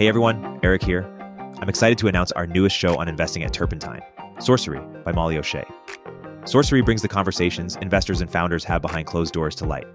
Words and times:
Hey 0.00 0.08
everyone, 0.08 0.58
Erik 0.62 0.82
here. 0.82 1.02
I'm 1.60 1.68
excited 1.68 1.98
to 1.98 2.08
announce 2.08 2.32
our 2.32 2.46
newest 2.46 2.74
show 2.74 2.96
on 2.96 3.06
investing 3.06 3.42
at 3.42 3.52
Turpentine, 3.52 4.00
Sourcery 4.38 4.80
by 5.04 5.12
Molly 5.12 5.36
O'Shea. 5.36 5.66
Sourcery 6.44 6.82
brings 6.82 7.02
the 7.02 7.08
conversations 7.08 7.76
investors 7.82 8.22
and 8.22 8.32
founders 8.32 8.64
have 8.64 8.80
behind 8.80 9.06
closed 9.06 9.34
doors 9.34 9.54
to 9.56 9.66
light. 9.66 9.86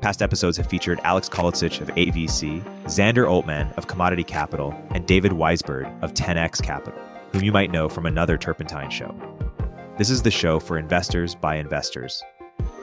Past 0.00 0.20
episodes 0.20 0.56
have 0.56 0.66
featured 0.66 0.98
Alex 1.04 1.28
Kolicich 1.28 1.80
of 1.80 1.86
8VC, 1.90 2.60
Xander 2.86 3.30
Altman 3.30 3.68
of 3.76 3.86
Commodity 3.86 4.24
Capital, 4.24 4.74
and 4.90 5.06
David 5.06 5.30
Weisburd 5.30 5.86
of 6.02 6.12
10x 6.12 6.60
Capital, 6.60 7.00
whom 7.30 7.44
you 7.44 7.52
might 7.52 7.70
know 7.70 7.88
from 7.88 8.04
another 8.04 8.36
Turpentine 8.36 8.90
show. 8.90 9.14
This 9.96 10.10
is 10.10 10.22
the 10.22 10.30
show 10.32 10.58
for 10.58 10.76
investors 10.76 11.36
by 11.36 11.54
investors. 11.54 12.20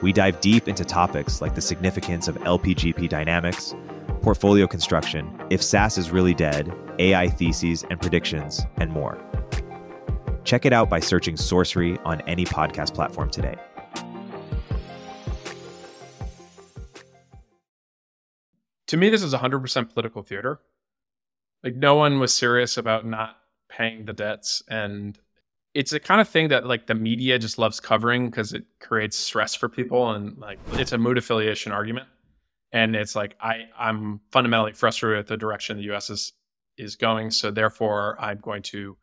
We 0.00 0.14
dive 0.14 0.40
deep 0.40 0.66
into 0.66 0.82
topics 0.86 1.42
like 1.42 1.56
the 1.56 1.60
significance 1.60 2.26
of 2.26 2.36
LPGP 2.36 3.10
dynamics, 3.10 3.74
portfolio 4.24 4.66
construction, 4.66 5.30
if 5.50 5.62
SaaS 5.62 5.98
is 5.98 6.10
really 6.10 6.32
dead, 6.32 6.74
AI 6.98 7.28
theses 7.28 7.84
and 7.90 8.00
predictions, 8.00 8.64
and 8.78 8.90
more. 8.90 9.22
Check 10.44 10.64
it 10.64 10.72
out 10.72 10.88
by 10.88 10.98
searching 10.98 11.36
Sourcery 11.36 12.00
on 12.06 12.22
any 12.22 12.46
podcast 12.46 12.94
platform 12.94 13.28
today. 13.28 13.54
To 18.86 18.96
me, 18.96 19.10
this 19.10 19.22
is 19.22 19.34
100% 19.34 19.92
political 19.92 20.22
theater. 20.22 20.58
Like, 21.62 21.74
no 21.76 21.94
one 21.94 22.18
was 22.18 22.32
serious 22.32 22.78
about 22.78 23.04
not 23.04 23.36
paying 23.68 24.06
the 24.06 24.14
debts. 24.14 24.62
And 24.68 25.18
it's 25.74 25.92
a 25.92 26.00
kind 26.00 26.22
of 26.22 26.28
thing 26.30 26.48
that, 26.48 26.66
like, 26.66 26.86
the 26.86 26.94
media 26.94 27.38
just 27.38 27.58
loves 27.58 27.78
covering 27.78 28.30
because 28.30 28.54
it 28.54 28.64
creates 28.80 29.18
stress 29.18 29.54
for 29.54 29.68
people. 29.68 30.12
And, 30.12 30.38
like, 30.38 30.58
it's 30.72 30.92
a 30.92 30.98
mood 30.98 31.18
affiliation 31.18 31.72
argument 31.72 32.08
and 32.74 32.96
it's 32.96 33.14
like 33.14 33.36
I 33.40 33.68
I'm 33.78 34.20
fundamentally 34.32 34.72
frustrated 34.72 35.18
with 35.18 35.28
the 35.28 35.36
direction 35.36 35.78
the 35.78 35.84
U.S. 35.84 36.10
is 36.10 36.32
is 36.76 36.96
going. 36.96 37.30
So 37.30 37.50
therefore, 37.50 38.16
I'm 38.20 38.38
going 38.38 38.62
to 38.64 38.98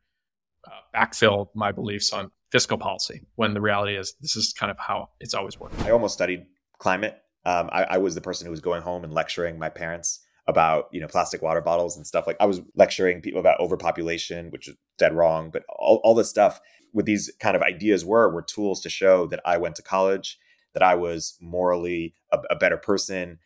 uh, 0.68 0.72
backfill 0.94 1.48
my 1.56 1.72
beliefs 1.72 2.12
on 2.12 2.32
fiscal 2.52 2.78
policy 2.78 3.22
when 3.36 3.54
the 3.54 3.62
reality 3.62 3.96
is 3.96 4.14
this 4.20 4.36
is 4.36 4.54
kind 4.54 4.70
of 4.70 4.78
how 4.78 5.08
it's 5.22 5.34
always 5.34 5.58
worked. 5.58 5.82
I 5.84 5.92
almost 5.92 6.14
studied 6.14 6.46
climate. 6.80 7.18
Um, 7.46 7.70
I, 7.72 7.84
I 7.84 7.98
was 7.98 8.14
the 8.14 8.22
person 8.22 8.46
who 8.46 8.52
was 8.52 8.60
going 8.60 8.82
home 8.82 9.06
and 9.06 9.14
lecturing 9.14 9.58
my 9.58 9.70
parents 9.70 10.20
about 10.48 10.90
you 10.92 11.00
know 11.00 11.08
plastic 11.08 11.42
water 11.42 11.62
bottles 11.62 11.96
and 11.96 12.06
stuff 12.06 12.28
like 12.28 12.36
I 12.42 12.46
was 12.46 12.62
lecturing 12.76 13.22
people 13.22 13.40
about 13.40 13.62
overpopulation, 13.62 14.52
which 14.52 14.68
is 14.68 14.76
dead 14.98 15.16
wrong, 15.16 15.50
but 15.50 15.64
all, 15.70 16.02
all 16.04 16.14
this 16.14 16.30
stuff 16.30 16.60
with 16.92 17.06
these 17.06 17.32
kind 17.40 17.56
of 17.56 17.62
ideas 17.62 18.04
were 18.04 18.30
were 18.30 18.42
tools 18.42 18.82
to 18.82 18.90
show 18.90 19.28
that 19.28 19.40
I 19.46 19.58
went 19.58 19.78
to 19.78 19.82
college, 19.82 20.38
that 20.74 20.84
I 20.84 20.96
was 20.96 21.38
morally 21.40 22.16
a, 22.34 22.40
a 22.50 22.56
better 22.58 22.76
person, 22.76 23.40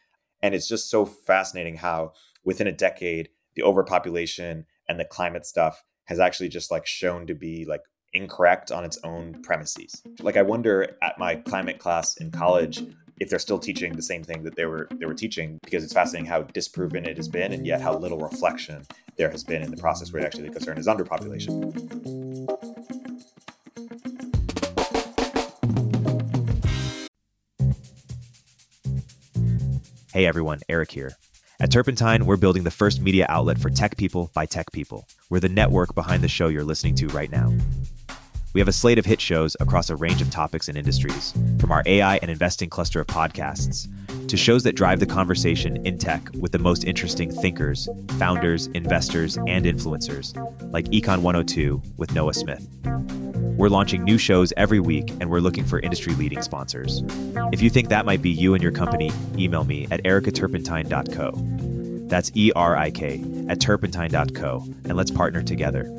and 0.45 0.53
it's 0.53 0.67
just 0.67 0.91
so 0.91 1.05
fascinating 1.05 1.77
how 1.77 2.13
within 2.43 2.67
a 2.67 2.71
decade, 2.71 3.29
the 3.55 3.63
overpopulation 3.63 4.67
and 4.87 4.99
the 4.99 5.05
climate 5.05 5.43
stuff 5.43 5.83
has 6.03 6.19
actually 6.19 6.49
just 6.49 6.69
like 6.69 6.85
shown 6.85 7.25
to 7.25 7.33
be 7.33 7.65
like 7.65 7.81
incorrect 8.13 8.71
on 8.71 8.85
its 8.85 8.99
own 9.03 9.41
premises. 9.41 10.03
Like 10.21 10.37
I 10.37 10.43
wonder 10.43 10.95
at 11.01 11.17
my 11.17 11.37
climate 11.37 11.79
class 11.79 12.15
in 12.17 12.29
college 12.29 12.83
if 13.19 13.27
they're 13.27 13.39
still 13.39 13.57
teaching 13.57 13.95
the 13.95 14.03
same 14.03 14.23
thing 14.23 14.43
that 14.43 14.55
they 14.55 14.65
were 14.65 14.87
they 14.91 15.07
were 15.07 15.15
teaching 15.15 15.57
because 15.63 15.83
it's 15.83 15.93
fascinating 15.93 16.29
how 16.29 16.43
disproven 16.43 17.07
it 17.07 17.17
has 17.17 17.27
been 17.27 17.51
and 17.51 17.65
yet 17.65 17.81
how 17.81 17.97
little 17.97 18.19
reflection 18.19 18.85
there 19.17 19.31
has 19.31 19.43
been 19.43 19.63
in 19.63 19.71
the 19.71 19.77
process 19.77 20.13
where 20.13 20.23
actually 20.23 20.43
the 20.43 20.53
concern 20.53 20.77
is 20.77 20.85
underpopulation. 20.85 22.74
Hey 30.15 30.25
everyone, 30.25 30.61
Erik 30.69 30.91
here. 30.91 31.11
At 31.59 31.73
Turpentine, 31.73 32.25
we're 32.25 32.37
building 32.37 32.63
the 32.63 32.71
first 32.71 33.01
media 33.01 33.25
outlet 33.27 33.59
for 33.59 33.69
tech 33.69 33.97
people 33.97 34.31
by 34.33 34.45
tech 34.45 34.71
people. 34.71 35.09
We're 35.29 35.41
the 35.41 35.49
network 35.49 35.93
behind 35.93 36.23
the 36.23 36.29
show 36.29 36.47
you're 36.47 36.63
listening 36.63 36.95
to 36.95 37.07
right 37.07 37.29
now. 37.29 37.53
We 38.53 38.61
have 38.61 38.69
a 38.69 38.71
slate 38.71 38.97
of 38.97 39.05
hit 39.05 39.19
shows 39.19 39.57
across 39.59 39.89
a 39.89 39.97
range 39.97 40.21
of 40.21 40.29
topics 40.29 40.69
and 40.69 40.77
industries, 40.77 41.33
from 41.59 41.69
our 41.73 41.83
AI 41.85 42.15
and 42.21 42.31
investing 42.31 42.69
cluster 42.69 43.01
of 43.01 43.07
podcasts 43.07 43.89
to 44.27 44.37
shows 44.37 44.63
that 44.63 44.75
drive 44.75 44.99
the 44.99 45.05
conversation 45.05 45.85
in 45.85 45.97
tech 45.97 46.29
with 46.39 46.51
the 46.51 46.59
most 46.59 46.83
interesting 46.83 47.31
thinkers, 47.31 47.87
founders, 48.17 48.67
investors, 48.67 49.37
and 49.47 49.65
influencers, 49.65 50.35
like 50.71 50.85
Econ 50.85 51.21
102 51.21 51.81
with 51.97 52.13
Noah 52.13 52.33
Smith. 52.33 52.67
We're 53.57 53.69
launching 53.69 54.03
new 54.03 54.17
shows 54.17 54.51
every 54.57 54.81
week, 54.81 55.11
and 55.21 55.29
we're 55.29 55.39
looking 55.39 55.63
for 55.63 55.79
industry 55.79 56.13
leading 56.15 56.41
sponsors. 56.41 57.03
If 57.53 57.61
you 57.61 57.69
think 57.69 57.87
that 57.89 58.05
might 58.05 58.21
be 58.21 58.29
you 58.29 58.53
and 58.53 58.61
your 58.61 58.73
company, 58.73 59.11
email 59.37 59.63
me 59.63 59.87
at 59.91 60.03
ericaturpentine.co. 60.03 62.07
That's 62.09 62.31
E 62.35 62.51
R 62.55 62.75
I 62.75 62.91
K 62.91 63.23
at 63.47 63.61
turpentine.co, 63.61 64.65
and 64.83 64.97
let's 64.97 65.11
partner 65.11 65.41
together. 65.41 65.89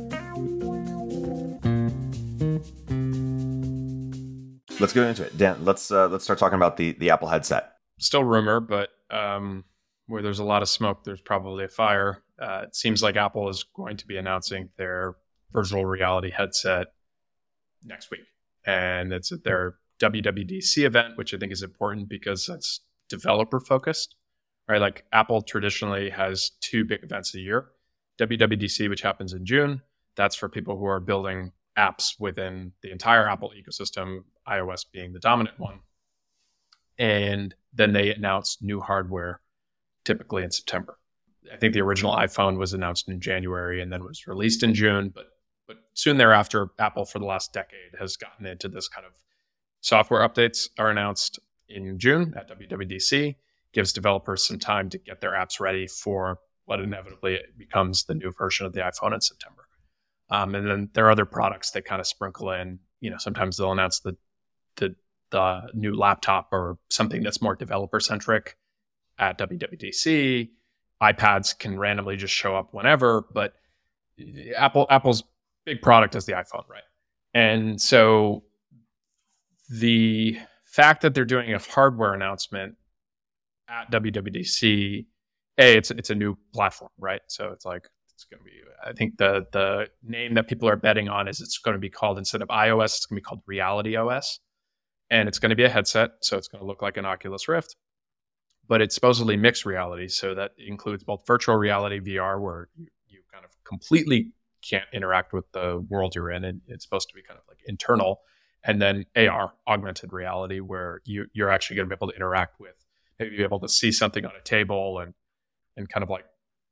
Let's 4.78 4.92
get 4.92 5.04
into 5.04 5.24
it, 5.24 5.38
Dan. 5.38 5.64
Let's 5.64 5.90
uh, 5.90 6.08
let's 6.08 6.24
start 6.24 6.38
talking 6.38 6.56
about 6.56 6.76
the 6.76 6.92
the 6.92 7.10
Apple 7.10 7.28
headset. 7.28 7.75
Still 7.98 8.24
rumor, 8.24 8.60
but 8.60 8.90
um, 9.10 9.64
where 10.06 10.22
there's 10.22 10.38
a 10.38 10.44
lot 10.44 10.62
of 10.62 10.68
smoke, 10.68 11.04
there's 11.04 11.20
probably 11.20 11.64
a 11.64 11.68
fire. 11.68 12.22
Uh, 12.40 12.62
it 12.64 12.76
seems 12.76 13.02
like 13.02 13.16
Apple 13.16 13.48
is 13.48 13.64
going 13.74 13.96
to 13.96 14.06
be 14.06 14.16
announcing 14.16 14.68
their 14.76 15.14
virtual 15.52 15.86
reality 15.86 16.30
headset 16.30 16.88
next 17.84 18.10
week. 18.10 18.26
And 18.66 19.12
it's 19.12 19.32
at 19.32 19.44
their 19.44 19.76
WWDC 20.00 20.84
event, 20.84 21.16
which 21.16 21.32
I 21.32 21.38
think 21.38 21.52
is 21.52 21.62
important 21.62 22.08
because 22.08 22.46
that's 22.46 22.80
developer 23.08 23.60
focused, 23.60 24.16
right? 24.68 24.80
Like 24.80 25.04
Apple 25.12 25.42
traditionally 25.42 26.10
has 26.10 26.50
two 26.60 26.84
big 26.84 27.02
events 27.02 27.34
a 27.34 27.40
year 27.40 27.68
WWDC, 28.18 28.88
which 28.88 29.02
happens 29.02 29.32
in 29.32 29.44
June. 29.44 29.82
That's 30.16 30.36
for 30.36 30.48
people 30.48 30.78
who 30.78 30.86
are 30.86 31.00
building 31.00 31.52
apps 31.78 32.18
within 32.18 32.72
the 32.82 32.90
entire 32.90 33.28
Apple 33.28 33.52
ecosystem, 33.56 34.24
iOS 34.48 34.84
being 34.90 35.12
the 35.12 35.18
dominant 35.18 35.58
one. 35.58 35.80
And 36.98 37.54
then 37.76 37.92
they 37.92 38.12
announce 38.12 38.58
new 38.60 38.80
hardware 38.80 39.40
typically 40.04 40.42
in 40.42 40.50
September. 40.50 40.98
I 41.52 41.56
think 41.56 41.74
the 41.74 41.80
original 41.80 42.14
iPhone 42.14 42.58
was 42.58 42.72
announced 42.72 43.08
in 43.08 43.20
January 43.20 43.80
and 43.80 43.92
then 43.92 44.02
was 44.02 44.26
released 44.26 44.62
in 44.62 44.74
June, 44.74 45.10
but 45.14 45.26
but 45.66 45.78
soon 45.94 46.16
thereafter, 46.16 46.68
Apple 46.78 47.04
for 47.04 47.18
the 47.18 47.24
last 47.24 47.52
decade 47.52 47.98
has 47.98 48.16
gotten 48.16 48.46
into 48.46 48.68
this 48.68 48.88
kind 48.88 49.04
of 49.04 49.12
software 49.80 50.26
updates 50.26 50.68
are 50.78 50.90
announced 50.90 51.38
in 51.68 51.98
June 51.98 52.34
at 52.36 52.48
WWDC, 52.48 53.36
gives 53.72 53.92
developers 53.92 54.46
some 54.46 54.58
time 54.58 54.88
to 54.90 54.98
get 54.98 55.20
their 55.20 55.32
apps 55.32 55.58
ready 55.58 55.86
for 55.86 56.38
what 56.66 56.80
inevitably 56.80 57.40
becomes 57.56 58.04
the 58.04 58.14
new 58.14 58.32
version 58.32 58.66
of 58.66 58.72
the 58.72 58.80
iPhone 58.80 59.14
in 59.14 59.20
September. 59.20 59.66
Um, 60.30 60.54
and 60.54 60.68
then 60.68 60.90
there 60.94 61.06
are 61.06 61.10
other 61.10 61.24
products 61.24 61.70
that 61.72 61.84
kind 61.84 62.00
of 62.00 62.06
sprinkle 62.06 62.50
in. 62.50 62.80
You 63.00 63.10
know, 63.10 63.18
sometimes 63.18 63.56
they'll 63.56 63.72
announce 63.72 64.00
the 64.00 64.16
the 64.76 64.94
the 65.30 65.70
new 65.74 65.94
laptop 65.94 66.48
or 66.52 66.78
something 66.90 67.22
that's 67.22 67.42
more 67.42 67.54
developer 67.54 68.00
centric 68.00 68.56
at 69.18 69.38
WWDC. 69.38 70.50
iPads 71.02 71.58
can 71.58 71.78
randomly 71.78 72.16
just 72.16 72.34
show 72.34 72.56
up 72.56 72.72
whenever, 72.72 73.24
but 73.32 73.54
Apple 74.56 74.86
Apple's 74.90 75.22
big 75.64 75.82
product 75.82 76.14
is 76.14 76.26
the 76.26 76.32
iPhone, 76.32 76.68
right? 76.68 76.82
And 77.34 77.80
so 77.80 78.44
the 79.68 80.38
fact 80.64 81.02
that 81.02 81.14
they're 81.14 81.24
doing 81.24 81.52
a 81.52 81.58
hardware 81.58 82.14
announcement 82.14 82.76
at 83.68 83.90
WWDC, 83.90 85.06
a 85.58 85.76
it's 85.76 85.90
it's 85.90 86.10
a 86.10 86.14
new 86.14 86.36
platform, 86.54 86.90
right? 86.98 87.20
So 87.26 87.50
it's 87.52 87.64
like 87.64 87.88
it's 88.14 88.24
going 88.24 88.40
to 88.40 88.44
be. 88.44 88.52
I 88.84 88.92
think 88.92 89.18
the 89.18 89.46
the 89.52 89.88
name 90.02 90.34
that 90.34 90.48
people 90.48 90.68
are 90.68 90.76
betting 90.76 91.08
on 91.08 91.28
is 91.28 91.40
it's 91.40 91.58
going 91.58 91.74
to 91.74 91.80
be 91.80 91.90
called 91.90 92.18
instead 92.18 92.42
of 92.42 92.48
iOS, 92.48 92.96
it's 92.96 93.06
going 93.06 93.16
to 93.16 93.20
be 93.20 93.24
called 93.24 93.42
Reality 93.46 93.96
OS, 93.96 94.40
and 95.10 95.28
it's 95.28 95.38
going 95.38 95.50
to 95.50 95.56
be 95.56 95.64
a 95.64 95.68
headset, 95.68 96.12
so 96.20 96.36
it's 96.36 96.48
going 96.48 96.60
to 96.60 96.66
look 96.66 96.82
like 96.82 96.96
an 96.96 97.04
Oculus 97.04 97.48
Rift, 97.48 97.76
but 98.68 98.80
it's 98.80 98.94
supposedly 98.94 99.36
mixed 99.36 99.64
reality, 99.64 100.08
so 100.08 100.34
that 100.34 100.52
includes 100.58 101.04
both 101.04 101.26
virtual 101.26 101.56
reality 101.56 102.00
VR, 102.00 102.40
where 102.40 102.68
you, 102.74 102.86
you 103.08 103.20
kind 103.32 103.44
of 103.44 103.50
completely 103.64 104.32
can't 104.68 104.86
interact 104.92 105.32
with 105.32 105.50
the 105.52 105.84
world 105.88 106.14
you're 106.14 106.30
in. 106.30 106.44
And 106.44 106.60
it's 106.66 106.84
supposed 106.84 107.08
to 107.08 107.14
be 107.14 107.22
kind 107.22 107.38
of 107.38 107.44
like 107.48 107.58
internal. 107.66 108.20
And 108.64 108.82
then 108.82 109.06
AR, 109.14 109.52
augmented 109.68 110.12
reality, 110.12 110.60
where 110.60 111.00
you, 111.04 111.26
you're 111.32 111.50
actually 111.50 111.76
going 111.76 111.88
to 111.88 111.94
be 111.94 111.98
able 111.98 112.10
to 112.10 112.16
interact 112.16 112.58
with, 112.58 112.74
maybe 113.18 113.36
be 113.36 113.42
able 113.42 113.60
to 113.60 113.68
see 113.68 113.92
something 113.92 114.24
on 114.24 114.32
a 114.38 114.42
table 114.42 114.98
and, 114.98 115.14
and 115.76 115.88
kind 115.88 116.02
of 116.02 116.10
like 116.10 116.24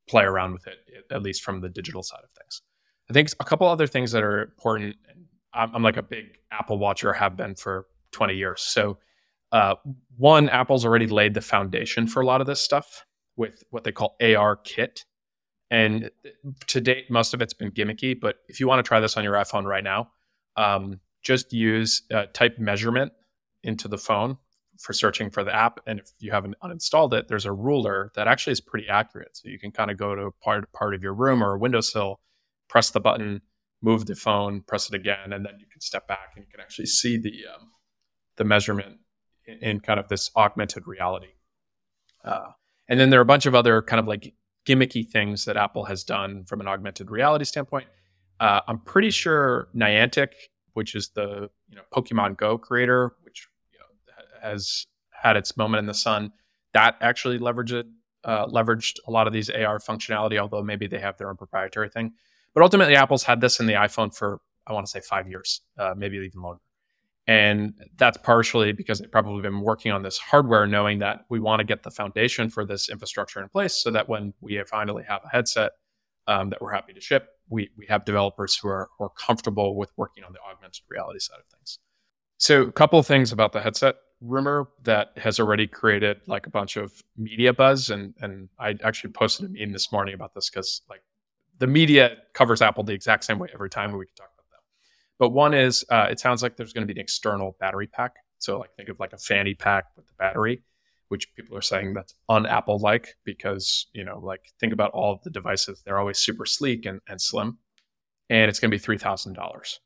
play 0.09 0.25
around 0.25 0.53
with 0.53 0.67
it, 0.67 0.79
at 1.11 1.23
least 1.23 1.43
from 1.43 1.61
the 1.61 1.69
digital 1.69 2.03
side 2.03 2.21
of 2.25 2.31
things. 2.31 2.63
I 3.09 3.13
think 3.13 3.29
a 3.39 3.45
couple 3.45 3.69
other 3.69 3.87
things 3.87 4.13
that 4.13 4.23
are 4.23 4.43
important. 4.43 4.97
I'm, 5.53 5.77
I'm 5.77 5.83
like 5.83 5.97
a 5.97 6.03
big 6.03 6.39
Apple 6.51 6.79
watcher, 6.79 7.13
have 7.13 7.37
been 7.37 7.55
for 7.55 7.87
20 8.15 8.35
years. 8.35 8.63
So, 8.63 8.99
uh, 9.53 9.75
one, 10.17 10.49
Apple's 10.49 10.85
already 10.85 11.07
laid 11.07 11.35
the 11.35 11.41
foundation 11.41 12.07
for 12.07 12.21
a 12.21 12.27
lot 12.27 12.41
of 12.41 12.47
this 12.47 12.61
stuff 12.61 13.05
with 13.37 13.63
what 13.71 13.85
they 13.85 13.93
call 13.93 14.17
ARKit, 14.21 15.05
and 15.71 16.11
to 16.67 16.81
date, 16.81 17.11
most 17.11 17.35
of 17.35 17.43
it's 17.43 17.55
been 17.55 17.71
gimmicky. 17.71 18.19
But 18.19 18.37
if 18.49 18.61
you 18.61 18.69
want 18.69 18.79
to 18.79 18.87
try 18.87 19.01
this 19.01 19.17
on 19.17 19.25
your 19.25 19.35
iPhone 19.35 19.65
right 19.65 19.85
now, 19.85 20.11
um, 20.57 21.01
just 21.23 21.53
use 21.53 22.03
uh, 22.13 22.27
type 22.33 22.59
measurement 22.59 23.13
into 23.63 23.89
the 23.89 23.99
phone 23.99 24.39
for 24.79 24.93
searching 24.93 25.31
for 25.31 25.45
the 25.45 25.55
app. 25.55 25.81
And 25.87 25.99
if 26.01 26.11
you 26.19 26.33
haven't 26.33 26.57
uninstalled 26.63 27.13
it, 27.15 27.29
there's 27.29 27.47
a 27.47 27.53
ruler 27.53 28.13
that 28.15 28.29
actually 28.29 28.53
is 28.53 28.61
pretty 28.61 28.89
accurate. 28.89 29.37
So 29.37 29.49
you 29.49 29.59
can 29.59 29.71
kind 29.71 29.91
of 29.91 29.97
go 29.97 30.15
to 30.15 30.23
a 30.27 30.33
part 30.33 30.71
part 30.73 30.95
of 30.95 31.03
your 31.03 31.15
room 31.15 31.43
or 31.43 31.55
a 31.55 31.59
windowsill, 31.59 32.21
press 32.69 32.91
the 32.91 33.01
button, 33.01 33.41
move 33.83 34.07
the 34.07 34.15
phone, 34.15 34.63
press 34.63 34.89
it 34.89 34.95
again, 34.95 35.33
and 35.33 35.45
then 35.45 35.55
you 35.59 35.67
can 35.71 35.81
step 35.81 36.09
back 36.09 36.33
and 36.37 36.45
you 36.45 36.51
can 36.51 36.61
actually 36.61 36.87
see 36.87 37.17
the 37.17 37.43
um, 37.55 37.71
the 38.37 38.45
measurement 38.45 38.99
in, 39.47 39.59
in, 39.59 39.81
kind 39.81 40.01
of 40.01 40.09
this 40.09 40.31
augmented 40.37 40.87
reality. 40.87 41.33
Uh, 42.25 42.51
and 42.89 42.99
then 42.99 43.11
there 43.11 43.21
are 43.21 43.23
a 43.23 43.27
bunch 43.27 43.47
of 43.47 43.55
other 43.55 43.83
kind 43.83 44.01
of 44.01 44.07
like 44.07 44.35
gimmicky 44.67 45.09
things 45.09 45.45
that 45.45 45.57
Apple 45.57 45.85
has 45.85 46.05
done 46.05 46.45
from 46.45 46.61
an 46.61 46.69
augmented 46.69 47.11
reality 47.11 47.45
standpoint. 47.45 47.87
Uh, 48.41 48.61
I'm 48.67 48.79
pretty 48.81 49.11
sure 49.11 49.69
Niantic, 49.75 50.33
which 50.73 50.95
is 50.95 51.11
the 51.11 51.51
you 51.69 51.77
know 51.77 51.83
Pokemon 51.93 52.37
Go 52.37 52.59
creator, 52.59 53.15
which 53.23 53.47
you 53.73 53.79
know, 53.79 54.15
has 54.43 54.87
had 55.11 55.37
its 55.37 55.57
moment 55.57 55.81
in 55.81 55.87
the 55.87 55.95
sun, 55.95 56.33
that 56.73 56.97
actually 57.01 57.39
leveraged 57.39 57.85
uh, 58.25 58.47
leveraged 58.47 58.99
a 59.07 59.11
lot 59.11 59.27
of 59.27 59.33
these 59.33 59.51
AR 59.51 59.79
functionality. 59.79 60.39
Although 60.39 60.63
maybe 60.63 60.87
they 60.87 60.99
have 60.99 61.17
their 61.17 61.29
own 61.29 61.37
proprietary 61.37 61.89
thing, 61.89 62.13
but 62.55 62.63
ultimately 62.63 62.97
Apple's 62.97 63.23
had 63.23 63.41
this 63.41 63.61
in 63.61 63.67
the 63.67 63.75
iPhone 63.75 64.15
for 64.15 64.41
I 64.67 64.73
want 64.73 64.87
to 64.87 64.91
say 64.91 65.01
five 65.01 65.29
years, 65.29 65.61
uh, 65.79 65.95
maybe 65.97 66.17
even 66.17 66.41
longer. 66.41 66.61
And 67.27 67.73
that's 67.97 68.19
partially 68.19 68.73
because 68.73 68.99
they've 68.99 69.11
probably 69.11 69.41
been 69.41 69.61
working 69.61 69.93
on 69.93 70.03
this 70.03 70.19
hardware, 70.19 70.67
knowing 70.67 70.99
that 70.99 71.25
we 71.31 71.41
want 71.41 71.61
to 71.61 71.65
get 71.65 71.83
the 71.83 71.91
foundation 71.91 72.51
for 72.51 72.67
this 72.67 72.91
infrastructure 72.91 73.41
in 73.41 73.49
place 73.49 73.75
so 73.75 73.91
that 73.91 74.09
when 74.09 74.35
we 74.41 74.63
finally 74.65 75.05
have 75.09 75.23
a 75.25 75.29
headset 75.29 75.73
um, 76.27 76.51
that 76.51 76.61
we're 76.61 76.73
happy 76.73 76.93
to 76.93 77.01
ship, 77.01 77.29
we, 77.49 77.71
we 77.79 77.87
have 77.87 78.05
developers 78.05 78.57
who 78.57 78.69
are, 78.69 78.89
who 78.99 79.05
are 79.05 79.11
comfortable 79.11 79.77
with 79.77 79.91
working 79.97 80.23
on 80.25 80.33
the 80.33 80.39
augmented 80.41 80.85
reality 80.89 81.19
side 81.19 81.39
of 81.39 81.47
things. 81.47 81.79
So, 82.37 82.63
a 82.63 82.73
couple 82.73 82.99
of 82.99 83.07
things 83.07 83.33
about 83.33 83.53
the 83.53 83.61
headset 83.61 83.97
rumor 84.21 84.69
that 84.83 85.13
has 85.17 85.39
already 85.39 85.67
created 85.67 86.21
like 86.27 86.47
a 86.47 86.51
bunch 86.51 86.77
of 86.77 86.93
media 87.17 87.53
buzz. 87.53 87.91
And, 87.91 88.15
and 88.21 88.49
I 88.59 88.77
actually 88.83 89.13
posted 89.13 89.47
a 89.47 89.49
meme 89.49 89.73
this 89.73 89.93
morning 89.93 90.15
about 90.15 90.35
this 90.35 90.51
because 90.51 90.83
like 90.89 91.03
the 91.59 91.67
media 91.67 92.17
covers 92.33 92.61
Apple 92.63 92.85
the 92.85 92.93
exact 92.93 93.25
same 93.25 93.39
way 93.39 93.49
every 93.55 93.71
time 93.71 93.93
we 93.93 94.07
can 94.07 94.15
talk 94.15 94.31
but 95.19 95.31
one 95.31 95.55
is 95.55 95.85
uh, 95.91 96.07
it 96.11 96.21
sounds 96.21 96.43
like 96.43 96.57
there's 96.57 96.73
going 96.73 96.87
to 96.87 96.93
be 96.93 96.99
an 96.99 97.03
external 97.03 97.57
battery 97.61 97.87
pack. 97.87 98.17
So 98.39 98.59
like 98.59 98.75
think 98.77 98.89
of 98.89 99.01
like 99.01 99.13
a 99.13 99.19
fanny 99.19 99.55
pack 99.55 99.87
with 99.97 100.07
the 100.07 100.13
battery, 100.19 100.63
which 101.09 101.35
people 101.35 101.57
are 101.57 101.63
saying 101.63 101.95
that's 101.95 102.15
un-Apple 102.29 102.79
like 102.79 103.17
because 103.25 103.87
you 103.93 104.05
know 104.05 104.19
like 104.19 104.53
think 104.61 104.73
about 104.73 104.91
all 104.91 105.13
of 105.13 105.23
the 105.23 105.31
devices 105.31 105.83
they're 105.85 105.99
always 105.99 106.19
super 106.19 106.47
sleek 106.47 106.87
and, 106.87 107.01
and 107.09 107.21
slim, 107.21 107.59
and 108.29 108.49
it's 108.49 108.61
going 108.61 108.71
to 108.71 108.75
be 108.75 108.83
three 108.83 108.99
thousand 108.99 109.35
dollars. 109.35 109.81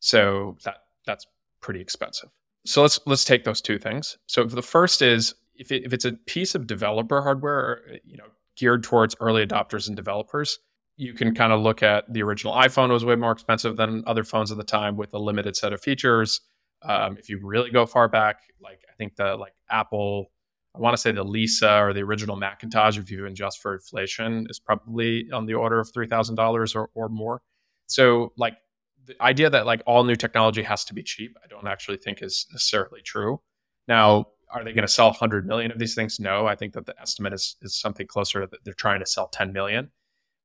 So 0.00 0.56
that 0.64 0.78
that's 1.06 1.26
pretty 1.60 1.80
expensive. 1.80 2.28
So 2.64 2.82
let's 2.82 3.00
let's 3.06 3.24
take 3.24 3.44
those 3.44 3.60
two 3.60 3.78
things. 3.78 4.18
So 4.26 4.44
the 4.44 4.62
first 4.62 5.02
is 5.02 5.34
if, 5.58 5.72
it, 5.72 5.84
if 5.84 5.92
it's 5.92 6.04
a 6.04 6.12
piece 6.12 6.54
of 6.54 6.66
developer 6.66 7.22
hardware, 7.22 7.82
you 8.04 8.16
know, 8.16 8.26
geared 8.56 8.82
towards 8.82 9.16
early 9.20 9.46
adopters 9.46 9.86
and 9.86 9.96
developers, 9.96 10.58
you 10.96 11.12
can 11.12 11.34
kind 11.34 11.52
of 11.52 11.60
look 11.60 11.82
at 11.82 12.10
the 12.12 12.22
original 12.22 12.54
iPhone 12.54 12.90
was 12.90 13.04
way 13.04 13.16
more 13.16 13.32
expensive 13.32 13.76
than 13.76 14.02
other 14.06 14.24
phones 14.24 14.50
at 14.50 14.56
the 14.56 14.64
time 14.64 14.96
with 14.96 15.12
a 15.12 15.18
limited 15.18 15.56
set 15.56 15.72
of 15.72 15.80
features. 15.80 16.40
Um, 16.82 17.16
if 17.18 17.28
you 17.28 17.38
really 17.42 17.70
go 17.70 17.84
far 17.86 18.08
back, 18.08 18.40
like 18.62 18.80
I 18.88 18.94
think 18.96 19.16
the 19.16 19.36
like 19.36 19.54
Apple, 19.70 20.26
I 20.74 20.80
want 20.80 20.94
to 20.94 21.00
say 21.00 21.12
the 21.12 21.24
Lisa 21.24 21.82
or 21.82 21.92
the 21.92 22.02
original 22.02 22.36
Macintosh, 22.36 22.98
if 22.98 23.10
you 23.10 23.26
adjust 23.26 23.60
for 23.60 23.74
inflation, 23.74 24.46
is 24.48 24.58
probably 24.58 25.30
on 25.32 25.46
the 25.46 25.54
order 25.54 25.80
of 25.80 25.92
three 25.92 26.06
thousand 26.06 26.36
dollars 26.36 26.74
or 26.74 26.88
or 26.94 27.08
more. 27.08 27.42
So 27.86 28.32
like 28.36 28.56
the 29.04 29.20
idea 29.22 29.50
that 29.50 29.66
like 29.66 29.82
all 29.86 30.04
new 30.04 30.16
technology 30.16 30.62
has 30.62 30.84
to 30.86 30.94
be 30.94 31.02
cheap, 31.02 31.36
I 31.44 31.46
don't 31.46 31.66
actually 31.66 31.98
think 31.98 32.22
is 32.22 32.46
necessarily 32.52 33.02
true. 33.02 33.40
Now, 33.86 34.26
are 34.50 34.64
they 34.64 34.72
going 34.72 34.86
to 34.86 34.92
sell 34.92 35.08
100 35.08 35.46
million 35.46 35.70
of 35.70 35.78
these 35.78 35.94
things? 35.94 36.18
No, 36.18 36.46
I 36.46 36.54
think 36.54 36.72
that 36.74 36.86
the 36.86 36.94
estimate 37.00 37.32
is 37.32 37.56
is 37.62 37.78
something 37.78 38.06
closer 38.06 38.46
that 38.46 38.64
they're 38.64 38.74
trying 38.74 39.00
to 39.00 39.06
sell 39.06 39.28
10 39.28 39.52
million. 39.52 39.90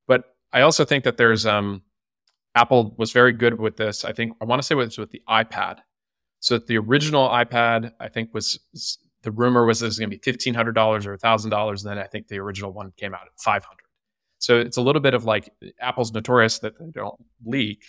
But 0.07 0.25
I 0.53 0.61
also 0.61 0.85
think 0.85 1.03
that 1.03 1.17
there's 1.17 1.45
um, 1.45 1.81
Apple 2.55 2.95
was 2.97 3.11
very 3.11 3.31
good 3.31 3.59
with 3.59 3.77
this. 3.77 4.03
I 4.03 4.11
think 4.13 4.35
I 4.41 4.45
want 4.45 4.61
to 4.61 4.65
say 4.65 4.73
it 4.73 4.77
was 4.77 4.97
with 4.97 5.11
the 5.11 5.21
iPad. 5.29 5.79
So 6.39 6.57
the 6.57 6.77
original 6.77 7.29
iPad, 7.29 7.91
I 7.99 8.09
think 8.09 8.33
was 8.33 8.59
the 9.23 9.31
rumor 9.31 9.65
was 9.65 9.81
it 9.81 9.85
was 9.85 9.99
going 9.99 10.09
to 10.09 10.17
be 10.17 10.21
fifteen 10.21 10.53
hundred 10.53 10.73
dollars 10.73 11.05
or 11.05 11.15
thousand 11.17 11.51
dollars. 11.51 11.83
Then 11.83 11.97
I 11.97 12.07
think 12.07 12.27
the 12.27 12.39
original 12.39 12.73
one 12.73 12.91
came 12.97 13.13
out 13.13 13.21
at 13.21 13.39
five 13.39 13.63
hundred. 13.63 13.85
So 14.39 14.59
it's 14.59 14.77
a 14.77 14.81
little 14.81 15.01
bit 15.01 15.13
of 15.13 15.23
like 15.23 15.53
Apple's 15.79 16.11
notorious 16.11 16.59
that 16.59 16.73
they 16.79 16.89
don't 16.91 17.23
leak 17.45 17.83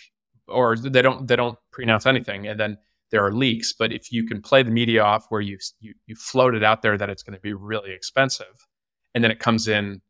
or 0.47 0.77
they 0.77 1.01
don't 1.01 1.27
they 1.27 1.35
don't 1.35 1.57
pre-announce 1.71 2.05
anything, 2.05 2.47
and 2.47 2.59
then 2.59 2.77
there 3.11 3.25
are 3.25 3.33
leaks. 3.33 3.73
But 3.73 3.91
if 3.91 4.11
you 4.11 4.25
can 4.25 4.41
play 4.41 4.63
the 4.63 4.71
media 4.71 5.03
off 5.03 5.25
where 5.29 5.41
you 5.41 5.57
you, 5.79 5.95
you 6.05 6.15
float 6.15 6.53
it 6.53 6.63
out 6.63 6.81
there 6.81 6.97
that 6.97 7.09
it's 7.09 7.23
going 7.23 7.35
to 7.35 7.41
be 7.41 7.53
really 7.53 7.91
expensive, 7.91 8.67
and 9.15 9.23
then 9.23 9.31
it 9.31 9.39
comes 9.39 9.67
in 9.67 10.01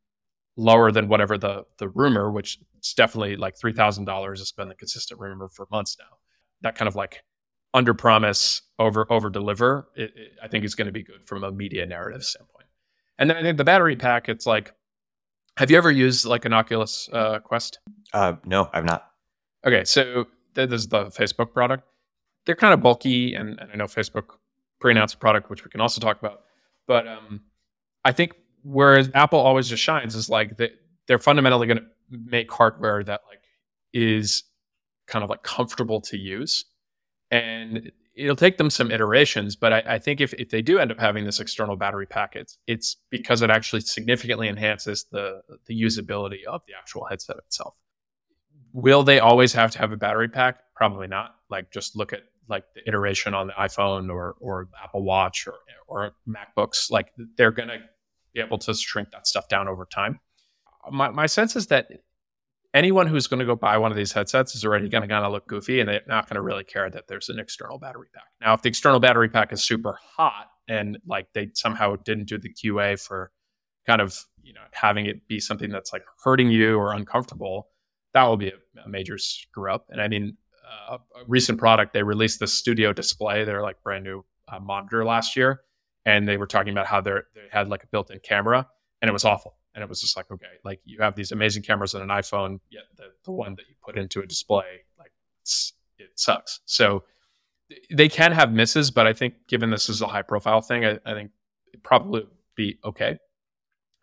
lower 0.55 0.91
than 0.91 1.07
whatever 1.07 1.37
the 1.37 1.65
the 1.77 1.89
rumor, 1.89 2.31
which 2.31 2.59
it's 2.77 2.93
definitely 2.93 3.35
like 3.35 3.57
three 3.57 3.73
thousand 3.73 4.05
dollars 4.05 4.39
has 4.39 4.51
been 4.51 4.69
the 4.69 4.75
consistent 4.75 5.19
rumor 5.19 5.49
for 5.49 5.67
months 5.71 5.97
now. 5.99 6.17
That 6.61 6.75
kind 6.75 6.87
of 6.87 6.95
like 6.95 7.23
under 7.73 7.93
promise, 7.93 8.61
over 8.79 9.11
over 9.11 9.29
deliver, 9.29 9.87
it, 9.95 10.11
it, 10.15 10.31
I 10.41 10.47
think 10.47 10.63
is 10.63 10.75
going 10.75 10.85
to 10.87 10.91
be 10.91 11.03
good 11.03 11.25
from 11.25 11.43
a 11.43 11.51
media 11.51 11.85
narrative 11.85 12.23
standpoint. 12.23 12.67
And 13.17 13.29
then 13.29 13.37
I 13.37 13.41
think 13.41 13.57
the 13.57 13.63
battery 13.63 13.95
pack, 13.95 14.29
it's 14.29 14.45
like, 14.45 14.73
have 15.57 15.69
you 15.69 15.77
ever 15.77 15.91
used 15.91 16.25
like 16.25 16.45
an 16.45 16.53
Oculus 16.53 17.09
uh, 17.11 17.39
Quest? 17.39 17.79
Uh, 18.13 18.33
no, 18.45 18.69
I've 18.73 18.85
not. 18.85 19.09
Okay, 19.65 19.83
so 19.85 20.25
this 20.53 20.71
is 20.71 20.87
the 20.87 21.05
Facebook 21.05 21.53
product. 21.53 21.83
They're 22.45 22.55
kind 22.55 22.73
of 22.73 22.81
bulky, 22.81 23.33
and, 23.35 23.59
and 23.59 23.71
I 23.71 23.75
know 23.75 23.85
Facebook 23.85 24.35
pre-announced 24.79 25.15
a 25.15 25.17
product 25.17 25.49
which 25.49 25.63
we 25.63 25.71
can 25.71 25.79
also 25.79 26.01
talk 26.01 26.19
about. 26.19 26.41
But 26.87 27.07
um, 27.07 27.41
I 28.03 28.11
think 28.11 28.33
whereas 28.63 29.09
Apple 29.13 29.39
always 29.39 29.67
just 29.67 29.83
shines 29.83 30.15
is 30.15 30.29
like 30.29 30.57
they, 30.57 30.71
they're 31.07 31.19
fundamentally 31.19 31.67
going 31.67 31.77
to 31.77 31.85
make 32.09 32.51
hardware 32.51 33.03
that 33.03 33.21
like 33.29 33.41
is 33.93 34.43
kind 35.07 35.23
of 35.23 35.29
like 35.29 35.43
comfortable 35.43 36.01
to 36.01 36.17
use. 36.17 36.65
And 37.31 37.91
it'll 38.15 38.35
take 38.35 38.57
them 38.57 38.69
some 38.69 38.91
iterations 38.91 39.55
but 39.55 39.73
I, 39.73 39.83
I, 39.87 39.99
think 39.99 40.21
if, 40.21 40.33
if 40.35 40.49
they 40.49 40.61
do 40.61 40.77
end 40.77 40.91
up 40.91 40.99
having 40.99 41.25
this 41.25 41.39
external 41.39 41.75
battery 41.75 42.05
packets 42.05 42.57
it's 42.67 42.97
because 43.09 43.41
it 43.41 43.49
actually 43.49 43.81
significantly 43.81 44.47
enhances 44.47 45.05
the 45.11 45.41
the 45.65 45.81
usability 45.81 46.43
of 46.47 46.61
the 46.67 46.73
actual 46.77 47.05
headset 47.05 47.37
itself. 47.37 47.75
Will 48.71 49.03
they 49.03 49.19
always 49.19 49.53
have 49.53 49.71
to 49.71 49.79
have 49.79 49.91
a 49.91 49.97
battery 49.97 50.29
pack? 50.29 50.59
Probably 50.75 51.07
not. 51.07 51.35
Like 51.49 51.71
just 51.71 51.95
look 51.95 52.13
at 52.13 52.21
like 52.49 52.65
the 52.75 52.81
iteration 52.87 53.33
on 53.33 53.47
the 53.47 53.53
iphone 53.53 54.09
or 54.11 54.35
or 54.39 54.67
apple 54.83 55.03
watch 55.03 55.47
or 55.47 55.55
or 55.87 56.11
macbooks. 56.27 56.91
Like 56.91 57.11
they're 57.37 57.51
to 57.69 57.79
be 58.33 58.41
able 58.41 58.57
to 58.57 58.73
shrink 58.73 59.11
that 59.11 59.27
stuff 59.27 59.47
down 59.47 59.67
over 59.67 59.85
time. 59.85 60.19
My, 60.91 61.09
my 61.09 61.25
sense 61.27 61.55
is 61.55 61.67
that 61.67 61.89
anyone 62.73 63.07
who's 63.07 63.27
going 63.27 63.39
to 63.39 63.45
go 63.45 63.55
buy 63.55 63.77
one 63.77 63.91
of 63.91 63.97
these 63.97 64.11
headsets 64.11 64.55
is 64.55 64.65
already 64.65 64.89
going 64.89 65.03
to 65.03 65.07
kind 65.07 65.25
of 65.25 65.31
look 65.31 65.47
goofy 65.47 65.79
and 65.79 65.87
they're 65.87 66.01
not 66.07 66.27
going 66.27 66.35
to 66.35 66.41
really 66.41 66.63
care 66.63 66.89
that 66.89 67.07
there's 67.07 67.29
an 67.29 67.39
external 67.39 67.77
battery 67.77 68.07
pack. 68.13 68.25
Now, 68.41 68.53
if 68.53 68.61
the 68.61 68.69
external 68.69 68.99
battery 68.99 69.29
pack 69.29 69.53
is 69.53 69.63
super 69.63 69.97
hot 70.01 70.47
and 70.67 70.97
like 71.05 71.27
they 71.33 71.51
somehow 71.53 71.95
didn't 71.97 72.27
do 72.27 72.37
the 72.37 72.53
QA 72.53 72.99
for 72.99 73.31
kind 73.85 74.01
of, 74.01 74.17
you 74.41 74.53
know, 74.53 74.61
having 74.71 75.05
it 75.05 75.27
be 75.27 75.39
something 75.39 75.69
that's 75.69 75.93
like 75.93 76.03
hurting 76.23 76.49
you 76.49 76.77
or 76.77 76.93
uncomfortable, 76.93 77.67
that 78.13 78.23
will 78.23 78.37
be 78.37 78.49
a, 78.49 78.81
a 78.83 78.89
major 78.89 79.17
screw 79.17 79.71
up. 79.71 79.85
And 79.89 80.01
I 80.01 80.07
mean, 80.07 80.37
uh, 80.89 80.97
a 81.15 81.23
recent 81.27 81.59
product, 81.59 81.93
they 81.93 82.03
released 82.03 82.39
the 82.39 82.47
studio 82.47 82.93
display, 82.93 83.43
their 83.43 83.61
like 83.61 83.81
brand 83.83 84.03
new 84.03 84.25
uh, 84.47 84.59
monitor 84.59 85.05
last 85.05 85.35
year 85.35 85.61
and 86.05 86.27
they 86.27 86.37
were 86.37 86.47
talking 86.47 86.71
about 86.71 86.85
how 86.85 87.01
they 87.01 87.11
had 87.51 87.69
like 87.69 87.83
a 87.83 87.87
built-in 87.87 88.19
camera 88.19 88.67
and 89.01 89.09
it 89.09 89.13
was 89.13 89.25
awful. 89.25 89.55
And 89.75 89.81
it 89.81 89.89
was 89.89 90.01
just 90.01 90.15
like 90.15 90.29
okay 90.29 90.45
like 90.63 90.79
you 90.85 91.01
have 91.01 91.15
these 91.15 91.31
amazing 91.31 91.63
cameras 91.63 91.95
on 91.95 92.03
an 92.03 92.09
iphone 92.09 92.59
yet 92.69 92.83
the, 92.95 93.05
the 93.25 93.31
one 93.31 93.55
that 93.55 93.67
you 93.67 93.75
put 93.83 93.97
into 93.97 94.19
a 94.19 94.25
display 94.27 94.83
like 94.99 95.11
it 95.97 96.11
sucks. 96.15 96.59
So 96.65 97.03
they 97.91 98.07
can 98.07 98.33
have 98.33 98.51
misses 98.51 98.91
but 98.91 99.07
i 99.07 99.13
think 99.13 99.33
given 99.47 99.71
this 99.71 99.89
is 99.89 100.01
a 100.01 100.07
high 100.07 100.21
profile 100.21 100.61
thing 100.61 100.85
i, 100.85 100.99
I 101.05 101.13
think 101.13 101.31
it 101.73 101.81
probably 101.81 102.27
be 102.55 102.77
okay. 102.85 103.17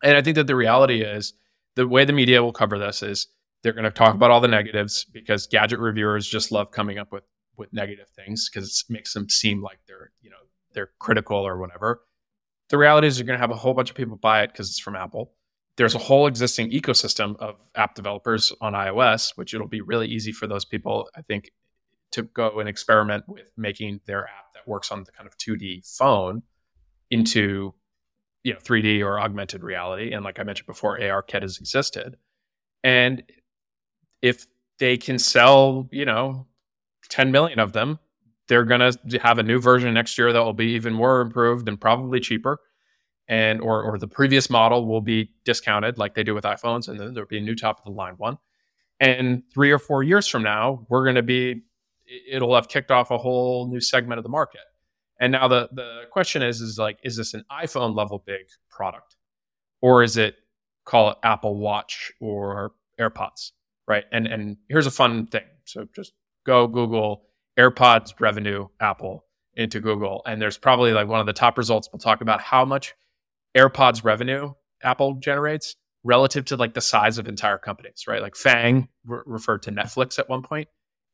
And 0.03 0.17
i 0.17 0.21
think 0.21 0.35
that 0.35 0.47
the 0.47 0.57
reality 0.57 1.03
is 1.03 1.33
the 1.75 1.87
way 1.87 2.03
the 2.03 2.13
media 2.13 2.43
will 2.43 2.51
cover 2.51 2.77
this 2.77 3.01
is 3.01 3.27
they're 3.63 3.73
going 3.73 3.85
to 3.85 3.91
talk 3.91 4.15
about 4.15 4.31
all 4.31 4.41
the 4.41 4.47
negatives 4.47 5.05
because 5.05 5.47
gadget 5.47 5.79
reviewers 5.79 6.27
just 6.27 6.51
love 6.51 6.71
coming 6.71 6.97
up 6.97 7.11
with 7.11 7.23
with 7.57 7.71
negative 7.71 8.09
things 8.09 8.49
because 8.49 8.83
it 8.87 8.91
makes 8.91 9.13
them 9.13 9.29
seem 9.29 9.61
like 9.61 9.79
they're 9.87 10.11
you 10.21 10.29
know 10.29 10.37
they're 10.73 10.91
critical 10.99 11.37
or 11.37 11.57
whatever. 11.57 12.01
The 12.69 12.77
reality 12.77 13.07
is 13.07 13.19
you're 13.19 13.27
going 13.27 13.37
to 13.37 13.41
have 13.41 13.51
a 13.51 13.55
whole 13.55 13.73
bunch 13.73 13.89
of 13.89 13.95
people 13.95 14.15
buy 14.15 14.43
it 14.43 14.51
because 14.51 14.69
it's 14.69 14.79
from 14.79 14.95
Apple. 14.95 15.33
There's 15.77 15.95
a 15.95 15.99
whole 15.99 16.27
existing 16.27 16.71
ecosystem 16.71 17.35
of 17.37 17.55
app 17.75 17.95
developers 17.95 18.51
on 18.61 18.73
iOS, 18.73 19.35
which 19.35 19.53
it'll 19.53 19.67
be 19.67 19.81
really 19.81 20.07
easy 20.07 20.31
for 20.31 20.47
those 20.47 20.65
people, 20.65 21.09
I 21.15 21.21
think, 21.21 21.51
to 22.11 22.23
go 22.23 22.59
and 22.59 22.69
experiment 22.69 23.25
with 23.27 23.51
making 23.57 24.01
their 24.05 24.25
app 24.25 24.53
that 24.53 24.67
works 24.67 24.91
on 24.91 25.03
the 25.03 25.11
kind 25.11 25.27
of 25.27 25.37
2D 25.37 25.85
phone 25.97 26.43
into 27.09 27.73
you 28.43 28.53
know 28.53 28.59
3D 28.59 29.01
or 29.01 29.19
augmented 29.19 29.63
reality. 29.63 30.13
And 30.13 30.23
like 30.23 30.39
I 30.39 30.43
mentioned 30.43 30.67
before, 30.67 30.99
ARKit 30.99 31.41
has 31.41 31.57
existed. 31.57 32.17
And 32.83 33.23
if 34.21 34.45
they 34.79 34.97
can 34.97 35.19
sell, 35.19 35.87
you 35.91 36.05
know, 36.05 36.47
10 37.09 37.31
million 37.31 37.59
of 37.59 37.73
them, 37.73 37.99
they're 38.51 38.65
going 38.65 38.81
to 38.81 39.17
have 39.19 39.37
a 39.37 39.43
new 39.43 39.61
version 39.61 39.93
next 39.93 40.17
year 40.17 40.33
that 40.33 40.43
will 40.43 40.51
be 40.51 40.73
even 40.73 40.93
more 40.93 41.21
improved 41.21 41.69
and 41.69 41.79
probably 41.79 42.19
cheaper. 42.19 42.59
And 43.29 43.61
or 43.61 43.81
or 43.81 43.97
the 43.97 44.09
previous 44.09 44.49
model 44.49 44.85
will 44.85 44.99
be 44.99 45.31
discounted 45.45 45.97
like 45.97 46.15
they 46.15 46.23
do 46.23 46.35
with 46.35 46.43
iPhones 46.43 46.89
and 46.89 46.99
then 46.99 47.13
there'll 47.13 47.29
be 47.29 47.37
a 47.37 47.41
new 47.41 47.55
top 47.55 47.77
of 47.77 47.85
the 47.85 47.91
line 47.91 48.15
one. 48.17 48.37
And 48.99 49.43
3 49.53 49.71
or 49.71 49.79
4 49.79 50.03
years 50.03 50.27
from 50.27 50.43
now 50.43 50.85
we're 50.89 51.05
going 51.05 51.15
to 51.15 51.23
be 51.23 51.61
it'll 52.29 52.53
have 52.53 52.67
kicked 52.67 52.91
off 52.91 53.09
a 53.09 53.17
whole 53.17 53.69
new 53.69 53.79
segment 53.79 54.17
of 54.17 54.23
the 54.23 54.29
market. 54.29 54.67
And 55.17 55.31
now 55.31 55.47
the 55.47 55.69
the 55.71 56.01
question 56.11 56.41
is 56.41 56.59
is 56.59 56.77
like 56.77 56.99
is 57.05 57.15
this 57.15 57.33
an 57.33 57.45
iPhone 57.49 57.95
level 57.95 58.21
big 58.25 58.47
product? 58.69 59.15
Or 59.81 60.03
is 60.03 60.17
it 60.17 60.35
call 60.83 61.11
it 61.11 61.17
Apple 61.23 61.55
Watch 61.55 62.11
or 62.19 62.73
AirPods 62.99 63.51
right? 63.87 64.03
And 64.11 64.27
and 64.27 64.57
here's 64.67 64.87
a 64.87 64.91
fun 64.91 65.27
thing. 65.27 65.47
So 65.63 65.87
just 65.95 66.11
go 66.45 66.67
Google 66.67 67.30
AirPods 67.57 68.13
revenue 68.19 68.67
Apple 68.79 69.25
into 69.55 69.79
Google. 69.79 70.21
And 70.25 70.41
there's 70.41 70.57
probably 70.57 70.93
like 70.93 71.07
one 71.07 71.19
of 71.19 71.25
the 71.25 71.33
top 71.33 71.57
results 71.57 71.89
we'll 71.91 71.99
talk 71.99 72.21
about 72.21 72.41
how 72.41 72.65
much 72.65 72.93
AirPods 73.55 74.03
revenue 74.03 74.53
Apple 74.83 75.15
generates 75.15 75.75
relative 76.03 76.45
to 76.45 76.55
like 76.55 76.73
the 76.73 76.81
size 76.81 77.17
of 77.17 77.27
entire 77.27 77.57
companies, 77.57 78.05
right? 78.07 78.21
Like 78.21 78.33
FAANG 78.33 78.87
re- 79.05 79.19
referred 79.25 79.63
to 79.63 79.71
Netflix 79.71 80.17
at 80.17 80.29
one 80.29 80.41
point. 80.41 80.67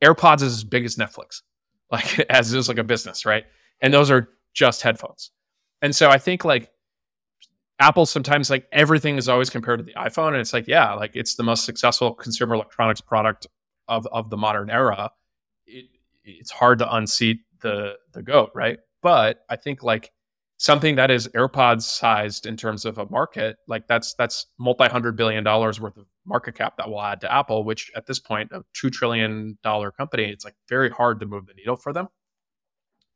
AirPods 0.03 0.41
is 0.41 0.53
as 0.53 0.63
big 0.63 0.85
as 0.85 0.95
Netflix, 0.95 1.41
like 1.91 2.19
as 2.29 2.53
is 2.53 2.67
like 2.67 2.77
a 2.77 2.83
business, 2.83 3.25
right? 3.25 3.45
And 3.81 3.93
those 3.93 4.09
are 4.11 4.29
just 4.53 4.81
headphones. 4.81 5.31
And 5.81 5.95
so 5.95 6.09
I 6.09 6.17
think 6.17 6.45
like 6.45 6.71
Apple 7.79 8.05
sometimes 8.05 8.49
like 8.49 8.67
everything 8.71 9.17
is 9.17 9.29
always 9.29 9.49
compared 9.49 9.79
to 9.79 9.83
the 9.83 9.93
iPhone. 9.93 10.29
And 10.29 10.37
it's 10.37 10.53
like, 10.53 10.67
yeah, 10.67 10.93
like 10.93 11.11
it's 11.15 11.35
the 11.35 11.43
most 11.43 11.65
successful 11.65 12.13
consumer 12.13 12.55
electronics 12.55 13.01
product 13.01 13.47
of, 13.87 14.07
of 14.07 14.29
the 14.29 14.37
modern 14.37 14.69
era. 14.69 15.11
It, 16.27 16.37
it's 16.39 16.51
hard 16.51 16.79
to 16.79 16.95
unseat 16.95 17.39
the 17.61 17.95
the 18.13 18.21
goat, 18.21 18.51
right? 18.55 18.79
But 19.01 19.39
I 19.49 19.55
think 19.55 19.83
like 19.83 20.11
something 20.57 20.95
that 20.95 21.11
is 21.11 21.27
AirPods 21.29 21.83
sized 21.83 22.45
in 22.45 22.57
terms 22.57 22.83
of 22.85 22.97
a 22.97 23.05
market, 23.09 23.57
like 23.67 23.87
that's 23.87 24.13
that's 24.15 24.47
multi 24.59 24.87
hundred 24.87 25.15
billion 25.15 25.43
dollars 25.43 25.79
worth 25.79 25.97
of 25.97 26.05
market 26.25 26.55
cap 26.55 26.75
that 26.77 26.89
will 26.89 27.01
add 27.01 27.21
to 27.21 27.33
Apple, 27.33 27.63
which 27.63 27.91
at 27.95 28.05
this 28.05 28.19
point, 28.19 28.51
a 28.51 28.63
two 28.73 28.89
trillion 28.89 29.57
dollar 29.63 29.91
company, 29.91 30.25
it's 30.25 30.45
like 30.45 30.55
very 30.67 30.89
hard 30.89 31.19
to 31.19 31.25
move 31.25 31.45
the 31.45 31.53
needle 31.53 31.75
for 31.75 31.93
them. 31.93 32.07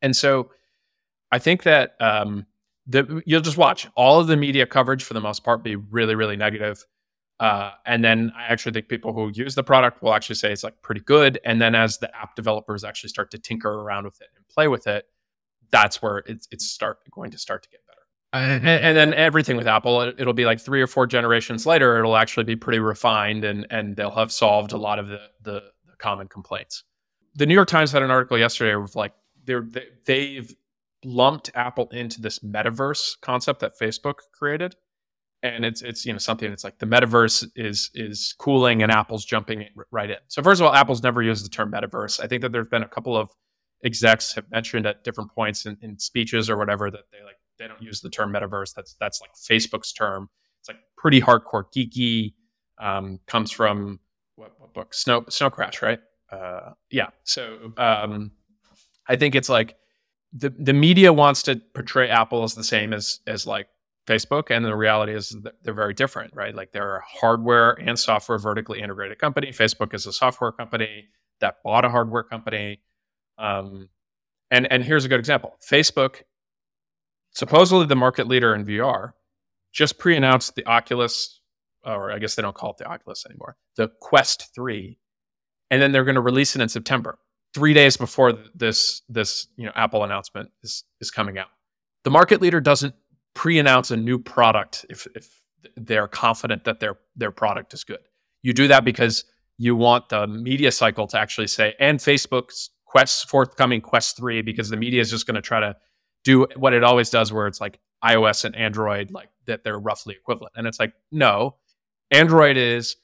And 0.02 0.16
so, 0.16 0.52
I 1.32 1.40
think 1.40 1.64
that 1.64 1.96
um, 2.00 2.46
the, 2.88 3.22
you'll 3.26 3.42
just 3.42 3.58
watch 3.58 3.88
all 3.96 4.20
of 4.20 4.28
the 4.28 4.38
media 4.38 4.66
coverage 4.66 5.04
for 5.04 5.14
the 5.14 5.22
most 5.22 5.44
part 5.44 5.64
be 5.64 5.76
really 5.76 6.16
really 6.16 6.38
negative. 6.38 6.86
Uh, 7.40 7.72
and 7.88 8.04
then 8.04 8.32
I 8.38 8.44
actually 8.46 8.74
think 8.74 8.88
people 8.88 9.14
who 9.14 9.32
use 9.34 9.56
the 9.56 9.64
product 9.64 10.04
will 10.04 10.14
actually 10.14 10.36
say 10.36 10.52
it's 10.52 10.64
like 10.64 10.80
pretty 10.84 11.02
good. 11.02 11.40
And 11.44 11.60
then 11.60 11.74
as 11.74 11.98
the 11.98 12.16
app 12.16 12.36
developers 12.36 12.84
actually 12.84 13.10
start 13.10 13.32
to 13.32 13.40
tinker 13.40 13.70
around 13.70 14.06
with 14.06 14.22
it 14.22 14.28
and 14.36 14.48
play 14.48 14.68
with 14.68 14.86
it, 14.86 15.06
that's 15.72 16.02
where 16.02 16.20
it's 16.28 16.48
it's 16.52 16.68
start 16.68 17.00
going 17.10 17.32
to 17.32 17.38
start 17.38 17.64
to 17.64 17.70
get 17.70 17.80
better. 17.88 18.02
And, 18.34 18.68
and 18.68 18.96
then 18.96 19.14
everything 19.14 19.58
with 19.58 19.68
Apple, 19.68 20.02
it, 20.02 20.26
will 20.26 20.34
be 20.34 20.46
like 20.46 20.60
three 20.60 20.82
or 20.82 20.88
four 20.88 21.06
generations 21.08 21.66
later, 21.66 21.98
it'll 21.98 22.16
actually 22.16 22.44
be 22.44 22.56
pretty 22.56 22.80
refined, 22.80 23.44
and 23.44 23.66
and 23.72 23.96
they'll 23.96 24.12
have 24.12 24.32
solved 24.32 24.72
a 24.72 24.78
lot 24.78 25.00
of 25.00 25.08
the 25.08 25.22
the, 25.42 25.64
the 25.86 25.96
common 25.98 26.28
complaints. 26.28 26.84
The 27.36 27.46
New 27.46 27.56
York 27.56 27.68
Times 27.68 27.92
had 27.92 28.04
an 28.04 28.12
article 28.12 28.38
yesterday 28.38 28.76
with 28.76 28.96
like 28.96 29.14
they're 29.46 29.64
they, 29.64 29.86
they've 30.06 30.56
lumped 31.04 31.50
Apple 31.56 31.88
into 31.92 32.22
this 32.22 32.40
metaverse 32.40 33.20
concept 33.22 33.62
that 33.62 33.78
Facebook 33.80 34.20
created 34.32 34.76
and 35.44 35.66
it's 35.66 35.82
it's 35.82 36.06
you 36.06 36.14
know 36.14 36.20
something 36.20 36.50
that's 36.50 36.64
like 36.64 36.78
the 36.80 36.86
metaverse 36.86 37.50
is 37.56 37.90
is 37.94 38.34
cooling 38.38 38.84
and 38.84 38.92
Apple's 38.92 39.26
jumping 39.26 39.66
right 39.92 40.10
in. 40.10 40.18
So 40.28 40.42
first 40.44 40.62
of 40.62 40.68
all, 40.68 40.74
Apple's 40.74 41.04
never 41.04 41.22
used 41.22 41.46
the 41.46 41.50
term 41.50 41.72
metaverse. 41.72 42.24
I 42.24 42.28
think 42.28 42.42
that 42.42 42.52
there's 42.52 42.68
been 42.68 42.84
a 42.84 42.88
couple 42.88 43.18
of 43.18 43.32
execs 43.84 44.34
have 44.36 44.50
mentioned 44.52 44.86
at 44.86 45.04
different 45.04 45.32
points 45.32 45.66
in, 45.66 45.78
in 45.82 45.98
speeches 45.98 46.50
or 46.50 46.58
whatever 46.58 46.92
that 46.92 47.06
they 47.12 47.24
like 47.24 47.38
they 47.58 47.68
don't 47.68 47.82
use 47.82 48.02
the 48.02 48.10
term 48.10 48.32
metaverse. 48.32 48.74
That's 48.74 48.96
that's 49.00 49.22
like 49.22 49.32
Facebook's 49.34 49.94
term. 49.94 50.30
It's 50.60 50.70
like 50.70 50.78
pretty 50.98 51.22
hardcore 51.22 51.66
geeky. 51.76 52.34
Um, 52.80 53.20
comes 53.28 53.52
from 53.52 54.00
what, 54.36 54.54
what 54.58 54.74
book? 54.74 54.94
Snow 54.94 55.26
Snow 55.30 55.50
Crash, 55.50 55.82
right? 55.82 56.00
Uh, 56.32 56.72
yeah. 56.90 57.10
So 57.24 57.74
um, 57.78 58.32
I 59.08 59.16
think 59.16 59.36
it's 59.36 59.50
like 59.50 59.76
the 60.34 60.50
the 60.50 60.74
media 60.74 61.12
wants 61.12 61.44
to 61.44 61.62
portray 61.74 62.10
Apple 62.10 62.44
as 62.44 62.56
the 62.56 62.64
same 62.64 62.94
as 62.94 63.20
as 63.28 63.46
like 63.46 63.68
Facebook, 64.12 64.52
and 64.52 64.66
the 64.66 64.76
reality 64.76 65.14
is 65.14 65.36
they're 65.64 65.74
very 65.74 65.94
different, 65.94 66.36
right? 66.36 66.54
Like 66.54 66.72
they're 66.72 66.98
a 66.98 67.04
hardware 67.06 67.72
and 67.72 67.98
software 67.98 68.38
vertically 68.38 68.82
integrated 68.82 69.20
company. 69.20 69.52
Facebook 69.52 69.94
is 69.94 70.06
a 70.06 70.14
software 70.14 70.52
company 70.52 71.06
that 71.40 71.58
bought 71.64 71.86
a 71.86 71.90
hardware 71.90 72.24
company. 72.24 72.82
Um, 73.38 73.90
and 74.50 74.72
and 74.72 74.84
here's 74.84 75.06
a 75.06 75.10
good 75.10 75.20
example: 75.20 75.56
Facebook, 75.68 76.24
supposedly 77.32 77.86
the 77.86 77.96
market 77.96 78.28
leader 78.28 78.54
in 78.54 78.66
VR, 78.66 79.14
just 79.72 79.98
pre-announced 79.98 80.56
the 80.56 80.66
Oculus, 80.66 81.40
or 81.86 82.12
I 82.12 82.20
guess 82.20 82.36
they 82.36 82.42
don't 82.42 82.56
call 82.56 82.72
it 82.72 82.78
the 82.78 82.86
Oculus 82.86 83.26
anymore, 83.26 83.56
the 83.78 83.90
Quest 84.02 84.54
Three, 84.54 85.00
and 85.70 85.82
then 85.82 85.92
they're 85.92 86.04
going 86.04 86.16
to 86.16 86.22
release 86.22 86.56
it 86.56 86.62
in 86.62 86.70
September, 86.70 87.18
three 87.54 87.74
days 87.74 87.98
before 87.98 88.34
this 88.54 89.02
this 89.10 89.48
you 89.56 89.66
know 89.66 89.72
Apple 89.76 90.04
announcement 90.04 90.50
is 90.64 90.84
is 91.00 91.12
coming 91.12 91.38
out. 91.38 91.50
The 92.04 92.12
market 92.12 92.42
leader 92.42 92.60
doesn't 92.60 92.96
pre-announce 93.34 93.92
a 93.92 93.98
new 93.98 94.20
product 94.20 94.86
if, 94.90 95.08
if 95.16 95.42
they're 95.76 96.08
confident 96.08 96.64
that 96.66 96.80
their 96.80 96.98
their 97.16 97.32
product 97.32 97.74
is 97.74 97.84
good. 97.84 98.00
You 98.42 98.54
do 98.54 98.68
that 98.68 98.84
because 98.84 99.26
you 99.58 99.76
want 99.76 100.10
the 100.10 100.26
media 100.28 100.72
cycle 100.72 101.08
to 101.08 101.20
actually 101.20 101.48
say, 101.48 101.76
and 101.80 102.00
Facebook's 102.00 102.72
Quest 102.86 103.30
forthcoming 103.30 103.80
Quest 103.80 104.18
3, 104.18 104.42
because 104.42 104.70
the 104.70 104.78
media 104.78 105.02
is 105.02 105.10
just 105.10 105.26
going 105.26 105.36
to 105.36 105.42
try 105.42 105.60
to 105.60 105.76
do 106.24 106.48
what 106.56 106.74
it 106.74 106.84
always 106.84 107.10
does, 107.10 107.32
where 107.32 107.48
it's 107.48 107.62
like 107.62 107.80
iOS 108.04 108.44
and 108.44 108.56
Android, 108.56 109.12
like 109.12 109.30
that 109.46 109.64
they're 109.64 109.80
roughly 109.80 110.16
equivalent. 110.16 110.54
And 110.56 110.68
it's 110.68 110.80
like, 110.80 110.94
no, 111.12 111.56
Android 112.10 112.58
is 112.58 112.98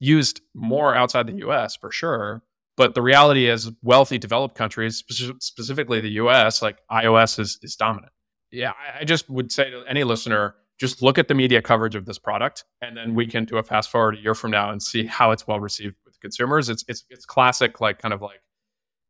used 0.00 0.40
more 0.54 0.94
outside 0.94 1.26
the 1.26 1.46
US 1.48 1.76
for 1.76 1.90
sure. 1.90 2.42
But 2.76 2.94
the 2.94 3.02
reality 3.02 3.48
is, 3.48 3.70
wealthy 3.82 4.18
developed 4.18 4.56
countries, 4.56 5.04
specifically 5.40 6.00
the 6.00 6.12
US, 6.22 6.62
like 6.62 6.78
iOS 6.90 7.38
is, 7.38 7.58
is 7.62 7.76
dominant 7.76 8.12
yeah, 8.54 8.72
I 8.98 9.04
just 9.04 9.28
would 9.28 9.50
say 9.52 9.70
to 9.70 9.84
any 9.88 10.04
listener, 10.04 10.54
just 10.78 11.02
look 11.02 11.18
at 11.18 11.28
the 11.28 11.34
media 11.34 11.60
coverage 11.60 11.94
of 11.94 12.06
this 12.06 12.18
product, 12.18 12.64
and 12.80 12.96
then 12.96 13.14
we 13.14 13.26
can 13.26 13.44
do 13.44 13.58
a 13.58 13.62
fast 13.62 13.90
forward 13.90 14.16
a 14.16 14.18
year 14.18 14.34
from 14.34 14.50
now 14.50 14.70
and 14.70 14.82
see 14.82 15.06
how 15.06 15.30
it's 15.30 15.46
well 15.46 15.60
received 15.60 15.96
with 16.04 16.18
consumers. 16.20 16.68
It's 16.68 16.84
it's 16.88 17.04
it's 17.10 17.24
classic, 17.24 17.80
like 17.80 17.98
kind 17.98 18.14
of 18.14 18.22
like 18.22 18.40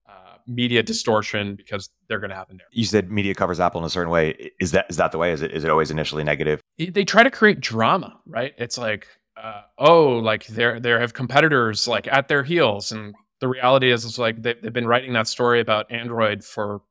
uh, 0.08 0.36
media 0.46 0.82
distortion 0.82 1.56
because 1.56 1.90
they're 2.08 2.20
going 2.20 2.30
to 2.30 2.36
happen 2.36 2.56
there. 2.58 2.66
You 2.70 2.84
said 2.84 3.10
media 3.10 3.34
covers 3.34 3.60
Apple 3.60 3.80
in 3.80 3.86
a 3.86 3.90
certain 3.90 4.10
way. 4.10 4.50
Is 4.60 4.72
that 4.72 4.86
is 4.88 4.96
that 4.96 5.12
the 5.12 5.18
way? 5.18 5.32
Is 5.32 5.42
it 5.42 5.52
is 5.52 5.64
it 5.64 5.70
always 5.70 5.90
initially 5.90 6.24
negative? 6.24 6.60
They 6.78 7.04
try 7.04 7.22
to 7.22 7.30
create 7.30 7.60
drama, 7.60 8.18
right? 8.26 8.52
It's 8.58 8.76
like, 8.76 9.06
uh, 9.36 9.62
oh, 9.78 10.18
like 10.18 10.46
there 10.48 10.80
there 10.80 11.00
have 11.00 11.14
competitors 11.14 11.88
like 11.88 12.06
at 12.08 12.28
their 12.28 12.42
heels, 12.42 12.92
and 12.92 13.14
the 13.40 13.48
reality 13.48 13.90
is, 13.90 14.04
it's 14.04 14.18
like 14.18 14.42
they, 14.42 14.54
they've 14.62 14.72
been 14.72 14.86
writing 14.86 15.14
that 15.14 15.28
story 15.28 15.60
about 15.60 15.90
Android 15.90 16.44
for 16.44 16.82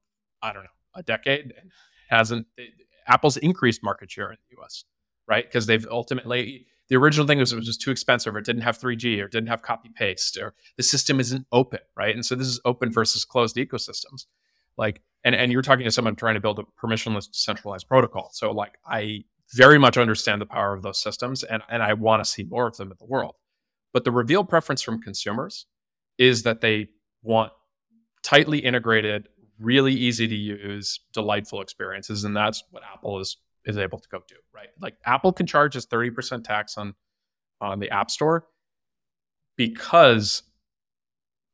I 0.42 0.52
don't 0.54 0.64
know 0.64 0.70
a 0.96 1.04
decade 1.04 1.54
hasn't 2.13 2.48
Apple's 3.08 3.38
increased 3.38 3.84
market 3.84 4.12
share 4.12 4.32
in 4.32 4.38
the 4.50 4.62
US, 4.62 4.86
right? 5.27 5.46
Because 5.46 5.65
they've 5.65 5.86
ultimately 5.89 6.67
the 6.89 6.96
original 6.96 7.25
thing 7.25 7.39
was 7.39 7.51
it 7.51 7.55
was 7.55 7.65
just 7.65 7.82
too 7.82 7.91
expensive 7.91 8.36
or 8.36 8.39
it 8.39 8.46
didn't 8.46 8.62
have 8.62 8.77
3G 8.77 9.22
or 9.22 9.27
didn't 9.27 9.48
have 9.48 9.62
copy 9.62 9.89
paste 9.96 10.38
or 10.38 10.53
the 10.77 10.84
system 10.84 11.20
isn't 11.20 11.48
open, 11.51 11.79
right? 11.98 12.13
And 12.13 12.25
so 12.25 12.36
this 12.36 12.48
is 12.48 12.60
open 12.65 12.91
versus 12.91 13.25
closed 13.25 13.55
ecosystems. 13.55 14.25
Like 14.77 15.01
and 15.24 15.36
and 15.36 15.51
you're 15.51 15.62
talking 15.62 15.86
to 15.86 15.91
someone 15.91 16.15
trying 16.15 16.36
to 16.36 16.41
build 16.41 16.60
a 16.60 16.63
permissionless 16.82 17.32
decentralized 17.32 17.88
protocol. 17.88 18.29
So 18.34 18.51
like 18.51 18.77
I 18.86 19.24
very 19.53 19.77
much 19.77 19.98
understand 19.98 20.41
the 20.41 20.46
power 20.46 20.74
of 20.74 20.84
those 20.84 21.01
systems 21.01 21.43
and 21.43 21.63
and 21.70 21.82
I 21.82 21.93
want 21.93 22.24
to 22.24 22.29
see 22.29 22.43
more 22.43 22.67
of 22.67 22.77
them 22.77 22.91
in 22.91 22.98
the 23.00 23.05
world. 23.05 23.36
But 23.91 24.03
the 24.03 24.12
reveal 24.12 24.43
preference 24.43 24.82
from 24.82 25.01
consumers 25.01 25.67
is 26.17 26.43
that 26.43 26.62
they 26.62 26.89
want 27.22 27.51
tightly 28.24 28.60
integrated 28.60 29.29
really 29.63 29.93
easy 29.93 30.27
to 30.27 30.36
use, 30.36 31.00
delightful 31.13 31.62
experiences, 31.62 32.24
and 32.24 32.36
that's 32.36 32.63
what 32.72 32.84
Apple 32.84 33.20
is 33.20 33.38
is 33.65 33.77
able 33.77 33.98
to 33.98 34.10
go 34.10 34.20
do. 34.27 34.36
Right, 34.53 34.70
like 34.79 34.96
Apple 35.05 35.32
can 35.34 35.48
charge 35.48 35.75
us 35.75 35.86
thirty 35.86 36.12
percent 36.12 36.43
tax 36.43 36.77
on 36.77 36.93
on 37.62 37.79
the 37.79 37.89
App 37.89 38.12
Store 38.12 38.46
because 39.55 40.43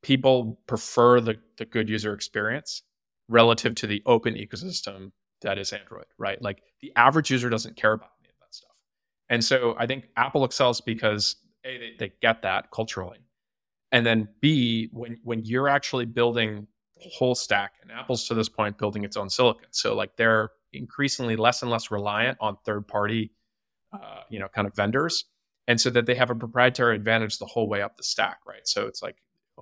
people 0.01 0.59
prefer 0.67 1.21
the 1.21 1.35
the 1.57 1.65
good 1.65 1.89
user 1.89 2.13
experience 2.13 2.81
relative 3.27 3.75
to 3.75 3.87
the 3.87 4.01
open 4.05 4.33
ecosystem 4.33 5.11
that 5.41 5.57
is 5.57 5.71
Android. 5.71 6.05
Right, 6.17 6.41
like 6.41 6.61
the 6.81 6.91
average 6.95 7.31
user 7.31 7.49
doesn't 7.49 7.77
care 7.77 7.93
about 7.93 8.09
any 8.21 8.29
of 8.29 8.35
that 8.41 8.53
stuff, 8.53 8.75
and 9.29 9.43
so 9.43 9.75
I 9.77 9.85
think 9.85 10.05
Apple 10.17 10.43
excels 10.43 10.81
because 10.81 11.35
a 11.63 11.77
they, 11.77 11.91
they 11.99 12.13
get 12.21 12.41
that 12.41 12.71
culturally, 12.71 13.19
and 13.91 14.05
then 14.05 14.27
b 14.41 14.89
when 14.91 15.19
when 15.23 15.45
you're 15.45 15.69
actually 15.69 16.05
building 16.05 16.67
whole 17.17 17.35
stack. 17.35 17.73
And 17.81 17.91
Apple's 17.91 18.27
to 18.27 18.33
this 18.33 18.49
point 18.49 18.77
building 18.77 19.03
its 19.03 19.17
own 19.17 19.29
silicon. 19.29 19.67
So 19.71 19.95
like 19.95 20.15
they're 20.17 20.49
increasingly 20.73 21.35
less 21.35 21.61
and 21.61 21.71
less 21.71 21.91
reliant 21.91 22.37
on 22.41 22.57
third 22.65 22.87
party, 22.87 23.31
uh, 23.93 24.21
you 24.29 24.39
know, 24.39 24.47
kind 24.47 24.67
of 24.67 24.75
vendors. 24.75 25.25
And 25.67 25.79
so 25.79 25.89
that 25.91 26.05
they 26.05 26.15
have 26.15 26.29
a 26.29 26.35
proprietary 26.35 26.95
advantage 26.95 27.37
the 27.37 27.45
whole 27.45 27.69
way 27.69 27.81
up 27.81 27.97
the 27.97 28.03
stack, 28.03 28.39
right? 28.47 28.67
So 28.67 28.87
it's 28.87 29.03
like 29.03 29.17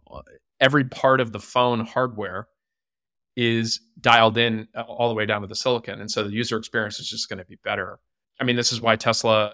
uh, 0.10 0.22
every 0.60 0.86
part 0.86 1.20
of 1.20 1.32
the 1.32 1.40
phone 1.40 1.82
hardware 1.82 2.48
is 3.36 3.82
dialed 4.00 4.38
in 4.38 4.68
uh, 4.76 4.82
all 4.82 5.10
the 5.10 5.16
way 5.16 5.26
down 5.26 5.42
to 5.42 5.48
the 5.48 5.56
silicon. 5.56 6.00
And 6.02 6.10
so 6.10 6.24
the 6.24 6.32
user 6.32 6.58
experience 6.58 7.00
is 7.00 7.10
just 7.10 7.30
going 7.30 7.40
to 7.40 7.46
be 7.46 7.58
better. 7.64 8.00
I 8.40 8.44
mean, 8.44 8.56
this 8.56 8.72
is 8.72 8.82
why 8.82 8.96
Tesla 8.96 9.46
uh, 9.46 9.52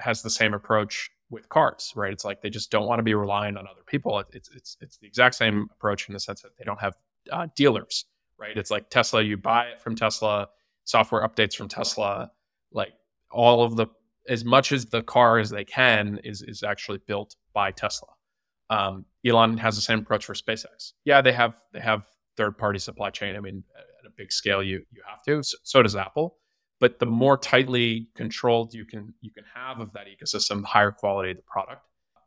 has 0.00 0.22
the 0.22 0.30
same 0.30 0.52
approach 0.52 1.10
with 1.30 1.48
cars, 1.48 1.92
right? 1.94 2.12
It's 2.12 2.24
like 2.24 2.40
they 2.40 2.50
just 2.50 2.70
don't 2.70 2.86
want 2.86 2.98
to 2.98 3.02
be 3.02 3.14
reliant 3.14 3.58
on 3.58 3.66
other 3.66 3.82
people. 3.86 4.22
It's 4.32 4.50
it's 4.54 4.76
it's 4.80 4.96
the 4.98 5.06
exact 5.06 5.34
same 5.34 5.68
approach 5.72 6.08
in 6.08 6.14
the 6.14 6.20
sense 6.20 6.42
that 6.42 6.56
they 6.58 6.64
don't 6.64 6.80
have 6.80 6.94
uh, 7.30 7.48
dealers, 7.54 8.06
right? 8.38 8.56
It's 8.56 8.70
like 8.70 8.90
Tesla, 8.90 9.22
you 9.22 9.36
buy 9.36 9.66
it 9.66 9.80
from 9.80 9.94
Tesla, 9.94 10.48
software 10.84 11.26
updates 11.26 11.54
from 11.54 11.68
Tesla, 11.68 12.30
like 12.72 12.92
all 13.30 13.62
of 13.62 13.76
the 13.76 13.86
as 14.28 14.44
much 14.44 14.72
as 14.72 14.86
the 14.86 15.02
car 15.02 15.38
as 15.38 15.50
they 15.50 15.64
can 15.64 16.20
is 16.24 16.42
is 16.42 16.62
actually 16.62 16.98
built 17.06 17.36
by 17.52 17.70
Tesla. 17.70 18.08
Um, 18.70 19.06
Elon 19.26 19.56
has 19.58 19.76
the 19.76 19.82
same 19.82 20.00
approach 20.00 20.24
for 20.26 20.34
SpaceX. 20.34 20.92
Yeah, 21.04 21.20
they 21.22 21.32
have 21.32 21.54
they 21.72 21.80
have 21.80 22.04
third 22.36 22.56
party 22.56 22.78
supply 22.78 23.10
chain. 23.10 23.36
I 23.36 23.40
mean, 23.40 23.64
at 23.76 24.06
a 24.06 24.10
big 24.16 24.32
scale, 24.32 24.62
you 24.62 24.84
you 24.92 25.02
have 25.08 25.22
to. 25.24 25.42
So, 25.42 25.58
so 25.62 25.82
does 25.82 25.96
Apple. 25.96 26.36
But 26.80 27.00
the 27.00 27.06
more 27.06 27.36
tightly 27.36 28.08
controlled 28.14 28.72
you 28.74 28.84
can 28.84 29.14
you 29.20 29.30
can 29.30 29.44
have 29.54 29.80
of 29.80 29.92
that 29.94 30.06
ecosystem, 30.06 30.60
the 30.62 30.68
higher 30.68 30.92
quality 30.92 31.32
the 31.32 31.42
product 31.42 31.82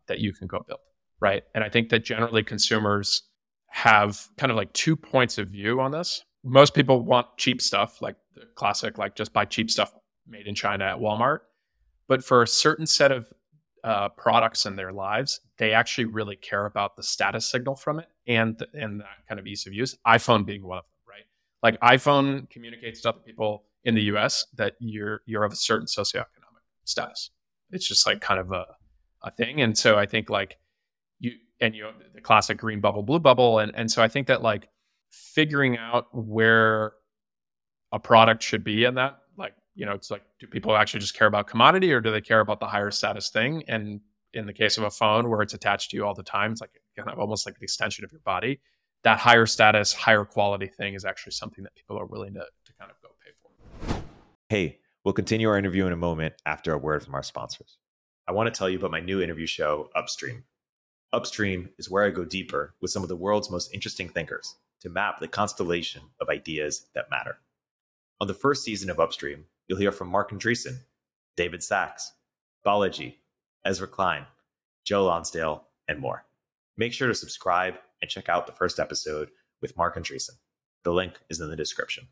that 0.08 0.20
you 0.20 0.34
can 0.34 0.48
go 0.48 0.64
build, 0.68 0.80
right? 1.20 1.44
And 1.56 1.64
I 1.64 1.70
think 1.70 1.90
that 1.90 2.04
generally 2.04 2.44
consumers 2.44 3.24
have 3.68 4.28
kind 4.38 4.52
of 4.52 4.58
like 4.58 4.74
two 4.74 4.96
points 4.96 5.38
of 5.38 5.48
view 5.48 5.80
on 5.80 5.92
this. 5.92 6.26
Most 6.44 6.74
people 6.74 7.02
want 7.02 7.28
cheap 7.38 7.62
stuff, 7.62 8.02
like 8.02 8.18
the 8.36 8.42
classic, 8.56 8.98
like 8.98 9.16
just 9.16 9.32
buy 9.32 9.46
cheap 9.46 9.72
stuff 9.72 9.94
made 10.28 10.48
in 10.48 10.56
China 10.56 10.86
at 10.86 10.98
Walmart. 10.98 11.40
But 12.08 12.24
for 12.24 12.42
a 12.42 12.48
certain 12.48 12.86
set 12.86 13.12
of 13.12 13.32
uh, 13.84 14.10
products 14.10 14.66
in 14.66 14.76
their 14.76 14.92
lives, 14.92 15.40
they 15.58 15.74
actually 15.74 16.06
really 16.06 16.36
care 16.36 16.66
about 16.66 16.96
the 16.96 17.04
status 17.04 17.46
signal 17.46 17.76
from 17.76 18.00
it 18.00 18.08
and 18.28 18.64
and 18.74 19.00
that 19.00 19.28
kind 19.28 19.40
of 19.40 19.48
ease 19.48 19.66
of 19.66 19.74
use. 19.74 19.98
iPhone 20.06 20.46
being 20.46 20.64
one 20.66 20.80
of 20.80 20.84
them, 20.84 21.16
right? 21.16 21.26
Like 21.64 21.80
iPhone 21.80 22.50
communicates 22.50 23.02
to 23.02 23.10
other 23.10 23.20
people 23.20 23.64
in 23.84 23.96
the 23.96 24.04
U.S. 24.04 24.46
that 24.56 24.76
you're 24.80 25.22
you're 25.26 25.44
of 25.44 25.54
a 25.54 25.56
certain 25.56 25.88
socioeconomic 25.88 26.26
status. 26.86 27.32
It's 27.72 27.88
just 27.88 28.06
like 28.06 28.22
kind 28.22 28.40
of 28.40 28.52
a 28.52 28.66
a 29.24 29.32
thing, 29.32 29.62
and 29.62 29.78
so 29.78 29.98
I 29.98 30.06
think 30.06 30.30
like 30.30 30.58
you 31.20 31.32
and 31.60 31.76
you 31.76 31.84
know 31.84 31.92
the 32.14 32.22
classic 32.22 32.58
green 32.58 32.82
bubble, 32.82 33.04
blue 33.04 33.20
bubble, 33.20 33.60
and 33.60 33.72
and 33.76 33.92
so 33.92 34.02
I 34.02 34.08
think 34.08 34.28
that 34.28 34.42
like 34.42 34.70
figuring 35.10 35.78
out 35.78 36.08
where 36.14 36.94
a 37.92 38.00
product 38.00 38.42
should 38.42 38.64
be 38.64 38.86
in 38.86 38.96
that 38.96 39.22
like, 39.38 39.54
you 39.76 39.86
know, 39.86 39.94
it's 39.94 40.12
like, 40.12 40.24
do 40.40 40.48
people 40.48 40.76
actually 40.76 41.00
just 41.00 41.14
care 41.14 41.28
about 41.28 41.48
commodity 41.48 41.92
or 41.92 42.02
do 42.02 42.12
they 42.12 42.22
care 42.22 42.40
about 42.40 42.60
the 42.60 42.68
higher 42.68 42.92
status 42.92 43.30
thing? 43.30 43.64
And 43.68 44.02
in 44.34 44.46
the 44.46 44.54
case 44.54 44.78
of 44.78 44.84
a 44.84 44.92
phone 44.92 45.30
where 45.30 45.42
it's 45.42 45.54
attached 45.54 45.92
to 45.92 45.98
you 45.98 46.06
all 46.06 46.14
the 46.14 46.24
time, 46.24 46.54
it's 46.54 46.62
like 46.62 46.82
kind 46.96 47.10
of 47.10 47.20
almost 47.20 47.46
like 47.46 47.56
an 47.56 47.64
extension 47.64 48.06
of 48.06 48.12
your 48.12 48.22
body. 48.22 48.62
That 49.04 49.20
higher 49.20 49.46
status, 49.46 49.94
higher 49.94 50.26
quality 50.26 50.68
thing 50.68 50.94
is 50.94 51.06
actually 51.06 51.34
something 51.34 51.64
that 51.64 51.76
people 51.76 51.98
are 52.00 52.06
willing 52.06 52.36
to, 52.36 52.42
to 52.42 52.74
kind 52.80 52.92
of 52.92 53.02
go. 53.02 53.10
Hey, 54.52 54.80
we'll 55.06 55.14
continue 55.14 55.48
our 55.48 55.58
interview 55.58 55.88
in 55.88 55.94
a 55.94 55.96
moment 55.96 56.34
after 56.46 56.74
a 56.74 56.78
word 56.78 57.06
from 57.06 57.16
our 57.16 57.24
sponsors. 57.24 57.78
I 58.28 58.34
want 58.34 58.54
to 58.54 58.58
tell 58.58 58.70
you 58.70 58.78
about 58.78 58.92
my 58.92 59.00
new 59.00 59.22
interview 59.22 59.46
show, 59.48 59.90
Upstream. 59.96 60.44
Upstream 61.14 61.70
is 61.78 61.90
where 61.90 62.04
I 62.04 62.10
go 62.10 62.26
deeper 62.26 62.76
with 62.82 62.92
some 62.92 63.02
of 63.02 63.08
the 63.08 63.16
world's 63.16 63.50
most 63.50 63.74
interesting 63.74 64.10
thinkers 64.10 64.58
to 64.82 64.90
map 64.90 65.22
the 65.22 65.30
constellation 65.30 66.02
of 66.20 66.28
ideas 66.28 66.88
that 66.96 67.10
matter. 67.10 67.38
On 68.20 68.28
the 68.28 68.34
first 68.34 68.66
season 68.66 68.90
of 68.90 69.00
Upstream, 69.00 69.46
you'll 69.70 69.80
hear 69.80 69.94
from 69.94 70.10
Marc 70.10 70.32
Andreessen, 70.32 70.80
David 71.38 71.64
Sacks, 71.64 72.12
Balaji, 72.66 73.16
Ezra 73.64 73.88
Klein, 73.88 74.26
Joe 74.84 75.06
Lonsdale, 75.06 75.64
and 75.88 75.98
more. 75.98 76.26
Make 76.76 76.92
sure 76.92 77.08
to 77.08 77.16
subscribe 77.16 77.76
and 78.02 78.12
check 78.12 78.28
out 78.28 78.48
the 78.48 78.52
first 78.52 78.82
episode 78.82 79.30
with 79.62 79.78
Marc 79.78 79.96
Andreessen. 79.96 80.40
The 80.84 80.92
link 80.92 81.22
is 81.30 81.40
in 81.40 81.50
the 81.50 81.56
description. 81.56 82.10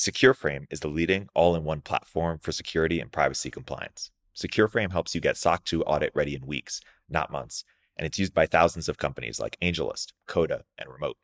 SecureFrame 0.00 0.64
is 0.70 0.80
the 0.80 0.88
leading 0.88 1.28
all 1.34 1.54
in 1.54 1.62
one 1.62 1.82
platform 1.82 2.38
for 2.38 2.52
security 2.52 3.00
and 3.00 3.12
privacy 3.12 3.50
compliance. 3.50 4.10
SecureFrame 4.34 4.92
helps 4.92 5.14
you 5.14 5.20
get 5.20 5.36
SOC 5.36 5.62
2 5.66 5.82
audit 5.82 6.10
ready 6.14 6.34
in 6.34 6.46
weeks, 6.46 6.80
not 7.10 7.30
months, 7.30 7.64
and 7.98 8.06
it's 8.06 8.18
used 8.18 8.32
by 8.32 8.46
thousands 8.46 8.88
of 8.88 8.96
companies 8.96 9.38
like 9.38 9.58
AngelList, 9.60 10.14
Coda, 10.26 10.64
and 10.78 10.90
Remote. 10.90 11.18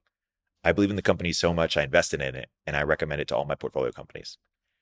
I 0.62 0.72
believe 0.72 0.90
in 0.90 0.96
the 0.96 1.00
company 1.00 1.32
so 1.32 1.54
much 1.54 1.78
I 1.78 1.84
invested 1.84 2.20
in 2.20 2.34
it, 2.34 2.50
and 2.66 2.76
I 2.76 2.82
recommend 2.82 3.22
it 3.22 3.28
to 3.28 3.36
all 3.36 3.46
my 3.46 3.54
portfolio 3.54 3.92
companies. 3.92 4.36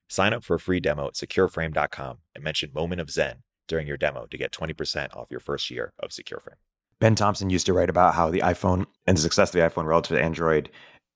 Sign 0.09 0.33
up 0.33 0.43
for 0.43 0.57
a 0.57 0.61
free 0.61 0.81
demo 0.81 1.07
at 1.07 1.15
secureframe.com 1.15 2.19
and 2.35 2.43
mention 2.43 2.73
Moment 2.75 3.01
of 3.01 3.13
Zen 3.13 3.45
during 3.69 3.87
your 3.87 3.97
demo 3.97 4.27
to 4.27 4.37
get 4.37 4.51
20% 4.51 5.15
off 5.15 5.31
your 5.31 5.39
first 5.39 5.71
year 5.71 5.93
of 6.01 6.11
SecureFrame. 6.11 6.59
Ben 6.99 7.15
Thompson 7.15 7.51
used 7.51 7.67
to 7.67 7.73
write 7.73 7.91
about 7.91 8.15
how 8.15 8.31
the 8.31 8.41
iPhone 8.41 8.87
and 9.07 9.17
the 9.17 9.21
success 9.21 9.51
of 9.51 9.53
the 9.53 9.69
iPhone 9.69 9.87
relative 9.87 10.17
to 10.17 10.23
Android 10.23 10.71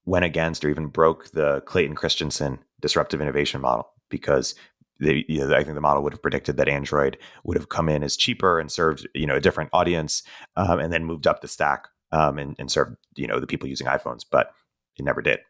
went 0.08 0.24
against 0.24 0.64
or 0.64 0.70
even 0.70 0.86
broke 0.86 1.30
the 1.32 1.60
Clayton 1.66 1.94
Christensen 1.94 2.58
disruptive 2.80 3.20
innovation 3.20 3.60
model 3.60 3.90
because 4.08 4.54
they, 5.00 5.24
you 5.28 5.40
know, 5.40 5.54
I 5.54 5.62
think 5.62 5.74
the 5.74 5.80
model 5.80 6.02
would 6.02 6.14
have 6.14 6.22
predicted 6.22 6.56
that 6.56 6.68
Android 6.68 7.18
would 7.44 7.56
have 7.56 7.68
come 7.68 7.88
in 7.88 8.02
as 8.02 8.16
cheaper 8.16 8.58
and 8.58 8.72
served 8.72 9.06
you 9.14 9.26
know 9.26 9.36
a 9.36 9.40
different 9.40 9.70
audience, 9.72 10.22
um, 10.56 10.80
and 10.80 10.92
then 10.92 11.04
moved 11.04 11.26
up 11.26 11.40
the 11.40 11.48
stack 11.48 11.86
um, 12.10 12.38
and, 12.38 12.56
and 12.58 12.70
served 12.70 12.96
you 13.14 13.26
know 13.26 13.38
the 13.38 13.46
people 13.46 13.68
using 13.68 13.86
iPhones, 13.86 14.24
but 14.28 14.50
it 14.96 15.04
never 15.04 15.22
did. 15.22 15.40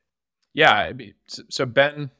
Yeah, 0.54 0.92
so 1.48 1.64
Ben 1.64 2.10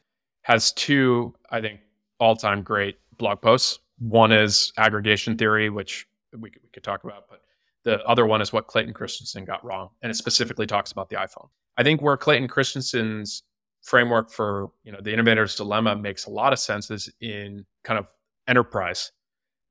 has 0.43 0.73
two, 0.73 1.35
I 1.51 1.61
think, 1.61 1.81
all 2.21 2.37
time 2.37 2.63
great 2.63 2.99
blog 3.19 3.43
posts. 3.43 3.81
One 3.99 4.31
is 4.31 4.73
aggregation 4.79 5.37
theory, 5.37 5.71
which 5.71 6.07
we 6.33 6.51
could, 6.51 6.63
we 6.63 6.69
could 6.71 6.85
talk 6.85 7.03
about, 7.05 7.25
but 7.29 7.43
the 7.85 8.03
other 8.05 8.27
one 8.27 8.41
is 8.41 8.53
what 8.53 8.69
Clayton 8.69 8.95
Christensen 8.95 9.45
got 9.45 9.65
wrong, 9.65 9.91
and 10.03 10.11
it 10.11 10.15
specifically 10.15 10.67
talks 10.67 10.93
about 10.93 11.11
the 11.11 11.17
iPhone. 11.17 11.49
I 11.79 11.85
think 11.85 12.03
where 12.03 12.17
Clayton 12.17 12.49
Christensen's 12.49 13.45
framework 13.83 14.31
for 14.31 14.71
you 14.83 14.93
know 14.93 14.99
the 15.01 15.13
innovator's 15.13 15.55
dilemma 15.55 15.97
makes 15.97 16.27
a 16.27 16.31
lot 16.31 16.53
of 16.53 16.59
sense 16.59 16.91
is 16.91 17.09
in 17.21 17.65
kind 17.85 17.99
of 17.99 18.07
enterprise 18.49 19.13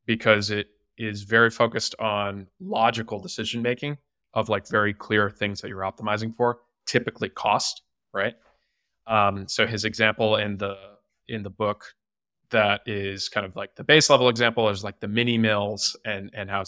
because 0.06 0.50
it 0.50 0.68
is 0.98 1.24
very 1.24 1.52
focused 1.52 1.94
on 2.00 2.48
logical 2.60 3.20
decision 3.20 3.62
making 3.62 3.98
of 4.34 4.50
like 4.50 4.68
very 4.68 4.94
clear 4.94 5.30
things 5.30 5.62
that 5.62 5.68
you're 5.68 5.82
optimizing 5.82 6.34
for, 6.36 6.60
typically 6.86 7.30
cost, 7.30 7.82
right? 8.14 8.36
Um, 9.06 9.48
so 9.48 9.68
his 9.68 9.84
example 9.84 10.38
in 10.38 10.58
the 10.58 10.78
in 11.28 11.44
the 11.44 11.50
book 11.50 11.94
that 12.52 12.82
is 12.86 13.28
kind 13.28 13.46
of 13.46 13.56
like 13.58 13.76
the 13.76 13.84
base 13.84 14.10
level 14.10 14.30
example 14.30 14.70
is 14.70 14.82
like 14.82 15.02
the 15.02 15.08
mini 15.10 15.38
mills 15.38 15.98
and 16.06 16.32
and 16.34 16.50
how 16.50 16.64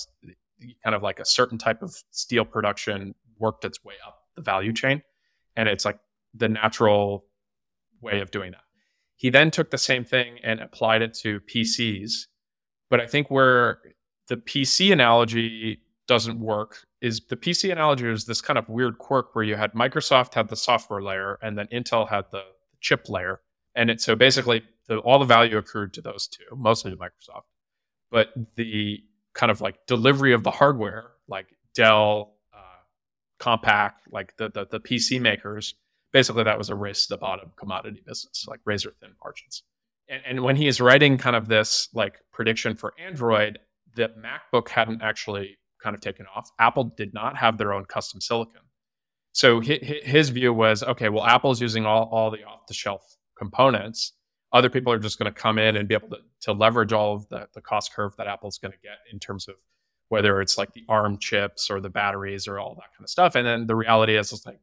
kind 0.84 0.96
of 0.96 1.02
like 1.02 1.22
a 1.22 1.26
certain 1.26 1.58
type 1.58 1.82
of 1.82 1.96
steel 2.12 2.44
production 2.44 3.16
worked 3.38 3.64
its 3.64 3.86
way 3.86 3.94
up 4.06 4.18
the 4.36 4.42
value 4.42 4.74
chain, 4.74 5.02
and 5.60 5.68
it's 5.68 5.84
like 5.84 6.00
the 6.34 6.48
natural 6.48 7.26
way 8.02 8.22
of 8.22 8.32
doing 8.32 8.52
that. 8.52 8.64
He 9.18 9.30
then 9.30 9.52
took 9.52 9.72
the 9.72 9.78
same 9.78 10.06
thing 10.06 10.38
and 10.42 10.62
applied 10.62 11.02
it 11.02 11.14
to 11.16 11.42
PCs, 11.42 12.28
but 12.90 13.02
I 13.02 13.08
think 13.08 13.30
where 13.30 13.82
the 14.30 14.38
PC 14.38 14.94
analogy 14.94 15.82
doesn't 16.08 16.40
work 16.40 16.86
is 17.02 17.20
the 17.28 17.36
PC 17.36 17.74
analogy 17.74 18.08
is 18.08 18.24
this 18.24 18.40
kind 18.40 18.58
of 18.58 18.70
weird 18.70 19.00
quirk 19.00 19.36
where 19.36 19.44
you 19.44 19.58
had 19.58 19.74
Microsoft 19.74 20.34
had 20.34 20.48
the 20.48 20.56
software 20.56 21.02
layer 21.02 21.38
and 21.42 21.58
then 21.58 21.68
Intel 21.74 22.08
had 22.08 22.24
the 22.32 22.44
chip 22.80 23.10
layer. 23.10 23.42
And 23.76 23.90
it, 23.90 24.00
so 24.00 24.16
basically 24.16 24.64
the, 24.88 25.00
all 25.00 25.20
the 25.20 25.26
value 25.26 25.58
accrued 25.58 25.94
to 25.96 26.02
those 26.02 26.26
two, 26.26 26.56
mostly 26.56 26.92
to 26.92 26.98
Microsoft. 26.98 27.44
But 28.10 28.30
the 28.56 29.04
kind 29.34 29.52
of 29.52 29.60
like 29.60 29.86
delivery 29.88 30.32
of 30.32 30.44
the 30.44 30.52
hardware, 30.52 31.12
like 31.28 31.48
Dell, 31.76 32.36
Compaq, 33.40 33.94
like 34.12 34.36
the, 34.38 34.50
the, 34.50 34.68
the 34.70 34.80
PC 34.80 35.20
makers, 35.20 35.76
basically 36.12 36.44
that 36.44 36.58
was 36.58 36.70
a 36.70 36.76
race 36.76 37.08
to 37.08 37.14
the 37.14 37.18
bottom 37.18 37.52
commodity 37.58 38.02
business, 38.06 38.46
like 38.48 38.60
razor 38.66 38.94
thin 39.00 39.12
margins. 39.24 39.64
And, 40.10 40.22
and 40.26 40.42
when 40.42 40.56
he 40.56 40.68
is 40.68 40.82
writing 40.82 41.18
kind 41.18 41.36
of 41.36 41.48
this 41.48 41.90
like 41.94 42.20
prediction 42.32 42.76
for 42.76 42.94
Android, 43.00 43.60
the 43.96 44.10
MacBook 44.20 44.70
hadn't 44.70 45.02
actually 45.02 45.58
kind 45.82 45.96
of 45.96 46.02
taken 46.02 46.26
off. 46.36 46.50
Apple 46.60 46.86
did 46.98 47.14
not 47.14 47.38
have 47.38 47.58
their 47.58 47.74
own 47.74 47.86
custom 47.86 48.20
silicon. 48.22 48.62
So 49.32 49.62
his 49.62 50.30
view 50.30 50.54
was 50.54 50.84
okay, 50.84 51.10
well, 51.10 51.26
Apple's 51.26 51.62
using 51.62 51.86
all, 51.86 52.10
all 52.12 52.32
the 52.32 52.44
off 52.44 52.66
the 52.68 52.74
shelf 52.74 53.16
components. 53.38 54.14
Other 54.52 54.70
people 54.70 54.92
are 54.92 55.00
just 55.00 55.20
going 55.20 55.32
to 55.32 55.40
come 55.40 55.60
in 55.60 55.78
and 55.78 55.88
be 55.88 55.94
able 55.94 56.10
to, 56.10 56.18
to 56.42 56.54
leverage 56.54 56.92
all 56.92 57.14
of 57.14 57.30
the, 57.30 57.48
the 57.54 57.62
cost 57.62 57.94
curve 57.94 58.16
that 58.18 58.26
Apple's 58.26 58.58
going 58.58 58.72
to 58.72 58.78
get 58.80 58.98
in 59.14 59.20
terms 59.20 59.48
of 59.48 59.56
whether 60.10 60.42
it's 60.42 60.58
like 60.58 60.74
the 60.74 60.84
ARM 60.90 61.18
chips 61.18 61.70
or 61.70 61.80
the 61.80 61.90
batteries 61.90 62.48
or 62.48 62.60
all 62.60 62.76
that 62.76 62.92
kind 62.96 63.04
of 63.04 63.10
stuff. 63.10 63.36
And 63.36 63.46
then 63.46 63.68
the 63.68 63.76
reality 63.76 64.18
is, 64.18 64.32
it's 64.32 64.46
like 64.46 64.60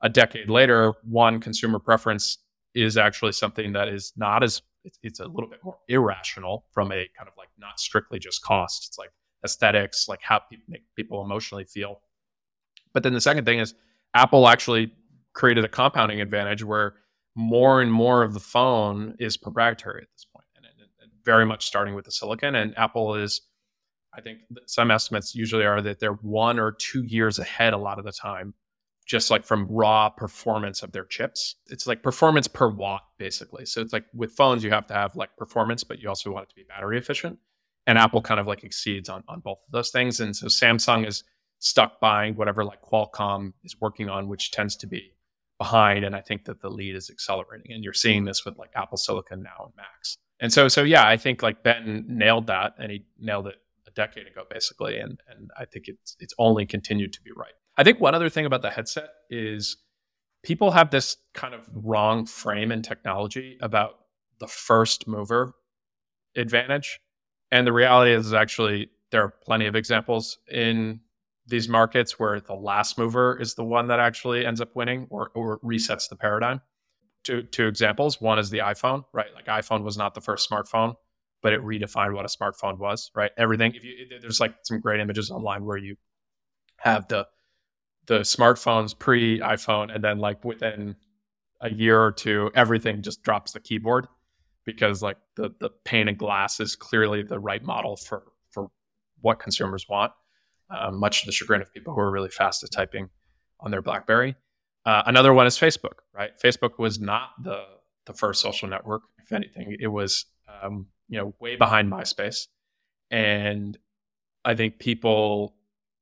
a 0.00 0.08
decade 0.08 0.48
later, 0.48 0.92
one 1.02 1.40
consumer 1.40 1.78
preference 1.78 2.38
is 2.74 2.96
actually 2.96 3.32
something 3.32 3.72
that 3.72 3.88
is 3.88 4.12
not 4.16 4.42
as 4.42 4.62
it's, 5.02 5.20
a 5.20 5.26
little 5.26 5.48
bit 5.48 5.62
more 5.62 5.76
irrational 5.88 6.64
from 6.72 6.92
a 6.92 7.08
kind 7.16 7.28
of 7.28 7.34
like 7.36 7.48
not 7.58 7.78
strictly 7.78 8.18
just 8.18 8.42
cost. 8.42 8.86
It's 8.88 8.98
like 8.98 9.10
aesthetics, 9.44 10.08
like 10.08 10.20
how 10.22 10.38
people 10.38 10.64
make 10.68 10.82
people 10.96 11.22
emotionally 11.22 11.64
feel. 11.64 12.00
But 12.92 13.02
then 13.02 13.12
the 13.12 13.20
second 13.20 13.44
thing 13.44 13.58
is 13.58 13.74
Apple 14.14 14.48
actually 14.48 14.92
created 15.32 15.64
a 15.64 15.68
compounding 15.68 16.20
advantage 16.20 16.64
where 16.64 16.94
more 17.34 17.80
and 17.80 17.92
more 17.92 18.22
of 18.22 18.34
the 18.34 18.40
phone 18.40 19.14
is 19.18 19.36
proprietary 19.36 20.02
at 20.02 20.08
this 20.12 20.24
point, 20.24 20.46
and, 20.56 20.64
and, 20.64 20.88
and 21.00 21.10
very 21.24 21.46
much 21.46 21.66
starting 21.66 21.94
with 21.94 22.04
the 22.04 22.10
silicon. 22.10 22.54
And 22.54 22.76
Apple 22.76 23.14
is, 23.14 23.42
I 24.12 24.20
think, 24.20 24.40
some 24.66 24.90
estimates 24.90 25.34
usually 25.34 25.64
are 25.64 25.80
that 25.82 26.00
they're 26.00 26.12
one 26.12 26.58
or 26.58 26.72
two 26.72 27.04
years 27.04 27.38
ahead 27.38 27.72
a 27.72 27.78
lot 27.78 27.98
of 27.98 28.04
the 28.04 28.12
time, 28.12 28.54
just 29.06 29.30
like 29.30 29.44
from 29.44 29.66
raw 29.68 30.08
performance 30.08 30.82
of 30.82 30.92
their 30.92 31.04
chips. 31.04 31.56
It's 31.68 31.86
like 31.86 32.02
performance 32.02 32.48
per 32.48 32.68
watt, 32.68 33.02
basically. 33.18 33.66
So 33.66 33.80
it's 33.80 33.92
like 33.92 34.06
with 34.14 34.32
phones, 34.32 34.64
you 34.64 34.70
have 34.70 34.86
to 34.88 34.94
have 34.94 35.16
like 35.16 35.36
performance, 35.36 35.84
but 35.84 36.00
you 36.00 36.08
also 36.08 36.30
want 36.30 36.44
it 36.44 36.48
to 36.50 36.54
be 36.56 36.64
battery 36.64 36.98
efficient. 36.98 37.38
And 37.86 37.98
Apple 37.98 38.22
kind 38.22 38.38
of 38.38 38.46
like 38.46 38.62
exceeds 38.62 39.08
on, 39.08 39.24
on 39.26 39.40
both 39.40 39.58
of 39.66 39.72
those 39.72 39.90
things. 39.90 40.20
And 40.20 40.36
so 40.36 40.46
Samsung 40.46 41.06
is 41.06 41.24
stuck 41.58 42.00
buying 42.00 42.36
whatever 42.36 42.64
like 42.64 42.82
Qualcomm 42.82 43.52
is 43.64 43.80
working 43.80 44.08
on, 44.08 44.28
which 44.28 44.50
tends 44.50 44.76
to 44.76 44.86
be 44.86 45.12
behind. 45.58 46.04
And 46.04 46.14
I 46.14 46.20
think 46.20 46.44
that 46.44 46.60
the 46.60 46.70
lead 46.70 46.94
is 46.94 47.10
accelerating. 47.10 47.72
And 47.72 47.82
you're 47.82 47.92
seeing 47.92 48.24
this 48.24 48.44
with 48.44 48.58
like 48.58 48.70
Apple 48.76 48.98
Silicon 48.98 49.42
now 49.42 49.64
and 49.66 49.76
Macs. 49.76 50.16
And 50.40 50.52
so, 50.52 50.68
so 50.68 50.82
yeah, 50.82 51.06
I 51.06 51.16
think 51.16 51.42
like 51.42 51.62
Ben 51.62 52.04
nailed 52.08 52.46
that, 52.46 52.74
and 52.78 52.90
he 52.90 53.04
nailed 53.18 53.46
it 53.46 53.56
decade 54.00 54.26
ago, 54.26 54.44
basically. 54.48 54.98
And 54.98 55.20
and 55.28 55.50
I 55.58 55.64
think 55.64 55.86
it's 55.88 56.16
it's 56.18 56.34
only 56.38 56.66
continued 56.66 57.12
to 57.14 57.22
be 57.22 57.30
right. 57.36 57.52
I 57.76 57.84
think 57.84 58.00
one 58.00 58.14
other 58.14 58.30
thing 58.30 58.46
about 58.46 58.62
the 58.62 58.70
headset 58.70 59.10
is 59.28 59.76
people 60.42 60.70
have 60.70 60.90
this 60.90 61.16
kind 61.34 61.54
of 61.54 61.68
wrong 61.74 62.26
frame 62.26 62.72
in 62.72 62.82
technology 62.82 63.58
about 63.60 63.92
the 64.38 64.46
first 64.46 65.06
mover 65.06 65.52
advantage, 66.36 67.00
and 67.50 67.66
the 67.66 67.72
reality 67.72 68.12
is 68.12 68.32
actually 68.32 68.90
there 69.10 69.22
are 69.22 69.34
plenty 69.44 69.66
of 69.66 69.74
examples 69.74 70.38
in 70.50 71.00
these 71.46 71.68
markets 71.68 72.18
where 72.18 72.40
the 72.40 72.54
last 72.54 72.96
mover 72.96 73.38
is 73.40 73.54
the 73.54 73.64
one 73.64 73.88
that 73.88 73.98
actually 73.98 74.46
ends 74.46 74.60
up 74.60 74.74
winning 74.76 75.06
or, 75.10 75.30
or 75.34 75.58
resets 75.60 76.08
the 76.08 76.16
paradigm. 76.16 76.60
Two, 77.24 77.42
two 77.42 77.66
examples. 77.66 78.20
One 78.20 78.38
is 78.38 78.50
the 78.50 78.58
iPhone, 78.58 79.04
right? 79.12 79.26
Like 79.34 79.46
iPhone 79.46 79.82
was 79.82 79.98
not 79.98 80.14
the 80.14 80.20
first 80.20 80.48
smartphone, 80.48 80.94
but 81.42 81.52
it 81.52 81.62
redefined 81.62 82.14
what 82.14 82.24
a 82.24 82.28
smartphone 82.28 82.78
was, 82.78 83.10
right? 83.14 83.30
Everything. 83.36 83.74
If 83.74 83.84
you, 83.84 84.18
there's 84.20 84.40
like 84.40 84.54
some 84.62 84.80
great 84.80 85.00
images 85.00 85.30
online 85.30 85.64
where 85.64 85.76
you 85.76 85.96
have 86.78 87.08
the 87.08 87.26
the 88.06 88.20
smartphones 88.20 88.98
pre 88.98 89.40
iPhone, 89.40 89.94
and 89.94 90.02
then 90.02 90.18
like 90.18 90.44
within 90.44 90.96
a 91.60 91.72
year 91.72 92.00
or 92.00 92.12
two, 92.12 92.50
everything 92.54 93.02
just 93.02 93.22
drops 93.22 93.52
the 93.52 93.60
keyboard 93.60 94.06
because 94.64 95.02
like 95.02 95.16
the 95.36 95.50
the 95.60 95.70
pane 95.84 96.08
of 96.08 96.18
glass 96.18 96.60
is 96.60 96.76
clearly 96.76 97.22
the 97.22 97.38
right 97.38 97.62
model 97.62 97.96
for 97.96 98.24
for 98.50 98.70
what 99.20 99.38
consumers 99.38 99.86
want 99.88 100.12
um, 100.70 100.98
much 100.98 101.20
to 101.20 101.26
the 101.26 101.32
chagrin 101.32 101.60
of 101.60 101.72
people 101.72 101.94
who 101.94 102.00
are 102.00 102.10
really 102.10 102.28
fast 102.28 102.62
at 102.62 102.70
typing 102.70 103.08
on 103.60 103.70
their 103.70 103.82
BlackBerry. 103.82 104.36
Uh, 104.86 105.02
another 105.06 105.34
one 105.34 105.46
is 105.46 105.58
Facebook, 105.58 106.00
right? 106.14 106.30
Facebook 106.42 106.78
was 106.78 107.00
not 107.00 107.30
the 107.42 107.62
the 108.06 108.14
first 108.14 108.40
social 108.40 108.68
network. 108.68 109.02
If 109.22 109.32
anything, 109.32 109.76
it 109.78 109.88
was 109.88 110.24
um, 110.62 110.86
you 111.10 111.18
know 111.18 111.34
way 111.40 111.56
behind 111.56 111.92
MySpace, 111.92 112.46
and 113.10 113.76
I 114.44 114.54
think 114.54 114.78
people, 114.78 115.54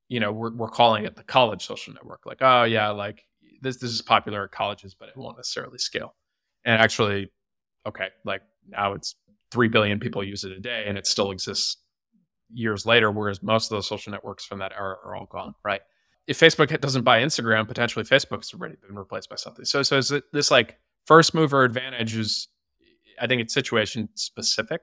you 0.08 0.20
know, 0.20 0.30
we're, 0.30 0.54
we're 0.54 0.68
calling 0.68 1.04
it 1.04 1.16
the 1.16 1.24
college 1.24 1.66
social 1.66 1.94
network. 1.94 2.20
Like, 2.26 2.38
oh 2.40 2.62
yeah, 2.64 2.90
like 2.90 3.24
this 3.60 3.78
this 3.78 3.90
is 3.90 4.02
popular 4.02 4.44
at 4.44 4.52
colleges, 4.52 4.94
but 4.94 5.08
it 5.08 5.16
won't 5.16 5.36
necessarily 5.36 5.78
scale. 5.78 6.14
And 6.64 6.80
actually, 6.80 7.32
okay, 7.86 8.08
like 8.24 8.42
now 8.68 8.92
it's 8.92 9.16
three 9.50 9.68
billion 9.68 9.98
people 9.98 10.22
use 10.22 10.44
it 10.44 10.52
a 10.52 10.60
day, 10.60 10.84
and 10.86 10.96
it 10.96 11.06
still 11.06 11.32
exists 11.32 11.78
years 12.52 12.86
later, 12.86 13.10
whereas 13.10 13.42
most 13.42 13.70
of 13.70 13.76
those 13.76 13.88
social 13.88 14.12
networks 14.12 14.44
from 14.44 14.58
that 14.58 14.72
era 14.72 14.96
are 15.04 15.16
all 15.16 15.26
gone, 15.26 15.54
right? 15.64 15.80
If 16.26 16.38
Facebook 16.38 16.78
doesn't 16.80 17.04
buy 17.04 17.20
Instagram, 17.20 17.66
potentially 17.66 18.04
Facebook's 18.04 18.52
already 18.52 18.76
been 18.86 18.94
replaced 18.94 19.30
by 19.30 19.36
something. 19.36 19.64
So, 19.64 19.82
so 19.82 19.96
is 19.96 20.12
this 20.32 20.50
like 20.50 20.78
first 21.06 21.34
mover 21.34 21.64
advantage 21.64 22.14
is, 22.16 22.48
I 23.20 23.26
think 23.26 23.40
it's 23.40 23.54
situation 23.54 24.10
specific. 24.14 24.82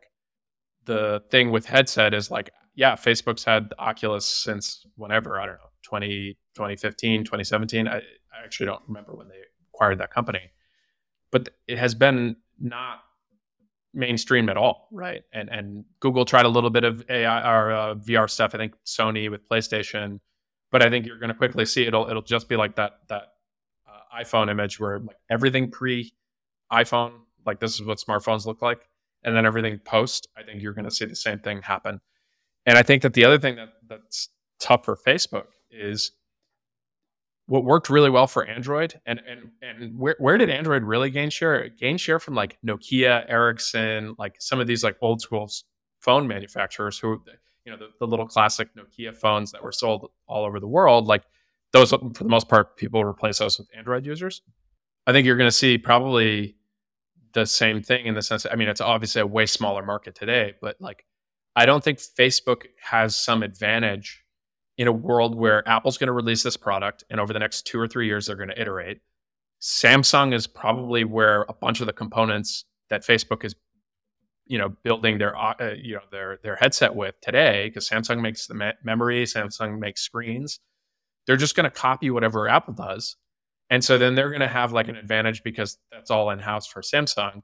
The 0.85 1.23
thing 1.29 1.51
with 1.51 1.65
headset 1.65 2.13
is 2.13 2.29
like, 2.31 2.51
yeah, 2.75 2.95
Facebook's 2.95 3.43
had 3.43 3.73
Oculus 3.79 4.25
since 4.25 4.85
whenever, 4.95 5.39
I 5.39 5.45
don't 5.45 5.55
know, 5.55 5.69
20, 5.83 6.37
2015, 6.55 7.23
2017. 7.23 7.87
I, 7.87 7.97
I 7.97 8.01
actually 8.43 8.67
don't 8.67 8.81
remember 8.87 9.13
when 9.15 9.27
they 9.27 9.39
acquired 9.73 9.99
that 9.99 10.11
company, 10.11 10.51
but 11.31 11.49
it 11.67 11.77
has 11.77 11.95
been 11.95 12.35
not 12.59 12.99
mainstream 13.93 14.49
at 14.49 14.57
all, 14.57 14.89
right? 14.91 15.23
And 15.33 15.49
and 15.49 15.85
Google 15.99 16.25
tried 16.25 16.45
a 16.45 16.49
little 16.49 16.69
bit 16.69 16.83
of 16.83 17.03
AI 17.09 17.51
or 17.51 17.71
uh, 17.71 17.95
VR 17.95 18.29
stuff. 18.29 18.53
I 18.53 18.57
think 18.57 18.75
Sony 18.85 19.31
with 19.31 19.47
PlayStation, 19.47 20.19
but 20.71 20.83
I 20.83 20.89
think 20.89 21.05
you're 21.05 21.19
going 21.19 21.29
to 21.29 21.35
quickly 21.35 21.65
see 21.65 21.85
it'll 21.85 22.07
it'll 22.09 22.21
just 22.21 22.49
be 22.49 22.57
like 22.57 22.75
that 22.75 22.99
that 23.07 23.33
uh, 23.87 24.21
iPhone 24.21 24.51
image 24.51 24.79
where 24.79 24.99
like 24.99 25.17
everything 25.29 25.71
pre 25.71 26.13
iPhone, 26.71 27.13
like 27.45 27.59
this 27.59 27.75
is 27.75 27.83
what 27.83 27.97
smartphones 27.97 28.45
look 28.45 28.61
like, 28.61 28.87
and 29.25 29.35
then 29.35 29.45
everything 29.45 29.79
post. 29.79 30.29
I 30.37 30.43
think 30.43 30.61
you're 30.61 30.73
going 30.73 30.85
to 30.85 30.91
see 30.91 31.05
the 31.05 31.15
same 31.15 31.39
thing 31.39 31.61
happen. 31.61 31.99
And 32.65 32.77
I 32.77 32.83
think 32.83 33.01
that 33.01 33.13
the 33.13 33.25
other 33.25 33.39
thing 33.39 33.57
that 33.57 33.73
that's 33.87 34.29
tough 34.59 34.85
for 34.85 34.95
Facebook 34.95 35.47
is 35.69 36.11
what 37.47 37.63
worked 37.63 37.89
really 37.89 38.09
well 38.09 38.27
for 38.27 38.45
Android 38.45 38.99
and 39.05 39.21
and 39.27 39.51
and 39.61 39.99
where 39.99 40.15
where 40.19 40.37
did 40.37 40.49
Android 40.49 40.83
really 40.83 41.09
gain 41.09 41.29
share? 41.29 41.67
Gain 41.69 41.97
share 41.97 42.19
from 42.19 42.35
like 42.35 42.57
Nokia, 42.65 43.25
Ericsson, 43.27 44.15
like 44.17 44.35
some 44.39 44.59
of 44.59 44.67
these 44.67 44.83
like 44.83 44.95
old 45.01 45.21
school 45.21 45.49
phone 45.99 46.27
manufacturers 46.27 46.97
who 46.97 47.21
you 47.65 47.71
know 47.71 47.77
the, 47.77 47.89
the 47.99 48.07
little 48.07 48.27
classic 48.27 48.69
Nokia 48.75 49.15
phones 49.15 49.51
that 49.51 49.63
were 49.63 49.71
sold 49.71 50.11
all 50.27 50.45
over 50.45 50.59
the 50.59 50.67
world. 50.67 51.07
Like 51.07 51.23
those 51.73 51.91
for 51.91 51.97
the 51.97 52.25
most 52.25 52.47
part, 52.47 52.77
people 52.77 53.03
replace 53.03 53.39
those 53.39 53.57
with 53.57 53.67
Android 53.75 54.05
users. 54.05 54.41
I 55.07 55.11
think 55.11 55.25
you're 55.27 55.37
going 55.37 55.47
to 55.47 55.55
see 55.55 55.77
probably 55.77 56.55
the 57.35 57.45
same 57.45 57.83
thing 57.83 58.07
in 58.07 58.15
the 58.15 58.23
sense. 58.23 58.47
I 58.51 58.55
mean, 58.55 58.67
it's 58.67 58.81
obviously 58.81 59.21
a 59.21 59.27
way 59.27 59.45
smaller 59.45 59.83
market 59.83 60.15
today, 60.15 60.53
but 60.59 60.77
like 60.79 61.05
I 61.55 61.67
don't 61.67 61.83
think 61.83 61.99
Facebook 61.99 62.63
has 62.81 63.15
some 63.15 63.43
advantage 63.43 64.23
in 64.77 64.87
a 64.87 64.91
world 64.91 65.35
where 65.35 65.67
Apple's 65.69 65.97
going 65.97 66.07
to 66.07 66.13
release 66.13 66.43
this 66.43 66.57
product 66.57 67.03
and 67.09 67.19
over 67.19 67.31
the 67.31 67.39
next 67.39 67.67
two 67.67 67.79
or 67.79 67.87
three 67.87 68.07
years, 68.07 68.25
they're 68.25 68.35
going 68.35 68.49
to 68.49 68.59
iterate. 68.59 69.01
Samsung 69.61 70.33
is 70.33 70.47
probably 70.47 71.03
where 71.05 71.45
a 71.47 71.53
bunch 71.53 71.79
of 71.79 71.87
the 71.87 71.93
components 71.93 72.65
that 72.89 73.05
Facebook 73.05 73.45
is, 73.45 73.55
you 74.45 74.57
know, 74.57 74.69
building 74.83 75.17
their, 75.17 75.35
uh, 75.37 75.73
you 75.81 75.95
know, 75.95 76.01
their 76.11 76.39
their 76.43 76.55
headset 76.55 76.93
with 76.95 77.15
today, 77.21 77.67
because 77.69 77.87
Samsung 77.89 78.21
makes 78.21 78.47
the 78.47 78.53
me- 78.53 78.73
memory, 78.83 79.23
Samsung 79.23 79.79
makes 79.79 80.01
screens. 80.01 80.59
They're 81.25 81.37
just 81.37 81.55
going 81.55 81.63
to 81.63 81.71
copy 81.71 82.11
whatever 82.11 82.47
Apple 82.47 82.73
does, 82.73 83.15
and 83.69 83.83
so 83.83 83.97
then 83.97 84.15
they're 84.15 84.29
going 84.29 84.41
to 84.41 84.47
have 84.47 84.73
like 84.73 84.87
an 84.87 84.95
advantage 84.95 85.43
because 85.43 85.77
that's 85.91 86.11
all 86.11 86.29
in 86.29 86.39
house 86.39 86.67
for 86.67 86.81
Samsung. 86.81 87.41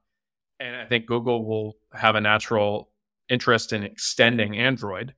And 0.60 0.76
I 0.76 0.86
think 0.86 1.08
Google 1.08 1.46
will 1.46 1.78
have 1.94 2.16
a 2.16 2.22
natural 2.22 2.92
interest 3.30 3.74
in 3.74 3.84
extending 3.84 4.58
Android 4.58 5.16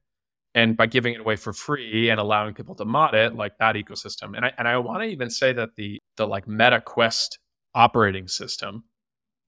and 0.55 0.77
by 0.77 0.85
giving 0.85 1.13
it 1.13 1.19
away 1.19 1.35
for 1.35 1.51
free 1.51 2.09
and 2.09 2.19
allowing 2.19 2.53
people 2.53 2.75
to 2.75 2.85
mod 2.85 3.15
it 3.15 3.35
like 3.35 3.57
that 3.57 3.75
ecosystem. 3.75 4.35
And 4.35 4.45
i 4.45 4.53
and 4.57 4.67
i 4.67 4.77
want 4.77 5.01
to 5.01 5.07
even 5.07 5.29
say 5.29 5.53
that 5.53 5.75
the 5.75 5.99
the 6.17 6.27
like 6.27 6.47
meta 6.47 6.81
quest 6.81 7.39
operating 7.73 8.27
system 8.27 8.83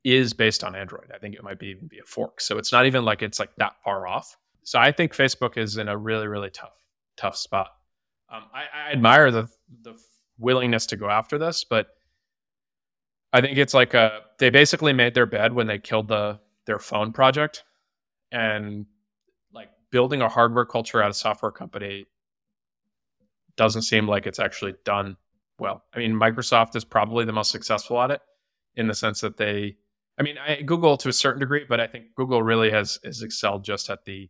is 0.03 0.33
based 0.33 0.63
on 0.63 0.75
android. 0.75 1.11
I 1.13 1.19
think 1.19 1.35
it 1.35 1.43
might 1.43 1.59
be 1.59 1.67
even 1.67 1.87
be 1.87 1.99
a 1.99 2.05
fork. 2.05 2.41
So 2.41 2.57
it's 2.57 2.71
not 2.71 2.85
even 2.85 3.05
like 3.05 3.21
it's 3.21 3.39
like 3.39 3.55
that 3.57 3.73
far 3.83 4.07
off. 4.07 4.35
So 4.63 4.79
i 4.79 4.91
think 4.91 5.13
facebook 5.15 5.57
is 5.57 5.77
in 5.77 5.87
a 5.87 5.97
really 5.97 6.27
really 6.27 6.49
tough 6.49 6.73
tough 7.17 7.37
spot. 7.37 7.67
Um, 8.29 8.43
I, 8.53 8.89
I 8.89 8.91
admire 8.91 9.31
the 9.31 9.47
the 9.81 9.95
willingness 10.37 10.85
to 10.85 10.97
go 10.97 11.09
after 11.09 11.37
this 11.37 11.63
but 11.63 11.87
i 13.33 13.41
think 13.41 13.57
it's 13.57 13.73
like 13.73 13.93
a 13.93 14.21
they 14.39 14.49
basically 14.49 14.93
made 14.93 15.13
their 15.13 15.25
bed 15.25 15.53
when 15.53 15.67
they 15.67 15.79
killed 15.79 16.07
the 16.07 16.39
their 16.65 16.79
phone 16.79 17.11
project 17.11 17.63
and 18.31 18.85
like 19.53 19.69
building 19.91 20.21
a 20.21 20.29
hardware 20.29 20.65
culture 20.65 21.01
at 21.01 21.09
a 21.09 21.13
software 21.13 21.51
company 21.51 22.05
doesn't 23.55 23.83
seem 23.83 24.07
like 24.07 24.27
it's 24.27 24.39
actually 24.39 24.73
done 24.83 25.17
well. 25.59 25.83
I 25.93 25.99
mean, 25.99 26.13
Microsoft 26.13 26.75
is 26.75 26.83
probably 26.83 27.25
the 27.25 27.31
most 27.31 27.51
successful 27.51 28.01
at 28.01 28.11
it 28.11 28.21
in 28.75 28.87
the 28.87 28.93
sense 28.93 29.21
that 29.21 29.37
they, 29.37 29.77
I 30.19 30.23
mean, 30.23 30.37
I, 30.37 30.61
Google 30.61 30.97
to 30.97 31.09
a 31.09 31.13
certain 31.13 31.39
degree, 31.39 31.65
but 31.67 31.79
I 31.79 31.87
think 31.87 32.15
Google 32.15 32.43
really 32.43 32.71
has, 32.71 32.99
has 33.03 33.21
excelled 33.21 33.63
just 33.63 33.89
at 33.89 34.05
the, 34.05 34.29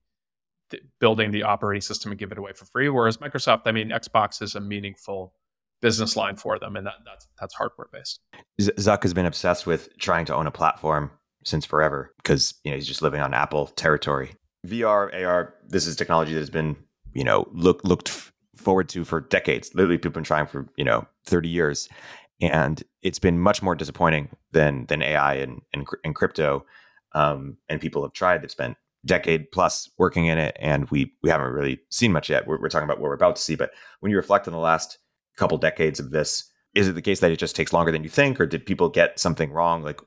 the, 0.69 0.79
building 0.99 1.31
the 1.31 1.43
operating 1.43 1.81
system 1.81 2.11
and 2.11 2.19
give 2.19 2.31
it 2.31 2.37
away 2.37 2.53
for 2.53 2.65
free. 2.65 2.89
Whereas 2.89 3.17
Microsoft, 3.17 3.63
I 3.65 3.71
mean, 3.71 3.89
Xbox 3.89 4.41
is 4.41 4.55
a 4.55 4.61
meaningful 4.61 5.33
business 5.81 6.15
line 6.15 6.35
for 6.35 6.57
them, 6.59 6.75
and 6.75 6.87
that, 6.87 6.95
that's 7.05 7.27
that's 7.39 7.53
hardware 7.53 7.87
based. 7.91 8.19
Zuck 8.59 9.03
has 9.03 9.13
been 9.13 9.25
obsessed 9.25 9.67
with 9.67 9.89
trying 9.97 10.25
to 10.25 10.35
own 10.35 10.47
a 10.47 10.51
platform 10.51 11.11
since 11.43 11.65
forever 11.65 12.13
because 12.17 12.55
you 12.63 12.71
know 12.71 12.75
he's 12.75 12.87
just 12.87 13.01
living 13.01 13.21
on 13.21 13.33
Apple 13.33 13.67
territory. 13.67 14.35
VR, 14.65 15.25
AR, 15.25 15.53
this 15.67 15.87
is 15.87 15.95
technology 15.95 16.33
that 16.33 16.39
has 16.39 16.49
been, 16.49 16.75
you 17.13 17.23
know, 17.23 17.47
look, 17.51 17.83
looked 17.83 18.09
forward 18.55 18.89
to 18.89 19.05
for 19.05 19.21
decades. 19.21 19.73
Literally, 19.75 19.97
people 19.97 20.09
have 20.09 20.15
been 20.15 20.23
trying 20.23 20.47
for, 20.47 20.67
you 20.75 20.83
know, 20.83 21.05
30 21.25 21.49
years. 21.49 21.89
And 22.41 22.83
it's 23.01 23.19
been 23.19 23.39
much 23.39 23.61
more 23.61 23.75
disappointing 23.75 24.29
than 24.51 24.85
than 24.87 25.01
AI 25.01 25.35
and, 25.35 25.61
and, 25.73 25.87
and 26.03 26.15
crypto. 26.15 26.65
Um, 27.13 27.57
and 27.69 27.79
people 27.79 28.01
have 28.03 28.11
tried, 28.11 28.41
they've 28.41 28.51
spent 28.51 28.75
decade 29.05 29.51
plus 29.51 29.89
working 29.97 30.25
in 30.25 30.37
it, 30.37 30.57
and 30.59 30.89
we 30.89 31.13
we 31.23 31.29
haven't 31.29 31.53
really 31.53 31.79
seen 31.89 32.11
much 32.11 32.29
yet. 32.29 32.45
We're, 32.45 32.59
we're 32.59 32.69
talking 32.69 32.83
about 32.83 32.99
what 32.99 33.07
we're 33.07 33.15
about 33.15 33.37
to 33.37 33.41
see. 33.41 33.55
But 33.55 33.71
when 34.01 34.09
you 34.11 34.17
reflect 34.17 34.47
on 34.47 34.51
the 34.51 34.59
last 34.59 34.97
couple 35.35 35.57
decades 35.57 35.99
of 35.99 36.11
this, 36.11 36.49
is 36.73 36.87
it 36.87 36.93
the 36.93 37.01
case 37.01 37.19
that 37.19 37.31
it 37.31 37.39
just 37.39 37.55
takes 37.55 37.73
longer 37.73 37.91
than 37.91 38.03
you 38.03 38.09
think, 38.09 38.39
or 38.39 38.45
did 38.45 38.65
people 38.65 38.89
get 38.89 39.19
something 39.19 39.51
wrong? 39.51 39.83
Like, 39.83 39.99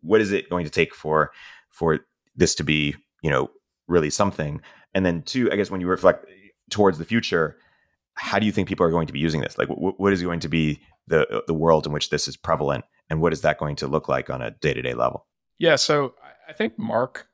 what 0.00 0.20
is 0.20 0.32
it 0.32 0.50
going 0.50 0.64
to 0.64 0.70
take 0.70 0.94
for 0.94 1.32
for 1.70 2.00
this 2.34 2.54
to 2.54 2.64
be 2.64 2.96
you 3.22 3.30
know 3.30 3.50
really 3.86 4.10
something 4.10 4.60
and 4.94 5.04
then 5.04 5.22
two 5.22 5.52
i 5.52 5.56
guess 5.56 5.70
when 5.70 5.80
you 5.80 5.86
reflect 5.86 6.26
towards 6.70 6.98
the 6.98 7.04
future 7.04 7.56
how 8.14 8.38
do 8.38 8.46
you 8.46 8.52
think 8.52 8.68
people 8.68 8.86
are 8.86 8.90
going 8.90 9.06
to 9.06 9.12
be 9.12 9.18
using 9.18 9.40
this? 9.40 9.58
Like, 9.58 9.68
w- 9.68 9.94
what 9.96 10.12
is 10.12 10.22
going 10.22 10.40
to 10.40 10.48
be 10.48 10.80
the 11.06 11.42
the 11.46 11.54
world 11.54 11.86
in 11.86 11.92
which 11.92 12.10
this 12.10 12.28
is 12.28 12.36
prevalent, 12.36 12.84
and 13.10 13.20
what 13.20 13.32
is 13.32 13.40
that 13.42 13.58
going 13.58 13.76
to 13.76 13.86
look 13.86 14.08
like 14.08 14.30
on 14.30 14.42
a 14.42 14.50
day 14.50 14.72
to 14.74 14.82
day 14.82 14.94
level? 14.94 15.26
Yeah, 15.58 15.76
so 15.76 16.14
I 16.48 16.52
think 16.52 16.78
Marc 16.78 17.26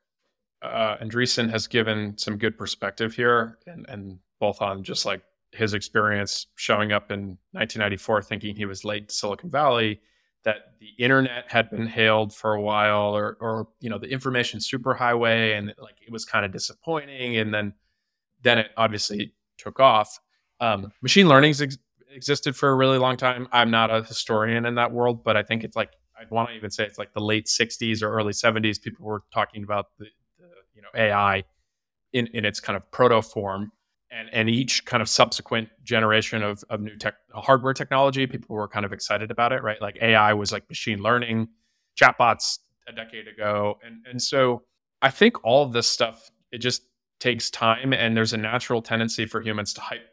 uh, 0.63 0.97
Andreessen 0.99 1.51
has 1.51 1.67
given 1.67 2.17
some 2.19 2.37
good 2.37 2.59
perspective 2.59 3.15
here, 3.15 3.59
and, 3.67 3.87
and 3.89 4.19
both 4.41 4.63
on 4.63 4.83
just 4.83 5.05
like 5.05 5.23
his 5.59 5.75
experience 5.75 6.47
showing 6.55 6.93
up 6.93 7.11
in 7.11 7.37
1994 7.53 8.23
thinking 8.23 8.55
he 8.55 8.65
was 8.65 8.85
late 8.85 9.09
to 9.09 9.15
Silicon 9.15 9.51
Valley, 9.51 10.01
that 10.45 10.79
the 10.81 10.91
internet 11.03 11.45
had 11.49 11.69
been 11.69 11.87
hailed 11.87 12.35
for 12.35 12.55
a 12.55 12.61
while, 12.61 13.15
or 13.17 13.37
or 13.41 13.69
you 13.81 13.91
know 13.91 13.99
the 13.99 14.07
information 14.07 14.61
superhighway, 14.61 15.59
and 15.59 15.75
like 15.79 15.97
it 16.01 16.13
was 16.13 16.25
kind 16.25 16.45
of 16.45 16.53
disappointing, 16.53 17.37
and 17.37 17.53
then 17.53 17.75
then 18.43 18.59
it 18.59 18.71
obviously 18.77 19.35
took 19.59 19.81
off. 19.81 20.19
Um, 20.61 20.93
machine 21.03 21.29
learning's 21.29 21.61
ex- 21.61 21.79
existed 22.11 22.57
for 22.57 22.71
a 22.71 22.75
really 22.75 22.99
long 22.99 23.17
time. 23.17 23.49
I'm 23.53 23.71
not 23.71 23.91
a 23.91 24.03
historian 24.05 24.65
in 24.65 24.77
that 24.77 24.93
world, 24.93 25.25
but 25.25 25.37
I 25.37 25.43
think 25.43 25.65
it's 25.65 25.77
like 25.77 25.91
I'd 26.19 26.31
want 26.31 26.51
to 26.51 26.55
even 26.55 26.71
say 26.71 26.85
it's 26.85 26.99
like 26.99 27.13
the 27.13 27.21
late 27.21 27.47
60s 27.47 28.03
or 28.03 28.11
early 28.11 28.33
70s. 28.33 28.81
People 28.81 29.07
were 29.07 29.23
talking 29.33 29.65
about 29.65 29.87
the, 29.99 30.07
the 30.39 30.47
you 30.75 30.83
know 30.83 30.89
AI 30.95 31.45
in 32.13 32.29
in 32.29 32.45
its 32.45 32.61
kind 32.61 32.77
of 32.77 32.89
proto 32.91 33.23
form 33.23 33.73
and 34.11 34.29
and 34.33 34.49
each 34.49 34.85
kind 34.85 35.01
of 35.01 35.09
subsequent 35.09 35.69
generation 35.85 36.43
of 36.43 36.65
of 36.71 36.81
new 36.81 36.97
tech 36.97 37.15
hardware 37.33 37.75
technology, 37.75 38.27
people 38.27 38.57
were 38.57 38.69
kind 38.69 38.85
of 38.85 38.93
excited 38.93 39.31
about 39.31 39.53
it, 39.53 39.63
right? 39.63 39.81
Like 39.81 39.99
AI 40.01 40.33
was 40.33 40.53
like 40.53 40.69
machine 40.69 41.03
learning, 41.03 41.49
chatbots 42.01 42.59
a 42.87 42.93
decade 42.93 43.29
ago, 43.29 43.79
and 43.85 44.05
and 44.09 44.21
so 44.21 44.63
I 45.03 45.11
think 45.11 45.45
all 45.45 45.65
of 45.65 45.73
this 45.73 45.87
stuff 45.87 46.31
it 46.53 46.59
just 46.59 46.83
takes 47.21 47.51
time, 47.51 47.93
and 47.93 48.17
there's 48.17 48.33
a 48.33 48.39
natural 48.39 48.81
tendency 48.83 49.27
for 49.27 49.41
humans 49.41 49.73
to 49.75 49.81
hype 49.81 50.07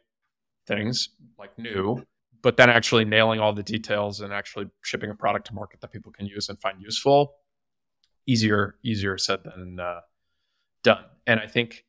things 0.67 1.09
like 1.37 1.57
new, 1.59 2.03
but 2.41 2.57
then 2.57 2.69
actually 2.69 3.05
nailing 3.05 3.39
all 3.39 3.53
the 3.53 3.63
details 3.63 4.21
and 4.21 4.33
actually 4.33 4.67
shipping 4.81 5.09
a 5.11 5.15
product 5.15 5.47
to 5.47 5.53
market 5.53 5.79
that 5.81 5.91
people 5.91 6.11
can 6.11 6.25
use 6.25 6.49
and 6.49 6.59
find 6.59 6.81
useful 6.81 7.35
easier 8.27 8.75
easier 8.83 9.17
said 9.17 9.39
than 9.43 9.79
uh, 9.79 10.01
done. 10.83 11.03
And 11.27 11.39
I 11.39 11.47
think 11.47 11.85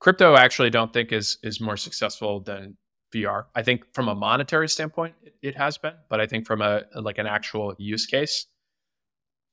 crypto 0.00 0.36
actually 0.36 0.70
don't 0.70 0.92
think 0.92 1.12
is 1.12 1.38
is 1.42 1.60
more 1.60 1.76
successful 1.76 2.40
than 2.40 2.76
VR. 3.14 3.46
I 3.54 3.62
think 3.62 3.82
from 3.94 4.08
a 4.08 4.14
monetary 4.14 4.68
standpoint, 4.68 5.14
it, 5.42 5.56
has 5.56 5.78
been, 5.78 5.94
but 6.10 6.20
I 6.20 6.26
think 6.26 6.46
from 6.46 6.60
a 6.60 6.82
like 6.94 7.18
an 7.18 7.26
actual 7.26 7.74
use 7.78 8.06
case 8.06 8.46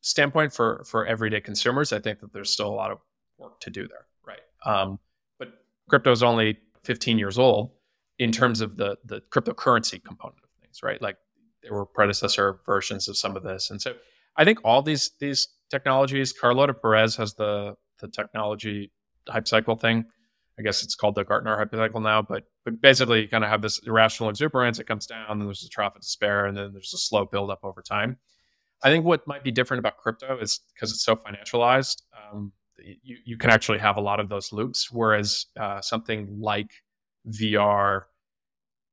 standpoint 0.01 0.53
for 0.53 0.83
for 0.85 1.05
everyday 1.05 1.41
consumers, 1.41 1.93
I 1.93 1.99
think 1.99 2.19
that 2.19 2.33
there's 2.33 2.51
still 2.51 2.67
a 2.67 2.75
lot 2.75 2.91
of 2.91 2.99
work 3.37 3.59
to 3.61 3.69
do 3.69 3.87
there, 3.87 4.05
right? 4.25 4.39
Um, 4.65 4.99
but 5.39 5.49
crypto 5.89 6.11
is 6.11 6.23
only 6.23 6.57
15 6.83 7.17
years 7.17 7.39
old 7.39 7.71
in 8.19 8.31
terms 8.31 8.61
of 8.61 8.77
the 8.77 8.97
the 9.05 9.21
cryptocurrency 9.31 10.03
component 10.03 10.39
of 10.43 10.49
things, 10.61 10.81
right? 10.83 11.01
Like 11.01 11.17
there 11.63 11.73
were 11.73 11.85
predecessor 11.85 12.59
versions 12.65 13.07
of 13.07 13.17
some 13.17 13.35
of 13.35 13.43
this, 13.43 13.71
and 13.71 13.81
so 13.81 13.93
I 14.35 14.43
think 14.43 14.59
all 14.63 14.81
these 14.81 15.11
these 15.19 15.47
technologies. 15.69 16.33
Carlota 16.33 16.73
Perez 16.73 17.15
has 17.15 17.33
the 17.35 17.75
the 17.99 18.07
technology 18.09 18.91
hype 19.29 19.47
cycle 19.47 19.75
thing 19.75 20.05
I 20.57 20.61
guess 20.61 20.83
it's 20.83 20.95
called 20.95 21.15
the 21.15 21.25
Gartner 21.25 21.57
hypothetical 21.57 21.99
now, 21.99 22.21
but 22.21 22.43
but 22.63 22.81
basically 22.81 23.21
you 23.21 23.27
kind 23.27 23.43
of 23.43 23.49
have 23.49 23.61
this 23.61 23.79
irrational 23.79 24.29
exuberance. 24.29 24.79
It 24.79 24.87
comes 24.87 25.05
down, 25.05 25.39
then 25.39 25.47
there's 25.47 25.63
a 25.63 25.69
trough 25.69 25.95
of 25.95 26.01
despair, 26.01 26.45
and 26.45 26.55
then 26.55 26.71
there's 26.71 26.93
a 26.93 26.97
slow 26.97 27.25
build 27.25 27.49
up 27.49 27.59
over 27.63 27.81
time. 27.81 28.17
I 28.83 28.89
think 28.89 29.05
what 29.05 29.27
might 29.27 29.43
be 29.43 29.51
different 29.51 29.79
about 29.79 29.97
crypto 29.97 30.37
is 30.39 30.61
because 30.73 30.91
it's 30.91 31.03
so 31.03 31.15
financialized, 31.15 32.03
um, 32.31 32.53
you 32.77 33.17
you 33.25 33.37
can 33.37 33.49
actually 33.49 33.79
have 33.79 33.97
a 33.97 34.01
lot 34.01 34.19
of 34.19 34.29
those 34.29 34.53
loops. 34.53 34.91
Whereas 34.91 35.47
uh, 35.59 35.81
something 35.81 36.39
like 36.39 36.71
VR, 37.29 38.03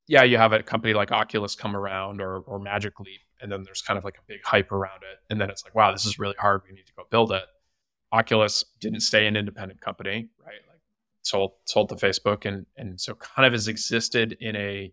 yeah, 0.09 0.23
you 0.25 0.39
have 0.39 0.53
a 0.53 0.63
company 0.63 0.95
like 0.95 1.13
Oculus 1.13 1.55
come 1.55 1.77
around 1.77 2.21
or 2.21 2.39
or 2.39 2.59
Magic 2.59 2.99
Leap, 2.99 3.21
and 3.41 3.53
then 3.53 3.63
there's 3.63 3.83
kind 3.83 3.99
of 3.99 4.05
like 4.05 4.17
a 4.19 4.23
big 4.27 4.41
hype 4.45 4.73
around 4.73 5.03
it, 5.03 5.19
and 5.31 5.41
then 5.41 5.51
it's 5.51 5.65
like, 5.65 5.75
wow, 5.75 5.93
this 5.93 6.07
is 6.07 6.19
really 6.19 6.37
hard. 6.39 6.63
We 6.67 6.75
need 6.75 6.87
to 6.87 6.93
go 6.97 7.05
build 7.11 7.33
it. 7.33 7.45
Oculus 8.13 8.65
didn't 8.81 9.01
stay 9.01 9.27
an 9.27 9.37
independent 9.37 9.81
company, 9.81 10.29
right? 10.45 10.61
Sold 11.23 11.53
sold 11.67 11.89
to 11.91 11.95
Facebook, 11.95 12.45
and 12.45 12.67
and 12.77 13.01
so 13.01 13.15
kind 13.15 13.47
of 13.47 13.53
has 13.53 13.69
existed 13.69 14.37
in 14.41 14.57
a 14.57 14.93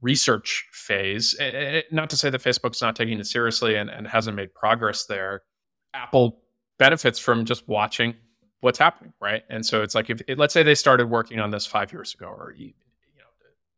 research 0.00 0.66
phase. 0.72 1.36
Not 1.90 2.10
to 2.10 2.16
say 2.16 2.30
that 2.30 2.40
Facebook's 2.40 2.80
not 2.80 2.96
taking 2.96 3.18
it 3.18 3.26
seriously 3.26 3.76
and, 3.76 3.90
and 3.90 4.06
hasn't 4.06 4.36
made 4.36 4.54
progress 4.54 5.06
there. 5.06 5.42
Apple 5.94 6.40
benefits 6.78 7.18
from 7.18 7.44
just 7.44 7.66
watching 7.66 8.14
what's 8.60 8.78
happening, 8.78 9.12
right? 9.20 9.42
And 9.50 9.64
so 9.64 9.82
it's 9.82 9.94
like 9.94 10.10
if 10.10 10.20
let's 10.36 10.54
say 10.54 10.62
they 10.62 10.74
started 10.74 11.10
working 11.10 11.40
on 11.40 11.50
this 11.50 11.66
five 11.66 11.92
years 11.92 12.14
ago 12.14 12.26
or 12.26 12.52
you 12.56 12.72
know 13.16 13.24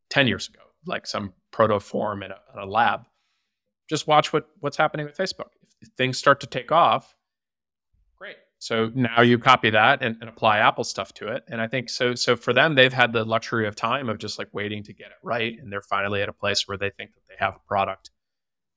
ten 0.08 0.26
years 0.26 0.48
ago, 0.48 0.60
like 0.86 1.06
some 1.06 1.32
proto 1.50 1.80
form 1.80 2.22
in 2.22 2.30
a, 2.30 2.36
in 2.54 2.60
a 2.60 2.66
lab. 2.66 3.02
Just 3.88 4.06
watch 4.06 4.32
what 4.32 4.48
what's 4.60 4.76
happening 4.76 5.06
with 5.06 5.16
Facebook. 5.16 5.50
If 5.80 5.88
things 5.96 6.18
start 6.18 6.40
to 6.40 6.46
take 6.46 6.70
off, 6.70 7.14
so 8.60 8.90
now 8.94 9.22
you 9.22 9.38
copy 9.38 9.70
that 9.70 10.02
and, 10.02 10.18
and, 10.20 10.28
apply 10.28 10.58
Apple 10.58 10.84
stuff 10.84 11.14
to 11.14 11.28
it. 11.28 11.44
And 11.48 11.62
I 11.62 11.66
think 11.66 11.88
so. 11.88 12.14
So 12.14 12.36
for 12.36 12.52
them, 12.52 12.74
they've 12.74 12.92
had 12.92 13.10
the 13.14 13.24
luxury 13.24 13.66
of 13.66 13.74
time 13.74 14.10
of 14.10 14.18
just 14.18 14.38
like 14.38 14.48
waiting 14.52 14.82
to 14.82 14.92
get 14.92 15.06
it 15.06 15.16
right, 15.22 15.58
and 15.58 15.72
they're 15.72 15.80
finally 15.80 16.20
at 16.20 16.28
a 16.28 16.32
place 16.34 16.68
where 16.68 16.76
they 16.76 16.90
think 16.90 17.14
that 17.14 17.22
they 17.26 17.36
have 17.38 17.54
a 17.56 17.66
product. 17.66 18.10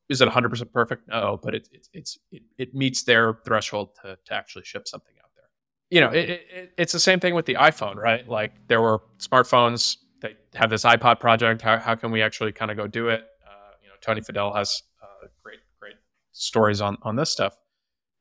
Is 0.08 0.22
it 0.22 0.26
100 0.26 0.50
percent 0.50 0.72
perfect? 0.72 1.10
No, 1.10 1.38
but 1.44 1.54
it, 1.54 1.68
it 1.74 1.88
it's 1.92 2.18
it, 2.32 2.44
it 2.58 2.74
meets 2.74 3.04
their 3.04 3.40
threshold 3.46 3.90
to 4.02 4.18
to 4.24 4.34
actually 4.34 4.64
ship 4.64 4.88
something 4.88 5.16
out 5.22 5.32
there. 5.36 5.50
You 5.90 6.00
know, 6.00 6.12
it, 6.12 6.30
it, 6.30 6.74
it's 6.78 6.94
the 6.94 7.00
same 7.00 7.20
thing 7.20 7.36
with 7.36 7.46
the 7.46 7.56
iPhone, 7.56 7.96
right? 7.96 8.26
Like 8.26 8.54
there 8.68 8.82
were 8.82 9.02
smartphones. 9.20 9.98
They 10.22 10.36
have 10.56 10.70
this 10.70 10.86
iPod 10.86 11.20
project. 11.20 11.62
How 11.62 11.78
how 11.78 11.96
can 11.96 12.10
we 12.10 12.22
actually 12.22 12.54
kind 12.54 12.72
of 12.72 12.78
go 12.78 12.88
do 12.88 13.10
it? 13.10 13.26
Uh, 13.46 13.72
you 13.82 13.90
know, 13.90 13.96
Tony 14.00 14.22
Fadell 14.22 14.56
has 14.56 14.82
uh, 15.02 15.28
great 15.44 15.60
great 15.82 15.96
stories 16.32 16.80
on 16.80 16.98
on 17.02 17.18
this 17.18 17.30
stuff 17.30 17.58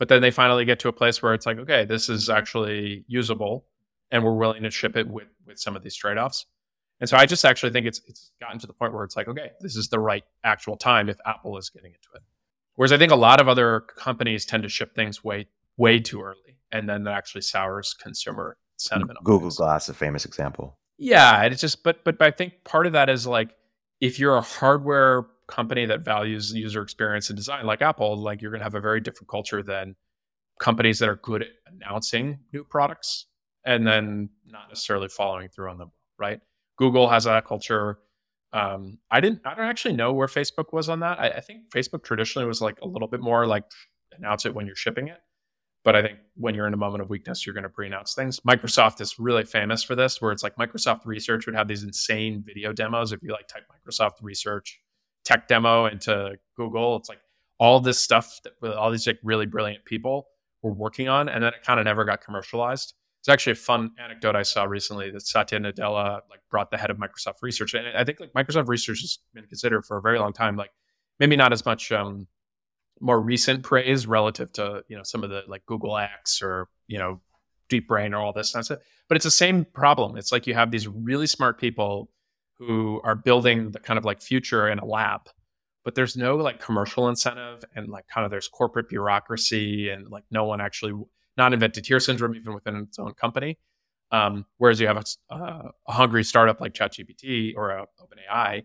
but 0.02 0.08
then 0.08 0.20
they 0.20 0.32
finally 0.32 0.64
get 0.64 0.80
to 0.80 0.88
a 0.88 0.92
place 0.92 1.22
where 1.22 1.32
it's 1.32 1.46
like, 1.46 1.58
okay, 1.58 1.84
this 1.84 2.08
is 2.08 2.28
actually 2.28 3.04
usable, 3.06 3.66
and 4.10 4.24
we're 4.24 4.34
willing 4.34 4.64
to 4.64 4.70
ship 4.72 4.96
it 4.96 5.06
with 5.06 5.28
with 5.46 5.60
some 5.60 5.76
of 5.76 5.84
these 5.84 5.94
trade 5.94 6.18
offs. 6.18 6.44
And 6.98 7.08
so 7.08 7.16
I 7.16 7.24
just 7.24 7.44
actually 7.44 7.70
think 7.70 7.86
it's 7.86 8.00
it's 8.08 8.32
gotten 8.40 8.58
to 8.58 8.66
the 8.66 8.72
point 8.72 8.92
where 8.92 9.04
it's 9.04 9.14
like, 9.14 9.28
okay, 9.28 9.52
this 9.60 9.76
is 9.76 9.90
the 9.90 10.00
right 10.00 10.24
actual 10.42 10.76
time 10.76 11.08
if 11.08 11.18
Apple 11.24 11.56
is 11.56 11.70
getting 11.70 11.92
into 11.92 12.08
it. 12.16 12.22
Whereas 12.74 12.90
I 12.90 12.98
think 12.98 13.12
a 13.12 13.16
lot 13.16 13.40
of 13.40 13.46
other 13.46 13.78
companies 13.96 14.44
tend 14.44 14.64
to 14.64 14.68
ship 14.68 14.92
things 14.96 15.22
way 15.22 15.46
way 15.76 16.00
too 16.00 16.20
early, 16.20 16.58
and 16.72 16.88
then 16.88 17.04
that 17.04 17.14
actually 17.14 17.42
sours 17.42 17.94
consumer 17.94 18.56
sentiment. 18.78 19.20
Google 19.22 19.50
Glass, 19.50 19.88
a 19.88 19.94
famous 19.94 20.24
example. 20.24 20.80
Yeah, 20.98 21.42
it's 21.44 21.60
just, 21.60 21.84
but 21.84 22.02
but, 22.02 22.18
but 22.18 22.26
I 22.26 22.32
think 22.32 22.64
part 22.64 22.88
of 22.88 22.94
that 22.94 23.08
is 23.08 23.24
like 23.24 23.54
if 24.00 24.18
you're 24.18 24.36
a 24.36 24.40
hardware 24.40 25.26
company 25.48 25.86
that 25.86 26.00
values 26.00 26.52
user 26.52 26.82
experience 26.82 27.30
and 27.30 27.36
design 27.36 27.66
like 27.66 27.82
Apple, 27.82 28.16
like 28.16 28.40
you're 28.40 28.50
going 28.50 28.60
to 28.60 28.64
have 28.64 28.74
a 28.74 28.80
very 28.80 29.00
different 29.00 29.28
culture 29.28 29.62
than 29.62 29.94
companies 30.60 30.98
that 30.98 31.08
are 31.08 31.16
good 31.16 31.42
at 31.42 31.48
announcing 31.66 32.38
new 32.52 32.64
products 32.64 33.26
and 33.64 33.86
then 33.86 34.28
not 34.46 34.68
necessarily 34.68 35.08
following 35.08 35.48
through 35.48 35.70
on 35.70 35.78
them, 35.78 35.90
right? 36.18 36.40
Google 36.76 37.08
has 37.08 37.24
that 37.24 37.46
culture. 37.46 37.98
Um, 38.52 38.98
I 39.10 39.20
didn't, 39.20 39.40
I 39.44 39.54
don't 39.54 39.66
actually 39.66 39.94
know 39.94 40.12
where 40.12 40.28
Facebook 40.28 40.72
was 40.72 40.88
on 40.88 41.00
that. 41.00 41.18
I, 41.20 41.30
I 41.30 41.40
think 41.40 41.70
Facebook 41.70 42.02
traditionally 42.02 42.46
was 42.46 42.60
like 42.60 42.80
a 42.82 42.86
little 42.86 43.08
bit 43.08 43.20
more 43.20 43.46
like 43.46 43.64
announce 44.16 44.46
it 44.46 44.54
when 44.54 44.66
you're 44.66 44.76
shipping 44.76 45.08
it. 45.08 45.18
But 45.84 45.96
I 45.96 46.02
think 46.02 46.18
when 46.36 46.54
you're 46.54 46.68
in 46.68 46.74
a 46.74 46.78
moment 46.78 47.02
of 47.02 47.10
weakness, 47.10 47.44
you're 47.44 47.54
going 47.54 47.64
to 47.64 47.68
pre-announce 47.68 48.14
things. 48.14 48.38
Microsoft 48.40 49.00
is 49.00 49.18
really 49.18 49.42
famous 49.42 49.82
for 49.82 49.96
this, 49.96 50.20
where 50.20 50.30
it's 50.30 50.44
like 50.44 50.54
Microsoft 50.54 51.04
Research 51.06 51.46
would 51.46 51.56
have 51.56 51.66
these 51.66 51.82
insane 51.82 52.42
video 52.46 52.72
demos. 52.72 53.10
If 53.10 53.20
you 53.20 53.32
like 53.32 53.48
type 53.48 53.64
Microsoft 53.68 54.22
Research 54.22 54.78
tech 55.24 55.48
demo 55.48 55.86
into 55.86 56.36
Google. 56.56 56.96
It's 56.96 57.08
like 57.08 57.20
all 57.58 57.80
this 57.80 57.98
stuff 57.98 58.40
that 58.42 58.76
all 58.76 58.90
these 58.90 59.06
like 59.06 59.18
really 59.22 59.46
brilliant 59.46 59.84
people 59.84 60.28
were 60.62 60.72
working 60.72 61.08
on, 61.08 61.28
and 61.28 61.42
then 61.42 61.52
it 61.54 61.62
kind 61.64 61.78
of 61.78 61.84
never 61.84 62.04
got 62.04 62.20
commercialized. 62.20 62.94
It's 63.20 63.28
actually 63.28 63.52
a 63.52 63.56
fun 63.56 63.92
anecdote 64.02 64.34
I 64.34 64.42
saw 64.42 64.64
recently 64.64 65.10
that 65.12 65.22
Satya 65.22 65.60
Nadella 65.60 66.20
like 66.28 66.40
brought 66.50 66.70
the 66.70 66.76
head 66.76 66.90
of 66.90 66.96
Microsoft 66.96 67.36
Research, 67.40 67.74
and 67.74 67.86
I 67.96 68.04
think 68.04 68.18
like 68.20 68.32
Microsoft 68.32 68.68
Research 68.68 69.00
has 69.00 69.18
been 69.32 69.46
considered 69.46 69.84
for 69.84 69.96
a 69.96 70.02
very 70.02 70.18
long 70.18 70.32
time, 70.32 70.56
like 70.56 70.72
maybe 71.20 71.36
not 71.36 71.52
as 71.52 71.64
much 71.64 71.92
um, 71.92 72.26
more 73.00 73.20
recent 73.20 73.62
praise 73.62 74.06
relative 74.06 74.52
to 74.54 74.82
you 74.88 74.96
know 74.96 75.02
some 75.04 75.22
of 75.22 75.30
the 75.30 75.42
like 75.46 75.64
Google 75.66 75.96
X 75.96 76.42
or 76.42 76.68
you 76.88 76.98
know 76.98 77.20
Deep 77.68 77.86
Brain 77.86 78.12
or 78.12 78.18
all 78.18 78.32
this 78.32 78.50
stuff, 78.50 78.68
but 79.08 79.16
it's 79.16 79.24
the 79.24 79.30
same 79.30 79.64
problem. 79.64 80.16
It's 80.16 80.32
like 80.32 80.46
you 80.46 80.54
have 80.54 80.70
these 80.70 80.88
really 80.88 81.26
smart 81.26 81.60
people 81.60 82.10
who 82.66 83.00
are 83.04 83.14
building 83.14 83.70
the 83.70 83.80
kind 83.80 83.98
of 83.98 84.04
like 84.04 84.20
future 84.20 84.68
in 84.68 84.78
a 84.78 84.84
lab 84.84 85.22
but 85.84 85.96
there's 85.96 86.16
no 86.16 86.36
like 86.36 86.60
commercial 86.60 87.08
incentive 87.08 87.64
and 87.74 87.88
like 87.88 88.06
kind 88.06 88.24
of 88.24 88.30
there's 88.30 88.48
corporate 88.48 88.88
bureaucracy 88.88 89.88
and 89.90 90.08
like 90.08 90.24
no 90.30 90.44
one 90.44 90.60
actually 90.60 90.92
not 91.36 91.52
invented 91.52 91.86
here 91.86 92.00
syndrome 92.00 92.34
even 92.34 92.54
within 92.54 92.76
its 92.76 92.98
own 92.98 93.12
company 93.14 93.58
um, 94.12 94.44
whereas 94.58 94.78
you 94.78 94.86
have 94.86 94.98
a, 94.98 95.34
uh, 95.34 95.70
a, 95.88 95.92
hungry 95.92 96.22
startup 96.22 96.60
like 96.60 96.74
ChatGPT 96.74 97.54
or 97.56 97.70
a, 97.70 97.86
OpenAI, 97.98 98.64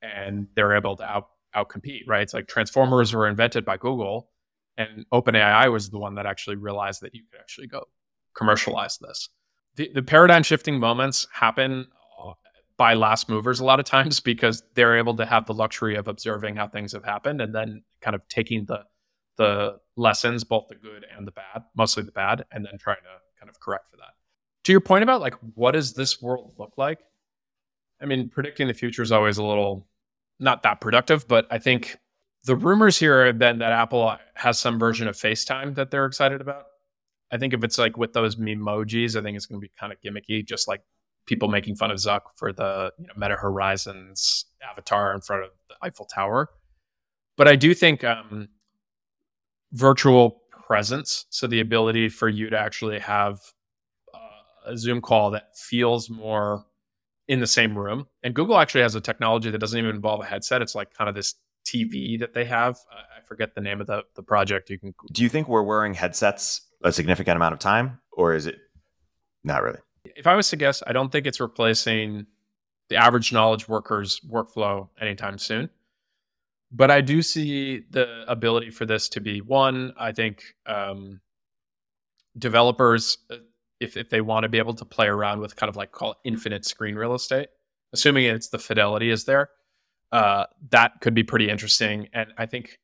and 0.00 0.48
they're 0.56 0.74
able 0.74 0.96
to 0.96 1.04
out 1.04 1.28
outcompete. 1.54 2.08
Right? 2.08 2.22
It's 2.22 2.34
like 2.34 2.48
transformers 2.48 3.14
were 3.14 3.28
invented 3.28 3.66
by 3.66 3.76
Google, 3.76 4.30
and 4.78 5.04
OpenAI 5.12 5.70
was 5.70 5.90
the 5.90 5.98
one 5.98 6.14
that 6.14 6.24
actually 6.24 6.56
realized 6.56 7.02
that 7.02 7.14
you 7.14 7.22
could 7.30 7.38
actually 7.38 7.66
go 7.66 7.84
commercialize 8.34 8.96
this. 8.98 9.28
The, 9.76 9.90
the 9.94 10.02
paradigm 10.02 10.42
shifting 10.42 10.80
moments 10.80 11.26
happen 11.32 11.86
by 12.78 12.94
last 12.94 13.28
movers 13.28 13.60
a 13.60 13.64
lot 13.64 13.78
of 13.78 13.84
times 13.84 14.20
because 14.32 14.62
they're 14.74 14.96
able 14.96 15.16
to 15.16 15.26
have 15.26 15.44
the 15.44 15.54
luxury 15.54 15.96
of 15.96 16.08
observing 16.08 16.56
how 16.56 16.66
things 16.66 16.92
have 16.92 17.04
happened 17.04 17.40
and 17.42 17.54
then 17.54 17.82
kind 18.00 18.14
of 18.14 18.26
taking 18.28 18.64
the 18.64 18.84
the 19.36 19.78
lessons, 19.96 20.42
both 20.42 20.66
the 20.68 20.74
good 20.74 21.06
and 21.16 21.24
the 21.24 21.30
bad, 21.30 21.62
mostly 21.76 22.02
the 22.02 22.10
bad, 22.10 22.44
and 22.50 22.64
then 22.64 22.76
trying 22.76 22.96
to 22.96 23.38
kind 23.38 23.48
of 23.48 23.60
correct 23.60 23.88
for 23.88 23.96
that. 23.96 24.14
To 24.64 24.72
your 24.72 24.80
point 24.80 25.04
about 25.04 25.20
like 25.20 25.34
what 25.54 25.72
does 25.72 25.92
this 25.92 26.20
world 26.22 26.54
look 26.58 26.72
like? 26.76 26.98
I 28.00 28.06
mean, 28.06 28.28
predicting 28.28 28.66
the 28.66 28.74
future 28.74 29.02
is 29.02 29.12
always 29.12 29.38
a 29.38 29.44
little 29.44 29.86
not 30.40 30.62
that 30.62 30.80
productive, 30.80 31.26
but 31.28 31.46
I 31.50 31.58
think 31.58 31.98
the 32.44 32.56
rumors 32.56 32.98
here 32.98 33.26
have 33.26 33.38
been 33.38 33.58
that 33.58 33.72
Apple 33.72 34.16
has 34.34 34.58
some 34.58 34.78
version 34.78 35.08
of 35.08 35.16
FaceTime 35.16 35.74
that 35.74 35.90
they're 35.90 36.06
excited 36.06 36.40
about. 36.40 36.64
I 37.30 37.38
think 37.38 37.52
if 37.52 37.62
it's 37.64 37.78
like 37.78 37.96
with 37.96 38.12
those 38.12 38.36
memojis, 38.36 39.16
I 39.18 39.22
think 39.22 39.36
it's 39.36 39.46
going 39.46 39.60
to 39.60 39.64
be 39.64 39.72
kind 39.78 39.92
of 39.92 40.00
gimmicky, 40.00 40.46
just 40.46 40.66
like 40.68 40.80
people 41.28 41.48
making 41.48 41.76
fun 41.76 41.90
of 41.90 41.98
Zuck 41.98 42.22
for 42.34 42.52
the 42.52 42.92
you 42.98 43.06
know, 43.06 43.12
Meta 43.16 43.36
Horizons 43.36 44.46
avatar 44.68 45.14
in 45.14 45.20
front 45.20 45.44
of 45.44 45.50
the 45.68 45.76
Eiffel 45.82 46.06
Tower. 46.06 46.50
But 47.36 47.46
I 47.46 47.54
do 47.54 47.74
think 47.74 48.02
um, 48.02 48.48
virtual 49.72 50.42
presence, 50.66 51.26
so 51.30 51.46
the 51.46 51.60
ability 51.60 52.08
for 52.08 52.28
you 52.28 52.50
to 52.50 52.58
actually 52.58 52.98
have 52.98 53.38
uh, 54.12 54.70
a 54.72 54.76
Zoom 54.76 55.00
call 55.00 55.30
that 55.30 55.56
feels 55.56 56.10
more 56.10 56.64
in 57.28 57.40
the 57.40 57.46
same 57.46 57.76
room. 57.76 58.06
And 58.22 58.34
Google 58.34 58.58
actually 58.58 58.80
has 58.80 58.94
a 58.94 59.00
technology 59.00 59.50
that 59.50 59.58
doesn't 59.58 59.78
even 59.78 59.94
involve 59.94 60.20
a 60.20 60.24
headset. 60.24 60.62
It's 60.62 60.74
like 60.74 60.92
kind 60.94 61.08
of 61.08 61.14
this 61.14 61.34
TV 61.64 62.18
that 62.18 62.34
they 62.34 62.46
have. 62.46 62.76
I 62.90 63.20
forget 63.26 63.54
the 63.54 63.60
name 63.60 63.80
of 63.80 63.86
the, 63.86 64.02
the 64.16 64.22
project. 64.22 64.70
You 64.70 64.78
can. 64.78 64.94
Do 65.12 65.22
you 65.22 65.28
think 65.28 65.48
we're 65.48 65.62
wearing 65.62 65.94
headsets 65.94 66.62
a 66.82 66.90
significant 66.90 67.36
amount 67.36 67.52
of 67.52 67.58
time, 67.58 68.00
or 68.12 68.34
is 68.34 68.46
it 68.46 68.56
not 69.44 69.62
really? 69.62 69.80
If 70.04 70.26
I 70.26 70.34
was 70.34 70.48
to 70.50 70.56
guess, 70.56 70.82
I 70.86 70.92
don't 70.92 71.10
think 71.10 71.26
it's 71.26 71.40
replacing 71.40 72.26
the 72.88 72.96
average 72.96 73.32
knowledge 73.32 73.68
worker's 73.68 74.20
workflow 74.20 74.88
anytime 75.00 75.38
soon. 75.38 75.70
But 76.70 76.90
I 76.90 77.00
do 77.00 77.22
see 77.22 77.84
the 77.90 78.24
ability 78.28 78.70
for 78.70 78.84
this 78.84 79.08
to 79.10 79.20
be 79.20 79.40
one. 79.40 79.92
I 79.98 80.12
think 80.12 80.42
um, 80.66 81.20
developers, 82.36 83.18
uh, 83.30 83.36
if 83.80 83.96
if 83.96 84.10
they 84.10 84.20
want 84.20 84.44
to 84.44 84.48
be 84.48 84.58
able 84.58 84.74
to 84.74 84.84
play 84.84 85.06
around 85.06 85.40
with 85.40 85.56
kind 85.56 85.70
of 85.70 85.76
like 85.76 85.92
call 85.92 86.12
it 86.12 86.18
infinite 86.24 86.64
screen 86.66 86.94
real 86.94 87.14
estate, 87.14 87.48
assuming 87.92 88.24
it's 88.24 88.48
the 88.48 88.58
fidelity 88.58 89.10
is 89.10 89.24
there, 89.24 89.48
uh, 90.12 90.44
that 90.70 91.00
could 91.00 91.14
be 91.14 91.22
pretty 91.22 91.48
interesting. 91.48 92.08
And 92.12 92.32
I 92.36 92.44
think 92.46 92.78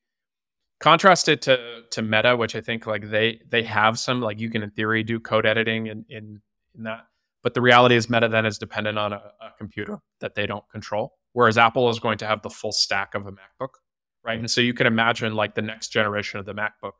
contrast 0.79 1.29
it 1.29 1.41
to 1.43 1.83
to 1.91 2.01
Meta, 2.01 2.35
which 2.35 2.55
I 2.55 2.61
think 2.61 2.87
like 2.87 3.09
they 3.09 3.41
they 3.49 3.63
have 3.63 3.99
some 3.99 4.21
like 4.21 4.39
you 4.39 4.49
can 4.49 4.63
in 4.63 4.71
theory 4.71 5.03
do 5.03 5.19
code 5.19 5.45
editing 5.45 5.87
in 5.87 6.05
in, 6.09 6.41
in 6.77 6.83
that, 6.83 7.07
but 7.43 7.53
the 7.53 7.61
reality 7.61 7.95
is 7.95 8.09
Meta 8.09 8.27
then 8.27 8.45
is 8.45 8.57
dependent 8.57 8.97
on 8.97 9.13
a, 9.13 9.17
a 9.17 9.51
computer 9.57 9.99
that 10.19 10.35
they 10.35 10.45
don't 10.45 10.67
control, 10.71 11.13
whereas 11.33 11.57
Apple 11.57 11.89
is 11.89 11.99
going 11.99 12.17
to 12.19 12.25
have 12.27 12.41
the 12.41 12.49
full 12.49 12.71
stack 12.71 13.15
of 13.15 13.27
a 13.27 13.31
MacBook, 13.31 13.75
right? 14.23 14.39
And 14.39 14.49
so 14.49 14.61
you 14.61 14.73
can 14.73 14.87
imagine 14.87 15.35
like 15.35 15.55
the 15.55 15.61
next 15.61 15.89
generation 15.89 16.39
of 16.39 16.45
the 16.45 16.53
MacBook 16.53 16.93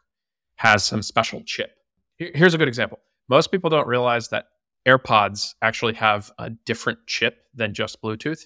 has 0.57 0.83
some 0.83 1.01
special 1.01 1.41
chip. 1.45 1.71
Here's 2.17 2.53
a 2.53 2.57
good 2.57 2.67
example. 2.67 2.99
Most 3.27 3.51
people 3.51 3.69
don't 3.69 3.87
realize 3.87 4.29
that 4.29 4.45
AirPods 4.87 5.55
actually 5.61 5.93
have 5.95 6.31
a 6.37 6.49
different 6.49 6.99
chip 7.07 7.39
than 7.53 7.73
just 7.73 8.01
Bluetooth 8.01 8.43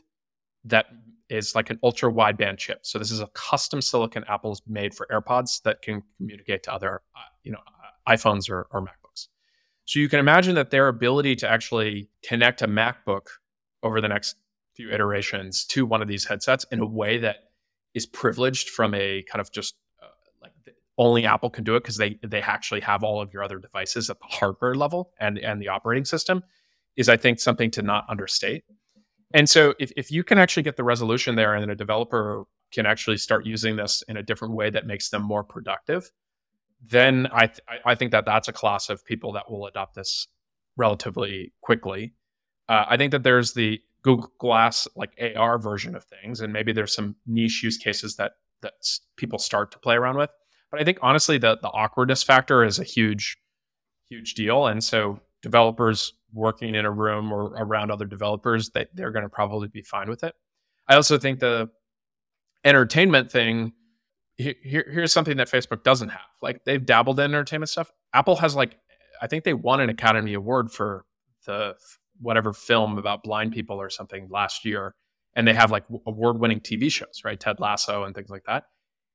that 0.63 0.85
is 1.29 1.53
like 1.53 1.69
an 1.69 1.79
ultra 1.83 2.11
wideband 2.11 2.57
chip. 2.57 2.79
So 2.83 2.97
this 2.97 3.11
is 3.11 3.19
a 3.19 3.27
custom 3.33 3.81
silicon 3.81 4.23
Apple's 4.27 4.61
made 4.67 4.95
for 4.95 5.07
AirPods 5.11 5.61
that 5.63 5.81
can 5.81 6.01
communicate 6.17 6.63
to 6.63 6.73
other, 6.73 7.01
uh, 7.15 7.19
you 7.43 7.51
know, 7.51 7.59
uh, 7.59 8.11
iPhones 8.11 8.49
or, 8.49 8.67
or 8.71 8.81
MacBooks. 8.81 9.09
So 9.89 9.97
you 9.97 10.08
can 10.08 10.19
imagine 10.19 10.54
that 10.54 10.69
their 10.69 10.88
ability 10.88 11.36
to 11.38 11.49
actually 11.49 12.12
connect 12.23 12.62
a 12.62 12.67
MacBook 12.67 13.25
over 13.82 13.99
the 13.99 14.08
next 14.08 14.36
few 14.75 14.91
iterations 14.91 15.65
to 15.65 15.84
one 15.84 15.99
of 16.04 16.08
these 16.08 16.25
headsets 16.25 16.63
in 16.71 16.80
a 16.80 16.86
way 16.86 17.17
that 17.17 17.38
is 17.95 18.06
privileged 18.06 18.69
from 18.69 18.93
a 18.93 19.23
kind 19.23 19.41
of 19.41 19.52
just 19.52 19.73
uh, 19.99 20.10
like 20.43 20.52
only 20.99 21.25
Apple 21.25 21.49
can 21.49 21.63
do 21.63 21.75
it 21.75 21.82
because 21.82 21.97
they 21.97 22.19
they 22.21 22.39
actually 22.39 22.82
have 22.82 23.04
all 23.04 23.19
of 23.19 23.34
your 23.34 23.41
other 23.41 23.58
devices 23.58 24.12
at 24.12 24.19
the 24.19 24.28
hardware 24.28 24.75
level 24.75 25.12
and 25.19 25.39
and 25.39 25.60
the 25.60 25.69
operating 25.69 26.06
system 26.06 26.43
is 26.95 27.10
I 27.10 27.17
think 27.17 27.39
something 27.39 27.71
to 27.71 27.82
not 27.82 28.06
understate. 28.08 28.65
And 29.34 29.49
so 29.49 29.73
if, 29.80 29.91
if 29.97 30.12
you 30.12 30.23
can 30.23 30.38
actually 30.38 30.62
get 30.62 30.78
the 30.78 30.84
resolution 30.84 31.34
there 31.34 31.56
and 31.56 31.71
a 31.71 31.75
developer 31.75 32.43
can 32.71 32.86
actually 32.86 33.17
start 33.17 33.43
using 33.43 33.75
this 33.75 34.04
in 34.08 34.17
a 34.17 34.21
different 34.21 34.54
way 34.54 34.69
that 34.69 34.86
makes 34.86 35.10
them 35.10 35.23
more 35.23 35.43
productive, 35.43 36.12
then 36.81 37.27
I, 37.31 37.47
th- 37.47 37.59
I 37.85 37.95
think 37.95 38.11
that 38.11 38.25
that's 38.25 38.47
a 38.47 38.53
class 38.53 38.89
of 38.89 39.05
people 39.05 39.33
that 39.33 39.49
will 39.51 39.65
adopt 39.65 39.95
this 39.95 40.27
relatively 40.77 41.53
quickly. 41.61 42.13
Uh, 42.67 42.85
I 42.87 42.97
think 42.97 43.11
that 43.11 43.23
there's 43.23 43.53
the 43.53 43.81
Google 44.01 44.31
Glass 44.39 44.87
like 44.95 45.19
AR 45.35 45.57
version 45.59 45.95
of 45.95 46.05
things, 46.05 46.39
and 46.39 46.53
maybe 46.53 46.71
there's 46.71 46.93
some 46.93 47.15
niche 47.27 47.63
use 47.63 47.77
cases 47.77 48.15
that 48.15 48.33
that 48.61 48.73
people 49.15 49.39
start 49.39 49.71
to 49.71 49.79
play 49.79 49.95
around 49.95 50.17
with. 50.17 50.29
But 50.71 50.79
I 50.79 50.83
think 50.83 50.99
honestly, 51.01 51.37
the 51.37 51.57
the 51.61 51.69
awkwardness 51.69 52.23
factor 52.23 52.63
is 52.63 52.79
a 52.79 52.83
huge, 52.83 53.37
huge 54.07 54.35
deal, 54.35 54.67
and 54.67 54.83
so 54.83 55.19
developers 55.41 56.13
working 56.33 56.75
in 56.75 56.85
a 56.85 56.91
room 56.91 57.31
or 57.31 57.45
around 57.57 57.91
other 57.91 58.05
developers, 58.05 58.69
that 58.71 58.89
they're 58.93 59.11
going 59.11 59.23
to 59.23 59.29
probably 59.29 59.67
be 59.67 59.81
fine 59.81 60.09
with 60.09 60.23
it. 60.23 60.35
I 60.87 60.95
also 60.95 61.17
think 61.17 61.39
the 61.39 61.69
entertainment 62.63 63.31
thing 63.31 63.73
here, 64.39 64.86
here's 64.89 65.12
something 65.12 65.38
that 65.38 65.49
Facebook 65.49 65.84
doesn't 65.84 66.10
have. 66.10 66.21
Like 66.41 66.63
they've 66.63 66.84
dabbled 66.84 67.19
in 67.19 67.25
entertainment 67.25 67.69
stuff. 67.69 67.91
Apple 68.13 68.38
has 68.38 68.56
like 68.56 68.78
I 69.21 69.28
think 69.28 69.43
they 69.43 69.54
won 69.54 69.82
an 69.82 69.89
Academy 69.89 70.34
Award 70.34 70.71
for 70.71 71.06
the 71.45 71.75
whatever 72.21 72.54
film 72.54 72.97
about 72.97 73.23
blind 73.23 73.52
people 73.52 73.82
or 73.82 73.89
something 73.89 74.30
last 74.30 74.63
year, 74.63 74.95
and 75.36 75.47
they 75.47 75.54
have 75.54 75.71
like 75.71 75.84
award-winning 76.08 76.62
TV 76.62 76.89
shows, 76.89 77.21
right? 77.25 77.39
Ted 77.39 77.60
Lasso 77.60 78.06
and 78.06 78.15
things 78.15 78.30
like 78.30 78.43
that. 78.45 78.63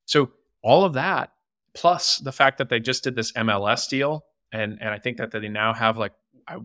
So 0.05 0.31
all 0.63 0.85
of 0.85 0.93
that, 0.93 1.31
plus 1.73 2.19
the 2.19 2.33
fact 2.33 2.59
that 2.59 2.69
they 2.69 2.81
just 2.81 3.03
did 3.03 3.17
this 3.17 3.33
MLS 3.33 3.89
deal, 3.89 4.27
and 4.53 4.79
and 4.81 4.91
I 4.91 4.99
think 4.99 5.17
that 5.17 5.31
they 5.31 5.49
now 5.49 5.73
have 5.73 5.97
like 5.97 6.13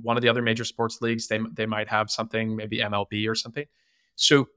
one 0.02 0.18
of 0.18 0.22
the 0.22 0.30
other 0.30 0.42
major 0.42 0.66
sports 0.66 1.00
leagues. 1.02 1.28
They 1.30 1.40
they 1.54 1.66
might 1.66 1.88
have 1.88 2.12
something, 2.12 2.58
maybe 2.58 2.80
MLB 2.80 3.30
or 3.30 3.36
something. 3.36 3.66
So 4.16 4.50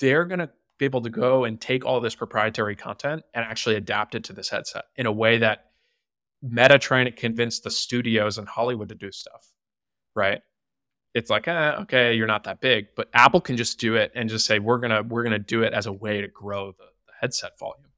they're 0.00 0.24
to 0.26 0.50
be 0.78 0.84
able 0.84 1.02
to 1.02 1.10
go 1.10 1.44
and 1.44 1.60
take 1.60 1.84
all 1.84 2.00
this 2.00 2.14
proprietary 2.14 2.76
content 2.76 3.22
and 3.32 3.44
actually 3.44 3.76
adapt 3.76 4.14
it 4.14 4.24
to 4.24 4.32
this 4.32 4.48
headset 4.48 4.84
in 4.96 5.06
a 5.06 5.12
way 5.12 5.38
that 5.38 5.66
Meta 6.42 6.78
trying 6.78 7.06
to 7.06 7.10
convince 7.10 7.60
the 7.60 7.70
studios 7.70 8.38
in 8.38 8.46
Hollywood 8.46 8.88
to 8.88 8.94
do 8.94 9.10
stuff, 9.10 9.52
right? 10.14 10.40
It's 11.14 11.30
like, 11.30 11.46
eh, 11.46 11.72
okay, 11.82 12.14
you're 12.14 12.26
not 12.26 12.44
that 12.44 12.60
big, 12.60 12.86
but 12.96 13.08
Apple 13.14 13.40
can 13.40 13.56
just 13.56 13.78
do 13.78 13.94
it 13.94 14.10
and 14.14 14.28
just 14.28 14.46
say 14.46 14.58
we're 14.58 14.78
gonna 14.78 15.02
we're 15.02 15.22
gonna 15.22 15.38
do 15.38 15.62
it 15.62 15.72
as 15.72 15.86
a 15.86 15.92
way 15.92 16.20
to 16.20 16.28
grow 16.28 16.72
the, 16.72 16.84
the 17.06 17.12
headset 17.20 17.58
volume. 17.58 17.92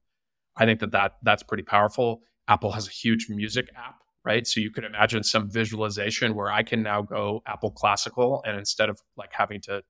I 0.55 0.65
think 0.65 0.79
that 0.81 0.91
that 0.91 1.17
that's 1.23 1.43
pretty 1.43 1.63
powerful. 1.63 2.21
Apple 2.47 2.71
has 2.71 2.87
a 2.87 2.91
huge 2.91 3.27
music 3.29 3.69
app 3.75 4.01
right? 4.27 4.45
So 4.45 4.59
you 4.59 4.71
could 4.71 4.83
imagine 4.83 5.23
some 5.23 5.49
visualization 5.49 6.35
where 6.35 6.51
I 6.51 6.61
can 6.61 6.83
now 6.83 7.01
go 7.01 7.41
Apple 7.47 7.71
Classical, 7.71 8.43
and 8.45 8.57
instead 8.57 8.89
of 8.89 8.99
like 9.15 9.31
having 9.31 9.61
to 9.61 9.81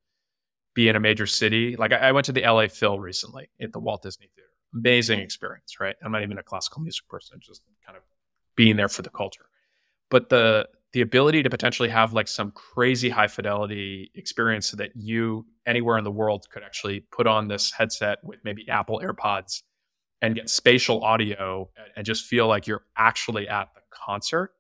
be 0.78 0.88
in 0.88 0.96
a 0.96 1.00
major 1.00 1.26
city, 1.26 1.76
like 1.76 1.92
I, 1.92 2.10
I 2.10 2.12
went 2.12 2.26
to 2.28 2.32
the 2.32 2.44
LA 2.44 2.68
Phil 2.68 3.00
recently 3.00 3.50
at 3.60 3.74
the 3.74 3.80
Walt 3.80 4.04
Disney 4.04 4.30
Theater. 4.36 4.48
Amazing 4.76 5.20
experience, 5.20 5.80
right? 5.80 5.96
I'm 6.04 6.12
not 6.12 6.22
even 6.22 6.38
a 6.38 6.44
classical 6.44 6.84
music 6.84 7.08
person, 7.10 7.40
just 7.42 7.64
kind 7.84 7.98
of 7.98 8.04
being 8.56 8.78
there 8.78 8.88
for 8.88 9.02
the 9.02 9.10
culture. 9.10 9.48
But 10.10 10.30
the 10.30 10.70
the 10.94 11.02
ability 11.02 11.44
to 11.44 11.50
potentially 11.50 11.90
have 11.90 12.14
like 12.14 12.28
some 12.28 12.52
crazy 12.52 13.10
high 13.10 13.28
fidelity 13.28 14.12
experience 14.14 14.68
so 14.68 14.78
that 14.78 14.92
you 14.96 15.46
anywhere 15.66 15.98
in 15.98 16.04
the 16.04 16.12
world 16.12 16.46
could 16.50 16.64
actually 16.64 17.02
put 17.12 17.26
on 17.28 17.48
this 17.48 17.72
headset 17.72 18.20
with 18.24 18.40
maybe 18.44 18.70
Apple 18.70 19.02
AirPods 19.04 19.64
and 20.22 20.36
get 20.36 20.50
spatial 20.50 21.04
audio 21.04 21.70
and 21.96 22.06
just 22.06 22.26
feel 22.26 22.48
like 22.48 22.68
you're 22.68 22.86
actually 22.96 23.48
at 23.50 23.70
the 23.74 23.82
concert, 23.92 24.52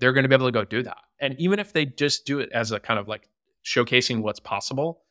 they're 0.00 0.12
going 0.12 0.22
to 0.22 0.28
be 0.28 0.34
able 0.34 0.46
to 0.46 0.52
go 0.52 0.64
do 0.64 0.82
that. 0.84 1.02
And 1.20 1.38
even 1.38 1.58
if 1.58 1.72
they 1.72 1.84
just 1.84 2.24
do 2.24 2.38
it 2.38 2.50
as 2.52 2.72
a 2.72 2.80
kind 2.80 2.98
of 2.98 3.06
like 3.08 3.28
showcasing 3.66 4.22
what's 4.22 4.40
possible, 4.40 5.02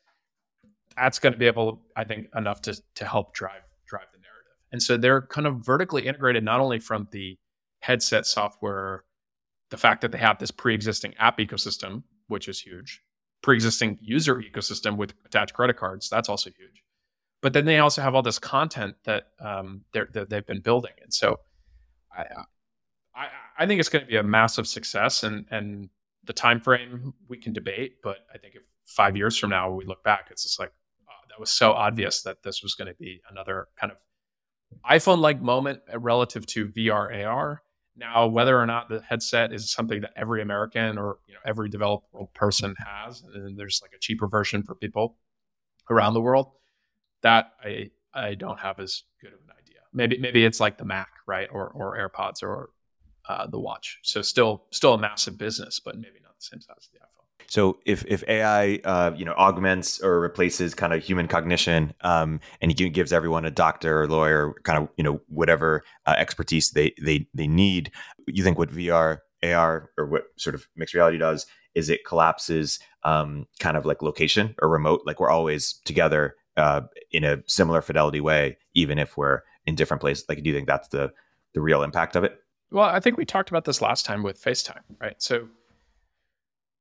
that's 0.96 1.20
going 1.20 1.34
to 1.34 1.40
be 1.40 1.46
able, 1.46 1.82
I 1.96 2.06
think, 2.06 2.30
enough 2.36 2.62
to 2.64 2.82
to 2.96 3.06
help 3.06 3.34
drive 3.34 3.62
drive 3.86 4.08
the 4.14 4.20
narrative. 4.20 4.56
And 4.72 4.82
so 4.82 4.98
they're 4.98 5.24
kind 5.24 5.46
of 5.46 5.58
vertically 5.66 6.08
integrated 6.08 6.44
not 6.44 6.60
only 6.60 6.80
from 6.80 7.08
the 7.12 7.38
headset 7.82 8.26
software, 8.26 9.04
the 9.70 9.78
fact 9.78 10.02
that 10.02 10.12
they 10.12 10.18
have 10.18 10.40
this 10.40 10.52
pre-existing 10.52 11.14
app 11.20 11.38
ecosystem, 11.38 12.04
which 12.28 12.48
is 12.48 12.60
huge, 12.60 13.02
pre-existing 13.44 14.00
user 14.02 14.36
ecosystem 14.36 14.96
with 14.96 15.14
attached 15.26 15.54
credit 15.54 15.76
cards, 15.78 16.10
that's 16.10 16.30
also 16.30 16.50
huge. 16.50 16.82
But 17.42 17.54
then 17.54 17.66
they 17.66 17.80
also 17.80 18.02
have 18.02 18.16
all 18.16 18.24
this 18.24 18.40
content 18.40 18.96
that 19.04 19.28
um, 19.40 19.82
that 19.94 20.30
they've 20.30 20.48
been 20.48 20.62
building, 20.62 20.94
and 21.04 21.14
so 21.14 21.40
I, 22.12 22.24
I, 23.14 23.28
I 23.60 23.68
think 23.68 23.80
it's 23.80 23.90
going 23.90 24.04
to 24.04 24.10
be 24.10 24.18
a 24.18 24.24
massive 24.24 24.66
success, 24.66 25.24
and 25.24 25.46
and 25.52 25.90
the 26.26 26.34
time 26.34 26.60
frame 26.60 27.14
we 27.28 27.38
can 27.38 27.54
debate, 27.54 27.98
but 28.04 28.18
I 28.34 28.38
think 28.38 28.56
if 28.56 28.64
five 28.86 29.16
years 29.18 29.38
from 29.38 29.50
now 29.50 29.72
we 29.72 29.86
look 29.86 30.04
back, 30.04 30.28
it's 30.32 30.44
just 30.44 30.60
like 30.60 30.72
oh, 31.08 31.28
that 31.30 31.40
was 31.40 31.52
so 31.52 31.72
obvious 31.72 32.22
that 32.24 32.44
this 32.44 32.62
was 32.64 32.76
going 32.76 32.88
to 32.88 32.96
be 32.96 33.22
another 33.30 33.68
kind 33.80 33.92
of 33.92 33.98
iPhone-like 34.90 35.42
moment 35.42 35.80
eh, 35.90 35.98
relative 36.00 36.46
to 36.48 36.68
VR 36.68 37.26
AR, 37.26 37.62
Now, 37.96 38.28
whether 38.28 38.60
or 38.60 38.66
not 38.66 38.90
the 38.90 39.02
headset 39.02 39.54
is 39.54 39.72
something 39.72 40.02
that 40.02 40.12
every 40.16 40.42
American 40.42 40.98
or 40.98 41.20
you 41.28 41.34
know 41.34 41.40
every 41.46 41.70
developed 41.70 42.14
world 42.14 42.34
person 42.34 42.76
has, 42.80 43.22
and 43.22 43.34
then 43.34 43.56
there's 43.56 43.80
like 43.82 43.92
a 43.96 44.00
cheaper 44.00 44.28
version 44.28 44.64
for 44.64 44.76
people 44.76 45.18
around 45.90 46.14
the 46.14 46.22
world, 46.22 46.52
that 47.22 47.54
I 47.64 47.92
I 48.14 48.36
don't 48.36 48.60
have 48.60 48.80
as 48.80 49.04
good 49.22 49.34
of 49.34 49.40
an 49.40 49.52
idea. 49.60 49.80
Maybe 49.94 50.18
maybe 50.18 50.46
it's 50.46 50.60
like 50.60 50.78
the 50.78 50.86
Mac, 50.86 51.10
right, 51.26 51.48
or 51.52 51.70
or 51.70 51.98
AirPods 51.98 52.44
or 52.44 52.70
uh, 53.28 53.48
the 53.48 53.60
watch. 53.60 54.00
So 54.04 54.22
still 54.22 54.66
still 54.72 54.94
a 54.94 54.98
massive 54.98 55.38
business, 55.38 55.80
but 55.80 55.96
maybe 55.96 56.20
not 56.24 56.38
the 56.38 56.46
same 56.46 56.62
size 56.62 56.76
as 56.78 56.90
the 56.94 57.00
iPhone. 57.00 57.26
So 57.48 57.78
if 57.86 58.04
if 58.08 58.24
AI 58.28 58.80
uh, 58.84 59.12
you 59.16 59.26
know 59.26 59.34
augments 59.34 60.02
or 60.02 60.20
replaces 60.20 60.74
kind 60.74 60.94
of 60.94 61.04
human 61.04 61.28
cognition, 61.28 61.94
um, 62.02 62.40
and 62.62 62.72
it 62.72 62.90
gives 62.90 63.14
everyone 63.14 63.46
a 63.46 63.52
doctor 63.52 64.02
or 64.02 64.08
lawyer, 64.08 64.54
kind 64.64 64.82
of 64.82 64.90
you 64.98 65.04
know 65.04 65.22
whatever 65.28 65.84
uh, 66.06 66.16
expertise 66.18 66.72
they 66.72 66.94
they 67.02 67.28
they 67.34 67.48
need, 67.48 67.92
you 68.28 68.44
think 68.44 68.58
what 68.58 68.70
VR, 68.70 69.20
AR, 69.44 69.92
or 69.98 70.06
what 70.08 70.24
sort 70.38 70.56
of 70.56 70.68
mixed 70.76 70.94
reality 70.94 71.18
does 71.18 71.46
is 71.76 71.90
it 71.90 72.06
collapses 72.06 72.80
um, 73.04 73.46
kind 73.60 73.78
of 73.78 73.86
like 73.86 74.02
location 74.02 74.56
or 74.62 74.70
remote, 74.70 75.02
like 75.06 75.20
we're 75.20 75.30
always 75.30 75.74
together 75.84 76.36
uh, 76.58 76.82
in 77.12 77.24
a 77.24 77.44
similar 77.46 77.82
fidelity 77.82 78.22
way, 78.22 78.58
even 78.74 78.98
if 78.98 79.18
we're 79.18 79.42
in 79.66 79.76
different 79.76 80.02
places. 80.02 80.26
Like, 80.28 80.42
do 80.42 80.50
you 80.50 80.56
think 80.56 80.68
that's 80.68 80.88
the 80.88 81.12
the 81.54 81.62
real 81.62 81.84
impact 81.84 82.16
of 82.16 82.24
it? 82.24 82.42
Well, 82.72 82.86
I 82.86 83.00
think 83.00 83.18
we 83.18 83.26
talked 83.26 83.50
about 83.50 83.66
this 83.66 83.82
last 83.82 84.06
time 84.06 84.24
with 84.24 84.42
FaceTime, 84.42 84.82
right? 85.00 85.22
So 85.22 85.48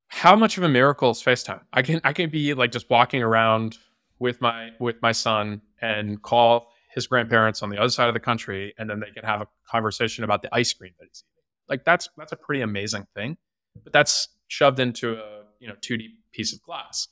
how 0.08 0.36
much 0.36 0.56
of 0.56 0.64
a 0.64 0.68
miracle 0.68 1.10
is 1.10 1.22
FaceTime? 1.22 1.60
I 1.72 1.82
can 1.82 2.00
I 2.04 2.12
can 2.12 2.30
be 2.30 2.54
like 2.54 2.72
just 2.72 2.88
walking 2.90 3.22
around 3.22 3.78
with 4.18 4.40
my 4.40 4.70
with 4.80 4.96
my 5.02 5.12
son 5.12 5.60
and 5.80 6.22
call 6.22 6.68
his 6.94 7.06
grandparents 7.08 7.62
on 7.62 7.70
the 7.70 7.78
other 7.78 7.88
side 7.88 8.08
of 8.08 8.14
the 8.14 8.20
country, 8.20 8.72
and 8.78 8.88
then 8.88 9.00
they 9.00 9.10
can 9.10 9.24
have 9.24 9.40
a 9.40 9.48
conversation 9.68 10.22
about 10.22 10.42
the 10.42 10.54
ice 10.54 10.72
cream 10.72 10.92
that 11.00 11.08
he's 11.08 11.24
eating. 11.32 11.44
Like 11.68 11.84
that's 11.84 12.08
that's 12.16 12.32
a 12.32 12.36
pretty 12.36 12.62
amazing 12.62 13.06
thing, 13.14 13.36
but 13.82 13.92
that's 13.92 14.28
shoved 14.48 14.78
into 14.78 15.14
a 15.14 15.42
you 15.58 15.68
know 15.68 15.74
2D 15.80 16.06
piece 16.32 16.52
of 16.52 16.62
glass. 16.62 17.08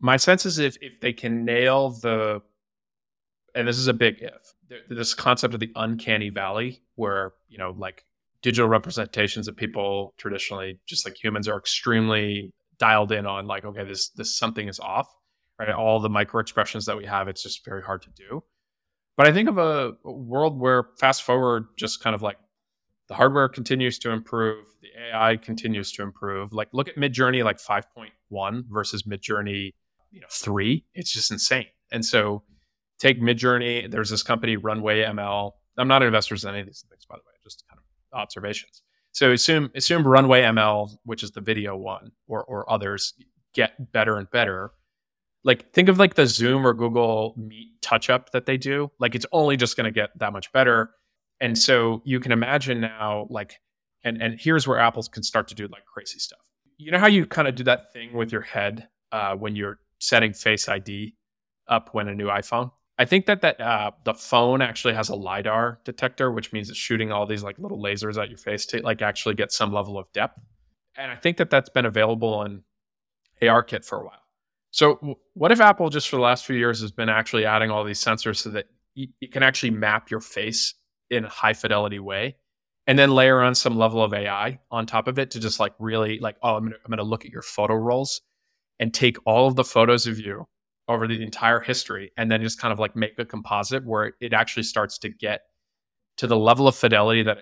My 0.00 0.16
sense 0.16 0.46
is 0.46 0.58
if 0.58 0.76
if 0.80 1.00
they 1.00 1.12
can 1.12 1.44
nail 1.44 1.90
the, 1.90 2.42
and 3.54 3.66
this 3.66 3.78
is 3.78 3.88
a 3.88 3.94
big 3.94 4.18
if, 4.20 4.54
this 4.88 5.14
concept 5.14 5.54
of 5.54 5.60
the 5.60 5.70
uncanny 5.76 6.30
valley, 6.30 6.82
where 6.94 7.32
you 7.48 7.58
know 7.58 7.74
like 7.76 8.04
digital 8.42 8.68
representations 8.68 9.48
of 9.48 9.56
people 9.56 10.14
traditionally, 10.18 10.78
just 10.86 11.04
like 11.04 11.22
humans, 11.22 11.48
are 11.48 11.58
extremely 11.58 12.52
dialed 12.78 13.12
in 13.12 13.26
on 13.26 13.46
like, 13.46 13.64
okay, 13.64 13.84
this 13.84 14.10
this 14.10 14.38
something 14.38 14.68
is 14.68 14.80
off, 14.80 15.08
right? 15.58 15.70
All 15.70 16.00
the 16.00 16.08
micro 16.08 16.40
expressions 16.40 16.86
that 16.86 16.96
we 16.96 17.06
have, 17.06 17.28
it's 17.28 17.42
just 17.42 17.64
very 17.64 17.82
hard 17.82 18.02
to 18.02 18.10
do. 18.10 18.42
But 19.16 19.26
I 19.26 19.32
think 19.32 19.48
of 19.48 19.58
a, 19.58 19.92
a 20.04 20.12
world 20.12 20.60
where 20.60 20.84
fast 20.98 21.22
forward, 21.22 21.66
just 21.76 22.02
kind 22.02 22.14
of 22.14 22.22
like 22.22 22.36
the 23.08 23.14
hardware 23.14 23.48
continues 23.48 23.98
to 24.00 24.10
improve, 24.10 24.66
the 24.82 24.88
AI 25.10 25.36
continues 25.36 25.92
to 25.92 26.02
improve. 26.02 26.52
Like 26.52 26.68
look 26.72 26.88
at 26.88 26.96
Midjourney 26.96 27.42
like 27.44 27.58
5.1 27.58 28.64
versus 28.68 29.04
Midjourney, 29.04 29.72
you 30.10 30.20
know, 30.20 30.26
three. 30.30 30.84
It's 30.94 31.12
just 31.12 31.30
insane. 31.30 31.66
And 31.90 32.04
so 32.04 32.42
take 32.98 33.20
Midjourney. 33.20 33.90
There's 33.90 34.10
this 34.10 34.22
company, 34.22 34.56
Runway 34.56 35.02
ML. 35.02 35.52
I'm 35.78 35.88
not 35.88 36.02
an 36.02 36.06
investor 36.06 36.34
in 36.34 36.48
any 36.48 36.60
of 36.60 36.66
these 36.66 36.84
things, 36.88 37.04
by 37.06 37.16
the 37.16 37.22
way, 37.26 37.34
just 37.44 37.64
kind 37.68 37.78
of 37.78 38.18
observations. 38.18 38.82
So 39.12 39.32
assume 39.32 39.70
assume 39.74 40.06
Runway 40.06 40.42
ML, 40.42 40.90
which 41.04 41.22
is 41.22 41.30
the 41.30 41.40
video 41.40 41.76
one, 41.76 42.12
or 42.26 42.44
or 42.44 42.70
others 42.70 43.14
get 43.54 43.92
better 43.92 44.16
and 44.18 44.30
better. 44.30 44.72
Like 45.44 45.72
think 45.72 45.88
of 45.88 45.98
like 45.98 46.14
the 46.14 46.26
Zoom 46.26 46.66
or 46.66 46.74
Google 46.74 47.34
Meet 47.36 47.80
touch 47.80 48.10
up 48.10 48.30
that 48.32 48.46
they 48.46 48.56
do. 48.56 48.90
Like 48.98 49.14
it's 49.14 49.26
only 49.32 49.56
just 49.56 49.76
going 49.76 49.84
to 49.86 49.90
get 49.90 50.10
that 50.18 50.32
much 50.32 50.52
better. 50.52 50.90
And 51.40 51.56
so 51.56 52.02
you 52.04 52.20
can 52.20 52.32
imagine 52.32 52.80
now, 52.80 53.26
like, 53.30 53.54
and 54.04 54.20
and 54.20 54.38
here's 54.38 54.66
where 54.66 54.78
Apple's 54.78 55.08
can 55.08 55.22
start 55.22 55.48
to 55.48 55.54
do 55.54 55.66
like 55.68 55.84
crazy 55.86 56.18
stuff. 56.18 56.40
You 56.78 56.90
know 56.90 56.98
how 56.98 57.06
you 57.06 57.26
kind 57.26 57.48
of 57.48 57.54
do 57.54 57.64
that 57.64 57.92
thing 57.92 58.12
with 58.12 58.32
your 58.32 58.42
head 58.42 58.88
uh, 59.12 59.34
when 59.34 59.56
you're 59.56 59.78
setting 59.98 60.32
Face 60.34 60.68
ID 60.68 61.14
up 61.68 61.90
when 61.92 62.08
a 62.08 62.14
new 62.14 62.26
iPhone 62.26 62.70
I 62.98 63.04
think 63.04 63.26
that 63.26 63.42
that 63.42 63.60
uh, 63.60 63.90
the 64.04 64.14
phone 64.14 64.62
actually 64.62 64.94
has 64.94 65.08
a 65.10 65.14
lidar 65.14 65.80
detector, 65.84 66.32
which 66.32 66.52
means 66.52 66.70
it's 66.70 66.78
shooting 66.78 67.12
all 67.12 67.26
these 67.26 67.42
like 67.42 67.58
little 67.58 67.78
lasers 67.78 68.20
at 68.20 68.28
your 68.30 68.38
face 68.38 68.64
to 68.66 68.80
like 68.80 69.02
actually 69.02 69.34
get 69.34 69.52
some 69.52 69.72
level 69.72 69.98
of 69.98 70.10
depth. 70.12 70.38
And 70.96 71.10
I 71.12 71.16
think 71.16 71.36
that 71.36 71.50
that's 71.50 71.68
been 71.68 71.84
available 71.84 72.42
in 72.44 72.62
ARKit 73.42 73.84
for 73.84 74.00
a 74.00 74.04
while. 74.04 74.22
So 74.70 75.18
what 75.34 75.52
if 75.52 75.60
Apple 75.60 75.90
just 75.90 76.08
for 76.08 76.16
the 76.16 76.22
last 76.22 76.46
few 76.46 76.56
years 76.56 76.80
has 76.80 76.90
been 76.90 77.08
actually 77.08 77.44
adding 77.44 77.70
all 77.70 77.84
these 77.84 78.02
sensors 78.02 78.36
so 78.36 78.50
that 78.50 78.66
you, 78.94 79.08
you 79.20 79.28
can 79.28 79.42
actually 79.42 79.70
map 79.70 80.10
your 80.10 80.20
face 80.20 80.74
in 81.10 81.24
a 81.24 81.28
high 81.28 81.52
fidelity 81.52 81.98
way, 81.98 82.36
and 82.86 82.98
then 82.98 83.10
layer 83.10 83.40
on 83.40 83.54
some 83.54 83.76
level 83.76 84.02
of 84.02 84.12
AI 84.12 84.58
on 84.70 84.86
top 84.86 85.06
of 85.06 85.18
it 85.18 85.30
to 85.32 85.40
just 85.40 85.60
like 85.60 85.72
really 85.78 86.18
like 86.18 86.36
oh 86.42 86.56
I'm 86.56 86.64
gonna, 86.64 86.76
I'm 86.84 86.90
gonna 86.90 87.04
look 87.04 87.24
at 87.24 87.30
your 87.30 87.42
photo 87.42 87.74
rolls 87.74 88.22
and 88.80 88.92
take 88.92 89.18
all 89.24 89.46
of 89.46 89.54
the 89.54 89.64
photos 89.64 90.06
of 90.06 90.18
you 90.18 90.46
over 90.88 91.06
the 91.06 91.22
entire 91.22 91.60
history 91.60 92.12
and 92.16 92.30
then 92.30 92.42
just 92.42 92.60
kind 92.60 92.72
of 92.72 92.78
like 92.78 92.94
make 92.94 93.18
a 93.18 93.24
composite 93.24 93.84
where 93.84 94.12
it 94.20 94.32
actually 94.32 94.62
starts 94.62 94.98
to 94.98 95.08
get 95.08 95.42
to 96.16 96.26
the 96.26 96.36
level 96.36 96.68
of 96.68 96.76
fidelity 96.76 97.22
that 97.22 97.38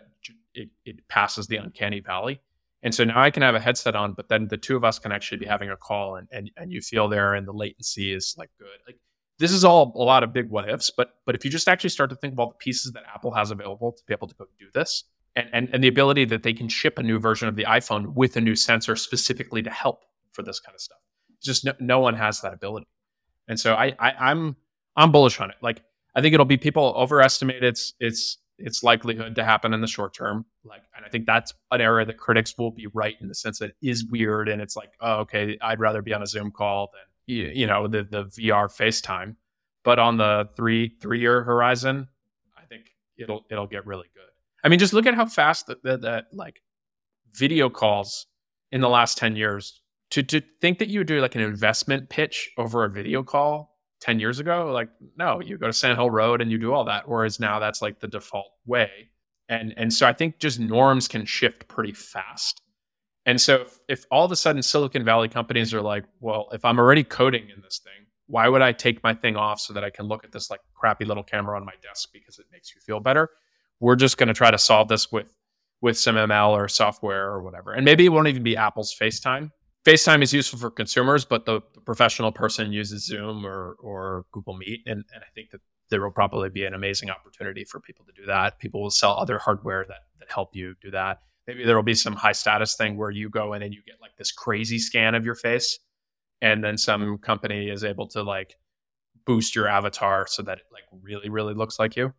it, 0.54 0.68
it, 0.84 1.08
passes 1.08 1.46
the 1.46 1.56
uncanny 1.56 2.00
valley. 2.00 2.40
And 2.82 2.94
so 2.94 3.04
now 3.04 3.20
I 3.20 3.30
can 3.30 3.42
have 3.42 3.54
a 3.54 3.60
headset 3.60 3.94
on, 3.94 4.12
but 4.12 4.28
then 4.28 4.48
the 4.48 4.56
two 4.56 4.76
of 4.76 4.84
us 4.84 4.98
can 4.98 5.12
actually 5.12 5.38
be 5.38 5.46
having 5.46 5.70
a 5.70 5.76
call 5.76 6.16
and, 6.16 6.28
and, 6.30 6.50
and 6.56 6.72
you 6.72 6.80
feel 6.80 7.08
there 7.08 7.34
and 7.34 7.46
the 7.46 7.52
latency 7.52 8.12
is 8.12 8.34
like 8.38 8.50
good. 8.58 8.78
Like 8.86 8.98
this 9.38 9.52
is 9.52 9.64
all 9.64 9.92
a 9.94 10.02
lot 10.02 10.22
of 10.22 10.32
big 10.32 10.48
what 10.48 10.68
ifs, 10.68 10.90
but 10.90 11.10
but 11.26 11.34
if 11.34 11.44
you 11.44 11.50
just 11.50 11.68
actually 11.68 11.90
start 11.90 12.10
to 12.10 12.16
think 12.16 12.38
all 12.38 12.48
the 12.48 12.54
pieces 12.54 12.92
that 12.92 13.02
Apple 13.12 13.32
has 13.32 13.50
available 13.50 13.92
to 13.92 14.02
be 14.06 14.14
able 14.14 14.28
to 14.28 14.34
go 14.34 14.46
do 14.58 14.66
this 14.74 15.04
and, 15.36 15.48
and, 15.52 15.68
and 15.72 15.84
the 15.84 15.88
ability 15.88 16.24
that 16.26 16.42
they 16.42 16.52
can 16.52 16.68
ship 16.68 16.98
a 16.98 17.02
new 17.02 17.18
version 17.18 17.48
of 17.48 17.56
the 17.56 17.64
iPhone 17.64 18.14
with 18.14 18.36
a 18.36 18.40
new 18.40 18.54
sensor 18.54 18.96
specifically 18.96 19.62
to 19.62 19.70
help 19.70 20.04
for 20.32 20.42
this 20.42 20.60
kind 20.60 20.74
of 20.74 20.80
stuff. 20.80 20.98
Just 21.42 21.64
no, 21.64 21.72
no 21.80 22.00
one 22.00 22.14
has 22.14 22.40
that 22.40 22.54
ability. 22.54 22.86
And 23.48 23.58
so 23.58 23.74
I, 23.74 23.94
I 23.98 24.12
I'm 24.30 24.56
I'm 24.96 25.12
bullish 25.12 25.40
on 25.40 25.50
it. 25.50 25.56
Like 25.62 25.82
I 26.14 26.20
think 26.20 26.34
it'll 26.34 26.46
be 26.46 26.56
people 26.56 26.94
overestimate 26.96 27.62
its 27.62 27.94
its 28.00 28.38
its 28.58 28.82
likelihood 28.82 29.34
to 29.34 29.44
happen 29.44 29.74
in 29.74 29.80
the 29.80 29.86
short 29.86 30.14
term. 30.14 30.44
Like, 30.64 30.82
and 30.96 31.04
I 31.04 31.08
think 31.08 31.26
that's 31.26 31.52
an 31.72 31.80
area 31.80 32.06
that 32.06 32.18
critics 32.18 32.54
will 32.56 32.70
be 32.70 32.86
right 32.94 33.16
in 33.20 33.28
the 33.28 33.34
sense 33.34 33.58
that 33.58 33.70
it 33.70 33.76
is 33.82 34.04
weird 34.04 34.48
and 34.48 34.62
it's 34.62 34.76
like, 34.76 34.92
oh, 35.00 35.20
okay, 35.20 35.58
I'd 35.60 35.80
rather 35.80 36.02
be 36.02 36.14
on 36.14 36.22
a 36.22 36.26
Zoom 36.26 36.52
call 36.52 36.90
than 36.92 37.36
you, 37.36 37.50
you 37.54 37.66
know 37.66 37.88
the 37.88 38.04
the 38.04 38.24
VR 38.24 38.66
FaceTime. 38.66 39.36
But 39.82 39.98
on 39.98 40.16
the 40.16 40.48
three 40.56 40.96
three 41.00 41.20
year 41.20 41.42
horizon, 41.42 42.08
I 42.56 42.64
think 42.66 42.86
it'll 43.18 43.44
it'll 43.50 43.66
get 43.66 43.86
really 43.86 44.08
good. 44.14 44.22
I 44.62 44.68
mean, 44.68 44.78
just 44.78 44.94
look 44.94 45.06
at 45.06 45.14
how 45.14 45.26
fast 45.26 45.66
that, 45.66 45.82
that 45.82 46.26
like 46.32 46.62
video 47.34 47.68
calls 47.68 48.26
in 48.72 48.80
the 48.80 48.88
last 48.88 49.18
ten 49.18 49.36
years 49.36 49.82
to 50.10 50.22
to 50.22 50.40
think 50.60 50.78
that 50.78 50.88
you 50.88 51.00
would 51.00 51.06
do 51.06 51.20
like 51.20 51.34
an 51.34 51.40
investment 51.40 52.08
pitch 52.08 52.50
over 52.58 52.84
a 52.84 52.90
video 52.90 53.22
call 53.22 53.74
10 54.00 54.20
years 54.20 54.38
ago 54.38 54.70
like 54.72 54.88
no 55.16 55.40
you 55.40 55.56
go 55.56 55.66
to 55.66 55.72
sand 55.72 55.96
hill 55.96 56.10
road 56.10 56.40
and 56.40 56.50
you 56.50 56.58
do 56.58 56.72
all 56.72 56.84
that 56.84 57.08
whereas 57.08 57.40
now 57.40 57.58
that's 57.58 57.82
like 57.82 58.00
the 58.00 58.08
default 58.08 58.52
way. 58.66 58.90
And 59.48 59.74
and 59.76 59.92
so 59.92 60.06
i 60.06 60.12
think 60.12 60.38
just 60.38 60.60
norms 60.60 61.08
can 61.08 61.24
shift 61.24 61.68
pretty 61.68 61.92
fast. 61.92 62.60
And 63.26 63.40
so 63.40 63.62
if, 63.62 63.78
if 63.88 64.04
all 64.10 64.26
of 64.26 64.32
a 64.32 64.36
sudden 64.36 64.62
silicon 64.62 65.04
valley 65.04 65.28
companies 65.28 65.72
are 65.72 65.82
like 65.82 66.04
well 66.20 66.48
if 66.52 66.64
i'm 66.64 66.78
already 66.78 67.04
coding 67.04 67.48
in 67.54 67.62
this 67.62 67.80
thing 67.82 68.06
why 68.26 68.48
would 68.48 68.62
i 68.62 68.72
take 68.72 69.02
my 69.02 69.14
thing 69.14 69.36
off 69.36 69.60
so 69.60 69.72
that 69.72 69.84
i 69.84 69.90
can 69.90 70.06
look 70.06 70.24
at 70.24 70.32
this 70.32 70.50
like 70.50 70.60
crappy 70.74 71.04
little 71.04 71.22
camera 71.22 71.56
on 71.56 71.64
my 71.64 71.74
desk 71.82 72.10
because 72.12 72.38
it 72.38 72.46
makes 72.52 72.74
you 72.74 72.80
feel 72.80 73.00
better? 73.00 73.30
We're 73.80 73.96
just 73.96 74.18
going 74.18 74.28
to 74.28 74.34
try 74.34 74.50
to 74.50 74.58
solve 74.58 74.88
this 74.88 75.10
with 75.10 75.34
with 75.80 75.98
some 75.98 76.16
ml 76.16 76.50
or 76.50 76.68
software 76.68 77.26
or 77.26 77.42
whatever. 77.42 77.72
And 77.72 77.84
maybe 77.84 78.06
it 78.06 78.10
won't 78.10 78.28
even 78.28 78.42
be 78.42 78.56
apple's 78.56 78.94
facetime 78.98 79.50
FaceTime 79.84 80.22
is 80.22 80.32
useful 80.32 80.58
for 80.58 80.70
consumers, 80.70 81.24
but 81.24 81.44
the, 81.44 81.60
the, 81.74 81.80
professional 81.80 82.32
person 82.32 82.72
uses 82.72 83.04
Zoom 83.04 83.44
or 83.44 83.76
or 83.80 84.24
Google 84.32 84.56
Meet, 84.56 84.82
and, 84.86 85.04
and 85.14 85.22
I 85.22 85.30
think 85.34 85.50
that 85.50 85.60
there 85.90 86.02
will 86.02 86.10
probably 86.10 86.48
be 86.48 86.64
an 86.64 86.72
amazing 86.72 87.10
opportunity 87.10 87.64
for 87.64 87.80
people 87.80 88.06
to 88.06 88.12
do 88.12 88.26
that. 88.26 88.58
People 88.58 88.82
will 88.82 88.90
sell 88.90 89.12
other 89.18 89.38
hardware 89.38 89.84
that 89.86 90.00
that 90.18 90.32
help 90.32 90.56
you 90.56 90.74
do 90.80 90.90
that. 90.92 91.20
Maybe 91.46 91.64
there 91.64 91.76
will 91.76 91.82
be 91.82 91.94
some 91.94 92.14
high 92.14 92.32
status 92.32 92.76
thing 92.76 92.96
where 92.96 93.10
you 93.10 93.28
go 93.28 93.52
in 93.52 93.62
and 93.62 93.74
you 93.74 93.82
get 93.86 93.96
like 94.00 94.16
this 94.16 94.32
crazy 94.32 94.78
scan 94.78 95.14
of 95.14 95.26
your 95.26 95.34
face, 95.34 95.78
and 96.40 96.64
then 96.64 96.78
some 96.78 97.18
company 97.18 97.68
is 97.68 97.84
able 97.84 98.08
to 98.08 98.22
like 98.22 98.56
boost 99.26 99.54
your 99.54 99.68
avatar 99.68 100.26
so 100.26 100.42
that 100.42 100.58
it 100.58 100.64
like 100.72 100.84
really 101.02 101.28
really 101.28 101.52
looks 101.52 101.78
like 101.78 101.94
you. 101.94 102.14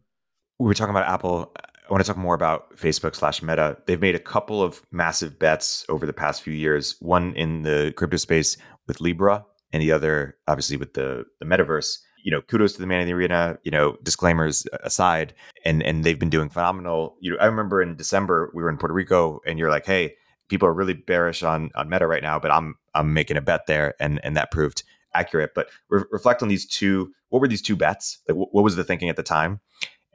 We 0.60 0.68
were 0.68 0.76
talking 0.76 0.96
about 0.96 1.08
Apple 1.08 1.52
I 1.88 1.94
want 1.94 2.04
to 2.04 2.08
talk 2.08 2.18
more 2.18 2.34
about 2.34 2.76
Facebook 2.78 3.16
slash 3.16 3.42
Meta. 3.42 3.78
They've 3.86 4.02
made 4.02 4.16
a 4.16 4.20
couple 4.20 4.64
of 4.64 4.82
massive 4.92 5.38
bets 5.38 5.86
over 5.88 6.06
the 6.06 6.14
past 6.14 6.42
few 6.42 6.54
years. 6.54 6.96
One 7.00 7.34
in 7.36 7.62
the 7.62 7.94
crypto 7.96 8.18
space 8.18 8.58
with 8.88 9.02
Libra, 9.02 9.46
and 9.72 9.82
the 9.82 9.92
other, 9.92 10.38
obviously, 10.48 10.78
with 10.78 10.94
the 10.94 11.26
the 11.40 11.46
metaverse. 11.46 12.00
You 12.24 12.32
know, 12.32 12.42
kudos 12.42 12.74
to 12.74 12.80
the 12.80 12.88
man 12.88 13.02
in 13.02 13.08
the 13.08 13.14
arena. 13.14 13.60
You 13.64 13.72
know, 13.72 13.98
disclaimers 14.02 14.66
aside, 14.84 15.34
and 15.64 15.84
and 15.84 16.04
they've 16.04 16.18
been 16.18 16.30
doing 16.30 16.50
phenomenal. 16.50 17.18
You 17.20 17.32
know, 17.32 17.38
I 17.38 17.46
remember 17.46 17.82
in 17.82 17.96
December 17.96 18.52
we 18.56 18.64
were 18.64 18.70
in 18.70 18.78
Puerto 18.78 18.94
Rico, 18.94 19.42
and 19.46 19.60
you're 19.60 19.70
like, 19.70 19.86
hey, 19.86 20.16
people 20.50 20.68
are 20.68 20.74
really 20.74 20.94
bearish 20.94 21.44
on 21.44 21.70
on 21.76 21.90
Meta 21.90 22.08
right 22.08 22.24
now, 22.24 22.40
but 22.40 22.52
I'm 22.52 22.76
I'm 22.96 23.14
making 23.14 23.38
a 23.38 23.42
bet 23.42 23.68
there, 23.68 23.94
and 24.00 24.20
and 24.24 24.36
that 24.38 24.52
proved 24.52 24.84
accurate. 25.14 25.52
But 25.54 25.68
re- 25.90 26.04
reflect 26.10 26.42
on 26.42 26.48
these 26.48 26.66
two. 26.66 27.12
What 27.30 27.42
were 27.42 27.48
these 27.48 27.62
two 27.62 27.76
bets? 27.76 28.20
Like, 28.28 28.38
what 28.38 28.64
was 28.64 28.76
the 28.76 28.84
thinking 28.84 29.10
at 29.10 29.18
the 29.18 29.24
time? 29.24 29.60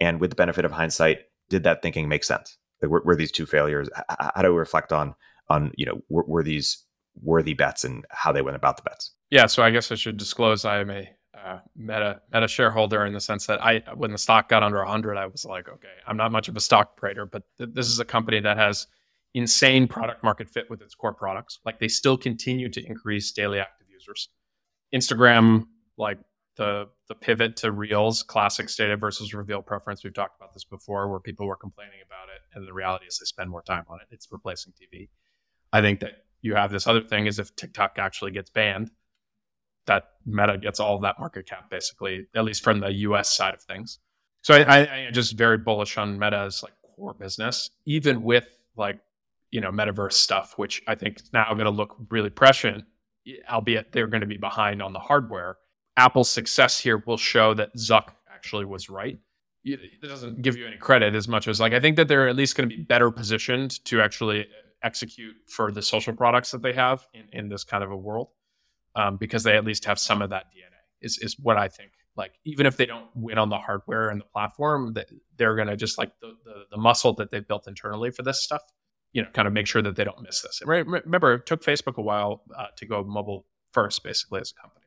And 0.00 0.20
with 0.20 0.30
the 0.30 0.36
benefit 0.36 0.64
of 0.64 0.72
hindsight, 0.72 1.18
did 1.50 1.64
that 1.64 1.82
thinking 1.82 2.08
make 2.08 2.24
sense? 2.24 2.56
Like, 2.80 2.90
were, 2.90 3.02
were 3.04 3.16
these 3.16 3.32
two 3.32 3.44
failures? 3.44 3.90
How, 4.08 4.32
how 4.36 4.42
do 4.42 4.52
we 4.52 4.58
reflect 4.58 4.92
on 4.92 5.14
on 5.50 5.72
you 5.76 5.84
know 5.84 6.00
were, 6.08 6.24
were 6.24 6.42
these 6.42 6.84
worthy 7.22 7.52
bets 7.52 7.84
and 7.84 8.06
how 8.10 8.32
they 8.32 8.40
went 8.40 8.56
about 8.56 8.78
the 8.78 8.82
bets? 8.82 9.12
Yeah, 9.30 9.46
so 9.46 9.62
I 9.62 9.70
guess 9.70 9.92
I 9.92 9.96
should 9.96 10.16
disclose 10.16 10.64
I 10.64 10.80
am 10.80 10.90
a 10.90 11.10
uh, 11.42 11.58
meta 11.76 12.20
meta 12.32 12.48
shareholder 12.48 13.04
in 13.06 13.12
the 13.12 13.20
sense 13.20 13.46
that 13.46 13.62
I 13.62 13.82
when 13.94 14.12
the 14.12 14.18
stock 14.18 14.48
got 14.48 14.62
under 14.62 14.78
100 14.78 15.16
I 15.16 15.26
was 15.26 15.44
like 15.44 15.68
okay 15.68 15.88
I'm 16.06 16.16
not 16.16 16.32
much 16.32 16.48
of 16.48 16.56
a 16.56 16.60
stock 16.60 16.98
trader 16.98 17.24
but 17.24 17.44
th- 17.56 17.70
this 17.72 17.88
is 17.88 17.98
a 17.98 18.04
company 18.04 18.40
that 18.40 18.58
has 18.58 18.86
insane 19.32 19.86
product 19.86 20.22
market 20.22 20.50
fit 20.50 20.68
with 20.68 20.82
its 20.82 20.94
core 20.94 21.14
products 21.14 21.60
like 21.64 21.78
they 21.78 21.88
still 21.88 22.18
continue 22.18 22.68
to 22.68 22.84
increase 22.84 23.32
daily 23.32 23.58
active 23.58 23.86
users 23.88 24.28
Instagram 24.94 25.66
like 25.96 26.18
the 26.56 26.88
the 27.08 27.14
pivot 27.14 27.56
to 27.56 27.72
reels 27.72 28.22
classic 28.22 28.68
stated 28.68 29.00
versus 29.00 29.32
reveal 29.32 29.62
preference 29.62 30.02
we've 30.02 30.14
talked 30.14 30.36
about 30.36 30.52
this 30.52 30.64
before 30.64 31.08
where 31.08 31.20
people 31.20 31.46
were 31.46 31.56
complaining 31.56 32.00
about 32.04 32.28
it 32.34 32.42
and 32.54 32.66
the 32.66 32.72
reality 32.72 33.06
is 33.06 33.18
they 33.18 33.24
spend 33.24 33.50
more 33.50 33.62
time 33.62 33.84
on 33.88 33.98
it 34.00 34.06
it's 34.10 34.28
replacing 34.30 34.72
TV 34.72 35.08
I 35.72 35.80
think 35.80 36.00
that 36.00 36.24
you 36.42 36.54
have 36.54 36.72
this 36.72 36.86
other 36.86 37.02
thing 37.02 37.26
is 37.26 37.38
if 37.38 37.54
TikTok 37.54 37.98
actually 37.98 38.32
gets 38.32 38.50
banned 38.50 38.90
that 39.86 40.04
Meta 40.24 40.58
gets 40.58 40.78
all 40.80 40.98
that 41.00 41.18
market 41.18 41.48
cap 41.48 41.70
basically, 41.70 42.26
at 42.34 42.44
least 42.44 42.62
from 42.62 42.80
the 42.80 42.92
US 42.92 43.28
side 43.28 43.54
of 43.54 43.62
things. 43.62 43.98
So 44.42 44.54
I, 44.54 44.60
I, 44.60 45.06
I 45.06 45.10
just 45.10 45.36
very 45.36 45.58
bullish 45.58 45.98
on 45.98 46.18
Meta's 46.18 46.62
like 46.62 46.72
core 46.96 47.14
business, 47.14 47.70
even 47.86 48.22
with 48.22 48.46
like 48.76 49.00
you 49.50 49.60
know 49.60 49.70
metaverse 49.70 50.12
stuff, 50.12 50.54
which 50.56 50.82
I 50.86 50.94
think 50.94 51.20
is 51.20 51.32
now 51.32 51.52
going 51.54 51.64
to 51.64 51.70
look 51.70 51.96
really 52.08 52.30
prescient, 52.30 52.84
albeit 53.50 53.92
they're 53.92 54.06
going 54.06 54.22
to 54.22 54.26
be 54.26 54.38
behind 54.38 54.80
on 54.80 54.92
the 54.92 55.00
hardware. 55.00 55.56
Apple's 56.00 56.30
success 56.30 56.78
here 56.78 57.02
will 57.06 57.18
show 57.18 57.52
that 57.52 57.74
Zuck 57.76 58.08
actually 58.32 58.64
was 58.64 58.88
right. 58.88 59.18
It 59.64 60.00
doesn't 60.00 60.40
give 60.40 60.56
you 60.56 60.66
any 60.66 60.78
credit 60.78 61.14
as 61.14 61.28
much 61.28 61.46
as 61.46 61.60
like 61.60 61.74
I 61.74 61.80
think 61.80 61.96
that 61.96 62.08
they're 62.08 62.26
at 62.26 62.36
least 62.36 62.56
going 62.56 62.66
to 62.68 62.74
be 62.74 62.82
better 62.82 63.10
positioned 63.10 63.84
to 63.84 64.00
actually 64.00 64.46
execute 64.82 65.36
for 65.46 65.70
the 65.70 65.82
social 65.82 66.14
products 66.14 66.52
that 66.52 66.62
they 66.62 66.72
have 66.72 67.06
in, 67.12 67.24
in 67.34 67.48
this 67.50 67.64
kind 67.64 67.84
of 67.84 67.90
a 67.90 67.96
world 67.96 68.28
um, 68.96 69.18
because 69.18 69.42
they 69.42 69.54
at 69.58 69.64
least 69.66 69.84
have 69.84 69.98
some 69.98 70.22
of 70.22 70.30
that 70.30 70.46
DNA. 70.46 70.78
Is 71.02 71.18
is 71.18 71.38
what 71.38 71.58
I 71.58 71.68
think. 71.68 71.90
Like 72.16 72.32
even 72.44 72.64
if 72.64 72.78
they 72.78 72.86
don't 72.86 73.08
win 73.14 73.36
on 73.36 73.50
the 73.50 73.58
hardware 73.58 74.08
and 74.08 74.22
the 74.22 74.24
platform, 74.24 74.94
that 74.94 75.10
they're 75.36 75.54
gonna 75.54 75.76
just 75.76 75.98
like 75.98 76.12
the, 76.20 76.32
the, 76.44 76.64
the 76.70 76.78
muscle 76.78 77.12
that 77.14 77.30
they've 77.30 77.46
built 77.46 77.68
internally 77.68 78.10
for 78.10 78.22
this 78.22 78.42
stuff. 78.42 78.62
You 79.12 79.22
know, 79.22 79.28
kind 79.34 79.46
of 79.46 79.52
make 79.52 79.66
sure 79.66 79.82
that 79.82 79.96
they 79.96 80.04
don't 80.04 80.22
miss 80.22 80.40
this. 80.40 80.62
Remember, 80.64 81.34
it 81.34 81.44
took 81.44 81.62
Facebook 81.62 81.96
a 81.96 82.02
while 82.02 82.42
uh, 82.56 82.68
to 82.76 82.86
go 82.86 83.04
mobile 83.04 83.44
first, 83.72 84.02
basically 84.02 84.40
as 84.40 84.54
a 84.56 84.60
company. 84.60 84.79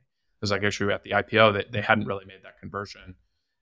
There's 0.44 0.52
like 0.52 0.64
issue 0.64 0.92
at 0.92 1.04
the 1.04 1.12
IPO 1.12 1.54
that 1.54 1.72
they 1.72 1.80
hadn't 1.80 2.06
really 2.06 2.26
made 2.26 2.44
that 2.44 2.60
conversion. 2.60 3.16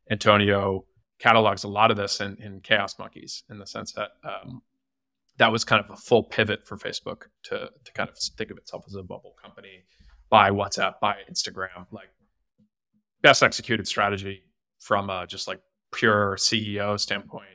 Antonio 0.10 0.86
catalogs 1.20 1.64
a 1.64 1.68
lot 1.68 1.92
of 1.92 1.98
this 1.98 2.20
in, 2.20 2.36
in 2.42 2.60
Chaos 2.60 2.98
Monkeys 2.98 3.44
in 3.52 3.60
the 3.60 3.68
sense 3.68 3.94
that 3.94 4.10
um, 4.24 4.64
that 5.38 5.52
was 5.52 5.64
kind 5.64 5.86
of 5.86 5.92
a 5.92 5.96
full 5.96 6.24
pivot 6.24 6.66
for 6.66 6.78
Facebook 6.78 7.26
to 7.44 7.70
to 7.84 7.94
kind 7.94 8.10
of 8.10 8.18
think 8.18 8.50
of 8.50 8.58
itself 8.58 8.84
as 8.88 8.96
a 8.96 9.04
bubble 9.04 9.36
company 9.40 9.84
by 10.32 10.50
WhatsApp, 10.50 10.94
by 11.00 11.18
Instagram, 11.32 11.86
like 11.92 12.10
best 13.22 13.44
executed 13.44 13.88
strategy 13.88 14.42
from 14.80 15.12
a 15.12 15.28
just 15.28 15.48
like 15.48 15.62
pure 15.94 16.36
CEO 16.36 17.00
standpoint 17.00 17.46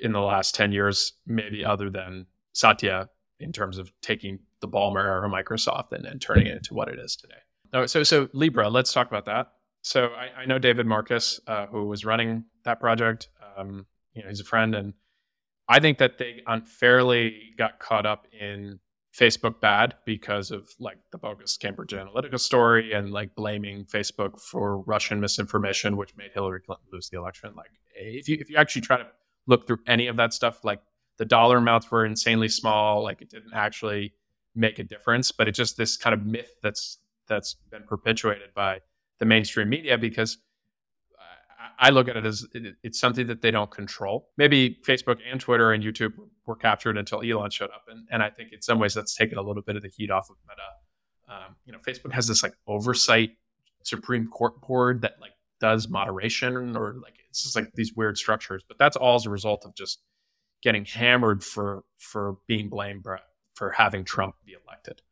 in 0.00 0.10
the 0.10 0.20
last 0.20 0.52
10 0.56 0.72
years, 0.72 1.12
maybe 1.28 1.64
other 1.64 1.90
than 1.90 2.26
Satya 2.54 3.08
in 3.38 3.52
terms 3.52 3.78
of 3.78 3.92
taking 4.02 4.40
the 4.60 4.66
Ballmer 4.66 5.22
or 5.22 5.28
Microsoft 5.28 5.92
and, 5.92 6.04
and 6.04 6.20
turning 6.20 6.48
it 6.48 6.56
into 6.56 6.74
what 6.74 6.88
it 6.88 6.98
is 6.98 7.14
today. 7.14 7.36
Oh, 7.72 7.86
so, 7.86 8.02
so 8.02 8.28
Libra, 8.32 8.68
let's 8.68 8.92
talk 8.92 9.08
about 9.08 9.24
that. 9.26 9.52
So 9.82 10.06
I, 10.06 10.42
I 10.42 10.46
know 10.46 10.58
David 10.58 10.86
Marcus, 10.86 11.40
uh, 11.46 11.66
who 11.66 11.86
was 11.86 12.04
running 12.04 12.44
that 12.64 12.80
project. 12.80 13.28
Um, 13.56 13.86
you 14.14 14.22
know, 14.22 14.28
he's 14.28 14.40
a 14.40 14.44
friend, 14.44 14.74
and 14.74 14.94
I 15.68 15.80
think 15.80 15.98
that 15.98 16.18
they 16.18 16.42
unfairly 16.46 17.52
got 17.56 17.78
caught 17.78 18.06
up 18.06 18.26
in 18.38 18.80
Facebook 19.16 19.60
bad 19.60 19.94
because 20.04 20.50
of 20.50 20.68
like 20.78 20.98
the 21.10 21.18
bogus 21.18 21.56
Cambridge 21.56 21.92
Analytica 21.92 22.38
story 22.38 22.92
and 22.92 23.12
like 23.12 23.34
blaming 23.34 23.84
Facebook 23.84 24.40
for 24.40 24.80
Russian 24.80 25.20
misinformation, 25.20 25.96
which 25.96 26.16
made 26.16 26.32
Hillary 26.34 26.60
Clinton 26.60 26.86
lose 26.92 27.08
the 27.08 27.18
election. 27.18 27.54
Like 27.56 27.70
if 27.94 28.28
you 28.28 28.36
if 28.40 28.50
you 28.50 28.56
actually 28.56 28.82
try 28.82 28.98
to 28.98 29.06
look 29.46 29.66
through 29.66 29.78
any 29.86 30.08
of 30.08 30.16
that 30.16 30.34
stuff, 30.34 30.64
like 30.64 30.80
the 31.18 31.24
dollar 31.24 31.56
amounts 31.58 31.90
were 31.90 32.04
insanely 32.04 32.48
small, 32.48 33.02
like 33.02 33.22
it 33.22 33.30
didn't 33.30 33.54
actually 33.54 34.12
make 34.54 34.78
a 34.78 34.84
difference. 34.84 35.32
But 35.32 35.48
it's 35.48 35.56
just 35.56 35.76
this 35.76 35.96
kind 35.96 36.12
of 36.12 36.26
myth 36.26 36.50
that's 36.62 36.98
that's 37.26 37.56
been 37.70 37.84
perpetuated 37.84 38.54
by 38.54 38.80
the 39.18 39.24
mainstream 39.24 39.68
media 39.68 39.98
because 39.98 40.38
I 41.78 41.90
look 41.90 42.08
at 42.08 42.16
it 42.16 42.24
as 42.24 42.46
it's 42.82 42.98
something 42.98 43.26
that 43.26 43.42
they 43.42 43.50
don't 43.50 43.70
control. 43.70 44.28
Maybe 44.36 44.78
Facebook 44.86 45.18
and 45.30 45.40
Twitter 45.40 45.72
and 45.72 45.82
YouTube 45.82 46.12
were 46.46 46.56
captured 46.56 46.96
until 46.96 47.22
Elon 47.22 47.50
showed 47.50 47.70
up, 47.70 47.84
and, 47.88 48.06
and 48.10 48.22
I 48.22 48.30
think 48.30 48.52
in 48.52 48.62
some 48.62 48.78
ways 48.78 48.94
that's 48.94 49.14
taken 49.14 49.36
a 49.38 49.42
little 49.42 49.62
bit 49.62 49.76
of 49.76 49.82
the 49.82 49.90
heat 49.94 50.10
off 50.10 50.30
of 50.30 50.36
Meta. 50.48 51.36
Um, 51.36 51.56
you 51.64 51.72
know, 51.72 51.78
Facebook 51.78 52.12
has 52.12 52.28
this 52.28 52.42
like 52.42 52.54
oversight 52.66 53.32
Supreme 53.82 54.28
Court 54.28 54.60
board 54.60 55.02
that 55.02 55.14
like 55.20 55.32
does 55.60 55.88
moderation 55.88 56.76
or 56.76 56.94
like 57.02 57.14
it's 57.28 57.42
just 57.42 57.56
like 57.56 57.72
these 57.74 57.92
weird 57.94 58.16
structures, 58.16 58.62
but 58.66 58.78
that's 58.78 58.96
all 58.96 59.16
as 59.16 59.26
a 59.26 59.30
result 59.30 59.64
of 59.66 59.74
just 59.74 60.00
getting 60.62 60.84
hammered 60.84 61.44
for 61.44 61.84
for 61.98 62.36
being 62.46 62.68
blamed 62.68 63.04
for 63.54 63.70
having 63.70 64.04
Trump 64.04 64.34
be 64.44 64.54
elected. 64.66 65.02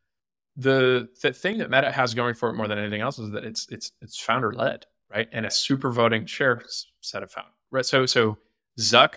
The 0.57 1.09
the 1.23 1.33
thing 1.33 1.59
that 1.59 1.71
Meta 1.71 1.91
has 1.91 2.15
going 2.15 2.35
for 2.35 2.49
it 2.51 2.55
more 2.55 2.69
than 2.69 2.79
anything 2.79 3.01
else 3.01 3.19
is 3.19 3.31
that 3.33 3.45
it's 3.45 3.67
it's 3.71 3.93
it's 4.01 4.19
founder 4.19 4.53
led 4.53 4.87
right? 5.15 5.29
And 5.33 5.47
a 5.47 5.51
super 5.51 5.91
voting 5.91 6.27
share 6.27 6.63
set 7.01 7.23
of 7.23 7.31
found, 7.31 7.49
right? 7.71 7.87
So, 7.87 8.07
so 8.07 8.39
Zuck 8.79 9.15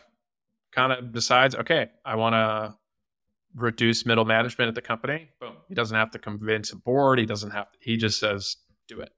kind 0.71 0.93
of 0.93 1.11
decides, 1.11 1.55
okay, 1.55 1.89
I 2.05 2.15
want 2.15 2.33
to 2.33 2.75
reduce 3.55 4.05
middle 4.05 4.25
management 4.25 4.69
at 4.69 4.75
the 4.75 4.81
company. 4.81 5.29
Boom. 5.41 5.53
He 5.67 5.73
doesn't 5.73 5.97
have 5.97 6.11
to 6.11 6.19
convince 6.19 6.71
a 6.71 6.75
board. 6.75 7.19
He 7.19 7.25
doesn't 7.25 7.51
have. 7.51 7.71
To, 7.71 7.77
he 7.81 7.97
just 7.97 8.19
says, 8.19 8.57
do 8.88 8.99
it. 9.01 9.11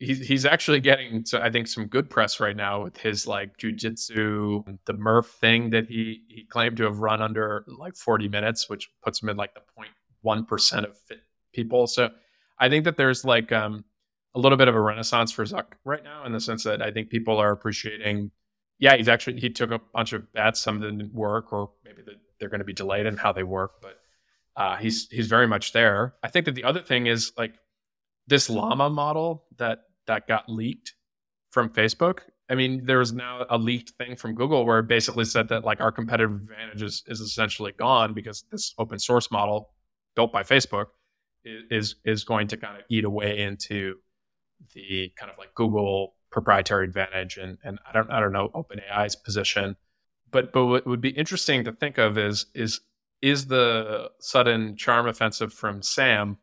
He's 0.00 0.28
he's 0.28 0.44
actually 0.46 0.78
getting, 0.78 1.24
so 1.24 1.40
I 1.40 1.50
think, 1.50 1.66
some 1.66 1.86
good 1.86 2.08
press 2.08 2.38
right 2.38 2.54
now 2.54 2.84
with 2.84 2.98
his 2.98 3.26
like 3.26 3.56
jujitsu, 3.56 4.78
the 4.84 4.92
Murph 4.92 5.28
thing 5.40 5.70
that 5.70 5.88
he 5.88 6.22
he 6.28 6.44
claimed 6.44 6.76
to 6.76 6.84
have 6.84 7.00
run 7.00 7.20
under 7.20 7.64
like 7.66 7.96
40 7.96 8.28
minutes, 8.28 8.68
which 8.68 8.90
puts 9.02 9.20
him 9.20 9.28
in 9.28 9.36
like 9.36 9.54
the 9.54 9.62
0.1 10.24 10.46
percent 10.46 10.86
of 10.86 10.96
fit 10.96 11.22
people. 11.52 11.86
So 11.86 12.10
I 12.58 12.68
think 12.68 12.84
that 12.84 12.96
there's 12.96 13.24
like 13.24 13.52
um 13.52 13.84
a 14.34 14.40
little 14.40 14.58
bit 14.58 14.68
of 14.68 14.74
a 14.74 14.80
renaissance 14.80 15.32
for 15.32 15.44
Zuck 15.44 15.72
right 15.84 16.04
now 16.04 16.24
in 16.24 16.32
the 16.32 16.40
sense 16.40 16.64
that 16.64 16.82
I 16.82 16.90
think 16.90 17.10
people 17.10 17.38
are 17.38 17.50
appreciating. 17.50 18.30
Yeah, 18.78 18.96
he's 18.96 19.08
actually 19.08 19.40
he 19.40 19.50
took 19.50 19.70
a 19.70 19.80
bunch 19.92 20.12
of 20.12 20.32
bets. 20.32 20.60
Some 20.60 20.80
didn't 20.80 21.12
work, 21.12 21.52
or 21.52 21.70
maybe 21.84 22.02
they're 22.38 22.48
going 22.48 22.60
to 22.60 22.64
be 22.64 22.72
delayed 22.72 23.06
in 23.06 23.16
how 23.16 23.32
they 23.32 23.42
work. 23.42 23.82
But 23.82 23.98
uh, 24.56 24.76
he's 24.76 25.08
he's 25.10 25.26
very 25.26 25.46
much 25.46 25.72
there. 25.72 26.14
I 26.22 26.28
think 26.28 26.46
that 26.46 26.54
the 26.54 26.64
other 26.64 26.82
thing 26.82 27.06
is 27.06 27.32
like 27.36 27.54
this 28.26 28.48
llama 28.48 28.90
model 28.90 29.44
that 29.56 29.80
that 30.06 30.28
got 30.28 30.48
leaked 30.48 30.94
from 31.50 31.70
Facebook. 31.70 32.20
I 32.50 32.54
mean, 32.54 32.86
there 32.86 32.98
was 32.98 33.12
now 33.12 33.44
a 33.50 33.58
leaked 33.58 33.90
thing 33.98 34.16
from 34.16 34.34
Google 34.34 34.64
where 34.64 34.78
it 34.78 34.88
basically 34.88 35.24
said 35.24 35.48
that 35.48 35.64
like 35.64 35.80
our 35.80 35.92
competitive 35.92 36.34
advantage 36.34 36.82
is, 36.82 37.02
is 37.06 37.20
essentially 37.20 37.72
gone 37.72 38.14
because 38.14 38.44
this 38.50 38.74
open 38.78 38.98
source 38.98 39.30
model 39.30 39.70
built 40.16 40.32
by 40.32 40.42
Facebook 40.42 40.86
is 41.70 41.96
is 42.04 42.24
going 42.24 42.48
to 42.48 42.56
kind 42.56 42.76
of 42.76 42.82
eat 42.88 43.04
away 43.04 43.38
into 43.38 43.96
the 44.74 45.12
kind 45.16 45.30
of 45.30 45.38
like 45.38 45.54
Google 45.54 46.14
proprietary 46.30 46.84
advantage 46.84 47.38
and 47.38 47.58
and 47.64 47.78
I 47.88 47.92
don't 47.92 48.10
I 48.10 48.20
don't 48.20 48.32
know 48.32 48.50
OpenAI's 48.54 49.16
position. 49.16 49.76
But 50.30 50.52
but 50.52 50.66
what 50.66 50.86
would 50.86 51.00
be 51.00 51.10
interesting 51.10 51.64
to 51.64 51.72
think 51.72 51.98
of 51.98 52.18
is 52.18 52.46
is 52.54 52.80
is 53.22 53.46
the 53.46 54.10
sudden 54.20 54.76
charm 54.76 55.06
offensive 55.08 55.52
from 55.52 55.82
Sam 55.82 56.38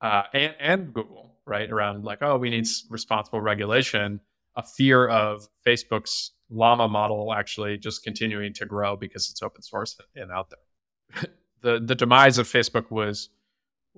uh, 0.00 0.24
and 0.32 0.54
and 0.58 0.94
Google 0.94 1.36
right 1.46 1.70
around 1.70 2.04
like 2.04 2.18
oh 2.22 2.36
we 2.36 2.50
need 2.50 2.66
responsible 2.90 3.40
regulation 3.40 4.20
a 4.56 4.62
fear 4.62 5.06
of 5.06 5.48
Facebook's 5.64 6.32
llama 6.50 6.88
model 6.88 7.32
actually 7.32 7.78
just 7.78 8.02
continuing 8.02 8.52
to 8.54 8.66
grow 8.66 8.96
because 8.96 9.30
it's 9.30 9.42
open 9.42 9.62
source 9.62 9.96
and 10.16 10.32
out 10.32 10.50
there. 10.50 11.24
the 11.62 11.80
the 11.80 11.94
demise 11.94 12.38
of 12.38 12.46
Facebook 12.46 12.90
was 12.90 13.30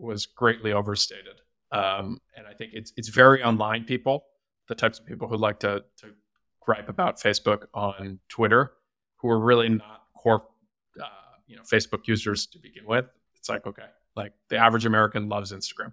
was 0.01 0.27
greatly 0.27 0.73
overstated. 0.73 1.41
Um, 1.73 2.21
and 2.37 2.47
I 2.47 2.55
think 2.55 2.73
it's 2.75 2.93
it's 2.97 3.09
very 3.09 3.43
online 3.43 3.85
people, 3.85 4.25
the 4.69 4.75
types 4.75 4.99
of 4.99 5.07
people 5.07 5.29
who 5.29 5.37
like 5.37 5.61
to 5.61 5.85
to 5.99 6.09
gripe 6.61 6.89
about 6.89 7.21
Facebook 7.21 7.67
on 7.75 8.19
Twitter, 8.29 8.73
who 9.17 9.29
are 9.29 9.39
really 9.39 9.69
not 9.69 10.03
core, 10.17 10.43
uh, 11.01 11.07
you 11.47 11.57
know, 11.57 11.63
Facebook 11.63 12.07
users 12.07 12.47
to 12.47 12.59
begin 12.59 12.85
with. 12.87 13.07
It's 13.37 13.49
like 13.49 13.67
okay, 13.67 13.87
like 14.17 14.33
the 14.49 14.57
average 14.57 14.85
American 14.85 15.29
loves 15.29 15.53
Instagram. 15.53 15.93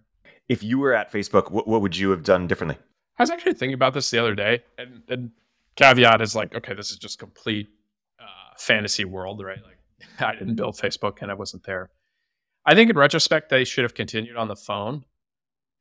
If 0.49 0.63
you 0.63 0.79
were 0.79 0.93
at 0.93 1.11
Facebook, 1.11 1.51
what, 1.51 1.67
what 1.67 1.81
would 1.81 1.95
you 1.95 2.09
have 2.11 2.23
done 2.23 2.47
differently? 2.47 2.77
I 3.19 3.23
was 3.23 3.29
actually 3.29 3.53
thinking 3.53 3.73
about 3.73 3.93
this 3.93 4.09
the 4.09 4.19
other 4.19 4.35
day, 4.35 4.63
and, 4.77 5.01
and 5.09 5.31
caveat 5.75 6.21
is 6.21 6.35
like, 6.35 6.53
okay, 6.55 6.73
this 6.73 6.91
is 6.91 6.97
just 6.97 7.19
complete 7.19 7.67
uh, 8.19 8.55
fantasy 8.57 9.05
world, 9.05 9.43
right? 9.43 9.59
Like, 9.63 9.77
I 10.19 10.33
didn't 10.33 10.55
build 10.55 10.75
Facebook 10.75 11.21
and 11.21 11.31
I 11.31 11.33
wasn't 11.33 11.63
there. 11.63 11.89
I 12.67 12.75
think 12.75 12.89
in 12.89 12.97
retrospect, 12.97 13.49
they 13.49 13.63
should 13.63 13.83
have 13.85 13.93
continued 13.93 14.35
on 14.35 14.49
the 14.49 14.55
phone 14.55 15.05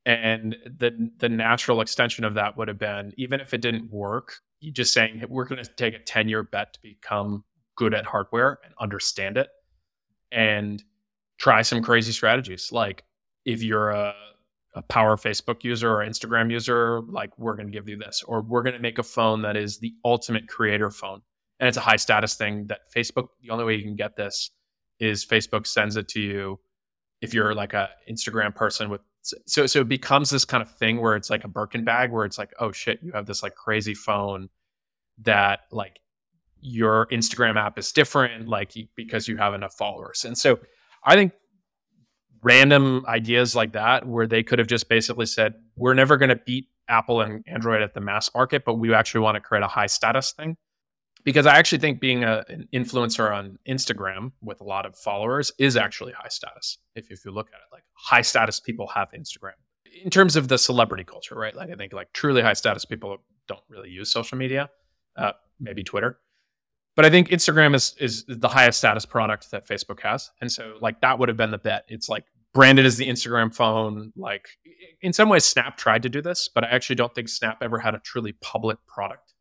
and 0.07 0.57
the 0.65 1.11
the 1.19 1.29
natural 1.29 1.81
extension 1.81 2.25
of 2.25 2.35
that 2.35 2.57
would 2.57 2.69
have 2.69 2.79
been 2.79 3.13
even 3.19 3.41
if 3.41 3.53
it 3.53 3.61
didn't 3.61 3.91
work, 3.91 4.37
just 4.73 4.95
saying 4.95 5.23
we're 5.29 5.45
going 5.45 5.63
to 5.63 5.71
take 5.75 5.95
a 5.95 5.99
10 5.99 6.29
year 6.29 6.45
bet 6.45 6.75
to 6.75 6.81
become 6.81 7.45
good 7.75 7.93
at 7.93 8.07
hardware 8.07 8.61
and 8.65 8.73
understand 8.81 9.37
it 9.37 9.49
and 10.31 10.83
try 11.39 11.61
some 11.61 11.83
crazy 11.83 12.13
strategies. 12.13 12.71
Like 12.71 13.03
if 13.45 13.65
you're 13.65 13.91
a, 13.91 14.15
a 14.77 14.83
power 14.83 15.17
Facebook 15.17 15.65
user 15.65 15.91
or 15.91 16.07
Instagram 16.07 16.53
user, 16.53 17.01
like 17.09 17.37
we're 17.37 17.57
going 17.57 17.67
to 17.67 17.73
give 17.73 17.89
you 17.89 17.99
this, 17.99 18.23
or 18.27 18.43
we're 18.43 18.63
going 18.63 18.77
to 18.77 18.81
make 18.81 18.99
a 18.99 19.03
phone 19.03 19.43
that 19.43 19.57
is 19.57 19.79
the 19.79 19.93
ultimate 20.05 20.49
creator 20.49 20.91
phone. 20.91 21.21
And 21.59 21.69
it's 21.69 21.77
a 21.77 21.83
high 21.83 21.97
status 21.97 22.35
thing 22.35 22.69
that 22.69 22.81
Facebook, 22.95 23.29
the 23.43 23.51
only 23.51 23.65
way 23.65 23.75
you 23.75 23.83
can 23.83 23.97
get 23.97 24.17
this 24.17 24.51
is 25.01 25.27
Facebook 25.27 25.67
sends 25.67 25.97
it 25.97 26.09
to 26.09 26.21
you 26.21 26.61
if 27.21 27.35
you're 27.35 27.55
like 27.55 27.73
a 27.73 27.89
Instagram 28.11 28.55
person 28.55 28.91
with 28.91 29.01
so 29.23 29.67
so 29.67 29.81
it 29.81 29.89
becomes 29.89 30.31
this 30.31 30.45
kind 30.45 30.63
of 30.63 30.71
thing 30.71 31.01
where 31.01 31.17
it's 31.17 31.31
like 31.31 31.45
a 31.45 31.49
Birkin 31.49 31.85
bag 31.85 32.13
where 32.13 32.25
it's 32.25 32.39
like, 32.39 32.53
oh 32.61 32.71
shit, 32.73 33.01
you 33.03 33.13
have 33.13 33.27
this 33.27 33.43
like 33.43 33.55
crazy 33.55 33.95
phone 33.95 34.49
that 35.23 35.61
like 35.73 35.99
your 36.61 37.07
Instagram 37.07 37.57
app 37.57 37.79
is 37.79 37.93
different, 37.93 38.49
like 38.49 38.75
because 38.95 39.29
you 39.29 39.37
have 39.37 39.55
enough 39.55 39.75
followers. 39.75 40.25
And 40.25 40.37
so 40.37 40.59
I 41.05 41.15
think 41.15 41.33
random 42.43 43.05
ideas 43.07 43.57
like 43.57 43.73
that, 43.73 44.07
where 44.07 44.27
they 44.27 44.43
could 44.43 44.59
have 44.59 44.69
just 44.69 44.89
basically 44.89 45.27
said, 45.27 45.55
we're 45.77 45.95
never 45.95 46.17
going 46.17 46.29
to 46.29 46.37
beat 46.37 46.69
Apple 46.89 47.21
and 47.21 47.45
Android 47.47 47.83
at 47.83 47.95
the 47.95 48.01
mass 48.01 48.31
market, 48.35 48.65
but 48.65 48.75
we 48.75 48.95
actually 48.95 49.21
want 49.21 49.35
to 49.35 49.41
create 49.41 49.65
a 49.65 49.69
high 49.69 49.87
status 49.87 50.33
thing. 50.33 50.57
Because 51.27 51.45
I 51.45 51.59
actually 51.59 51.81
think 51.81 52.01
being 52.01 52.25
a, 52.25 52.43
an 52.49 52.69
influencer 52.73 53.31
on 53.31 53.59
Instagram 53.69 54.33
with 54.41 54.63
a 54.63 54.65
lot 54.65 54.87
of 54.87 54.97
followers 54.97 55.53
is 55.59 55.77
actually 55.77 56.13
high 56.13 56.29
status. 56.29 56.79
If, 56.95 57.11
if 57.11 57.27
you 57.27 57.33
look 57.33 57.49
at 57.49 57.57
it, 57.57 57.73
like 57.73 57.83
high 57.93 58.23
status 58.23 58.61
people 58.61 58.87
have 58.95 59.09
Instagram. 59.11 59.59
In 60.03 60.09
terms 60.09 60.37
of 60.37 60.49
the 60.49 60.57
celebrity 60.57 61.05
culture, 61.05 61.35
right? 61.35 61.55
Like 61.55 61.71
I 61.71 61.75
think 61.75 61.93
like 61.93 62.13
truly 62.15 62.41
high 62.41 62.55
status 62.55 62.87
people 62.87 63.19
don't 63.49 63.61
really 63.69 63.91
use 63.91 64.11
social 64.11 64.39
media, 64.39 64.71
uh, 65.19 65.33
maybe 65.61 65.83
Twitter 65.83 66.21
but 66.97 67.05
I 67.05 67.11
think 67.11 67.29
Instagram 67.29 67.75
is 67.75 67.95
is 68.01 68.25
the 68.27 68.49
highest 68.49 68.79
status 68.79 69.05
product 69.05 69.51
that 69.51 69.69
Facebook 69.69 70.01
has, 70.01 70.31
and 70.41 70.51
so 70.51 70.79
like 70.81 71.03
that 71.03 71.19
would 71.19 71.29
have 71.29 71.37
been 71.37 71.51
the 71.51 71.59
bet. 71.59 71.85
It's 71.89 72.09
like 72.09 72.25
branded 72.55 72.87
as 72.87 72.97
the 72.97 73.07
Instagram 73.07 73.55
phone. 73.55 74.13
Like 74.17 74.49
in 75.03 75.13
some 75.13 75.29
ways, 75.29 75.45
Snap 75.45 75.77
tried 75.77 76.03
to 76.05 76.09
do 76.09 76.23
this, 76.23 76.49
but 76.53 76.65
I 76.65 76.69
actually 76.69 76.97
don't 76.97 77.15
think 77.15 77.29
Snap 77.29 77.59
ever 77.61 77.79
had 77.79 77.95
a 77.95 77.99
truly 77.99 78.33
public 78.41 78.79
product. 78.89 79.35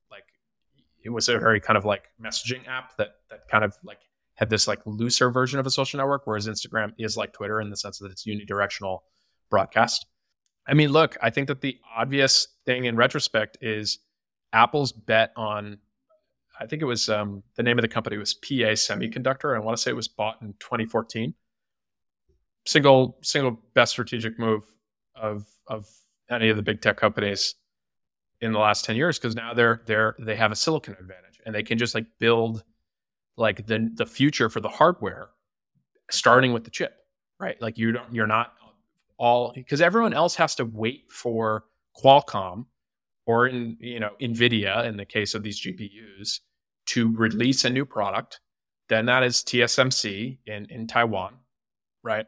It 1.05 1.11
was 1.11 1.29
a 1.29 1.37
very 1.37 1.61
kind 1.61 1.77
of 1.77 1.85
like 1.85 2.09
messaging 2.21 2.67
app 2.67 2.97
that 2.97 3.15
that 3.29 3.47
kind 3.47 3.63
of 3.63 3.77
like 3.83 3.99
had 4.33 4.49
this 4.49 4.67
like 4.67 4.79
looser 4.85 5.29
version 5.29 5.59
of 5.59 5.65
a 5.65 5.69
social 5.69 5.97
network, 5.97 6.23
whereas 6.25 6.47
Instagram 6.47 6.93
is 6.97 7.15
like 7.15 7.31
Twitter 7.31 7.61
in 7.61 7.69
the 7.69 7.77
sense 7.77 7.99
that 7.99 8.11
it's 8.11 8.25
unidirectional 8.25 8.99
broadcast. 9.49 10.07
I 10.67 10.73
mean, 10.73 10.89
look, 10.89 11.15
I 11.21 11.29
think 11.29 11.47
that 11.47 11.61
the 11.61 11.77
obvious 11.95 12.47
thing 12.65 12.85
in 12.85 12.95
retrospect 12.95 13.59
is 13.61 13.99
Apple's 14.51 14.91
bet 14.91 15.31
on 15.35 15.77
I 16.59 16.65
think 16.65 16.81
it 16.81 16.85
was 16.85 17.09
um, 17.09 17.43
the 17.55 17.63
name 17.63 17.77
of 17.77 17.81
the 17.81 17.87
company 17.89 18.17
was 18.17 18.33
PA 18.33 18.73
Semiconductor. 18.75 19.55
I 19.55 19.59
want 19.59 19.77
to 19.77 19.81
say 19.81 19.91
it 19.91 19.95
was 19.95 20.07
bought 20.07 20.41
in 20.41 20.53
2014. 20.59 21.33
Single 22.65 23.17
single 23.21 23.59
best 23.73 23.91
strategic 23.91 24.39
move 24.39 24.63
of 25.15 25.45
of 25.67 25.87
any 26.31 26.49
of 26.49 26.57
the 26.57 26.63
big 26.63 26.81
tech 26.81 26.97
companies 26.97 27.55
in 28.41 28.51
the 28.51 28.59
last 28.59 28.85
10 28.85 28.95
years 28.95 29.17
because 29.17 29.35
now 29.35 29.53
they're 29.53 29.81
they're 29.85 30.15
they 30.19 30.35
have 30.35 30.51
a 30.51 30.55
silicon 30.55 30.95
advantage 30.99 31.39
and 31.45 31.55
they 31.55 31.63
can 31.63 31.77
just 31.77 31.95
like 31.95 32.05
build 32.19 32.63
like 33.37 33.65
the 33.67 33.89
the 33.95 34.05
future 34.05 34.49
for 34.49 34.59
the 34.59 34.69
hardware 34.69 35.29
starting 36.09 36.53
with 36.53 36.63
the 36.63 36.69
chip 36.69 37.05
right? 37.39 37.61
Like 37.61 37.77
you 37.77 37.91
don't 37.91 38.13
you're 38.13 38.27
not 38.27 38.53
all 39.17 39.51
because 39.53 39.81
everyone 39.81 40.13
else 40.13 40.35
has 40.35 40.55
to 40.55 40.65
wait 40.65 41.11
for 41.11 41.65
Qualcomm 42.01 42.65
or 43.25 43.47
in 43.47 43.77
you 43.79 43.99
know 43.99 44.11
nvidia 44.21 44.85
in 44.85 44.97
the 44.97 45.05
case 45.05 45.33
of 45.33 45.43
these 45.43 45.59
gpus 45.61 46.39
to 46.87 47.15
release 47.15 47.65
a 47.65 47.69
new 47.69 47.85
product. 47.85 48.39
Then 48.89 49.05
that 49.07 49.23
is 49.23 49.37
tsmc 49.37 50.37
in, 50.45 50.67
in 50.69 50.87
taiwan 50.87 51.35
right? 52.03 52.27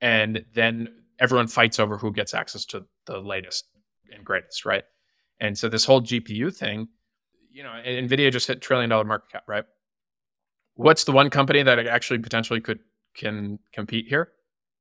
And 0.00 0.44
then 0.54 0.88
everyone 1.20 1.46
fights 1.46 1.78
over 1.78 1.96
who 1.96 2.12
gets 2.12 2.34
access 2.34 2.64
to 2.66 2.84
the 3.06 3.20
latest 3.20 3.66
and 4.12 4.24
greatest 4.24 4.64
right 4.64 4.84
and 5.40 5.56
so 5.56 5.68
this 5.68 5.84
whole 5.84 6.00
gpu 6.00 6.54
thing 6.54 6.88
you 7.50 7.62
know 7.62 7.70
nvidia 7.86 8.30
just 8.32 8.46
hit 8.46 8.60
trillion 8.60 8.90
dollar 8.90 9.04
market 9.04 9.30
cap 9.30 9.44
right 9.46 9.64
what's 10.74 11.04
the 11.04 11.12
one 11.12 11.30
company 11.30 11.62
that 11.62 11.78
actually 11.86 12.18
potentially 12.18 12.60
could 12.60 12.80
can 13.14 13.58
compete 13.72 14.06
here 14.08 14.32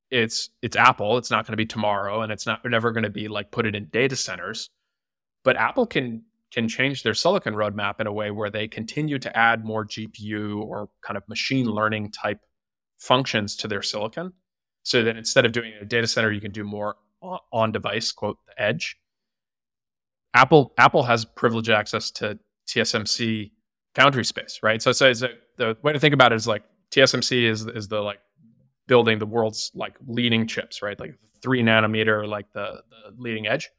it's 0.10 0.50
it's 0.62 0.76
apple 0.76 1.18
it's 1.18 1.32
not 1.32 1.46
going 1.46 1.54
to 1.54 1.58
be 1.58 1.66
tomorrow 1.66 2.22
and 2.22 2.32
it's 2.32 2.46
not 2.46 2.60
never 2.66 2.92
going 2.92 3.04
to 3.04 3.10
be 3.10 3.28
like 3.28 3.52
put 3.52 3.66
it 3.66 3.76
in 3.76 3.86
data 3.92 4.16
centers 4.16 4.70
but 5.44 5.58
Apple 5.58 5.86
can 5.86 6.24
can 6.52 6.68
change 6.68 7.02
their 7.02 7.16
silicon 7.16 7.56
roadmap 7.56 8.00
in 8.00 8.06
a 8.06 8.14
way 8.14 8.30
where 8.30 8.50
they 8.50 8.68
continue 8.68 9.18
to 9.18 9.36
add 9.36 9.66
more 9.66 9.86
GPU 9.86 10.62
or 10.62 10.90
kind 11.02 11.18
of 11.18 11.28
machine 11.28 11.66
learning 11.66 12.12
type 12.12 12.42
functions 13.00 13.56
to 13.56 13.68
their 13.68 13.82
silicon. 13.82 14.34
So 14.84 15.04
that 15.04 15.18
instead 15.18 15.46
of 15.46 15.52
doing 15.52 15.74
a 15.82 15.86
data 15.86 16.06
center, 16.06 16.32
you 16.32 16.42
can 16.42 16.52
do 16.52 16.64
more 16.64 16.96
on 17.52 17.72
device, 17.72 18.12
quote, 18.12 18.38
the 18.46 18.62
edge. 18.62 18.98
Apple 20.34 20.74
Apple 20.78 21.04
has 21.04 21.26
privileged 21.26 21.70
access 21.70 22.12
to 22.12 22.40
TSMC 22.68 23.52
foundry 23.96 24.26
space, 24.26 24.60
right? 24.64 24.82
So, 24.82 24.92
so 24.92 25.14
the 25.58 25.78
way 25.84 25.94
to 25.94 26.00
think 26.00 26.14
about 26.14 26.32
it 26.32 26.36
is 26.36 26.48
like 26.48 26.64
TSMC 26.92 27.44
is 27.44 27.66
is 27.68 27.88
the 27.88 28.02
like 28.02 28.20
building 28.88 29.20
the 29.20 29.26
world's 29.26 29.72
like 29.76 29.96
leading 30.08 30.48
chips, 30.48 30.82
right? 30.82 31.00
Like 31.00 31.16
three 31.42 31.62
nanometer, 31.62 32.28
like 32.28 32.52
the, 32.54 32.82
the 32.90 33.22
leading 33.22 33.48
edge 33.48 33.70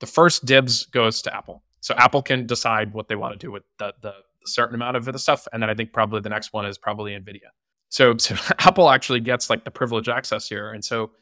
the 0.00 0.06
first 0.06 0.44
dibs 0.44 0.86
goes 0.86 1.22
to 1.22 1.34
Apple. 1.34 1.62
So 1.80 1.94
Apple 1.96 2.22
can 2.22 2.46
decide 2.46 2.92
what 2.92 3.08
they 3.08 3.16
want 3.16 3.38
to 3.38 3.38
do 3.38 3.50
with 3.50 3.62
the, 3.78 3.94
the 4.02 4.14
certain 4.44 4.74
amount 4.74 4.96
of 4.96 5.04
the 5.04 5.18
stuff. 5.18 5.46
And 5.52 5.62
then 5.62 5.70
I 5.70 5.74
think 5.74 5.92
probably 5.92 6.20
the 6.20 6.28
next 6.28 6.52
one 6.52 6.66
is 6.66 6.78
probably 6.78 7.12
NVIDIA. 7.12 7.50
So, 7.88 8.16
so 8.18 8.34
Apple 8.58 8.90
actually 8.90 9.20
gets 9.20 9.48
like 9.50 9.64
the 9.64 9.70
privileged 9.70 10.08
access 10.08 10.48
here. 10.48 10.72
And 10.72 10.84
so 10.84 11.12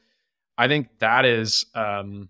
I 0.57 0.69
think 0.69 0.89
that 0.99 1.25
is 1.25 1.67
um, 1.75 2.29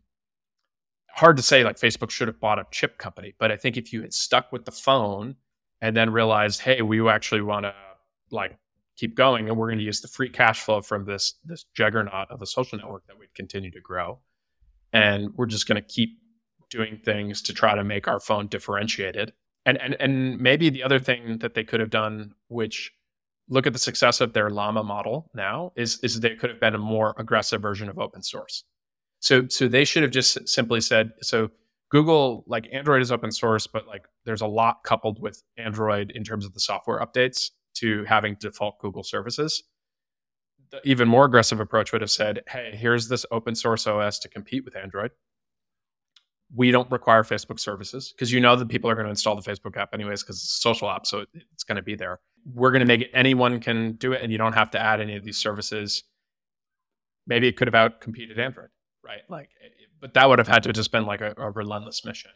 hard 1.15 1.37
to 1.37 1.43
say 1.43 1.63
like 1.65 1.77
Facebook 1.77 2.11
should 2.11 2.29
have 2.29 2.41
bought 2.41 2.59
a 2.59 2.67
chip 2.71 2.99
company. 2.99 3.35
But 3.39 3.53
I 3.53 3.57
think 3.57 3.77
if 3.77 3.93
you 3.93 4.03
had 4.03 4.13
stuck 4.13 4.51
with 4.51 4.65
the 4.65 4.73
phone 4.73 5.37
and 5.81 5.97
then 5.97 6.11
realized, 6.11 6.61
hey, 6.61 6.83
we 6.83 7.07
actually 7.09 7.43
want 7.43 7.65
to 7.65 7.75
like 8.31 8.59
keep 8.97 9.15
going 9.15 9.49
and 9.49 9.57
we're 9.57 9.69
going 9.69 9.79
to 9.79 9.85
use 9.85 10.01
the 10.01 10.09
free 10.09 10.29
cash 10.29 10.61
flow 10.61 10.81
from 10.81 11.05
this 11.05 11.35
this 11.45 11.65
juggernaut 11.75 12.31
of 12.31 12.43
a 12.43 12.47
social 12.47 12.79
network 12.79 13.07
that 13.07 13.19
would 13.19 13.33
continue 13.35 13.71
to 13.71 13.81
grow. 13.81 14.19
And 14.93 15.31
we're 15.37 15.47
just 15.47 15.69
going 15.69 15.81
to 15.81 15.89
keep 15.89 16.19
doing 16.71 17.01
things 17.05 17.43
to 17.43 17.53
try 17.53 17.75
to 17.75 17.85
make 17.85 18.09
our 18.09 18.21
phone 18.21 18.49
differentiated. 18.49 19.33
And 19.67 19.81
and 19.81 19.97
and 20.01 20.39
maybe 20.41 20.69
the 20.69 20.83
other 20.83 20.99
thing 20.99 21.39
that 21.39 21.55
they 21.55 21.65
could 21.65 21.81
have 21.81 21.91
done, 21.91 22.35
which 22.49 22.93
look 23.49 23.67
at 23.67 23.73
the 23.73 23.79
success 23.79 24.21
of 24.21 24.33
their 24.33 24.51
Llama 24.51 24.83
model 24.83 25.31
now, 25.33 25.73
is 25.77 25.99
is 26.03 26.21
they 26.21 26.35
could 26.35 26.51
have 26.51 26.61
been 26.61 26.75
a 26.75 26.79
more 26.79 27.15
aggressive 27.19 27.63
version 27.63 27.89
of 27.89 27.99
open 27.99 28.23
source. 28.23 28.65
So 29.25 29.49
so 29.49 29.69
they 29.69 29.85
should 29.85 30.03
have 30.03 30.13
just 30.13 30.49
simply 30.49 30.81
said 30.81 31.13
so 31.23 31.51
Google 31.91 32.45
like 32.47 32.69
Android 32.73 33.03
is 33.03 33.11
open 33.11 33.33
source, 33.33 33.67
but 33.67 33.87
like 33.87 34.05
there's 34.25 34.43
a 34.43 34.47
lot 34.47 34.85
coupled 34.85 35.21
with 35.21 35.43
Android 35.57 36.11
in 36.15 36.25
terms 36.25 36.45
of 36.45 36.53
the 36.53 36.61
software 36.61 37.01
updates 37.01 37.51
to 37.77 38.05
having 38.05 38.37
default 38.39 38.79
Google 38.81 39.03
services. 39.03 39.63
The 40.71 40.81
even 40.85 41.09
more 41.09 41.25
aggressive 41.25 41.61
approach 41.61 41.93
would 41.93 42.01
have 42.01 42.11
said, 42.11 42.43
hey, 42.49 42.73
here's 42.75 43.09
this 43.09 43.25
open 43.31 43.55
source 43.55 43.87
OS 43.87 44.19
to 44.21 44.29
compete 44.29 44.65
with 44.65 44.77
Android 44.77 45.13
we 46.55 46.71
don't 46.71 46.91
require 46.91 47.23
Facebook 47.23 47.59
services 47.59 48.13
because 48.13 48.33
you 48.33 48.41
know 48.41 48.57
that 48.57 48.69
people 48.69 48.89
are 48.89 48.95
going 48.95 49.07
to 49.07 49.11
install 49.11 49.35
the 49.35 49.43
Facebook 49.43 49.77
app 49.77 49.93
anyways 49.93 50.23
because 50.23 50.37
it's 50.37 50.59
a 50.59 50.61
social 50.61 50.89
app, 50.89 51.07
so 51.07 51.25
it's 51.53 51.65
going 51.65 51.77
to 51.77 51.83
be 51.83 51.95
there. 51.95 52.21
We're 52.55 52.71
going 52.71 52.81
to 52.81 52.87
make 52.87 53.03
it 53.03 53.11
anyone 53.13 53.61
can 53.61 53.93
do 53.93 54.13
it, 54.13 54.23
and 54.23 54.31
you 54.31 54.39
don't 54.39 54.53
have 54.53 54.71
to 54.73 54.79
add 54.79 55.01
any 55.01 55.17
of 55.17 55.25
these 55.25 55.39
services. 55.39 56.05
Maybe 57.27 57.49
it 57.49 57.57
could 57.57 57.73
have 57.73 57.75
outcompeted 57.75 58.39
Android, 58.39 58.69
right? 59.05 59.21
Like, 59.29 59.51
eh, 59.63 59.67
eh, 59.67 59.87
but 60.01 60.15
that 60.15 60.29
would 60.29 60.39
have 60.39 60.49
had 60.49 60.63
to 60.65 60.73
just 60.73 60.93
been 60.93 61.07
like 61.07 61.21
a, 61.21 61.35
a 61.37 61.51
relentless 61.51 62.05
mission. 62.05 62.31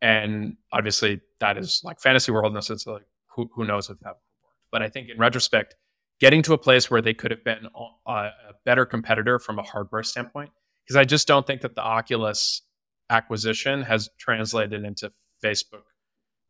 And 0.00 0.56
obviously, 0.72 1.20
that 1.40 1.56
is 1.56 1.80
like 1.84 2.00
fantasy 2.00 2.32
world 2.32 2.46
in 2.46 2.54
the 2.54 2.62
sense 2.62 2.86
of 2.86 2.94
like 2.94 3.06
who 3.34 3.48
who 3.54 3.64
knows 3.64 3.88
if 3.88 3.98
that 4.00 4.08
would 4.08 4.44
work. 4.44 4.56
But 4.70 4.82
I 4.82 4.88
think 4.88 5.08
in 5.08 5.18
retrospect, 5.18 5.76
getting 6.20 6.42
to 6.42 6.54
a 6.54 6.58
place 6.58 6.90
where 6.90 7.02
they 7.02 7.14
could 7.14 7.30
have 7.30 7.44
been 7.44 7.66
a, 8.06 8.12
a 8.12 8.30
better 8.64 8.84
competitor 8.84 9.38
from 9.38 9.58
a 9.58 9.62
hardware 9.62 10.02
standpoint, 10.02 10.50
because 10.84 10.96
I 10.96 11.04
just 11.04 11.28
don't 11.28 11.46
think 11.46 11.60
that 11.60 11.74
the 11.74 11.82
Oculus 11.82 12.62
acquisition 13.10 13.82
has 13.82 14.08
translated 14.18 14.84
into 14.84 15.12
Facebook 15.44 15.84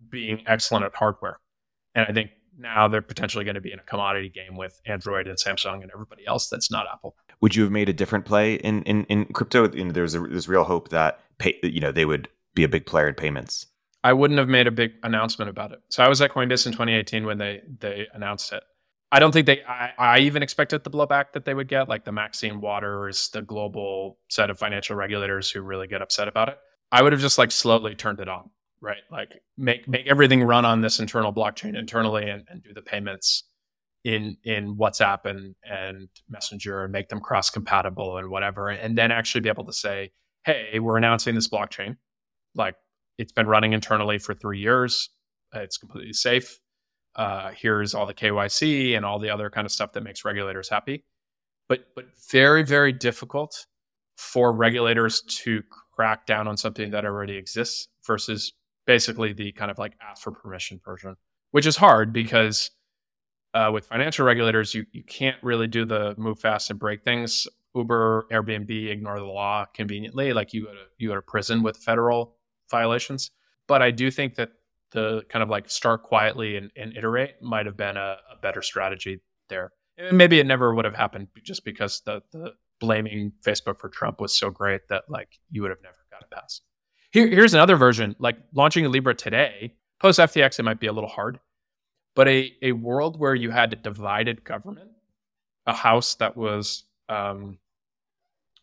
being 0.08 0.42
excellent 0.46 0.84
at 0.84 0.94
hardware. 0.94 1.38
And 1.94 2.06
I 2.08 2.12
think 2.12 2.30
now 2.58 2.88
they're 2.88 3.02
potentially 3.02 3.44
going 3.44 3.54
to 3.54 3.60
be 3.60 3.72
in 3.72 3.78
a 3.78 3.82
commodity 3.82 4.28
game 4.28 4.56
with 4.56 4.80
Android 4.86 5.26
and 5.26 5.38
Samsung 5.38 5.82
and 5.82 5.90
everybody 5.92 6.26
else 6.26 6.48
that's 6.48 6.70
not 6.70 6.86
Apple. 6.92 7.14
Would 7.42 7.56
you 7.56 7.64
have 7.64 7.72
made 7.72 7.88
a 7.88 7.92
different 7.92 8.24
play 8.24 8.54
in 8.54 8.82
in, 8.84 9.04
in 9.04 9.26
crypto? 9.26 9.70
You 9.70 9.84
know, 9.84 9.92
there's 9.92 10.14
a, 10.14 10.20
there's 10.20 10.48
real 10.48 10.64
hope 10.64 10.88
that 10.88 11.20
pay, 11.38 11.58
you 11.62 11.80
know 11.80 11.92
they 11.92 12.04
would 12.04 12.28
be 12.54 12.64
a 12.64 12.68
big 12.68 12.86
player 12.86 13.08
in 13.08 13.14
payments. 13.14 13.66
I 14.04 14.12
wouldn't 14.12 14.38
have 14.38 14.48
made 14.48 14.66
a 14.66 14.72
big 14.72 14.92
announcement 15.02 15.48
about 15.48 15.72
it. 15.72 15.80
So 15.88 16.02
I 16.02 16.08
was 16.08 16.20
at 16.20 16.32
Coinbase 16.32 16.66
in 16.66 16.72
2018 16.72 17.26
when 17.26 17.38
they 17.38 17.62
they 17.80 18.06
announced 18.14 18.52
it. 18.52 18.62
I 19.10 19.18
don't 19.18 19.32
think 19.32 19.46
they. 19.46 19.62
I, 19.64 19.92
I 19.98 20.18
even 20.20 20.42
expected 20.42 20.84
the 20.84 20.90
blowback 20.90 21.32
that 21.32 21.44
they 21.44 21.52
would 21.52 21.68
get, 21.68 21.88
like 21.88 22.04
the 22.04 22.12
Maxine 22.12 22.60
Waters, 22.60 23.28
the 23.32 23.42
global 23.42 24.18
set 24.30 24.48
of 24.48 24.58
financial 24.58 24.96
regulators 24.96 25.50
who 25.50 25.60
really 25.60 25.86
get 25.86 26.00
upset 26.00 26.28
about 26.28 26.48
it. 26.48 26.58
I 26.90 27.02
would 27.02 27.12
have 27.12 27.20
just 27.20 27.38
like 27.38 27.50
slowly 27.50 27.94
turned 27.94 28.20
it 28.20 28.28
on, 28.28 28.50
right? 28.80 29.02
Like 29.10 29.42
make 29.58 29.86
make 29.86 30.06
everything 30.06 30.42
run 30.42 30.64
on 30.64 30.80
this 30.80 30.98
internal 30.98 31.32
blockchain 31.32 31.76
internally 31.76 32.28
and, 32.30 32.44
and 32.48 32.62
do 32.62 32.72
the 32.72 32.82
payments 32.82 33.44
in 34.04 34.36
in 34.44 34.76
WhatsApp 34.76 35.24
and 35.24 35.54
and 35.64 36.08
Messenger 36.28 36.84
and 36.84 36.92
make 36.92 37.08
them 37.08 37.20
cross 37.20 37.50
compatible 37.50 38.16
and 38.18 38.30
whatever, 38.30 38.68
and 38.68 38.96
then 38.96 39.12
actually 39.12 39.40
be 39.40 39.48
able 39.48 39.64
to 39.64 39.72
say, 39.72 40.12
hey, 40.44 40.78
we're 40.78 40.96
announcing 40.96 41.34
this 41.34 41.48
blockchain, 41.48 41.96
like 42.54 42.74
it's 43.18 43.32
been 43.32 43.46
running 43.46 43.72
internally 43.72 44.18
for 44.18 44.34
three 44.34 44.58
years, 44.58 45.10
it's 45.54 45.78
completely 45.78 46.12
safe. 46.12 46.58
Uh, 47.14 47.52
here's 47.54 47.94
all 47.94 48.06
the 48.06 48.14
KYC 48.14 48.96
and 48.96 49.04
all 49.04 49.18
the 49.18 49.30
other 49.30 49.50
kind 49.50 49.66
of 49.66 49.70
stuff 49.70 49.92
that 49.92 50.02
makes 50.02 50.24
regulators 50.24 50.68
happy, 50.68 51.04
but 51.68 51.86
but 51.94 52.06
very 52.30 52.64
very 52.64 52.92
difficult 52.92 53.66
for 54.16 54.52
regulators 54.52 55.22
to 55.22 55.62
crack 55.94 56.26
down 56.26 56.48
on 56.48 56.56
something 56.56 56.90
that 56.90 57.04
already 57.04 57.36
exists 57.36 57.88
versus 58.06 58.52
basically 58.86 59.32
the 59.32 59.52
kind 59.52 59.70
of 59.70 59.78
like 59.78 59.94
ask 60.02 60.22
for 60.22 60.32
permission 60.32 60.80
version, 60.84 61.16
which 61.50 61.66
is 61.66 61.76
hard 61.76 62.12
because 62.12 62.70
uh, 63.54 63.70
with 63.72 63.86
financial 63.86 64.24
regulators, 64.24 64.74
you, 64.74 64.86
you 64.92 65.02
can't 65.02 65.36
really 65.42 65.66
do 65.66 65.84
the 65.84 66.14
move 66.16 66.38
fast 66.38 66.70
and 66.70 66.78
break 66.78 67.02
things. 67.02 67.46
Uber, 67.74 68.26
Airbnb 68.30 68.90
ignore 68.90 69.18
the 69.18 69.24
law 69.24 69.64
conveniently, 69.74 70.32
like 70.32 70.52
you 70.52 70.66
go 70.66 70.72
to 70.72 70.84
you 70.98 71.08
go 71.08 71.14
to 71.14 71.22
prison 71.22 71.62
with 71.62 71.76
federal 71.78 72.36
violations. 72.70 73.30
But 73.66 73.82
I 73.82 73.90
do 73.90 74.10
think 74.10 74.34
that 74.34 74.50
the 74.90 75.22
kind 75.28 75.42
of 75.42 75.48
like 75.48 75.70
start 75.70 76.02
quietly 76.02 76.56
and, 76.56 76.70
and 76.76 76.96
iterate 76.96 77.40
might 77.40 77.64
have 77.64 77.76
been 77.76 77.96
a, 77.96 78.18
a, 78.30 78.36
better 78.42 78.60
strategy 78.60 79.20
there. 79.48 79.72
And 79.96 80.18
maybe 80.18 80.38
it 80.38 80.46
never 80.46 80.74
would 80.74 80.84
have 80.84 80.94
happened 80.94 81.28
just 81.42 81.64
because 81.64 82.02
the 82.04 82.22
the 82.32 82.52
blaming 82.78 83.32
Facebook 83.46 83.78
for 83.78 83.88
Trump 83.88 84.20
was 84.20 84.36
so 84.36 84.50
great 84.50 84.88
that 84.88 85.04
like 85.08 85.38
you 85.50 85.62
would 85.62 85.70
have 85.70 85.82
never 85.82 85.96
got 86.10 86.22
it 86.22 86.30
passed. 86.30 86.62
Here, 87.12 87.28
here's 87.28 87.54
another 87.54 87.76
version, 87.76 88.16
like 88.18 88.36
launching 88.54 88.90
Libra 88.90 89.14
today, 89.14 89.74
post 90.00 90.18
FTX, 90.18 90.58
it 90.58 90.64
might 90.64 90.80
be 90.80 90.88
a 90.88 90.92
little 90.92 91.08
hard, 91.08 91.38
but 92.14 92.28
a, 92.28 92.52
a 92.62 92.72
world 92.72 93.18
where 93.18 93.34
you 93.34 93.50
had 93.50 93.72
a 93.72 93.76
divided 93.76 94.44
government, 94.44 94.90
a 95.66 95.72
House 95.72 96.14
that 96.16 96.36
was 96.36 96.84
um, 97.08 97.58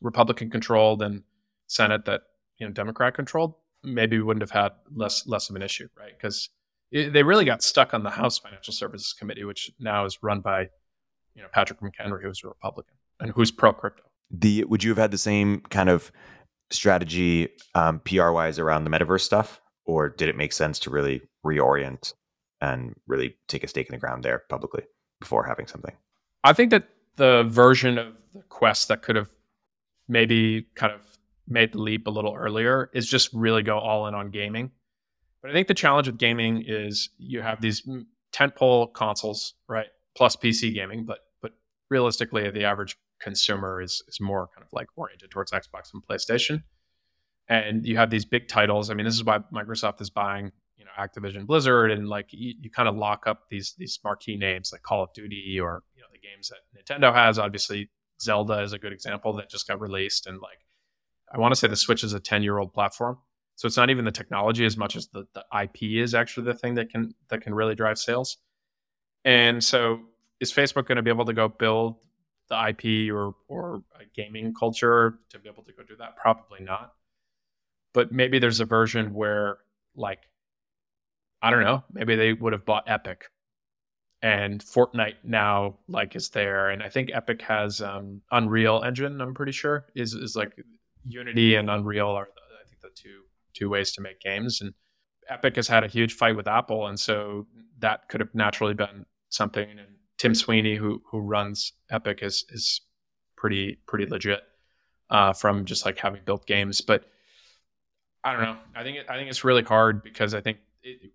Republican 0.02 0.50
controlled 0.50 1.02
and 1.02 1.24
Senate 1.68 2.06
that 2.06 2.22
you 2.58 2.68
know 2.68 2.74
Democrat 2.74 3.14
controlled, 3.14 3.56
maybe 3.84 4.18
we 4.18 4.24
wouldn't 4.24 4.42
have 4.42 4.52
had 4.52 4.72
less 4.94 5.26
less 5.28 5.50
of 5.50 5.56
an 5.56 5.62
issue, 5.62 5.88
right? 5.98 6.12
Because 6.18 6.50
they 6.92 7.24
really 7.24 7.46
got 7.46 7.62
stuck 7.62 7.94
on 7.94 8.04
the 8.04 8.10
House 8.10 8.40
Financial 8.40 8.74
Services 8.74 9.14
Committee, 9.14 9.44
which 9.44 9.72
now 9.80 10.06
is 10.06 10.22
run 10.22 10.42
by 10.42 10.62
you 11.36 11.42
know 11.42 11.48
Patrick 11.52 11.80
McHenry, 11.80 12.22
who's 12.22 12.44
a 12.44 12.48
Republican 12.48 12.96
and 13.20 13.32
who's 13.32 13.52
pro 13.52 13.74
crypto. 13.74 14.04
The 14.32 14.64
would 14.66 14.84
you 14.84 14.92
have 14.92 14.98
had 14.98 15.12
the 15.12 15.18
same 15.18 15.62
kind 15.70 15.90
of 15.90 16.12
strategy 16.72 17.50
um, 17.74 18.00
PR 18.02 18.30
wise 18.32 18.60
around 18.60 18.84
the 18.84 18.90
metaverse 18.90 19.22
stuff, 19.22 19.62
or 19.86 20.10
did 20.10 20.30
it 20.30 20.38
make 20.38 20.54
sense 20.54 20.80
to 20.80 20.90
really 20.90 21.22
reorient 21.46 22.14
and 22.62 22.96
really 23.08 23.36
take 23.48 23.64
a 23.64 23.68
stake 23.68 23.88
in 23.88 23.94
the 23.94 24.00
ground 24.00 24.24
there 24.24 24.44
publicly 24.50 24.84
before 25.20 25.46
having 25.46 25.68
something? 25.68 25.96
I 26.44 26.54
think 26.54 26.72
that 26.72 26.90
the 27.16 27.44
version 27.44 27.98
of 27.98 28.14
the 28.34 28.42
quest 28.44 28.88
that 28.88 29.02
could 29.02 29.16
have 29.16 29.30
maybe 30.08 30.68
kind 30.76 30.94
of 30.94 31.02
made 31.48 31.74
the 31.74 31.80
leap 31.80 32.08
a 32.08 32.10
little 32.10 32.36
earlier 32.36 32.90
is 32.94 33.08
just 33.08 33.34
really 33.34 33.64
go 33.64 33.78
all 33.78 34.08
in 34.08 34.14
on 34.14 34.30
gaming. 34.30 34.72
But 35.42 35.52
I 35.52 35.54
think 35.54 35.68
the 35.68 35.74
challenge 35.74 36.08
with 36.08 36.18
gaming 36.18 36.64
is 36.68 37.10
you 37.18 37.42
have 37.42 37.62
these 37.62 37.88
tentpole 38.34 38.94
consoles, 38.94 39.56
right? 39.68 39.88
Plus 40.16 40.36
PC 40.36 40.74
gaming, 40.74 41.06
but 41.06 41.20
but 41.42 41.54
realistically, 41.90 42.50
the 42.50 42.66
average 42.66 42.98
consumer 43.20 43.82
is 43.82 44.04
is 44.08 44.20
more 44.20 44.50
kind 44.54 44.66
of 44.66 44.70
like 44.74 44.88
oriented 44.96 45.32
towards 45.32 45.52
Xbox 45.52 45.94
and 45.94 46.04
PlayStation. 46.06 46.64
And 47.48 47.86
you 47.86 47.98
have 47.98 48.10
these 48.10 48.26
big 48.26 48.48
titles. 48.48 48.90
I 48.90 48.94
mean, 48.94 49.06
this 49.06 49.16
is 49.16 49.24
why 49.24 49.40
Microsoft 49.52 50.02
is 50.02 50.12
buying, 50.12 50.52
you 50.80 50.86
know, 50.86 50.92
Activision 50.98 51.46
Blizzard, 51.46 51.92
and 51.92 52.08
like 52.08 52.28
you, 52.32 52.56
you 52.60 52.72
kind 52.72 52.88
of 52.88 52.96
lock 52.96 53.28
up 53.28 53.50
these 53.50 53.76
these 53.78 54.00
marquee 54.04 54.38
names 54.38 54.72
like 54.72 54.82
Call 54.82 55.04
of 55.04 55.14
Duty 55.14 55.60
or 55.62 55.84
you 55.94 56.02
know 56.02 56.08
the 56.12 56.20
games 56.20 56.50
that 56.50 56.60
Nintendo 56.74 57.14
has. 57.14 57.38
Obviously, 57.38 57.90
Zelda 58.22 58.62
is 58.62 58.72
a 58.72 58.80
good 58.80 58.94
example 58.94 59.34
that 59.34 59.50
just 59.50 59.68
got 59.68 59.82
released, 59.82 60.26
and 60.26 60.40
like 60.40 60.60
I 61.32 61.38
want 61.38 61.54
to 61.54 61.60
say 61.60 61.68
the 61.68 61.76
Switch 61.76 62.04
is 62.04 62.14
a 62.14 62.20
ten 62.20 62.42
year 62.42 62.58
old 62.58 62.74
platform, 62.74 63.18
so 63.56 63.68
it's 63.68 63.76
not 63.76 63.90
even 63.90 64.06
the 64.06 64.12
technology 64.12 64.66
as 64.66 64.78
much 64.78 64.96
as 64.96 65.10
the 65.10 65.28
the 65.34 65.44
IP 65.62 66.02
is 66.02 66.16
actually 66.16 66.46
the 66.46 66.54
thing 66.54 66.76
that 66.76 66.90
can 66.90 67.14
that 67.30 67.42
can 67.42 67.54
really 67.54 67.76
drive 67.76 68.00
sales. 68.00 68.38
And 69.26 69.62
so, 69.62 70.00
is 70.40 70.54
Facebook 70.54 70.88
going 70.88 70.96
to 70.96 71.02
be 71.02 71.12
able 71.12 71.26
to 71.26 71.34
go 71.34 71.50
build 71.50 71.98
the 72.50 72.70
IP 72.70 73.14
or 73.14 73.36
or 73.50 73.84
a 74.00 74.06
gaming 74.16 74.54
culture 74.54 75.20
to 75.32 75.40
be 75.40 75.50
able 75.50 75.64
to 75.64 75.74
go 75.74 75.84
do 75.84 75.98
that? 75.98 76.16
Probably 76.16 76.62
not. 76.62 76.94
But 77.94 78.14
maybe 78.14 78.40
there's 78.40 78.62
a 78.62 78.66
version 78.66 79.14
where 79.14 79.58
like 79.94 80.20
I 81.42 81.52
don't 81.52 81.64
know, 81.64 81.84
maybe 81.92 82.16
they 82.16 82.34
would 82.34 82.54
have 82.54 82.66
bought 82.66 82.84
Epic 82.88 83.26
and 84.22 84.62
Fortnite 84.62 85.16
now 85.24 85.78
like 85.88 86.16
is 86.16 86.30
there 86.30 86.70
and 86.70 86.84
I 86.84 86.90
think 86.90 87.10
Epic 87.14 87.42
has 87.44 87.82
um, 87.82 88.22
Unreal 88.32 88.84
Engine, 88.84 89.22
I'm 89.22 89.34
pretty 89.34 89.54
sure. 89.54 89.86
Is 89.96 90.14
is 90.14 90.36
like 90.36 90.54
Unity 91.06 91.56
and 91.56 91.70
Unreal 91.70 92.10
are 92.10 92.28
I 92.28 92.68
think 92.68 92.82
the 92.82 92.90
two 92.94 93.22
two 93.54 93.70
ways 93.70 93.92
to 93.94 94.02
make 94.02 94.20
games 94.20 94.62
and 94.62 94.74
Epic 95.30 95.56
has 95.56 95.68
had 95.68 95.84
a 95.84 95.88
huge 95.88 96.14
fight 96.14 96.36
with 96.36 96.48
Apple 96.48 96.88
and 96.88 97.00
so 97.00 97.48
that 97.80 98.10
could 98.10 98.20
have 98.20 98.34
naturally 98.36 98.74
been 98.74 99.06
something 99.30 99.70
and 99.70 99.96
Tim 100.20 100.36
Sweeney, 100.36 100.76
who 100.76 101.02
who 101.10 101.20
runs 101.20 101.74
Epic, 101.90 102.20
is 102.22 102.46
is 102.50 102.82
pretty 103.38 103.80
pretty 103.88 104.06
legit 104.06 104.42
uh, 105.10 105.34
from 105.34 105.66
just 105.66 105.86
like 105.86 105.98
having 105.98 106.22
built 106.26 106.46
games. 106.46 106.82
But 106.82 107.06
I 108.24 108.34
don't 108.34 108.42
know. 108.42 108.58
I 108.76 108.84
think 108.84 108.98
it, 108.98 109.06
I 109.10 109.18
think 109.18 109.30
it's 109.30 109.46
really 109.46 109.64
hard 109.64 110.04
because 110.04 110.34
I 110.34 110.42
think 110.42 110.58
it, 110.84 111.12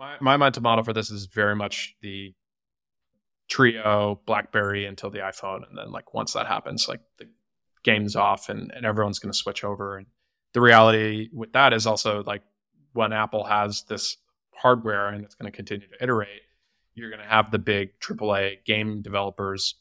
my 0.00 0.16
my 0.20 0.36
mental 0.36 0.62
model 0.62 0.82
for 0.82 0.92
this 0.92 1.10
is 1.10 1.26
very 1.26 1.54
much 1.54 1.94
the 2.00 2.34
Treo 3.50 4.18
BlackBerry 4.26 4.86
until 4.86 5.10
the 5.10 5.18
iPhone, 5.18 5.68
and 5.68 5.76
then 5.76 5.92
like 5.92 6.14
once 6.14 6.32
that 6.32 6.46
happens, 6.46 6.88
like 6.88 7.00
the 7.18 7.28
game's 7.84 8.16
off 8.16 8.48
and, 8.48 8.72
and 8.74 8.86
everyone's 8.86 9.18
going 9.18 9.32
to 9.32 9.38
switch 9.38 9.62
over. 9.62 9.98
And 9.98 10.06
the 10.54 10.60
reality 10.60 11.28
with 11.32 11.52
that 11.52 11.72
is 11.72 11.86
also 11.86 12.22
like 12.24 12.42
when 12.92 13.12
Apple 13.12 13.44
has 13.44 13.84
this 13.88 14.16
hardware 14.54 15.08
and 15.08 15.24
it's 15.24 15.34
going 15.34 15.50
to 15.50 15.56
continue 15.56 15.86
to 15.86 16.02
iterate, 16.02 16.42
you're 16.94 17.10
going 17.10 17.22
to 17.22 17.28
have 17.28 17.50
the 17.50 17.58
big 17.58 17.98
AAA 18.00 18.64
game 18.64 19.02
developers 19.02 19.76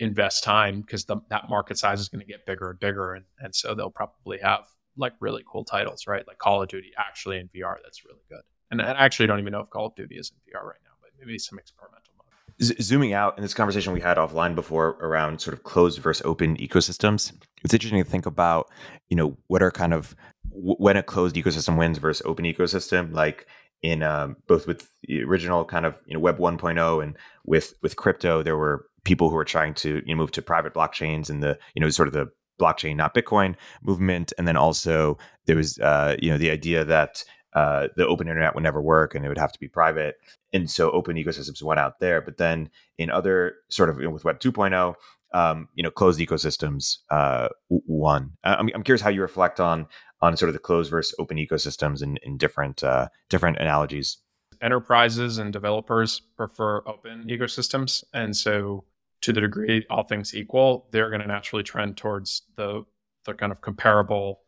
invest 0.00 0.42
time 0.42 0.80
because 0.80 1.04
that 1.04 1.48
market 1.48 1.78
size 1.78 2.00
is 2.00 2.08
going 2.08 2.24
to 2.24 2.26
get 2.26 2.46
bigger 2.46 2.70
and 2.70 2.80
bigger. 2.80 3.14
And, 3.14 3.24
and 3.38 3.54
so 3.54 3.74
they'll 3.74 3.90
probably 3.90 4.38
have 4.38 4.64
like 4.96 5.12
really 5.20 5.44
cool 5.50 5.64
titles, 5.64 6.06
right? 6.06 6.26
Like 6.26 6.38
Call 6.38 6.62
of 6.62 6.68
Duty 6.68 6.92
actually 6.98 7.38
in 7.38 7.48
VR. 7.48 7.76
That's 7.82 8.04
really 8.04 8.22
good. 8.28 8.42
And 8.80 8.98
I 8.98 9.04
actually 9.04 9.26
don't 9.26 9.40
even 9.40 9.52
know 9.52 9.60
if 9.60 9.70
Call 9.70 9.86
of 9.86 9.94
Duty 9.94 10.16
is 10.16 10.30
in 10.30 10.52
VR 10.52 10.64
right 10.64 10.78
now, 10.84 10.90
but 11.00 11.10
maybe 11.18 11.38
some 11.38 11.58
experimental 11.58 12.12
mode. 12.16 12.82
Zooming 12.82 13.12
out 13.12 13.36
in 13.36 13.42
this 13.42 13.54
conversation 13.54 13.92
we 13.92 14.00
had 14.00 14.16
offline 14.16 14.54
before 14.54 14.90
around 15.00 15.40
sort 15.40 15.54
of 15.54 15.64
closed 15.64 16.00
versus 16.00 16.24
open 16.24 16.56
ecosystems, 16.56 17.32
it's 17.64 17.74
interesting 17.74 18.02
to 18.02 18.08
think 18.08 18.26
about, 18.26 18.70
you 19.08 19.16
know, 19.16 19.36
what 19.48 19.62
are 19.62 19.70
kind 19.70 19.92
of 19.92 20.14
when 20.50 20.96
a 20.96 21.02
closed 21.02 21.34
ecosystem 21.36 21.76
wins 21.76 21.98
versus 21.98 22.24
open 22.26 22.44
ecosystem. 22.44 23.12
Like 23.12 23.46
in 23.82 24.02
um, 24.02 24.36
both 24.46 24.66
with 24.66 24.88
the 25.06 25.22
original 25.22 25.64
kind 25.64 25.84
of 25.84 25.94
you 26.06 26.14
know 26.14 26.20
Web 26.20 26.38
1.0 26.38 27.02
and 27.02 27.16
with 27.44 27.74
with 27.82 27.96
crypto, 27.96 28.42
there 28.42 28.56
were 28.56 28.86
people 29.04 29.28
who 29.28 29.36
were 29.36 29.44
trying 29.44 29.74
to 29.74 30.02
you 30.06 30.14
know 30.14 30.20
move 30.20 30.32
to 30.32 30.42
private 30.42 30.72
blockchains 30.72 31.28
and 31.28 31.42
the 31.42 31.58
you 31.74 31.80
know 31.80 31.88
sort 31.90 32.08
of 32.08 32.14
the 32.14 32.26
blockchain 32.58 32.96
not 32.96 33.14
Bitcoin 33.14 33.54
movement, 33.82 34.32
and 34.38 34.48
then 34.48 34.56
also 34.56 35.18
there 35.46 35.56
was 35.56 35.78
uh, 35.80 36.16
you 36.20 36.30
know 36.30 36.38
the 36.38 36.50
idea 36.50 36.84
that 36.84 37.24
uh, 37.54 37.88
the 37.96 38.06
open 38.06 38.28
internet 38.28 38.54
would 38.54 38.64
never 38.64 38.82
work 38.82 39.14
and 39.14 39.24
it 39.24 39.28
would 39.28 39.38
have 39.38 39.52
to 39.52 39.60
be 39.60 39.68
private, 39.68 40.16
and 40.52 40.70
so 40.70 40.90
open 40.90 41.16
ecosystems 41.16 41.62
went 41.62 41.80
out 41.80 42.00
there. 42.00 42.20
But 42.20 42.36
then 42.36 42.70
in 42.98 43.10
other 43.10 43.56
sort 43.68 43.90
of 43.90 43.96
with 43.96 44.24
Web 44.24 44.40
2.0, 44.40 44.94
um, 45.34 45.68
you 45.74 45.82
know, 45.82 45.90
closed 45.90 46.20
ecosystems 46.20 46.98
uh, 47.10 47.48
won. 47.68 48.30
I'm, 48.44 48.70
I'm 48.74 48.84
curious 48.84 49.02
how 49.02 49.10
you 49.10 49.20
reflect 49.20 49.60
on 49.60 49.86
on 50.22 50.36
sort 50.36 50.48
of 50.48 50.54
the 50.54 50.60
closed 50.60 50.90
versus 50.90 51.14
open 51.18 51.36
ecosystems 51.36 52.00
and 52.02 52.18
in, 52.22 52.32
in 52.32 52.38
different 52.38 52.82
uh, 52.82 53.08
different 53.28 53.58
analogies. 53.58 54.18
Enterprises 54.62 55.38
and 55.38 55.52
developers 55.52 56.20
prefer 56.36 56.82
open 56.86 57.24
ecosystems, 57.28 58.04
and 58.14 58.34
so 58.36 58.84
to 59.20 59.32
the 59.32 59.40
degree 59.40 59.84
all 59.90 60.04
things 60.04 60.34
equal, 60.34 60.86
they're 60.92 61.10
going 61.10 61.20
to 61.20 61.26
naturally 61.26 61.64
trend 61.64 61.96
towards 61.96 62.42
the 62.56 62.84
the 63.26 63.34
kind 63.34 63.50
of 63.50 63.60
comparable 63.60 64.43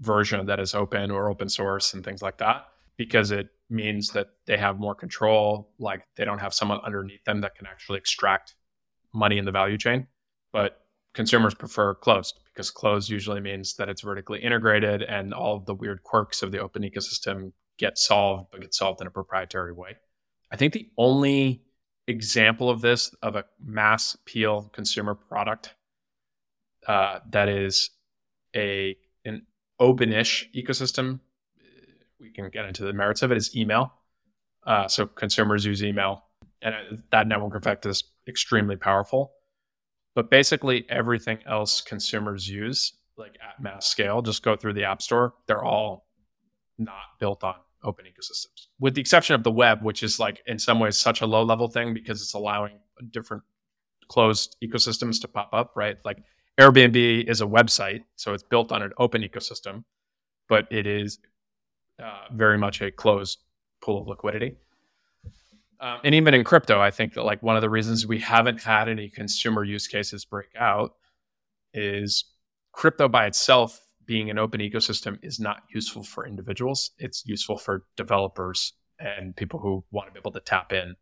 version 0.00 0.44
that 0.46 0.60
is 0.60 0.74
open 0.74 1.10
or 1.10 1.30
open 1.30 1.48
source 1.48 1.94
and 1.94 2.04
things 2.04 2.22
like 2.22 2.38
that 2.38 2.66
because 2.96 3.30
it 3.30 3.48
means 3.70 4.10
that 4.10 4.28
they 4.46 4.56
have 4.56 4.78
more 4.78 4.94
control 4.94 5.70
like 5.78 6.02
they 6.16 6.24
don't 6.24 6.40
have 6.40 6.52
someone 6.52 6.80
underneath 6.84 7.22
them 7.24 7.40
that 7.40 7.54
can 7.54 7.66
actually 7.66 7.98
extract 7.98 8.54
money 9.12 9.38
in 9.38 9.44
the 9.44 9.52
value 9.52 9.78
chain 9.78 10.06
but 10.52 10.84
consumers 11.14 11.54
prefer 11.54 11.94
closed 11.94 12.40
because 12.52 12.70
closed 12.70 13.08
usually 13.08 13.40
means 13.40 13.74
that 13.74 13.88
it's 13.88 14.02
vertically 14.02 14.40
integrated 14.40 15.02
and 15.02 15.32
all 15.32 15.56
of 15.56 15.66
the 15.66 15.74
weird 15.74 16.02
quirks 16.02 16.42
of 16.42 16.52
the 16.52 16.58
open 16.58 16.82
ecosystem 16.82 17.52
get 17.78 17.98
solved, 17.98 18.50
but 18.50 18.60
get 18.60 18.74
solved 18.74 19.00
in 19.00 19.06
a 19.06 19.10
proprietary 19.10 19.72
way. 19.72 19.96
I 20.52 20.56
think 20.56 20.72
the 20.72 20.88
only 20.96 21.62
example 22.06 22.70
of 22.70 22.80
this 22.80 23.14
of 23.22 23.34
a 23.34 23.44
mass 23.64 24.14
appeal 24.14 24.70
consumer 24.72 25.14
product 25.14 25.74
uh, 26.86 27.20
that 27.30 27.48
is 27.48 27.90
a 28.54 28.96
an 29.24 29.46
open-ish 29.80 30.50
ecosystem 30.54 31.20
we 32.24 32.30
can 32.30 32.48
get 32.50 32.64
into 32.64 32.84
the 32.84 32.92
merits 32.92 33.22
of 33.22 33.30
it, 33.30 33.36
is 33.36 33.54
email. 33.54 33.92
Uh, 34.66 34.88
so 34.88 35.06
consumers 35.06 35.64
use 35.64 35.84
email, 35.84 36.24
and 36.62 37.02
that 37.12 37.28
network 37.28 37.54
effect 37.54 37.84
is 37.86 38.04
extremely 38.26 38.76
powerful. 38.76 39.32
But 40.14 40.30
basically, 40.30 40.86
everything 40.88 41.38
else 41.46 41.80
consumers 41.80 42.48
use, 42.48 42.94
like 43.18 43.36
at 43.46 43.62
mass 43.62 43.86
scale, 43.86 44.22
just 44.22 44.42
go 44.42 44.56
through 44.56 44.72
the 44.72 44.84
App 44.84 45.02
Store. 45.02 45.34
They're 45.46 45.62
all 45.62 46.06
not 46.78 47.18
built 47.20 47.44
on 47.44 47.56
open 47.82 48.06
ecosystems, 48.06 48.68
with 48.80 48.94
the 48.94 49.00
exception 49.02 49.34
of 49.34 49.42
the 49.42 49.50
web, 49.50 49.82
which 49.82 50.02
is 50.02 50.18
like 50.18 50.40
in 50.46 50.58
some 50.58 50.80
ways 50.80 50.98
such 50.98 51.20
a 51.20 51.26
low 51.26 51.42
level 51.42 51.68
thing 51.68 51.92
because 51.92 52.22
it's 52.22 52.32
allowing 52.32 52.78
different 53.10 53.42
closed 54.08 54.56
ecosystems 54.64 55.20
to 55.20 55.28
pop 55.28 55.50
up, 55.52 55.72
right? 55.76 55.98
Like 56.04 56.22
Airbnb 56.58 57.28
is 57.28 57.40
a 57.40 57.46
website, 57.46 58.04
so 58.16 58.32
it's 58.32 58.42
built 58.42 58.70
on 58.70 58.82
an 58.82 58.92
open 58.98 59.22
ecosystem, 59.22 59.84
but 60.48 60.66
it 60.70 60.86
is 60.86 61.18
uh, 62.02 62.24
very 62.32 62.58
much 62.58 62.80
a 62.80 62.90
closed 62.90 63.38
pool 63.82 64.00
of 64.00 64.08
liquidity. 64.08 64.56
Um, 65.80 65.98
and 66.04 66.14
even 66.14 66.32
in 66.32 66.44
crypto, 66.44 66.80
I 66.80 66.90
think 66.90 67.14
that 67.14 67.24
like 67.24 67.42
one 67.42 67.56
of 67.56 67.62
the 67.62 67.70
reasons 67.70 68.06
we 68.06 68.20
haven't 68.20 68.62
had 68.62 68.88
any 68.88 69.08
consumer 69.08 69.64
use 69.64 69.88
cases 69.88 70.24
break 70.24 70.48
out 70.58 70.94
is 71.72 72.24
crypto 72.72 73.08
by 73.08 73.26
itself 73.26 73.80
being 74.06 74.30
an 74.30 74.38
open 74.38 74.60
ecosystem 74.60 75.18
is 75.22 75.40
not 75.40 75.62
useful 75.74 76.02
for 76.02 76.26
individuals. 76.26 76.92
It's 76.98 77.24
useful 77.26 77.58
for 77.58 77.84
developers 77.96 78.74
and 78.98 79.34
people 79.34 79.60
who 79.60 79.84
want 79.90 80.08
to 80.08 80.12
be 80.12 80.18
able 80.18 80.32
to 80.32 80.40
tap 80.40 80.72
in 80.72 80.94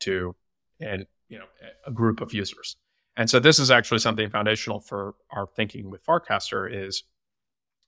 to 0.00 0.34
and 0.80 1.06
you 1.28 1.38
know 1.38 1.44
a 1.86 1.92
group 1.92 2.20
of 2.20 2.32
users. 2.32 2.76
And 3.18 3.28
so 3.28 3.40
this 3.40 3.58
is 3.58 3.70
actually 3.70 3.98
something 3.98 4.30
foundational 4.30 4.78
for 4.78 5.16
our 5.32 5.48
thinking 5.56 5.90
with 5.90 6.06
Farcaster 6.06 6.72
is 6.72 7.02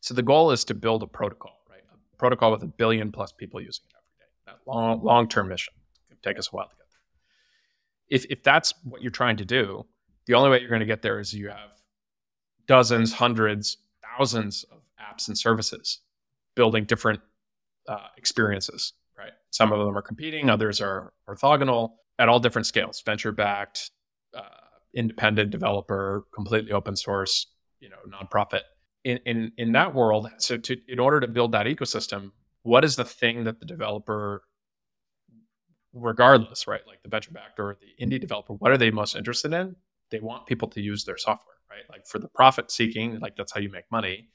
so 0.00 0.12
the 0.12 0.22
goal 0.22 0.50
is 0.50 0.64
to 0.64 0.74
build 0.74 1.04
a 1.04 1.06
protocol, 1.06 1.60
right? 1.70 1.82
A 1.92 2.16
protocol 2.16 2.50
with 2.50 2.62
a 2.64 2.66
billion 2.66 3.12
plus 3.12 3.30
people 3.30 3.60
using 3.60 3.84
it 3.88 3.94
every 3.96 4.18
day. 4.18 4.30
That 4.46 4.70
long 4.70 5.04
long 5.04 5.28
term 5.28 5.48
mission. 5.48 5.72
It 6.10 6.20
take 6.22 6.38
us 6.38 6.48
a 6.52 6.56
while 6.56 6.68
to 6.68 6.74
get 6.74 6.86
there. 6.90 8.18
If 8.18 8.24
if 8.28 8.42
that's 8.42 8.74
what 8.82 9.02
you're 9.02 9.12
trying 9.12 9.36
to 9.36 9.44
do, 9.44 9.86
the 10.26 10.34
only 10.34 10.50
way 10.50 10.60
you're 10.60 10.68
going 10.68 10.80
to 10.80 10.86
get 10.86 11.02
there 11.02 11.20
is 11.20 11.32
you 11.32 11.48
have 11.48 11.80
dozens, 12.66 13.12
hundreds, 13.12 13.76
thousands 14.02 14.64
of 14.64 14.78
apps 15.00 15.28
and 15.28 15.38
services 15.38 16.00
building 16.56 16.84
different 16.84 17.20
uh, 17.86 18.08
experiences, 18.16 18.94
right? 19.16 19.32
Some 19.50 19.70
of 19.70 19.78
them 19.78 19.96
are 19.96 20.02
competing, 20.02 20.50
others 20.50 20.80
are 20.80 21.12
orthogonal 21.28 21.92
at 22.18 22.28
all 22.28 22.40
different 22.40 22.66
scales, 22.66 23.00
venture 23.06 23.32
backed, 23.32 23.92
independent 24.94 25.50
developer, 25.50 26.24
completely 26.34 26.72
open 26.72 26.96
source, 26.96 27.46
you 27.80 27.88
know, 27.88 27.96
nonprofit. 28.08 28.62
In, 29.02 29.18
in 29.24 29.52
in 29.56 29.72
that 29.72 29.94
world, 29.94 30.28
so 30.38 30.58
to 30.58 30.76
in 30.86 30.98
order 30.98 31.20
to 31.20 31.28
build 31.28 31.52
that 31.52 31.66
ecosystem, 31.66 32.32
what 32.62 32.84
is 32.84 32.96
the 32.96 33.04
thing 33.04 33.44
that 33.44 33.58
the 33.58 33.64
developer 33.64 34.42
regardless, 35.92 36.66
right? 36.66 36.82
Like 36.86 37.02
the 37.02 37.08
venture 37.08 37.32
backed 37.32 37.58
or 37.58 37.76
the 37.80 38.04
indie 38.04 38.20
developer, 38.20 38.54
what 38.54 38.70
are 38.70 38.78
they 38.78 38.90
most 38.90 39.16
interested 39.16 39.52
in? 39.52 39.74
They 40.10 40.20
want 40.20 40.46
people 40.46 40.68
to 40.68 40.80
use 40.80 41.04
their 41.04 41.16
software, 41.16 41.56
right? 41.70 41.82
Like 41.88 42.06
for 42.06 42.18
the 42.18 42.28
profit 42.28 42.70
seeking, 42.70 43.18
like 43.20 43.36
that's 43.36 43.52
how 43.52 43.60
you 43.60 43.70
make 43.70 43.90
money. 43.90 44.28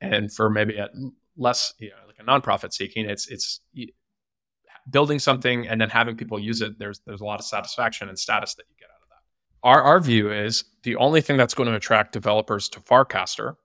And 0.00 0.32
for 0.32 0.48
maybe 0.50 0.76
a 0.76 0.88
less, 1.36 1.74
you 1.78 1.90
know, 1.90 1.96
like 2.06 2.16
a 2.18 2.24
nonprofit 2.24 2.72
seeking, 2.72 3.08
it's 3.08 3.28
it's 3.28 3.60
building 4.90 5.18
something 5.18 5.66
and 5.66 5.80
then 5.80 5.90
having 5.90 6.16
people 6.16 6.38
use 6.38 6.62
it. 6.62 6.78
There's 6.78 7.00
there's 7.06 7.20
a 7.20 7.24
lot 7.24 7.40
of 7.40 7.46
satisfaction 7.46 8.08
and 8.08 8.18
status 8.18 8.54
that 8.54 8.64
you 8.68 8.76
get 8.78 8.88
out. 8.90 8.97
Our 9.62 9.82
our 9.82 10.00
view 10.00 10.32
is 10.32 10.64
the 10.82 10.96
only 10.96 11.20
thing 11.20 11.36
that's 11.36 11.54
going 11.54 11.68
to 11.68 11.74
attract 11.74 12.12
developers 12.12 12.68
to 12.70 12.80
Farcaster 12.80 13.56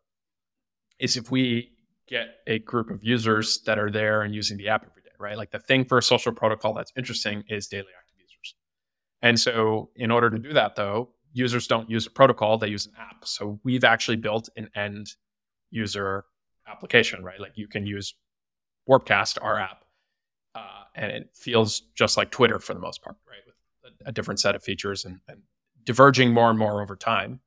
is 1.00 1.18
if 1.18 1.32
we 1.32 1.72
get 2.08 2.28
a 2.48 2.60
group 2.60 2.90
of 2.90 3.04
users 3.04 3.62
that 3.66 3.80
are 3.80 3.90
there 3.90 4.22
and 4.22 4.34
using 4.34 4.58
the 4.58 4.70
app 4.70 4.86
every 4.90 5.02
day, 5.02 5.10
right? 5.20 5.38
Like 5.38 5.52
the 5.52 5.60
thing 5.60 5.86
for 5.86 5.98
a 5.98 6.04
social 6.04 6.32
protocol 6.32 6.74
that's 6.74 6.92
interesting 6.98 7.44
is 7.50 7.68
daily 7.68 7.88
active 7.98 8.16
users. 8.20 8.56
And 9.22 9.40
so 9.40 9.90
in 9.96 10.12
order 10.12 10.30
to 10.30 10.38
do 10.38 10.54
that 10.54 10.76
though, 10.76 11.10
users 11.32 11.68
don't 11.68 11.90
use 11.90 12.06
a 12.08 12.12
protocol, 12.12 12.58
they 12.58 12.68
use 12.68 12.86
an 12.86 12.94
app. 13.00 13.26
So 13.26 13.60
we've 13.64 13.84
actually 13.84 14.18
built 14.18 14.50
an 14.56 14.70
end 14.76 15.08
user 15.72 16.26
application, 16.68 17.24
right? 17.24 17.40
Like 17.40 17.54
you 17.56 17.68
can 17.68 17.86
use 17.86 18.14
Warpcast, 18.90 19.38
our 19.42 19.60
app, 19.60 19.86
uh, 20.56 20.84
and 20.96 21.12
it 21.12 21.30
feels 21.34 21.82
just 21.96 22.18
like 22.18 22.32
Twitter 22.32 22.60
for 22.60 22.74
the 22.74 22.80
most 22.80 23.02
part, 23.02 23.16
right? 23.28 23.40
With 23.46 23.94
a, 24.06 24.10
a 24.10 24.12
different 24.12 24.40
set 24.40 24.56
of 24.56 24.64
features 24.64 25.06
and, 25.06 25.20
and, 25.28 25.42
diverging 25.86 26.34
more 26.34 26.50
and 26.50 26.60
more 26.60 26.82
over 26.82 26.96
time. 26.96 27.40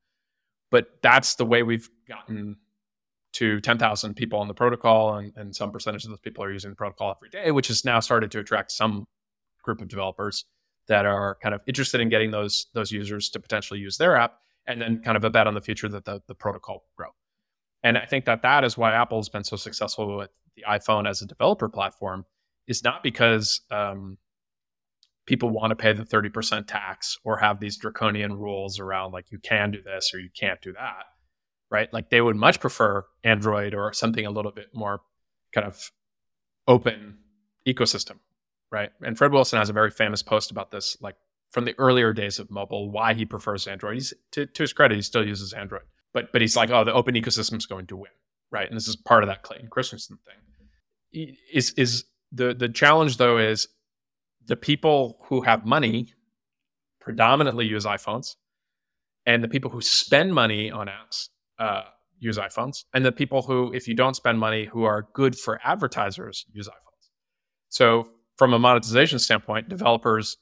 But 0.69 0.87
that's 1.01 1.35
the 1.35 1.45
way 1.45 1.63
we've 1.63 1.89
gotten 2.07 2.57
to 3.33 3.61
10,000 3.61 4.15
people 4.15 4.39
on 4.39 4.47
the 4.47 4.53
protocol, 4.53 5.15
and, 5.15 5.31
and 5.35 5.55
some 5.55 5.71
percentage 5.71 6.03
of 6.03 6.09
those 6.09 6.19
people 6.19 6.43
are 6.43 6.51
using 6.51 6.71
the 6.71 6.75
protocol 6.75 7.15
every 7.15 7.29
day, 7.29 7.51
which 7.51 7.67
has 7.67 7.85
now 7.85 7.99
started 7.99 8.31
to 8.31 8.39
attract 8.39 8.71
some 8.71 9.05
group 9.61 9.81
of 9.81 9.87
developers 9.87 10.45
that 10.87 11.05
are 11.05 11.37
kind 11.43 11.53
of 11.53 11.61
interested 11.67 11.99
in 12.01 12.09
getting 12.09 12.31
those 12.31 12.67
those 12.73 12.91
users 12.91 13.29
to 13.29 13.39
potentially 13.39 13.79
use 13.79 13.97
their 13.97 14.15
app, 14.15 14.39
and 14.65 14.81
then 14.81 15.01
kind 15.03 15.17
of 15.17 15.23
a 15.23 15.29
bet 15.29 15.47
on 15.47 15.53
the 15.53 15.61
future 15.61 15.87
that 15.89 16.05
the, 16.05 16.21
the 16.27 16.35
protocol 16.35 16.75
will 16.75 16.91
grow. 16.95 17.09
And 17.83 17.97
I 17.97 18.05
think 18.05 18.25
that 18.25 18.41
that 18.41 18.63
is 18.63 18.77
why 18.77 18.93
Apple's 18.93 19.29
been 19.29 19.43
so 19.43 19.55
successful 19.55 20.17
with 20.17 20.31
the 20.55 20.63
iPhone 20.67 21.07
as 21.07 21.21
a 21.21 21.25
developer 21.25 21.69
platform, 21.69 22.25
is 22.67 22.83
not 22.83 23.03
because 23.03 23.61
um, 23.69 24.17
people 25.27 25.49
want 25.49 25.71
to 25.71 25.75
pay 25.75 25.93
the 25.93 26.03
30% 26.03 26.65
tax 26.65 27.17
or 27.23 27.37
have 27.37 27.59
these 27.59 27.77
draconian 27.77 28.33
rules 28.33 28.79
around 28.79 29.11
like 29.11 29.25
you 29.29 29.37
can 29.37 29.69
do 29.69 29.81
this 29.83 30.11
or 30.13 30.19
you 30.19 30.29
can't 30.37 30.61
do 30.61 30.73
that, 30.73 31.03
right? 31.69 31.93
Like 31.93 32.09
they 32.09 32.21
would 32.21 32.37
much 32.37 32.59
prefer 32.59 33.05
Android 33.23 33.75
or 33.75 33.93
something 33.93 34.25
a 34.25 34.31
little 34.31 34.53
bit 34.53 34.67
more 34.73 35.01
kind 35.53 35.67
of 35.67 35.91
open 36.67 37.17
ecosystem, 37.67 38.19
right? 38.71 38.89
And 39.01 39.17
Fred 39.17 39.33
Wilson 39.33 39.59
has 39.59 39.69
a 39.69 39.73
very 39.73 39.91
famous 39.91 40.23
post 40.23 40.49
about 40.49 40.71
this, 40.71 40.97
like 41.01 41.15
from 41.51 41.65
the 41.65 41.75
earlier 41.77 42.13
days 42.13 42.39
of 42.39 42.49
mobile, 42.49 42.89
why 42.89 43.13
he 43.13 43.25
prefers 43.25 43.67
Android. 43.67 43.95
He's, 43.95 44.13
to, 44.31 44.45
to 44.45 44.63
his 44.63 44.73
credit, 44.73 44.95
he 44.95 45.01
still 45.01 45.27
uses 45.27 45.53
Android, 45.53 45.83
but 46.13 46.31
but 46.31 46.41
he's 46.41 46.55
like, 46.55 46.69
oh, 46.69 46.85
the 46.85 46.93
open 46.93 47.15
ecosystem 47.15 47.57
is 47.57 47.65
going 47.65 47.87
to 47.87 47.97
win, 47.97 48.11
right? 48.49 48.67
And 48.67 48.77
this 48.77 48.87
is 48.87 48.95
part 48.95 49.23
of 49.23 49.27
that 49.27 49.43
Clayton 49.43 49.67
Christensen 49.69 50.19
thing. 50.25 51.35
Is 51.53 51.71
is 51.71 52.05
the 52.31 52.53
the 52.53 52.69
challenge 52.69 53.17
though 53.17 53.37
is 53.37 53.67
the 54.47 54.55
people 54.55 55.19
who 55.25 55.41
have 55.41 55.65
money 55.65 56.13
predominantly 56.99 57.65
use 57.65 57.85
iPhones, 57.85 58.35
and 59.25 59.43
the 59.43 59.47
people 59.47 59.69
who 59.69 59.81
spend 59.81 60.33
money 60.33 60.71
on 60.71 60.87
apps 60.87 61.29
uh, 61.59 61.83
use 62.19 62.37
iPhones, 62.37 62.85
and 62.93 63.05
the 63.05 63.11
people 63.11 63.41
who, 63.41 63.73
if 63.73 63.87
you 63.87 63.93
don't 63.93 64.15
spend 64.15 64.39
money, 64.39 64.65
who 64.65 64.83
are 64.83 65.07
good 65.13 65.37
for 65.37 65.59
advertisers, 65.63 66.45
use 66.51 66.67
iPhones. 66.67 67.09
So, 67.69 68.09
from 68.37 68.53
a 68.53 68.59
monetization 68.59 69.19
standpoint, 69.19 69.67
developers 69.67 70.37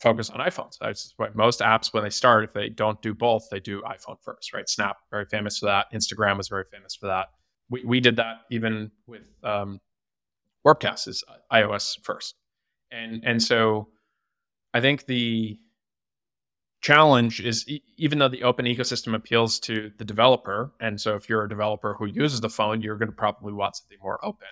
focus 0.00 0.30
on 0.30 0.40
iPhones. 0.40 0.78
That's 0.80 1.12
why 1.16 1.28
most 1.34 1.60
apps, 1.60 1.92
when 1.92 2.02
they 2.02 2.10
start, 2.10 2.44
if 2.44 2.52
they 2.54 2.70
don't 2.70 3.00
do 3.02 3.14
both, 3.14 3.48
they 3.50 3.60
do 3.60 3.82
iPhone 3.82 4.16
first, 4.22 4.52
right? 4.54 4.68
Snap, 4.68 4.96
very 5.10 5.26
famous 5.26 5.58
for 5.58 5.66
that. 5.66 5.86
Instagram 5.92 6.38
was 6.38 6.48
very 6.48 6.64
famous 6.72 6.94
for 6.94 7.06
that. 7.06 7.26
We, 7.68 7.84
we 7.84 8.00
did 8.00 8.16
that 8.16 8.42
even 8.50 8.90
with 9.06 9.22
um, 9.44 9.80
Warpcast 10.66 11.08
is 11.08 11.22
iOS 11.52 11.98
first. 12.02 12.34
And 12.90 13.22
and 13.24 13.42
so 13.42 13.88
I 14.74 14.80
think 14.80 15.06
the 15.06 15.58
challenge 16.80 17.40
is 17.40 17.68
e- 17.68 17.82
even 17.96 18.18
though 18.18 18.28
the 18.28 18.42
open 18.42 18.66
ecosystem 18.66 19.14
appeals 19.14 19.58
to 19.60 19.92
the 19.98 20.04
developer, 20.04 20.72
and 20.80 21.00
so 21.00 21.14
if 21.14 21.28
you're 21.28 21.44
a 21.44 21.48
developer 21.48 21.94
who 21.94 22.06
uses 22.06 22.40
the 22.40 22.48
phone, 22.48 22.80
you're 22.80 22.96
going 22.96 23.08
to 23.10 23.14
probably 23.14 23.52
want 23.52 23.76
something 23.76 23.98
more 24.02 24.24
open. 24.24 24.48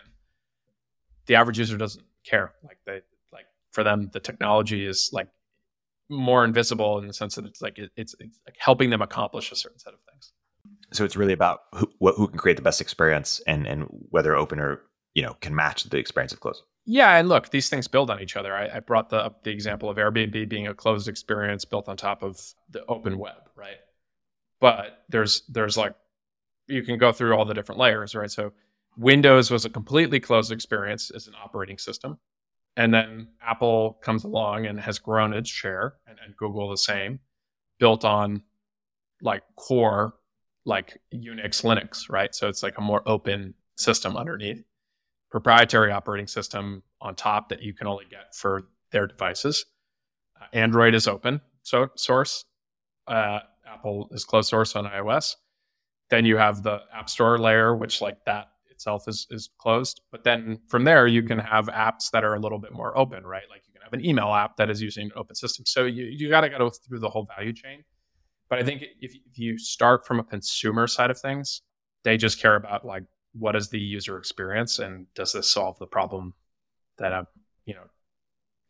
The 1.26 1.34
average 1.34 1.58
user 1.58 1.76
doesn't 1.76 2.04
care. 2.24 2.52
Like 2.62 2.78
they 2.86 3.00
like 3.32 3.46
for 3.72 3.82
them, 3.82 4.10
the 4.12 4.20
technology 4.20 4.86
is 4.86 5.10
like 5.12 5.28
more 6.08 6.44
invisible 6.44 6.98
in 6.98 7.06
the 7.06 7.12
sense 7.12 7.34
that 7.34 7.44
it's 7.44 7.60
like 7.60 7.78
it, 7.78 7.90
it's 7.96 8.14
it's 8.18 8.38
like 8.46 8.56
helping 8.58 8.90
them 8.90 9.02
accomplish 9.02 9.52
a 9.52 9.56
certain 9.56 9.78
set 9.78 9.92
of 9.92 10.00
things. 10.10 10.32
So 10.92 11.04
it's 11.04 11.16
really 11.16 11.34
about 11.34 11.60
who, 11.74 11.90
who 12.00 12.28
can 12.28 12.38
create 12.38 12.56
the 12.56 12.62
best 12.62 12.80
experience 12.80 13.40
and 13.46 13.66
and 13.66 13.84
whether 14.10 14.34
open 14.34 14.58
or 14.58 14.82
you 15.14 15.22
know 15.22 15.34
can 15.40 15.54
match 15.54 15.84
the 15.84 15.98
experience 15.98 16.32
of 16.32 16.40
closed. 16.40 16.62
Yeah, 16.90 17.18
and 17.18 17.28
look, 17.28 17.50
these 17.50 17.68
things 17.68 17.86
build 17.86 18.08
on 18.08 18.18
each 18.22 18.34
other. 18.34 18.54
I, 18.56 18.76
I 18.76 18.80
brought 18.80 19.10
the 19.10 19.30
the 19.42 19.50
example 19.50 19.90
of 19.90 19.98
Airbnb 19.98 20.48
being 20.48 20.68
a 20.68 20.74
closed 20.74 21.06
experience 21.06 21.66
built 21.66 21.86
on 21.86 21.98
top 21.98 22.22
of 22.22 22.40
the 22.70 22.82
open 22.86 23.18
web, 23.18 23.50
right? 23.54 23.76
But 24.58 25.04
there's 25.10 25.42
there's 25.50 25.76
like 25.76 25.94
you 26.66 26.82
can 26.82 26.98
go 26.98 27.12
through 27.12 27.34
all 27.34 27.44
the 27.44 27.52
different 27.52 27.78
layers, 27.78 28.14
right? 28.14 28.30
So 28.30 28.52
Windows 28.96 29.50
was 29.50 29.66
a 29.66 29.70
completely 29.70 30.18
closed 30.18 30.50
experience 30.50 31.10
as 31.10 31.26
an 31.26 31.34
operating 31.42 31.76
system. 31.76 32.18
And 32.76 32.94
then 32.94 33.28
Apple 33.46 33.98
comes 34.02 34.24
along 34.24 34.66
and 34.66 34.80
has 34.80 34.98
grown 34.98 35.34
its 35.34 35.50
share, 35.50 35.96
and, 36.06 36.18
and 36.24 36.36
Google 36.36 36.70
the 36.70 36.78
same, 36.78 37.20
built 37.78 38.04
on 38.04 38.42
like 39.20 39.42
core, 39.56 40.14
like 40.64 41.00
Unix, 41.14 41.62
Linux, 41.64 42.10
right? 42.10 42.34
So 42.34 42.48
it's 42.48 42.62
like 42.62 42.78
a 42.78 42.82
more 42.82 43.02
open 43.06 43.54
system 43.76 44.16
underneath 44.16 44.64
proprietary 45.30 45.92
operating 45.92 46.26
system 46.26 46.82
on 47.00 47.14
top 47.14 47.48
that 47.50 47.62
you 47.62 47.74
can 47.74 47.86
only 47.86 48.04
get 48.10 48.34
for 48.34 48.68
their 48.90 49.06
devices. 49.06 49.66
Uh, 50.40 50.46
Android 50.52 50.94
is 50.94 51.06
open 51.06 51.40
so, 51.68 51.88
source. 51.96 52.46
Uh, 53.06 53.40
Apple 53.66 54.08
is 54.12 54.24
closed 54.24 54.48
source 54.48 54.74
on 54.74 54.86
iOS. 54.86 55.36
Then 56.08 56.24
you 56.24 56.38
have 56.38 56.62
the 56.62 56.80
App 56.94 57.10
Store 57.10 57.38
layer, 57.38 57.76
which 57.76 58.00
like 58.00 58.24
that 58.24 58.48
itself 58.70 59.06
is 59.06 59.26
is 59.30 59.50
closed. 59.58 60.00
But 60.10 60.24
then 60.24 60.60
from 60.68 60.84
there, 60.84 61.06
you 61.06 61.22
can 61.22 61.38
have 61.38 61.66
apps 61.66 62.10
that 62.12 62.24
are 62.24 62.34
a 62.34 62.40
little 62.40 62.58
bit 62.58 62.72
more 62.72 62.96
open, 62.96 63.26
right? 63.26 63.42
Like 63.50 63.64
you 63.66 63.74
can 63.74 63.82
have 63.82 63.92
an 63.92 64.02
email 64.02 64.32
app 64.32 64.56
that 64.56 64.70
is 64.70 64.80
using 64.80 65.06
an 65.06 65.12
open 65.14 65.34
system. 65.34 65.66
So 65.66 65.84
you 65.84 66.04
you 66.04 66.30
got 66.30 66.40
to 66.40 66.48
go 66.48 66.70
through 66.70 67.00
the 67.00 67.10
whole 67.10 67.28
value 67.36 67.52
chain. 67.52 67.84
But 68.48 68.60
I 68.60 68.62
think 68.62 68.82
if, 68.98 69.14
if 69.14 69.38
you 69.38 69.58
start 69.58 70.06
from 70.06 70.20
a 70.20 70.24
consumer 70.24 70.86
side 70.86 71.10
of 71.10 71.20
things, 71.20 71.60
they 72.02 72.16
just 72.16 72.40
care 72.40 72.56
about 72.56 72.86
like 72.86 73.02
what 73.38 73.56
is 73.56 73.68
the 73.68 73.78
user 73.78 74.18
experience 74.18 74.78
and 74.78 75.12
does 75.14 75.32
this 75.32 75.50
solve 75.50 75.78
the 75.78 75.86
problem 75.86 76.34
that 76.98 77.12
I'm, 77.12 77.26
you 77.64 77.74
know, 77.74 77.84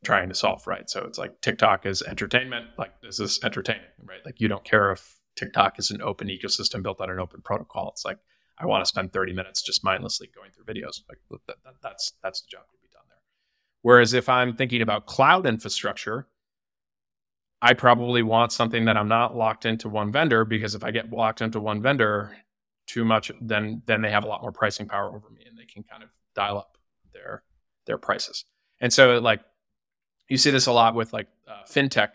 trying 0.05 0.29
to 0.29 0.35
solve, 0.35 0.66
right? 0.66 0.89
So 0.89 1.05
it's 1.05 1.19
like 1.19 1.41
TikTok 1.41 1.87
is 1.87 2.03
entertainment, 2.03 2.66
like 2.79 3.01
this 3.01 3.21
is 3.21 3.41
entertaining, 3.43 3.83
right? 4.05 4.21
Like 4.25 4.41
you 4.41 4.49
don't 4.49 4.64
care 4.64 4.93
if 4.93 5.19
TikTok 5.37 5.79
is 5.79 5.91
an 5.91 6.03
open 6.03 6.29
ecosystem 6.29 6.83
built 6.83 7.01
on 7.01 7.11
an 7.11 7.19
open 7.19 7.41
protocol. 7.43 7.91
It's 7.91 8.05
like 8.05 8.19
I 8.59 8.66
want 8.66 8.85
to 8.85 8.89
spend 8.89 9.12
30 9.12 9.33
minutes 9.33 9.62
just 9.62 9.85
mindlessly 9.85 10.29
going 10.35 10.51
through 10.51 10.64
videos. 10.64 11.01
Like 11.09 11.19
that, 11.47 11.57
that, 11.64 11.75
that's 11.83 12.12
that's 12.23 12.43
the 12.43 12.49
job 12.49 12.62
to 12.71 12.77
be 12.83 12.89
done 12.93 13.03
there. 13.09 13.19
Whereas 13.83 14.14
if 14.14 14.29
I'm 14.29 14.57
thinking 14.57 14.83
about 14.83 15.07
cloud 15.07 15.47
infrastructure, 15.47 16.27
I 17.61 17.75
probably 17.75 18.23
want 18.23 18.53
something 18.53 18.85
that 18.85 18.97
I'm 18.97 19.09
not 19.09 19.37
locked 19.37 19.64
into 19.66 19.89
one 19.89 20.12
vendor 20.12 20.45
because 20.45 20.75
if 20.75 20.85
I 20.85 20.91
get 20.91 21.12
locked 21.12 21.41
into 21.41 21.61
one 21.61 21.83
vendor 21.83 22.37
too 22.89 23.05
much, 23.05 23.30
then 23.41 23.82
then 23.86 24.03
they 24.03 24.11
have 24.11 24.24
a 24.24 24.26
lot 24.26 24.43
more 24.43 24.53
pricing 24.53 24.89
power 24.89 25.09
over 25.09 25.30
me 25.30 25.45
and 25.49 25.57
they 25.57 25.64
can 25.64 25.84
kind 25.84 26.03
of 26.03 26.09
dial 26.34 26.59
up 26.59 26.76
their 27.12 27.45
their 27.86 27.99
prices. 27.99 28.45
And 28.80 28.93
so 28.93 29.18
like 29.18 29.41
you 30.28 30.36
see 30.36 30.51
this 30.51 30.66
a 30.66 30.72
lot 30.72 30.95
with 30.97 31.12
like 31.12 31.28
uh, 31.47 31.62
fintech 31.70 32.11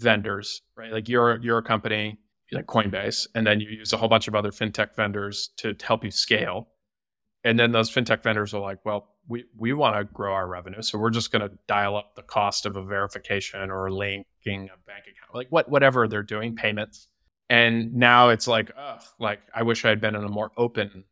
vendors, 0.00 0.62
right? 0.76 0.92
Like 0.92 1.08
you're 1.08 1.38
you're 1.40 1.58
a 1.58 1.62
company 1.62 2.18
like 2.52 2.66
Coinbase, 2.66 3.28
and 3.34 3.46
then 3.46 3.60
you 3.60 3.68
use 3.68 3.92
a 3.92 3.96
whole 3.96 4.08
bunch 4.08 4.28
of 4.28 4.34
other 4.34 4.50
fintech 4.50 4.94
vendors 4.96 5.50
to 5.58 5.74
help 5.82 6.04
you 6.04 6.10
scale. 6.10 6.68
And 7.44 7.58
then 7.58 7.72
those 7.72 7.90
fintech 7.90 8.22
vendors 8.22 8.52
are 8.52 8.60
like, 8.60 8.84
well, 8.84 9.14
we, 9.28 9.44
we 9.56 9.72
want 9.72 9.96
to 9.96 10.04
grow 10.04 10.34
our 10.34 10.46
revenue. 10.46 10.82
So 10.82 10.98
we're 10.98 11.10
just 11.10 11.32
going 11.32 11.48
to 11.48 11.56
dial 11.68 11.96
up 11.96 12.14
the 12.14 12.22
cost 12.22 12.66
of 12.66 12.76
a 12.76 12.82
verification 12.82 13.70
or 13.70 13.90
linking 13.90 14.68
a 14.68 14.76
bank 14.86 15.04
account, 15.04 15.34
like 15.34 15.46
what, 15.50 15.70
whatever 15.70 16.06
they're 16.06 16.22
doing, 16.22 16.54
payments. 16.54 17.08
And 17.50 17.94
now 17.94 18.28
it's 18.28 18.46
like, 18.46 18.70
ugh, 18.78 19.02
like 19.18 19.40
I 19.52 19.64
wish 19.64 19.84
I 19.84 19.88
had 19.88 20.00
been 20.00 20.14
in 20.14 20.24
a 20.24 20.28
more 20.28 20.52
open 20.56 21.04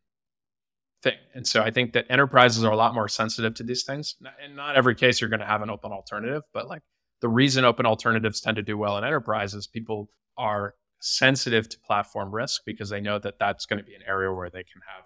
thing. 1.03 1.17
And 1.35 1.45
so 1.45 1.61
I 1.61 1.69
think 1.69 1.91
that 1.93 2.05
enterprises 2.09 2.63
are 2.63 2.71
a 2.71 2.77
lot 2.77 2.95
more 2.95 3.09
sensitive 3.09 3.53
to 3.55 3.63
these 3.63 3.83
things. 3.83 4.15
In 4.43 4.55
not 4.55 4.77
every 4.77 4.95
case 4.95 5.19
you're 5.19 5.29
going 5.29 5.41
to 5.41 5.45
have 5.45 5.61
an 5.61 5.69
open 5.69 5.91
alternative, 5.91 6.43
but 6.53 6.67
like 6.67 6.81
the 7.21 7.27
reason 7.27 7.65
open 7.65 7.85
alternatives 7.85 8.39
tend 8.39 8.55
to 8.55 8.63
do 8.63 8.77
well 8.77 8.97
in 8.97 9.03
enterprises, 9.03 9.67
people 9.67 10.09
are 10.37 10.75
sensitive 11.01 11.67
to 11.69 11.79
platform 11.79 12.33
risk 12.33 12.61
because 12.65 12.89
they 12.89 13.01
know 13.01 13.19
that 13.19 13.37
that's 13.37 13.65
going 13.65 13.79
to 13.79 13.85
be 13.85 13.93
an 13.93 14.01
area 14.07 14.33
where 14.33 14.49
they 14.49 14.63
can 14.63 14.81
have 14.95 15.05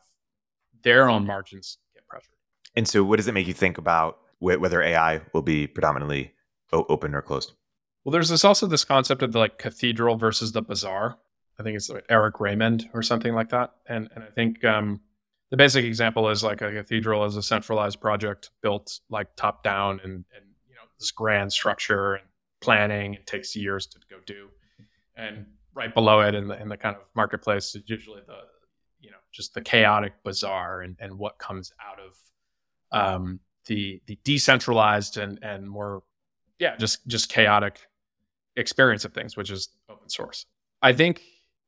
their 0.84 1.10
own 1.10 1.26
margins 1.26 1.80
get 1.96 2.08
pressured. 2.08 2.36
And 2.76 2.88
so, 2.88 3.04
what 3.04 3.18
does 3.18 3.28
it 3.28 3.34
make 3.34 3.48
you 3.48 3.54
think 3.54 3.80
about 3.80 4.20
whether 4.40 4.84
AI 4.84 5.22
will 5.34 5.42
be 5.42 5.66
predominantly 5.66 6.34
open 6.72 7.16
or 7.16 7.22
closed? 7.22 7.54
Well, 8.04 8.12
there's 8.12 8.30
this 8.30 8.44
also 8.44 8.68
this 8.68 8.84
concept 8.84 9.22
of 9.22 9.32
the 9.32 9.40
like 9.40 9.58
cathedral 9.58 10.18
versus 10.18 10.52
the 10.52 10.62
bazaar. 10.62 11.18
I 11.60 11.64
think 11.64 11.76
it's 11.76 11.92
Eric 12.10 12.40
Raymond 12.40 12.90
or 12.94 13.02
something 13.02 13.34
like 13.34 13.50
that. 13.50 13.74
And 13.88 14.10
and 14.16 14.24
I 14.24 14.28
think 14.28 14.64
um, 14.64 15.02
the 15.52 15.58
basic 15.58 15.86
example 15.86 16.30
is 16.30 16.44
like 16.44 16.62
a 16.62 16.72
cathedral 16.72 17.26
is 17.26 17.36
a 17.36 17.44
centralized 17.44 18.02
project 18.02 18.52
built 18.62 19.00
like 19.10 19.36
top 19.36 19.64
down 19.64 20.00
and 20.04 20.26
and 20.36 20.46
you 20.68 20.76
know 20.76 20.82
this 21.00 21.12
grand 21.12 21.54
structure 21.54 22.16
and 22.16 22.26
planning. 22.62 23.14
It 23.14 23.28
takes 23.28 23.56
years 23.56 23.86
to 23.88 24.00
go 24.10 24.18
do. 24.26 24.50
And 25.16 25.46
right 25.76 25.94
below 25.94 26.22
it 26.22 26.36
in 26.36 26.48
the 26.48 26.60
in 26.62 26.70
the 26.70 26.78
kind 26.78 26.96
of 26.96 27.02
marketplace 27.16 27.76
is 27.76 27.84
usually 27.86 28.22
the 28.26 28.38
you 29.00 29.12
know 29.12 29.18
just 29.32 29.54
the 29.54 29.62
chaotic 29.62 30.14
bazaar 30.24 30.82
and 30.82 30.96
and 31.00 31.18
what 31.18 31.38
comes 31.38 31.72
out 31.82 32.00
of 32.00 32.18
um, 32.92 33.40
the 33.66 34.02
the 34.08 34.18
decentralized 34.24 35.18
and 35.18 35.40
and 35.42 35.70
more 35.70 36.04
yeah 36.60 36.76
just 36.78 37.06
just 37.08 37.30
chaotic 37.30 37.80
experience 38.56 39.04
of 39.04 39.14
things 39.14 39.36
which 39.36 39.50
is 39.50 39.70
open 39.90 40.08
source 40.08 40.46
i 40.82 40.94
think 40.94 41.22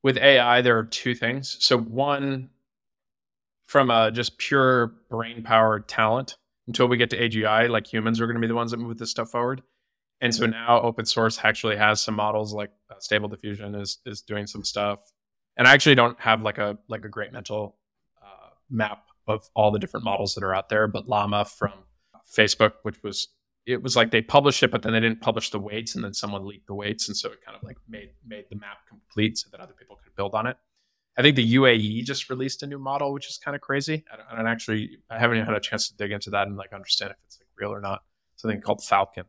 with 0.05 0.17
ai 0.19 0.61
there 0.61 0.77
are 0.77 0.83
two 0.85 1.15
things. 1.15 1.57
So 1.59 1.79
one 1.79 2.51
from 3.65 3.89
a 3.89 4.11
just 4.11 4.37
pure 4.37 4.93
brain 5.09 5.41
power 5.41 5.79
talent 5.79 6.37
until 6.67 6.87
we 6.87 6.95
get 6.95 7.09
to 7.09 7.17
agi 7.17 7.67
like 7.71 7.91
humans 7.91 8.21
are 8.21 8.27
going 8.27 8.35
to 8.35 8.39
be 8.41 8.47
the 8.47 8.53
ones 8.53 8.69
that 8.69 8.77
move 8.77 8.99
this 8.99 9.09
stuff 9.09 9.31
forward. 9.31 9.63
And 10.21 10.33
so 10.33 10.45
now 10.45 10.79
open 10.79 11.05
source 11.05 11.39
actually 11.43 11.75
has 11.77 12.01
some 12.01 12.13
models 12.13 12.53
like 12.53 12.69
uh, 12.91 12.99
Stable 12.99 13.29
Diffusion 13.29 13.73
is 13.73 13.97
is 14.05 14.21
doing 14.21 14.45
some 14.45 14.63
stuff. 14.63 14.99
And 15.57 15.67
I 15.67 15.73
actually 15.73 15.95
don't 15.95 16.19
have 16.19 16.43
like 16.43 16.59
a 16.59 16.77
like 16.87 17.03
a 17.03 17.09
great 17.09 17.33
mental 17.33 17.75
uh, 18.21 18.49
map 18.69 19.05
of 19.25 19.49
all 19.55 19.71
the 19.71 19.79
different 19.79 20.03
models 20.03 20.35
that 20.35 20.43
are 20.43 20.53
out 20.53 20.69
there, 20.69 20.87
but 20.87 21.07
Llama 21.07 21.45
from 21.45 21.73
Facebook, 22.31 22.73
which 22.83 23.01
was 23.01 23.29
it 23.65 23.81
was 23.81 23.95
like 23.95 24.11
they 24.11 24.21
published 24.21 24.61
it, 24.63 24.71
but 24.71 24.81
then 24.83 24.93
they 24.93 24.99
didn't 24.99 25.21
publish 25.21 25.49
the 25.49 25.59
weights, 25.59 25.95
and 25.95 26.03
then 26.03 26.13
someone 26.13 26.45
leaked 26.45 26.67
the 26.67 26.75
weights, 26.75 27.07
and 27.07 27.17
so 27.17 27.31
it 27.31 27.43
kind 27.43 27.57
of 27.57 27.63
like 27.63 27.77
made 27.87 28.11
made 28.25 28.45
the 28.49 28.55
map 28.55 28.77
complete 28.87 29.37
so 29.37 29.49
that 29.51 29.59
other 29.59 29.73
people 29.73 29.97
could 30.03 30.15
build 30.15 30.33
on 30.33 30.47
it. 30.47 30.57
I 31.17 31.21
think 31.21 31.35
the 31.35 31.55
UAE 31.55 32.03
just 32.03 32.29
released 32.29 32.61
a 32.63 32.67
new 32.67 32.77
model, 32.77 33.13
which 33.13 33.29
is 33.29 33.37
kind 33.37 33.55
of 33.55 33.61
crazy. 33.61 34.03
I 34.11 34.17
don't, 34.17 34.25
I 34.31 34.35
don't 34.35 34.47
actually, 34.47 34.97
I 35.09 35.17
haven't 35.17 35.37
even 35.37 35.47
had 35.47 35.55
a 35.55 35.61
chance 35.61 35.87
to 35.87 35.95
dig 35.95 36.11
into 36.11 36.29
that 36.31 36.47
and 36.47 36.57
like 36.57 36.73
understand 36.73 37.11
if 37.11 37.17
it's 37.25 37.39
like 37.39 37.47
real 37.57 37.73
or 37.73 37.79
not. 37.79 38.03
Something 38.35 38.59
called 38.59 38.83
Falcon. 38.83 39.23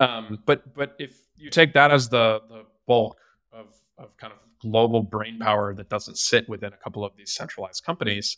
Um, 0.00 0.42
but 0.44 0.74
but 0.74 0.96
if 0.98 1.16
you 1.36 1.48
take 1.50 1.72
that 1.74 1.90
as 1.90 2.08
the 2.08 2.42
the 2.48 2.64
bulk 2.86 3.18
of 3.52 3.66
of 3.98 4.16
kind 4.16 4.32
of 4.32 4.38
global 4.60 5.02
brain 5.02 5.38
power 5.38 5.74
that 5.74 5.88
doesn't 5.88 6.18
sit 6.18 6.48
within 6.48 6.72
a 6.72 6.76
couple 6.76 7.04
of 7.04 7.16
these 7.16 7.32
centralized 7.32 7.84
companies, 7.84 8.36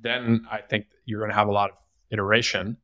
then 0.00 0.46
I 0.50 0.60
think 0.60 0.86
you're 1.04 1.20
going 1.20 1.30
to 1.30 1.36
have 1.36 1.48
a 1.48 1.52
lot 1.52 1.70
of 1.70 1.76
iteration. 2.10 2.76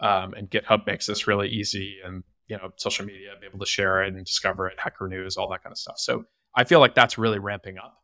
Um, 0.00 0.34
and 0.34 0.50
GitHub 0.50 0.86
makes 0.86 1.06
this 1.06 1.26
really 1.26 1.48
easy, 1.48 1.98
and 2.04 2.24
you 2.48 2.56
know, 2.56 2.72
social 2.76 3.06
media, 3.06 3.30
be 3.40 3.46
able 3.46 3.58
to 3.58 3.66
share 3.66 4.02
it 4.02 4.14
and 4.14 4.24
discover 4.24 4.68
it, 4.68 4.78
Hacker 4.78 5.08
News, 5.08 5.36
all 5.36 5.48
that 5.50 5.62
kind 5.62 5.72
of 5.72 5.78
stuff. 5.78 5.98
So 5.98 6.24
I 6.54 6.64
feel 6.64 6.80
like 6.80 6.94
that's 6.94 7.16
really 7.16 7.38
ramping 7.38 7.78
up. 7.78 7.94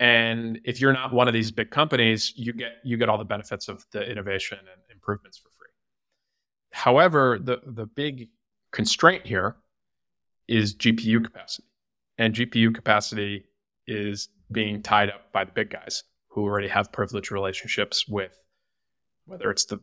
And 0.00 0.58
if 0.64 0.80
you're 0.80 0.92
not 0.92 1.12
one 1.12 1.28
of 1.28 1.34
these 1.34 1.50
big 1.50 1.70
companies, 1.70 2.32
you 2.36 2.52
get 2.52 2.72
you 2.84 2.96
get 2.96 3.08
all 3.08 3.18
the 3.18 3.24
benefits 3.24 3.68
of 3.68 3.84
the 3.92 4.02
innovation 4.08 4.58
and 4.58 4.82
improvements 4.92 5.38
for 5.38 5.50
free. 5.58 5.70
However, 6.72 7.38
the 7.40 7.60
the 7.66 7.86
big 7.86 8.28
constraint 8.72 9.26
here 9.26 9.56
is 10.48 10.74
GPU 10.74 11.24
capacity. 11.24 11.68
And 12.18 12.34
GPU 12.34 12.74
capacity 12.74 13.44
is 13.86 14.28
being 14.50 14.82
tied 14.82 15.08
up 15.08 15.32
by 15.32 15.44
the 15.44 15.52
big 15.52 15.70
guys 15.70 16.04
who 16.28 16.42
already 16.42 16.68
have 16.68 16.92
privileged 16.92 17.30
relationships 17.30 18.06
with 18.08 18.36
whether 19.26 19.50
it's 19.50 19.64
the, 19.66 19.78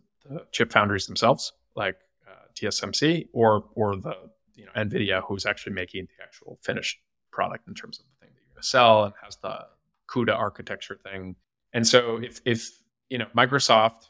chip 0.52 0.72
foundries 0.72 1.06
themselves, 1.06 1.54
like 1.76 1.98
uh, 2.28 2.48
TSMC, 2.56 3.28
or 3.34 3.66
or 3.76 3.96
the 3.96 4.16
you 4.56 4.66
know 4.66 4.72
NVIDIA, 4.76 5.24
who's 5.28 5.46
actually 5.46 5.74
making 5.74 6.06
the 6.06 6.24
actual 6.24 6.60
finished 6.62 7.00
product 7.32 7.68
in 7.68 7.74
terms 7.74 8.00
of 8.00 8.06
the 8.06 8.26
thing 8.26 8.34
that 8.34 8.42
you're 8.42 8.54
going 8.54 8.62
to 8.62 8.68
sell 8.68 9.06
and 9.06 9.14
has 9.24 9.38
the 9.38 9.66
CUDA 10.10 10.36
architecture 10.36 11.00
thing. 11.04 11.36
And 11.74 11.88
so 11.88 12.18
if 12.18 12.42
if 12.46 12.70
you 13.10 13.18
know 13.18 13.28
Microsoft 13.36 14.10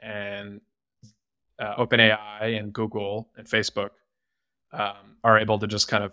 and 0.00 0.60
uh, 1.58 1.76
OpenAI 1.76 2.58
and 2.58 2.72
Google 2.72 3.30
and 3.36 3.46
Facebook 3.46 3.90
um, 4.72 5.16
are 5.24 5.38
able 5.38 5.58
to 5.58 5.66
just 5.66 5.88
kind 5.88 6.04
of 6.04 6.12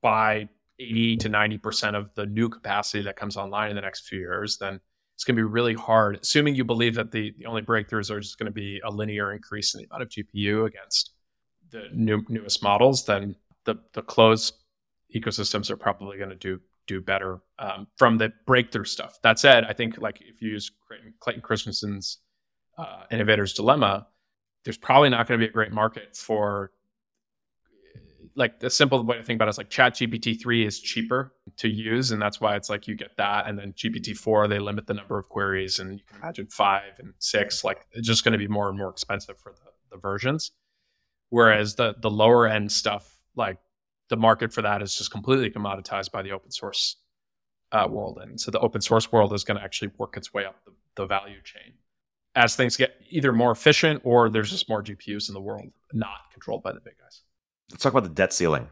buy 0.00 0.48
80 0.78 1.16
to 1.18 1.28
90% 1.28 1.94
of 1.94 2.10
the 2.14 2.26
new 2.26 2.48
capacity 2.48 3.04
that 3.04 3.16
comes 3.16 3.36
online 3.36 3.70
in 3.70 3.76
the 3.76 3.82
next 3.82 4.08
few 4.08 4.18
years, 4.18 4.58
then 4.58 4.80
it's 5.14 5.24
going 5.24 5.36
to 5.36 5.40
be 5.40 5.48
really 5.48 5.74
hard. 5.74 6.18
Assuming 6.22 6.54
you 6.54 6.64
believe 6.64 6.94
that 6.94 7.12
the, 7.12 7.34
the 7.38 7.46
only 7.46 7.62
breakthroughs 7.62 8.10
are 8.10 8.20
just 8.20 8.38
going 8.38 8.46
to 8.46 8.52
be 8.52 8.80
a 8.84 8.90
linear 8.90 9.32
increase 9.32 9.74
in 9.74 9.80
the 9.80 9.86
amount 9.90 10.02
of 10.02 10.08
GPU 10.08 10.66
against 10.66 11.12
the 11.70 11.88
new, 11.92 12.22
newest 12.28 12.62
models, 12.62 13.04
then 13.04 13.36
the, 13.64 13.76
the 13.92 14.02
closed 14.02 14.54
ecosystems 15.14 15.70
are 15.70 15.76
probably 15.76 16.18
going 16.18 16.30
to 16.30 16.36
do 16.36 16.60
do 16.88 17.00
better 17.00 17.38
um, 17.60 17.86
from 17.96 18.18
the 18.18 18.32
breakthrough 18.44 18.84
stuff. 18.84 19.16
That 19.22 19.38
said, 19.38 19.64
I 19.64 19.72
think 19.72 19.98
like 19.98 20.20
if 20.20 20.42
you 20.42 20.50
use 20.50 20.70
Clayton 21.20 21.42
Christensen's 21.42 22.18
uh, 22.76 23.04
Innovator's 23.10 23.52
Dilemma, 23.52 24.08
there's 24.64 24.78
probably 24.78 25.08
not 25.08 25.28
going 25.28 25.38
to 25.38 25.46
be 25.46 25.48
a 25.48 25.52
great 25.52 25.70
market 25.70 26.16
for 26.16 26.72
like 28.34 28.60
the 28.60 28.70
simple 28.70 29.02
way 29.04 29.16
to 29.16 29.22
think 29.22 29.36
about 29.38 29.48
it 29.48 29.50
is 29.50 29.58
like 29.58 29.68
chat 29.68 29.94
gpt 29.94 30.40
3 30.40 30.66
is 30.66 30.80
cheaper 30.80 31.34
to 31.56 31.68
use 31.68 32.10
and 32.10 32.20
that's 32.20 32.40
why 32.40 32.56
it's 32.56 32.70
like 32.70 32.86
you 32.88 32.94
get 32.94 33.16
that 33.16 33.46
and 33.46 33.58
then 33.58 33.72
gpt 33.72 34.16
4 34.16 34.48
they 34.48 34.58
limit 34.58 34.86
the 34.86 34.94
number 34.94 35.18
of 35.18 35.28
queries 35.28 35.78
and 35.78 35.98
you 35.98 36.04
can 36.06 36.16
imagine 36.22 36.46
5 36.46 36.82
and 36.98 37.14
6 37.18 37.64
like 37.64 37.86
it's 37.92 38.06
just 38.06 38.24
going 38.24 38.32
to 38.32 38.38
be 38.38 38.48
more 38.48 38.68
and 38.68 38.78
more 38.78 38.88
expensive 38.88 39.38
for 39.38 39.52
the, 39.52 39.72
the 39.92 39.98
versions. 39.98 40.50
Whereas 41.30 41.76
the 41.76 41.94
the 41.98 42.10
lower 42.10 42.46
end 42.46 42.72
stuff 42.72 43.18
like 43.36 43.58
the 44.08 44.16
market 44.16 44.52
for 44.52 44.62
that 44.62 44.82
is 44.82 44.96
just 44.96 45.10
completely 45.10 45.50
commoditized 45.50 46.10
by 46.10 46.22
the 46.22 46.32
open 46.32 46.50
source 46.50 46.96
uh, 47.70 47.86
world 47.88 48.18
and 48.20 48.38
so 48.38 48.50
the 48.50 48.60
open 48.60 48.82
source 48.82 49.10
world 49.10 49.32
is 49.32 49.44
going 49.44 49.56
to 49.56 49.64
actually 49.64 49.90
work 49.96 50.16
its 50.16 50.34
way 50.34 50.44
up 50.44 50.56
the, 50.64 50.72
the 50.96 51.06
value 51.06 51.40
chain. 51.42 51.74
As 52.34 52.56
things 52.56 52.76
get 52.76 52.94
either 53.10 53.32
more 53.32 53.50
efficient 53.50 54.02
or 54.04 54.28
there's 54.28 54.50
just 54.50 54.68
more 54.68 54.82
gpus 54.82 55.28
in 55.28 55.34
the 55.34 55.40
world 55.40 55.68
not 55.92 56.30
controlled 56.32 56.62
by 56.62 56.72
the 56.72 56.80
big 56.80 56.94
guys. 56.98 57.22
Let's 57.70 57.82
talk 57.82 57.92
about 57.92 58.04
the 58.04 58.10
debt 58.10 58.32
ceiling. 58.32 58.68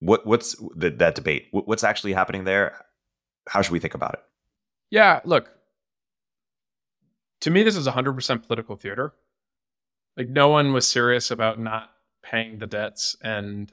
What 0.00 0.26
what's 0.26 0.56
the, 0.76 0.90
that 0.90 1.14
debate? 1.14 1.48
What's 1.52 1.84
actually 1.84 2.12
happening 2.12 2.44
there? 2.44 2.84
How 3.48 3.62
should 3.62 3.72
we 3.72 3.80
think 3.80 3.94
about 3.94 4.14
it? 4.14 4.20
Yeah, 4.90 5.20
look, 5.24 5.50
To 7.42 7.50
me, 7.50 7.62
this 7.62 7.76
is 7.76 7.86
100% 7.86 8.46
political 8.46 8.76
theater. 8.76 9.14
Like 10.16 10.28
no 10.28 10.48
one 10.48 10.72
was 10.72 10.86
serious 10.86 11.30
about 11.30 11.58
not 11.60 11.90
paying 12.22 12.58
the 12.58 12.66
debts 12.66 13.16
and 13.22 13.72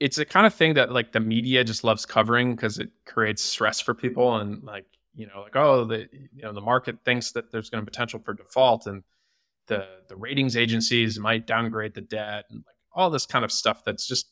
it's 0.00 0.18
a 0.18 0.24
kind 0.24 0.46
of 0.46 0.54
thing 0.54 0.74
that 0.74 0.92
like 0.92 1.10
the 1.12 1.18
media 1.20 1.64
just 1.64 1.82
loves 1.82 2.06
covering 2.06 2.54
because 2.54 2.78
it 2.78 2.90
creates 3.06 3.42
stress 3.42 3.80
for 3.80 3.94
people 3.94 4.36
and 4.36 4.62
like 4.62 4.86
you 5.14 5.26
know 5.26 5.42
like 5.42 5.56
oh 5.56 5.84
the 5.84 6.08
you 6.12 6.42
know 6.42 6.52
the 6.52 6.60
market 6.60 6.98
thinks 7.04 7.32
that 7.32 7.50
there's 7.50 7.70
going 7.70 7.84
to 7.84 7.90
potential 7.90 8.20
for 8.24 8.34
default 8.34 8.86
and 8.86 9.02
the 9.66 9.86
the 10.08 10.14
ratings 10.16 10.56
agencies 10.56 11.18
might 11.18 11.46
downgrade 11.46 11.94
the 11.94 12.00
debt 12.00 12.44
and 12.50 12.58
like 12.66 12.76
all 12.94 13.10
this 13.10 13.26
kind 13.26 13.44
of 13.44 13.50
stuff 13.50 13.82
that's 13.84 14.06
just 14.06 14.30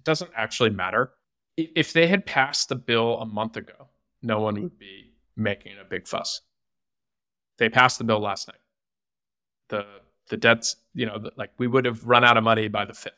it 0.00 0.04
doesn't 0.04 0.30
actually 0.34 0.70
matter. 0.70 1.12
If 1.56 1.92
they 1.92 2.06
had 2.06 2.24
passed 2.24 2.70
the 2.70 2.76
bill 2.76 3.18
a 3.20 3.26
month 3.26 3.56
ago 3.56 3.90
no 4.22 4.40
one 4.40 4.60
would 4.62 4.78
be 4.78 5.12
making 5.36 5.76
a 5.80 5.84
big 5.84 6.06
fuss. 6.06 6.42
They 7.58 7.68
passed 7.68 7.98
the 7.98 8.04
bill 8.04 8.20
last 8.20 8.48
night. 8.48 8.60
The 9.68 9.86
the 10.28 10.36
debts 10.36 10.76
you 10.94 11.06
know 11.06 11.18
the, 11.18 11.32
like 11.36 11.50
we 11.58 11.66
would 11.66 11.84
have 11.84 12.04
run 12.04 12.24
out 12.24 12.36
of 12.36 12.44
money 12.44 12.68
by 12.68 12.84
the 12.84 12.92
5th 12.92 13.10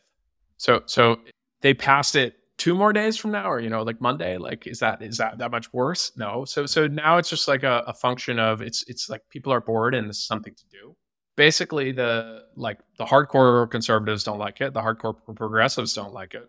so 0.56 0.82
so 0.86 1.20
they 1.60 1.74
passed 1.74 2.16
it 2.16 2.36
two 2.56 2.74
more 2.74 2.90
days 2.92 3.18
from 3.18 3.32
now 3.32 3.50
or 3.50 3.60
you 3.60 3.68
know 3.68 3.82
like 3.82 4.00
monday 4.00 4.38
like 4.38 4.66
is 4.66 4.78
that 4.78 5.02
is 5.02 5.18
that 5.18 5.38
that 5.38 5.50
much 5.50 5.72
worse? 5.72 6.12
No. 6.16 6.44
So 6.44 6.64
so 6.66 6.86
now 6.86 7.18
it's 7.18 7.28
just 7.28 7.48
like 7.48 7.64
a, 7.64 7.82
a 7.86 7.92
function 7.92 8.38
of 8.38 8.62
it's 8.62 8.84
it's 8.88 9.08
like 9.10 9.22
people 9.28 9.52
are 9.52 9.60
bored 9.60 9.94
and 9.94 10.08
is 10.08 10.24
something 10.24 10.54
to 10.54 10.64
do. 10.70 10.96
Basically 11.36 11.92
the 11.92 12.44
like 12.56 12.78
the 12.98 13.04
hardcore 13.04 13.70
conservatives 13.70 14.24
don't 14.24 14.38
like 14.38 14.60
it. 14.60 14.72
The 14.74 14.80
hardcore 14.80 15.16
progressives 15.34 15.92
don't 15.94 16.14
like 16.14 16.34
it 16.34 16.48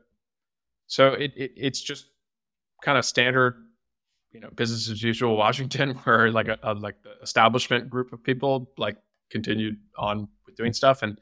so 0.87 1.13
it, 1.13 1.31
it 1.35 1.51
it's 1.55 1.81
just 1.81 2.07
kind 2.83 2.97
of 2.97 3.05
standard 3.05 3.55
you 4.31 4.39
know 4.39 4.49
business 4.55 4.89
as 4.89 5.01
usual 5.01 5.37
washington 5.37 5.91
where 6.03 6.31
like 6.31 6.47
a, 6.47 6.57
a 6.63 6.73
like 6.73 7.01
the 7.03 7.11
establishment 7.21 7.89
group 7.89 8.11
of 8.13 8.23
people 8.23 8.71
like 8.77 8.97
continued 9.29 9.77
on 9.97 10.27
with 10.45 10.55
doing 10.55 10.73
stuff 10.73 11.01
and 11.01 11.19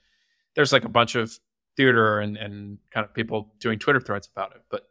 there's 0.56 0.74
like 0.74 0.84
a 0.84 0.90
bunch 0.90 1.16
of 1.16 1.38
theater 1.78 2.20
and, 2.20 2.38
and 2.38 2.78
kind 2.94 3.06
of 3.06 3.14
people 3.14 3.54
doing 3.60 3.80
Twitter 3.80 4.00
threads 4.00 4.30
about 4.32 4.56
it. 4.56 4.62
But 4.70 4.88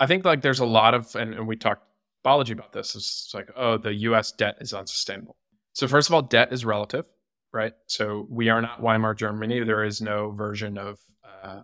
I 0.00 0.06
think 0.06 0.24
like 0.24 0.42
there's 0.42 0.60
a 0.60 0.66
lot 0.66 0.94
of, 0.94 1.14
and, 1.16 1.34
and 1.34 1.46
we 1.46 1.56
talked 1.56 1.86
Balaji 2.24 2.52
about 2.52 2.72
this, 2.72 2.94
it's 2.94 3.32
like, 3.34 3.50
oh, 3.56 3.76
the 3.76 3.94
US 3.94 4.32
debt 4.32 4.56
is 4.60 4.72
unsustainable. 4.72 5.36
So, 5.72 5.86
first 5.88 6.08
of 6.08 6.14
all, 6.14 6.22
debt 6.22 6.52
is 6.52 6.64
relative, 6.64 7.04
right? 7.52 7.72
So, 7.86 8.26
we 8.30 8.48
are 8.48 8.62
not 8.62 8.80
Weimar 8.80 9.14
Germany. 9.14 9.62
There 9.64 9.84
is 9.84 10.00
no 10.00 10.30
version 10.30 10.78
of 10.78 10.98
uh, 11.42 11.62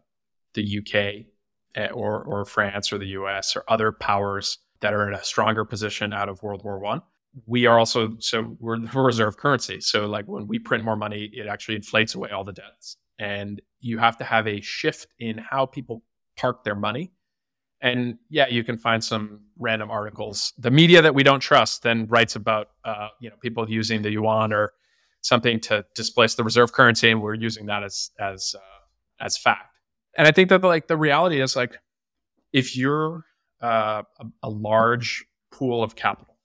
the 0.55 0.79
UK 0.79 1.27
or, 1.77 2.23
or 2.23 2.45
France 2.45 2.93
or 2.93 2.99
the 2.99 3.09
US 3.09 3.57
or 3.57 3.65
other 3.69 3.93
powers 3.93 4.59
that 4.81 4.95
are 4.95 5.07
in 5.07 5.15
a 5.15 5.23
stronger 5.23 5.65
position 5.65 6.13
out 6.13 6.29
of 6.29 6.43
World 6.43 6.65
War 6.65 6.79
One. 6.79 7.03
We 7.47 7.67
are 7.67 7.79
also, 7.79 8.17
so 8.19 8.57
we're 8.59 8.79
the 8.93 9.01
reserve 9.01 9.37
currency. 9.37 9.81
So, 9.81 10.07
like 10.07 10.27
when 10.27 10.47
we 10.47 10.59
print 10.59 10.85
more 10.85 10.97
money, 10.97 11.31
it 11.33 11.47
actually 11.47 11.77
inflates 11.77 12.15
away 12.15 12.31
all 12.31 12.45
the 12.45 12.53
debts 12.53 12.97
and 13.21 13.61
you 13.81 13.99
have 13.99 14.17
to 14.17 14.25
have 14.25 14.49
a 14.49 14.61
shift 14.63 15.07
in 15.19 15.39
how 15.39 15.67
people 15.67 16.03
park 16.37 16.65
their 16.65 16.75
money. 16.75 17.13
And 17.83 18.19
yeah, 18.29 18.49
you 18.49 18.65
can 18.65 18.77
find 18.77 19.05
some 19.05 19.43
random 19.59 19.91
articles. 19.91 20.53
The 20.59 20.71
media 20.71 21.01
that 21.03 21.15
we 21.15 21.23
don't 21.23 21.41
trust 21.41 21.83
then 21.83 22.07
writes 22.09 22.35
about 22.35 22.69
uh, 22.85 23.09
you 23.21 23.31
know 23.31 23.37
people 23.41 23.71
using 23.71 24.03
the 24.03 24.11
yuan 24.11 24.53
or 24.53 24.73
something 25.23 25.61
to 25.61 25.85
displace 25.95 26.35
the 26.35 26.45
reserve 26.45 26.73
currency, 26.73 27.11
and 27.11 27.23
we're 27.23 27.35
using 27.35 27.67
that 27.67 27.83
as 27.83 28.11
as 28.19 28.55
uh, 28.59 29.25
as 29.25 29.39
fact. 29.39 29.70
And 30.17 30.27
I 30.27 30.33
think 30.33 30.49
that 30.49 30.63
like 30.63 30.89
the 30.89 30.97
reality 30.97 31.41
is 31.41 31.57
like 31.57 31.77
if 32.53 32.77
you're 32.77 33.25
uh, 33.63 34.03
a, 34.19 34.27
a 34.43 34.51
large 34.51 35.25
pool 35.53 35.83
of 35.83 35.95
capital 35.97 36.37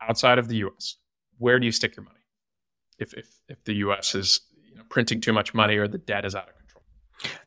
outside 0.00 0.38
of 0.38 0.48
the 0.48 0.56
U.S., 0.56 0.96
where 1.38 1.58
do 1.58 1.66
you 1.66 1.72
stick 1.72 1.96
your 1.96 2.04
money? 2.04 2.16
If 2.98 3.14
if 3.14 3.28
if 3.48 3.64
the 3.64 3.74
U.S. 3.76 4.14
is 4.14 4.40
you 4.68 4.76
know, 4.76 4.82
printing 4.88 5.20
too 5.20 5.32
much 5.32 5.54
money 5.54 5.76
or 5.76 5.88
the 5.88 5.98
debt 5.98 6.24
is 6.24 6.34
out 6.34 6.48
of 6.48 6.54
control. 6.56 6.84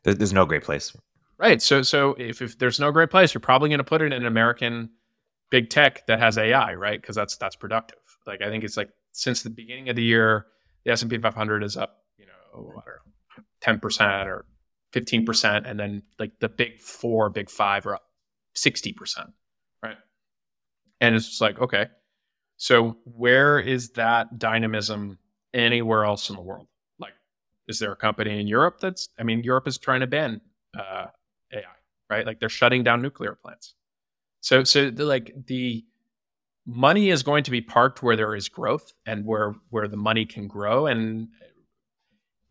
There's 0.02 0.32
no 0.32 0.44
great 0.44 0.64
place. 0.64 0.94
Right. 1.38 1.60
So 1.60 1.82
so 1.82 2.14
if, 2.18 2.42
if 2.42 2.58
there's 2.58 2.78
no 2.78 2.92
great 2.92 3.10
place, 3.10 3.34
you're 3.34 3.40
probably 3.40 3.68
going 3.68 3.78
to 3.78 3.84
put 3.84 4.02
it 4.02 4.06
in 4.06 4.12
an 4.12 4.26
American 4.26 4.90
big 5.50 5.70
tech 5.70 6.06
that 6.06 6.18
has 6.18 6.38
AI, 6.38 6.74
right? 6.74 7.00
Because 7.00 7.16
that's 7.16 7.36
that's 7.36 7.56
productive. 7.56 7.98
Like 8.26 8.42
I 8.42 8.48
think 8.48 8.64
it's 8.64 8.76
like 8.76 8.90
since 9.12 9.42
the 9.42 9.50
beginning 9.50 9.88
of 9.88 9.96
the 9.96 10.02
year, 10.02 10.46
the 10.84 10.92
S 10.92 11.02
and 11.02 11.10
P 11.10 11.18
500 11.18 11.62
is 11.62 11.76
up, 11.76 11.98
you 12.18 12.26
know, 12.26 12.72
ten 13.60 13.80
percent 13.80 14.28
or 14.28 14.44
fifteen 14.94 15.26
percent, 15.26 15.66
and 15.66 15.78
then 15.78 16.02
like 16.18 16.30
the 16.40 16.48
big 16.48 16.80
four, 16.80 17.28
big 17.28 17.50
five 17.50 17.84
are 17.86 17.96
up 17.96 18.04
sixty 18.54 18.92
percent, 18.92 19.30
right? 19.82 19.98
And 21.00 21.16
it's 21.16 21.40
like 21.40 21.58
okay, 21.58 21.88
so 22.56 22.96
where 23.04 23.58
is 23.58 23.90
that 23.90 24.38
dynamism 24.38 25.18
anywhere 25.52 26.04
else 26.04 26.30
in 26.30 26.36
the 26.36 26.42
world? 26.42 26.68
Like, 26.98 27.12
is 27.68 27.78
there 27.80 27.92
a 27.92 27.96
company 27.96 28.40
in 28.40 28.46
Europe 28.46 28.78
that's? 28.80 29.08
I 29.18 29.24
mean, 29.24 29.42
Europe 29.42 29.66
is 29.66 29.76
trying 29.76 30.00
to 30.00 30.06
ban 30.06 30.40
uh, 30.78 31.06
AI, 31.52 31.62
right? 32.08 32.24
Like 32.24 32.38
they're 32.38 32.48
shutting 32.48 32.84
down 32.84 33.02
nuclear 33.02 33.34
plants. 33.34 33.74
So, 34.40 34.62
so 34.62 34.90
the, 34.90 35.04
like 35.04 35.34
the 35.46 35.84
money 36.66 37.10
is 37.10 37.22
going 37.22 37.44
to 37.44 37.50
be 37.50 37.60
parked 37.60 38.02
where 38.02 38.16
there 38.16 38.34
is 38.34 38.48
growth 38.48 38.92
and 39.06 39.26
where 39.26 39.54
where 39.70 39.88
the 39.88 39.96
money 39.96 40.24
can 40.24 40.46
grow. 40.46 40.86
And 40.86 41.28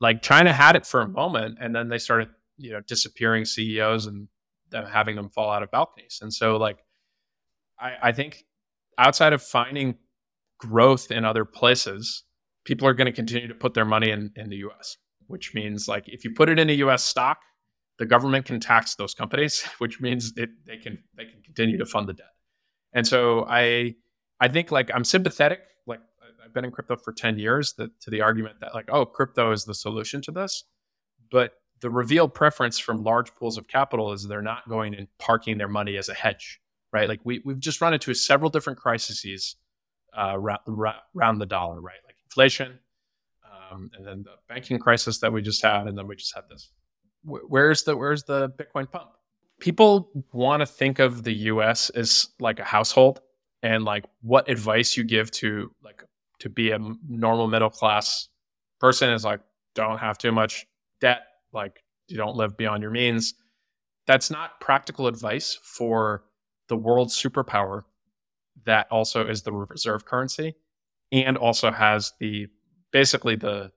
like 0.04 0.22
China 0.22 0.54
had 0.54 0.76
it 0.76 0.86
for 0.86 1.02
a 1.02 1.08
moment, 1.08 1.58
and 1.60 1.76
then 1.76 1.90
they 1.90 1.98
started, 1.98 2.30
you 2.58 2.72
know, 2.72 2.82
disappearing 2.82 3.46
CEOs 3.46 4.06
and 4.06 4.28
them, 4.70 4.86
having 4.86 5.16
them 5.16 5.30
fall 5.30 5.50
out 5.50 5.64
of 5.64 5.72
balconies. 5.72 6.20
And 6.22 6.32
so, 6.32 6.58
like, 6.58 6.78
I, 7.80 7.94
I 8.04 8.12
think 8.12 8.46
outside 8.98 9.34
of 9.34 9.42
finding 9.42 9.96
growth 10.60 11.10
in 11.10 11.26
other 11.26 11.46
places, 11.46 12.24
people 12.64 12.88
are 12.88 12.94
going 12.94 13.08
to 13.08 13.12
continue 13.12 13.48
to 13.48 13.56
put 13.56 13.74
their 13.74 13.86
money 13.86 14.12
in, 14.12 14.32
in 14.36 14.50
the 14.50 14.58
US 14.58 14.98
which 15.28 15.54
means 15.54 15.88
like 15.88 16.08
if 16.08 16.24
you 16.24 16.32
put 16.32 16.50
it 16.50 16.60
in 16.60 16.70
a 16.70 16.74
US 16.74 17.04
stock, 17.04 17.40
the 18.00 18.06
government 18.06 18.46
can 18.46 18.60
tax 18.60 18.96
those 18.96 19.14
companies, 19.14 19.64
which 19.78 20.02
means 20.02 20.34
it, 20.38 20.50
they 20.66 20.78
can 20.78 21.00
they 21.18 21.26
can 21.26 21.42
continue 21.44 21.78
to 21.78 21.86
fund 21.86 22.08
the 22.08 22.14
debt. 22.14 22.34
And 22.94 23.08
so 23.08 23.46
I 23.48 23.96
I 24.40 24.48
think 24.48 24.72
like 24.72 24.92
I'm 24.94 25.04
sympathetic. 25.04 25.60
I've 26.44 26.54
been 26.54 26.66
in 26.66 26.72
crypto 26.72 26.96
for 26.96 27.14
10 27.14 27.40
years 27.40 27.74
that, 27.74 28.00
to 28.02 28.10
the 28.10 28.22
argument 28.22 28.60
that 28.62 28.74
like, 28.74 28.90
oh, 28.92 29.06
crypto 29.06 29.52
is 29.52 29.66
the 29.66 29.74
solution 29.74 30.22
to 30.24 30.32
this. 30.32 30.66
But 31.32 31.54
the 31.82 31.90
revealed 31.90 32.34
preference 32.34 32.80
from 32.80 33.04
large 33.04 33.34
pools 33.36 33.58
of 33.58 33.68
capital 33.68 34.14
is 34.14 34.28
they're 34.28 34.42
not 34.42 34.68
going 34.70 34.96
and 34.96 35.08
parking 35.20 35.58
their 35.58 35.68
money 35.68 35.98
as 35.98 36.10
a 36.10 36.14
hedge, 36.14 36.62
right? 36.92 37.10
Like 37.10 37.20
we, 37.24 37.42
we've 37.44 37.60
just 37.60 37.82
run 37.82 37.94
into 37.94 38.14
several 38.14 38.50
different 38.50 38.80
crises 38.80 39.56
uh, 40.18 40.38
around 40.38 41.40
the 41.40 41.46
dollar, 41.46 41.82
right? 41.82 41.98
Like 42.06 42.16
inflation, 42.26 42.80
um, 43.72 43.92
and 43.96 44.06
then 44.06 44.24
the 44.24 44.36
banking 44.48 44.80
crisis 44.80 45.20
that 45.20 45.34
we 45.34 45.42
just 45.42 45.62
had, 45.62 45.88
and 45.88 45.98
then 45.98 46.08
we 46.08 46.16
just 46.16 46.34
had 46.34 46.44
this. 46.50 46.72
Where's 47.26 47.84
the 47.84 47.98
where's 47.98 48.24
the 48.24 48.50
Bitcoin 48.50 48.90
pump? 48.90 49.12
People 49.60 50.10
want 50.32 50.62
to 50.62 50.66
think 50.66 51.00
of 51.00 51.24
the 51.24 51.34
U.S. 51.34 51.90
as 51.90 52.30
like 52.40 52.60
a 52.60 52.64
household, 52.64 53.22
and 53.62 53.84
like 53.84 54.06
what 54.22 54.50
advice 54.50 54.96
you 54.96 55.04
give 55.04 55.32
to 55.32 55.72
like 55.84 56.04
to 56.44 56.50
be 56.50 56.72
a 56.72 56.80
normal 57.08 57.48
middle 57.48 57.70
class 57.70 58.28
person 58.82 59.10
is 59.12 59.24
like 59.24 59.40
don't 59.76 59.98
have 59.98 60.18
too 60.18 60.32
much 60.32 60.66
debt, 61.00 61.22
like 61.54 61.82
you 62.10 62.18
don't 62.18 62.36
live 62.36 62.58
beyond 62.58 62.82
your 62.82 62.92
means. 62.92 63.34
That's 64.08 64.30
not 64.30 64.60
practical 64.60 65.08
advice 65.08 65.58
for 65.64 66.26
the 66.68 66.76
world 66.76 67.08
superpower 67.08 67.84
that 68.66 68.88
also 68.92 69.26
is 69.26 69.44
the 69.44 69.54
reserve 69.54 70.04
currency 70.04 70.56
and 71.14 71.38
also 71.38 71.72
has 71.72 72.12
the 72.20 72.48
basically 72.92 73.38
the 73.38 73.72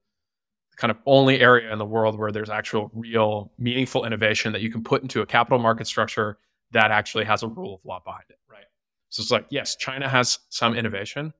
kind 0.76 0.90
of 0.90 0.98
only 1.06 1.40
area 1.40 1.72
in 1.72 1.78
the 1.78 1.84
world 1.84 2.18
where 2.18 2.32
there's 2.32 2.50
actual 2.50 2.90
real 2.94 3.52
meaningful 3.58 4.04
innovation 4.04 4.52
that 4.52 4.60
you 4.60 4.72
can 4.72 4.82
put 4.82 5.02
into 5.02 5.22
a 5.22 5.26
capital 5.26 5.60
market 5.60 5.86
structure 5.86 6.38
that 6.72 6.90
actually 6.90 7.24
has 7.24 7.44
a 7.44 7.48
rule 7.48 7.76
of 7.76 7.80
law 7.84 8.00
behind 8.04 8.24
it 8.28 8.38
right 8.50 8.66
so 9.08 9.22
it's 9.22 9.30
like 9.30 9.46
yes 9.50 9.76
china 9.76 10.08
has 10.08 10.40
some 10.50 10.74
innovation 10.74 11.32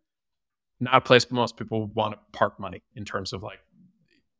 not 0.80 0.94
a 0.94 1.00
place 1.00 1.30
most 1.30 1.56
people 1.56 1.86
want 1.94 2.14
to 2.14 2.18
park 2.32 2.58
money 2.60 2.82
in 2.94 3.04
terms 3.04 3.32
of 3.32 3.42
like 3.42 3.58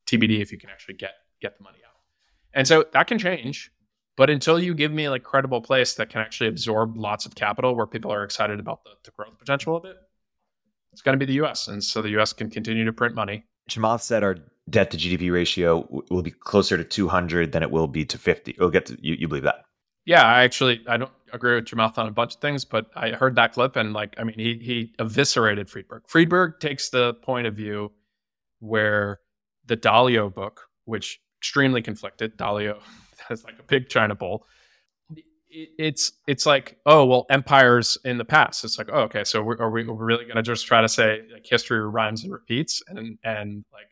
tbd 0.07 0.41
if 0.41 0.53
you 0.53 0.59
can 0.59 0.71
actually 0.71 0.95
get 0.95 1.13
get 1.41 1.57
the 1.59 1.65
money 1.65 1.79
out 1.87 1.95
and 2.55 2.67
so 2.67 2.85
that 2.93 3.07
can 3.07 3.19
change 3.19 3.71
but 4.17 4.31
until 4.31 4.59
you 4.59 4.75
give 4.75 4.93
me 4.93 5.09
like 5.09 5.23
credible 5.23 5.61
place 5.61 5.95
that 5.95 6.09
can 6.09 6.21
actually 6.21 6.49
absorb 6.49 6.97
lots 6.97 7.27
of 7.27 7.35
capital 7.35 7.75
where 7.75 7.87
people 7.87 8.11
are 8.13 8.25
excited 8.25 8.59
about 8.59 8.83
the, 8.85 8.91
the 9.05 9.11
growth 9.11 9.39
potential 9.39 9.77
of 9.77 9.85
it 9.85 9.97
it's 10.97 11.03
going 11.03 11.13
to 11.13 11.19
be 11.19 11.27
the 11.27 11.35
U.S. 11.35 11.69
And 11.69 11.85
so 11.85 12.01
the 12.01 12.09
U.S. 12.13 12.33
can 12.33 12.49
continue 12.49 12.87
to 12.87 12.93
print 12.93 13.15
money. 13.15 13.45
Chamath 13.69 14.01
said 14.01 14.25
our 14.25 14.37
debt 14.71 14.91
to 14.93 14.97
GDP 14.97 15.31
ratio 15.31 15.87
will 16.11 16.23
be 16.23 16.31
closer 16.31 16.79
to 16.79 16.85
200 16.85 17.53
than 17.53 17.63
it 17.63 17.71
will 17.71 17.87
be 17.87 18.07
to 18.07 18.17
50. 18.17 18.57
We'll 18.59 18.71
get 18.71 18.87
to 18.87 18.97
you. 19.03 19.15
You 19.19 19.29
believe 19.29 19.43
that? 19.43 19.67
Yeah, 20.07 20.23
I 20.23 20.45
actually 20.45 20.83
I 20.89 20.97
don't 20.97 21.13
agree 21.33 21.55
with 21.55 21.67
Chamath 21.67 21.99
on 21.99 22.07
a 22.09 22.13
bunch 22.13 22.35
of 22.35 22.41
things, 22.41 22.65
but 22.65 22.87
I 22.95 23.11
heard 23.11 23.37
that 23.37 23.53
clip 23.53 23.77
and 23.77 23.93
like 23.93 24.15
I 24.19 24.25
mean 24.25 24.39
he 24.39 24.59
he 24.59 24.95
eviscerated 24.99 25.69
Friedberg. 25.69 26.03
Friedberg 26.07 26.61
takes 26.61 26.91
the 26.91 27.15
point 27.15 27.47
of 27.47 27.55
view 27.55 27.93
where 28.61 29.21
the 29.67 29.77
Dalio 29.77 30.33
book, 30.33 30.63
which 30.85 31.21
extremely 31.41 31.83
conflicted, 31.83 32.37
Dalio 32.37 32.79
has 33.29 33.45
like 33.45 33.59
a 33.59 33.63
big 33.63 33.89
China 33.89 34.15
bowl. 34.15 34.47
it's 35.51 36.13
it's 36.27 36.45
like 36.45 36.79
oh 36.87 37.05
well 37.05 37.25
empires 37.31 37.97
in 38.05 38.19
the 38.19 38.25
past 38.25 38.63
it's 38.63 38.77
like 38.77 38.91
oh 38.93 39.03
okay 39.03 39.25
so 39.25 39.43
we're, 39.43 39.57
are 39.59 39.71
we 39.71 39.85
are 39.85 39.95
we 39.95 40.05
really 40.05 40.27
to 40.27 40.43
just 40.43 40.67
try 40.67 40.83
to 40.83 40.89
say 40.89 41.23
like 41.33 41.47
history 41.49 41.81
rhymes 41.81 42.25
and 42.25 42.33
repeats 42.33 42.83
and 42.89 43.19
and 43.25 43.65
like 43.73 43.87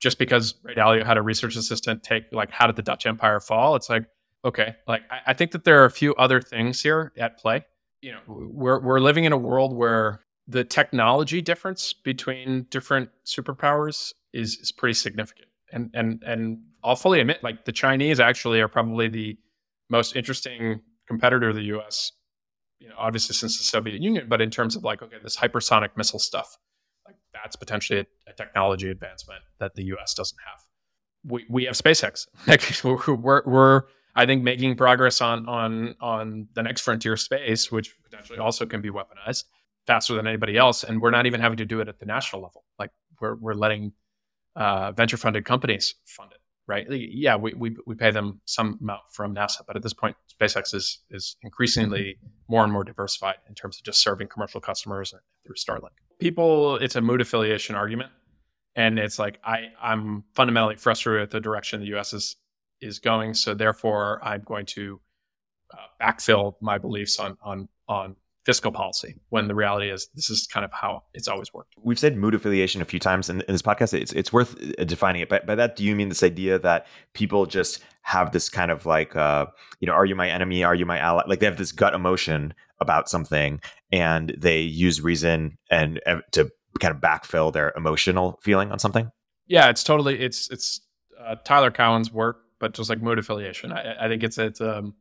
just 0.00 0.18
because 0.18 0.54
Ray 0.62 0.74
Dalio 0.74 1.04
had 1.04 1.18
a 1.18 1.22
research 1.22 1.56
assistant 1.56 2.02
take 2.02 2.24
like 2.32 2.50
how 2.50 2.66
did 2.66 2.76
the 2.76 2.82
Dutch 2.82 3.06
Empire 3.06 3.40
fall 3.40 3.74
it's 3.74 3.90
like 3.90 4.04
okay 4.44 4.76
like 4.86 5.02
I, 5.10 5.30
I 5.30 5.32
think 5.34 5.52
that 5.52 5.64
there 5.64 5.82
are 5.82 5.84
a 5.84 5.90
few 5.90 6.14
other 6.14 6.40
things 6.40 6.82
here 6.82 7.12
at 7.18 7.38
play 7.38 7.64
you 8.00 8.12
know 8.12 8.20
we're 8.26 8.80
we're 8.80 9.00
living 9.00 9.24
in 9.24 9.32
a 9.32 9.38
world 9.38 9.74
where 9.74 10.20
the 10.48 10.64
technology 10.64 11.40
difference 11.40 11.92
between 11.92 12.66
different 12.70 13.10
superpowers 13.24 14.12
is 14.32 14.56
is 14.58 14.72
pretty 14.72 14.94
significant 14.94 15.48
and 15.72 15.90
and 15.94 16.22
and 16.24 16.58
I'll 16.82 16.96
fully 16.96 17.20
admit 17.20 17.42
like 17.42 17.64
the 17.64 17.72
Chinese 17.72 18.20
actually 18.20 18.60
are 18.60 18.68
probably 18.68 19.08
the 19.08 19.38
most 19.88 20.16
interesting 20.16 20.80
competitor 21.06 21.50
of 21.50 21.56
the 21.56 21.64
U.S. 21.64 22.12
You 22.78 22.88
know, 22.88 22.94
obviously 22.98 23.34
since 23.34 23.58
the 23.58 23.64
Soviet 23.64 24.00
Union, 24.00 24.26
but 24.28 24.40
in 24.40 24.50
terms 24.50 24.76
of 24.76 24.84
like, 24.84 25.02
okay, 25.02 25.16
this 25.22 25.36
hypersonic 25.36 25.90
missile 25.96 26.18
stuff, 26.18 26.56
like 27.06 27.16
that's 27.32 27.56
potentially 27.56 28.00
a, 28.00 28.30
a 28.30 28.32
technology 28.32 28.90
advancement 28.90 29.42
that 29.58 29.74
the 29.74 29.84
U.S. 29.84 30.14
doesn't 30.14 30.38
have. 30.46 30.60
We 31.30 31.44
we 31.50 31.64
have 31.64 31.74
SpaceX. 31.74 32.26
We're, 33.22 33.42
we're 33.44 33.82
I 34.14 34.26
think 34.26 34.42
making 34.42 34.76
progress 34.76 35.20
on 35.20 35.48
on 35.48 35.94
on 36.00 36.48
the 36.54 36.62
next 36.62 36.82
frontier 36.82 37.16
space, 37.16 37.70
which 37.70 37.94
potentially 38.02 38.38
also 38.38 38.66
can 38.66 38.80
be 38.80 38.90
weaponized 38.90 39.44
faster 39.86 40.14
than 40.14 40.26
anybody 40.26 40.56
else, 40.56 40.84
and 40.84 41.00
we're 41.00 41.10
not 41.10 41.26
even 41.26 41.40
having 41.40 41.58
to 41.58 41.64
do 41.64 41.80
it 41.80 41.88
at 41.88 41.98
the 41.98 42.06
national 42.06 42.42
level. 42.42 42.64
Like 42.78 42.90
we're 43.20 43.36
we're 43.36 43.54
letting 43.54 43.92
uh, 44.56 44.92
venture 44.92 45.16
funded 45.16 45.44
companies 45.44 45.94
fund 46.04 46.32
it 46.32 46.40
right? 46.70 46.86
Yeah, 46.88 47.34
we, 47.34 47.52
we, 47.54 47.76
we 47.84 47.96
pay 47.96 48.12
them 48.12 48.40
some 48.44 48.78
amount 48.80 49.00
from 49.10 49.34
NASA, 49.34 49.62
but 49.66 49.74
at 49.74 49.82
this 49.82 49.92
point, 49.92 50.16
SpaceX 50.40 50.72
is 50.72 51.00
is 51.10 51.36
increasingly 51.42 52.16
more 52.48 52.62
and 52.62 52.72
more 52.72 52.84
diversified 52.84 53.36
in 53.48 53.54
terms 53.56 53.78
of 53.78 53.82
just 53.82 54.00
serving 54.00 54.28
commercial 54.28 54.60
customers 54.60 55.12
through 55.44 55.56
Starlink. 55.56 55.96
People, 56.20 56.76
it's 56.76 56.94
a 56.94 57.00
mood 57.00 57.20
affiliation 57.20 57.74
argument, 57.74 58.12
and 58.76 59.00
it's 59.00 59.18
like 59.18 59.40
I 59.44 59.70
I'm 59.82 60.22
fundamentally 60.34 60.76
frustrated 60.76 61.22
with 61.22 61.30
the 61.30 61.40
direction 61.40 61.80
the 61.80 61.88
U.S. 61.88 62.12
is 62.12 62.36
is 62.80 62.98
going, 62.98 63.34
so 63.34 63.54
therefore 63.54 64.20
I'm 64.22 64.42
going 64.42 64.66
to 64.66 65.00
uh, 65.72 66.04
backfill 66.04 66.54
my 66.60 66.78
beliefs 66.78 67.18
on 67.18 67.36
on 67.42 67.68
on 67.88 68.16
fiscal 68.46 68.72
policy 68.72 69.14
when 69.28 69.48
the 69.48 69.54
reality 69.54 69.90
is 69.90 70.08
this 70.14 70.30
is 70.30 70.46
kind 70.46 70.64
of 70.64 70.72
how 70.72 71.02
it's 71.12 71.28
always 71.28 71.52
worked. 71.52 71.74
We've 71.82 71.98
said 71.98 72.16
mood 72.16 72.34
affiliation 72.34 72.80
a 72.80 72.84
few 72.84 72.98
times 72.98 73.28
in, 73.28 73.42
in 73.42 73.52
this 73.52 73.62
podcast. 73.62 73.94
It's 73.94 74.12
it's 74.12 74.32
worth 74.32 74.56
uh, 74.78 74.84
defining 74.84 75.22
it. 75.22 75.28
But 75.28 75.46
by 75.46 75.54
that, 75.56 75.76
do 75.76 75.84
you 75.84 75.94
mean 75.94 76.08
this 76.08 76.22
idea 76.22 76.58
that 76.58 76.86
people 77.12 77.46
just 77.46 77.82
have 78.02 78.32
this 78.32 78.48
kind 78.48 78.70
of 78.70 78.86
like, 78.86 79.14
uh, 79.14 79.46
you 79.80 79.86
know, 79.86 79.92
are 79.92 80.06
you 80.06 80.16
my 80.16 80.28
enemy? 80.28 80.64
Are 80.64 80.74
you 80.74 80.86
my 80.86 80.98
ally? 80.98 81.22
Like 81.26 81.40
they 81.40 81.46
have 81.46 81.58
this 81.58 81.72
gut 81.72 81.94
emotion 81.94 82.54
about 82.80 83.08
something, 83.08 83.60
and 83.92 84.34
they 84.38 84.60
use 84.60 85.00
reason 85.00 85.58
and 85.70 86.00
uh, 86.06 86.20
to 86.32 86.50
kind 86.80 86.94
of 86.94 87.00
backfill 87.00 87.52
their 87.52 87.72
emotional 87.76 88.40
feeling 88.42 88.72
on 88.72 88.78
something. 88.78 89.10
Yeah, 89.46 89.68
it's 89.68 89.84
totally 89.84 90.18
it's 90.18 90.50
it's 90.50 90.80
uh, 91.20 91.36
Tyler 91.44 91.70
Cowen's 91.70 92.12
work, 92.12 92.42
but 92.60 92.74
just 92.74 92.90
like 92.90 93.02
mood 93.02 93.18
affiliation. 93.18 93.72
I, 93.72 94.04
I 94.04 94.08
think 94.08 94.22
it's 94.22 94.38
it's 94.38 94.60
um 94.60 94.94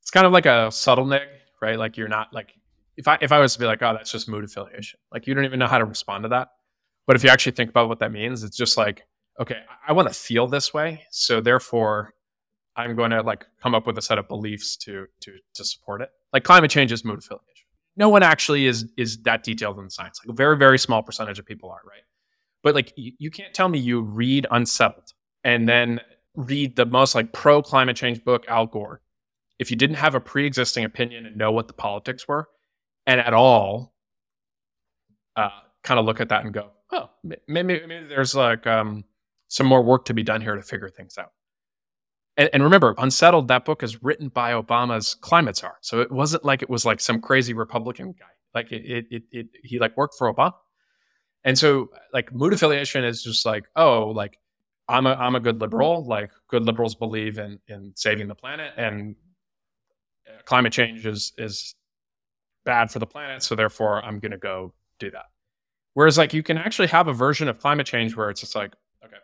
it's 0.00 0.10
kind 0.10 0.26
of 0.26 0.32
like 0.32 0.46
a 0.46 0.72
subtle 0.72 1.06
neg 1.06 1.28
right? 1.62 1.78
Like 1.78 1.96
you're 1.96 2.08
not 2.08 2.34
like 2.34 2.52
if 2.98 3.08
I 3.08 3.16
if 3.22 3.32
I 3.32 3.38
was 3.38 3.54
to 3.54 3.58
be 3.58 3.64
like, 3.64 3.80
oh, 3.80 3.94
that's 3.94 4.12
just 4.12 4.28
mood 4.28 4.44
affiliation, 4.44 4.98
like 5.10 5.26
you 5.26 5.32
don't 5.32 5.46
even 5.46 5.58
know 5.58 5.68
how 5.68 5.78
to 5.78 5.86
respond 5.86 6.24
to 6.24 6.28
that. 6.30 6.48
But 7.06 7.16
if 7.16 7.24
you 7.24 7.30
actually 7.30 7.52
think 7.52 7.70
about 7.70 7.88
what 7.88 8.00
that 8.00 8.12
means, 8.12 8.42
it's 8.42 8.56
just 8.56 8.76
like, 8.76 9.04
okay, 9.40 9.60
I 9.86 9.92
want 9.92 10.08
to 10.08 10.14
feel 10.14 10.46
this 10.46 10.74
way, 10.74 11.04
so 11.10 11.40
therefore, 11.40 12.12
I'm 12.76 12.94
going 12.94 13.10
to 13.10 13.22
like 13.22 13.46
come 13.62 13.74
up 13.74 13.86
with 13.86 13.96
a 13.98 14.02
set 14.02 14.18
of 14.18 14.28
beliefs 14.28 14.76
to 14.78 15.06
to 15.20 15.32
to 15.54 15.64
support 15.64 16.02
it. 16.02 16.10
Like 16.32 16.44
climate 16.44 16.70
change 16.70 16.92
is 16.92 17.04
mood 17.04 17.20
affiliation. 17.20 17.46
No 17.96 18.08
one 18.08 18.22
actually 18.22 18.66
is 18.66 18.90
is 18.98 19.22
that 19.22 19.44
detailed 19.44 19.78
in 19.78 19.88
science. 19.88 20.20
Like 20.22 20.32
a 20.32 20.36
very 20.36 20.58
very 20.58 20.78
small 20.78 21.02
percentage 21.02 21.38
of 21.38 21.46
people 21.46 21.70
are, 21.70 21.80
right? 21.88 22.02
But 22.62 22.74
like 22.74 22.92
you, 22.96 23.12
you 23.18 23.30
can't 23.30 23.54
tell 23.54 23.68
me 23.68 23.78
you 23.78 24.02
read 24.02 24.46
Unsettled 24.50 25.12
and 25.44 25.68
then 25.68 26.00
read 26.34 26.76
the 26.76 26.86
most 26.86 27.14
like 27.14 27.32
pro 27.32 27.62
climate 27.62 27.96
change 27.96 28.24
book 28.24 28.44
Al 28.48 28.66
Gore. 28.66 29.00
If 29.58 29.70
you 29.70 29.76
didn't 29.76 29.96
have 29.96 30.14
a 30.14 30.20
pre-existing 30.20 30.84
opinion 30.84 31.26
and 31.26 31.36
know 31.36 31.52
what 31.52 31.68
the 31.68 31.74
politics 31.74 32.26
were 32.26 32.48
and 33.06 33.20
at 33.20 33.34
all 33.34 33.94
uh, 35.36 35.50
kind 35.82 36.00
of 36.00 36.06
look 36.06 36.20
at 36.20 36.28
that 36.28 36.44
and 36.44 36.52
go 36.52 36.70
oh 36.92 37.10
maybe, 37.22 37.80
maybe 37.86 38.06
there's 38.06 38.34
like 38.34 38.66
um, 38.66 39.04
some 39.48 39.66
more 39.66 39.82
work 39.82 40.04
to 40.06 40.14
be 40.14 40.22
done 40.22 40.40
here 40.40 40.54
to 40.54 40.62
figure 40.62 40.88
things 40.88 41.18
out. 41.18 41.32
And, 42.36 42.48
and, 42.54 42.62
remember 42.62 42.94
unsettled 42.96 43.48
that 43.48 43.64
book 43.64 43.82
is 43.82 44.02
written 44.02 44.28
by 44.28 44.52
obama's 44.52 45.14
climate 45.14 45.56
czar. 45.56 45.76
So 45.82 46.00
it 46.00 46.10
wasn't 46.10 46.44
like 46.44 46.62
it 46.62 46.70
was 46.70 46.86
like 46.86 47.00
some 47.00 47.20
crazy 47.20 47.52
republican 47.52 48.12
guy. 48.18 48.26
Like 48.54 48.72
it, 48.72 48.84
it, 48.84 49.06
it, 49.10 49.22
it 49.30 49.46
he 49.62 49.78
like 49.78 49.96
worked 49.96 50.14
for 50.16 50.32
obama. 50.32 50.54
And 51.44 51.58
so 51.58 51.90
like 52.12 52.32
mood 52.32 52.52
affiliation 52.52 53.04
is 53.04 53.22
just 53.22 53.44
like 53.44 53.64
oh 53.76 54.08
like 54.08 54.38
I'm 54.92 55.06
a 55.06 55.14
I'm 55.14 55.34
a 55.34 55.40
good 55.40 55.60
liberal. 55.60 56.04
Like 56.04 56.30
good 56.48 56.64
liberals 56.64 56.94
believe 56.94 57.38
in 57.38 57.58
in 57.68 57.92
saving 57.96 58.28
the 58.28 58.34
planet, 58.34 58.72
and 58.76 59.16
climate 60.44 60.72
change 60.72 61.06
is 61.06 61.32
is 61.38 61.74
bad 62.64 62.90
for 62.90 62.98
the 62.98 63.06
planet, 63.06 63.42
so 63.42 63.54
therefore 63.54 64.04
I'm 64.04 64.18
going 64.18 64.32
to 64.32 64.38
go 64.38 64.72
do 64.98 65.10
that. 65.10 65.26
Whereas 65.94 66.18
like 66.18 66.32
you 66.34 66.42
can 66.42 66.58
actually 66.58 66.88
have 66.88 67.08
a 67.08 67.12
version 67.12 67.48
of 67.48 67.58
climate 67.58 67.86
change 67.86 68.16
where 68.16 68.30
it's 68.30 68.40
just 68.40 68.54
like 68.54 68.74
okay, 69.04 69.16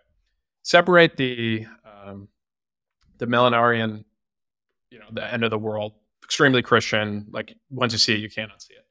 separate 0.62 1.16
the 1.16 1.66
um, 1.84 2.28
the 3.18 3.26
millenarian, 3.26 4.04
you 4.90 4.98
know, 4.98 5.06
the 5.12 5.32
end 5.32 5.44
of 5.44 5.50
the 5.50 5.58
world, 5.58 5.92
extremely 6.24 6.62
Christian. 6.62 7.26
Like 7.30 7.54
once 7.70 7.92
you 7.92 7.98
see 7.98 8.14
it, 8.14 8.20
you 8.20 8.30
cannot 8.30 8.62
see 8.62 8.74
it. 8.74 8.86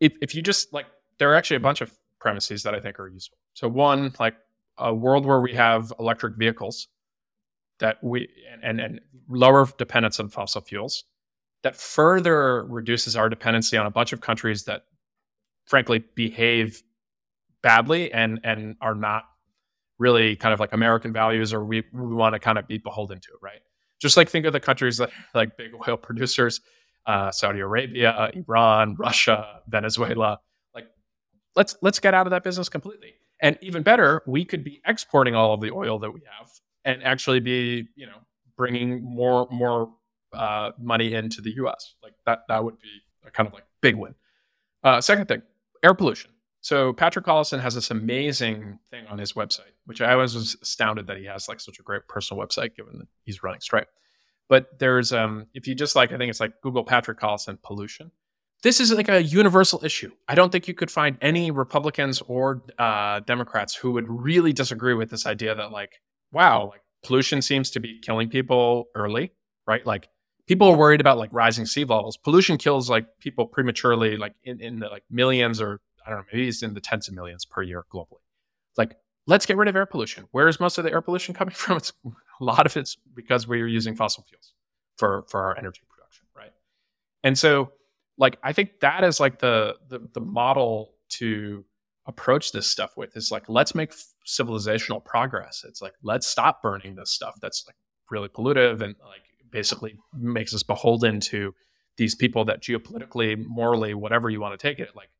If 0.00 0.12
if 0.22 0.34
you 0.34 0.42
just 0.42 0.72
like, 0.72 0.86
there 1.18 1.30
are 1.30 1.34
actually 1.34 1.56
a 1.56 1.60
bunch 1.60 1.80
of 1.80 1.92
premises 2.20 2.62
that 2.62 2.74
I 2.74 2.80
think 2.80 3.00
are 3.00 3.08
useful. 3.08 3.38
So 3.54 3.68
one, 3.68 4.14
like 4.18 4.34
a 4.78 4.94
world 4.94 5.26
where 5.26 5.40
we 5.40 5.54
have 5.54 5.92
electric 5.98 6.36
vehicles 6.36 6.88
that 7.78 8.02
we 8.02 8.28
and, 8.62 8.80
and, 8.80 9.00
lower 9.28 9.66
dependence 9.78 10.20
on 10.20 10.28
fossil 10.28 10.60
fuels 10.60 11.04
that 11.62 11.76
further 11.76 12.64
reduces 12.64 13.16
our 13.16 13.28
dependency 13.28 13.76
on 13.76 13.86
a 13.86 13.90
bunch 13.90 14.12
of 14.12 14.20
countries 14.20 14.64
that 14.64 14.82
frankly 15.66 16.04
behave 16.14 16.82
badly 17.62 18.12
and 18.12 18.40
and 18.44 18.76
are 18.80 18.94
not 18.94 19.24
really 19.98 20.36
kind 20.36 20.52
of 20.52 20.60
like 20.60 20.72
American 20.72 21.12
values 21.12 21.52
or 21.52 21.64
we, 21.64 21.84
we 21.92 22.14
want 22.14 22.34
to 22.34 22.38
kind 22.40 22.58
of 22.58 22.66
be 22.66 22.76
beholden 22.76 23.20
to, 23.20 23.28
right? 23.40 23.60
Just 24.00 24.16
like 24.16 24.28
think 24.28 24.44
of 24.46 24.52
the 24.52 24.60
countries 24.60 24.96
that 24.96 25.10
like 25.32 25.56
big 25.56 25.70
oil 25.88 25.96
producers, 25.96 26.60
uh, 27.06 27.30
Saudi 27.30 27.60
Arabia, 27.60 28.30
Iran, 28.34 28.96
Russia, 28.98 29.60
Venezuela. 29.68 30.40
Like 30.74 30.86
let's 31.54 31.76
let's 31.82 32.00
get 32.00 32.12
out 32.12 32.26
of 32.26 32.32
that 32.32 32.42
business 32.42 32.68
completely. 32.68 33.14
And 33.42 33.58
even 33.60 33.82
better, 33.82 34.22
we 34.26 34.44
could 34.44 34.64
be 34.64 34.80
exporting 34.86 35.34
all 35.34 35.52
of 35.52 35.60
the 35.60 35.72
oil 35.72 35.98
that 35.98 36.12
we 36.12 36.20
have 36.38 36.48
and 36.84 37.02
actually 37.02 37.40
be, 37.40 37.88
you 37.96 38.06
know, 38.06 38.18
bringing 38.56 39.02
more 39.02 39.48
more 39.50 39.92
uh, 40.32 40.70
money 40.78 41.12
into 41.12 41.42
the 41.42 41.50
U.S. 41.56 41.94
Like 42.02 42.14
that, 42.24 42.44
that 42.48 42.64
would 42.64 42.78
be 42.78 43.02
a 43.26 43.30
kind 43.30 43.46
of 43.46 43.52
like 43.52 43.64
big 43.80 43.96
win. 43.96 44.14
Uh, 44.82 45.00
second 45.00 45.26
thing, 45.26 45.42
air 45.82 45.92
pollution. 45.92 46.30
So 46.60 46.92
Patrick 46.92 47.24
Collison 47.24 47.60
has 47.60 47.74
this 47.74 47.90
amazing 47.90 48.78
thing 48.88 49.06
on 49.08 49.18
his 49.18 49.32
website, 49.32 49.72
which 49.84 50.00
I 50.00 50.14
was 50.14 50.56
astounded 50.62 51.08
that 51.08 51.16
he 51.16 51.24
has 51.24 51.48
like 51.48 51.58
such 51.58 51.80
a 51.80 51.82
great 51.82 52.06
personal 52.06 52.42
website, 52.42 52.76
given 52.76 52.98
that 52.98 53.08
he's 53.24 53.42
running 53.42 53.60
Stripe. 53.60 53.88
But 54.48 54.78
there's, 54.78 55.12
um, 55.12 55.46
if 55.54 55.66
you 55.66 55.74
just 55.74 55.96
like, 55.96 56.12
I 56.12 56.18
think 56.18 56.30
it's 56.30 56.38
like 56.38 56.60
Google 56.62 56.84
Patrick 56.84 57.18
Collison 57.18 57.60
pollution. 57.62 58.12
This 58.62 58.78
is 58.78 58.92
like 58.92 59.08
a 59.08 59.22
universal 59.22 59.84
issue. 59.84 60.12
I 60.28 60.34
don't 60.36 60.52
think 60.52 60.68
you 60.68 60.74
could 60.74 60.90
find 60.90 61.18
any 61.20 61.50
Republicans 61.50 62.22
or 62.28 62.62
uh, 62.78 63.20
Democrats 63.20 63.74
who 63.74 63.92
would 63.92 64.08
really 64.08 64.52
disagree 64.52 64.94
with 64.94 65.10
this 65.10 65.26
idea 65.26 65.54
that 65.54 65.72
like, 65.72 66.00
wow, 66.30 66.68
like 66.68 66.82
pollution 67.02 67.42
seems 67.42 67.70
to 67.72 67.80
be 67.80 67.98
killing 68.00 68.28
people 68.28 68.86
early, 68.94 69.32
right? 69.66 69.84
Like 69.84 70.08
people 70.46 70.68
are 70.68 70.76
worried 70.76 71.00
about 71.00 71.18
like 71.18 71.30
rising 71.32 71.66
sea 71.66 71.84
levels. 71.84 72.16
Pollution 72.16 72.56
kills 72.56 72.88
like 72.88 73.06
people 73.18 73.46
prematurely, 73.46 74.16
like 74.16 74.34
in, 74.44 74.60
in 74.60 74.78
the 74.78 74.88
like 74.88 75.02
millions 75.10 75.60
or 75.60 75.80
I 76.06 76.10
don't 76.10 76.20
know, 76.20 76.24
maybe 76.32 76.48
it's 76.48 76.62
in 76.62 76.74
the 76.74 76.80
tens 76.80 77.08
of 77.08 77.14
millions 77.14 77.44
per 77.44 77.62
year 77.62 77.84
globally. 77.92 78.22
Like, 78.76 78.96
let's 79.26 79.46
get 79.46 79.56
rid 79.56 79.68
of 79.68 79.76
air 79.76 79.86
pollution. 79.86 80.26
Where 80.32 80.48
is 80.48 80.58
most 80.58 80.78
of 80.78 80.84
the 80.84 80.92
air 80.92 81.00
pollution 81.00 81.34
coming 81.34 81.54
from? 81.54 81.76
It's 81.78 81.92
a 82.04 82.44
lot 82.44 82.66
of 82.66 82.76
it's 82.76 82.96
because 83.14 83.46
we're 83.48 83.66
using 83.66 83.96
fossil 83.96 84.24
fuels 84.28 84.54
for 84.96 85.24
for 85.28 85.42
our 85.42 85.58
energy 85.58 85.82
production, 85.88 86.26
right? 86.36 86.52
And 87.24 87.38
so, 87.38 87.72
like, 88.22 88.38
I 88.42 88.52
think 88.52 88.80
that 88.80 89.04
is 89.04 89.20
like 89.20 89.38
the 89.38 89.76
the, 89.88 90.00
the 90.14 90.20
model 90.20 90.94
to 91.18 91.64
approach 92.06 92.52
this 92.52 92.68
stuff 92.68 92.96
with 92.96 93.16
is 93.16 93.30
like 93.30 93.48
let's 93.48 93.76
make 93.76 93.92
civilizational 94.26 95.04
progress 95.04 95.64
it's 95.68 95.80
like 95.80 95.92
let's 96.02 96.26
stop 96.26 96.60
burning 96.60 96.96
this 96.96 97.12
stuff 97.12 97.36
that's 97.40 97.64
like 97.64 97.76
really 98.10 98.28
pollutive 98.28 98.80
and 98.82 98.96
like 99.06 99.22
basically 99.52 99.96
makes 100.12 100.52
us 100.52 100.64
beholden 100.64 101.20
to 101.20 101.54
these 101.96 102.14
people 102.14 102.44
that 102.46 102.62
geopolitically, 102.62 103.38
morally, 103.46 103.94
whatever 103.94 104.30
you 104.30 104.40
want 104.40 104.58
to 104.58 104.68
take 104.68 104.78
it, 104.78 104.96
like 104.96 105.10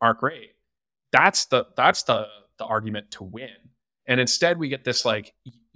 aren't 0.00 0.18
great. 0.18 0.50
That's 1.12 1.46
the 1.46 1.66
that's 1.76 2.02
the 2.02 2.26
the 2.58 2.64
argument 2.64 3.10
to 3.12 3.24
win. 3.24 3.50
And 4.06 4.20
instead 4.20 4.58
we 4.58 4.68
get 4.68 4.84
this 4.84 5.04
like 5.04 5.32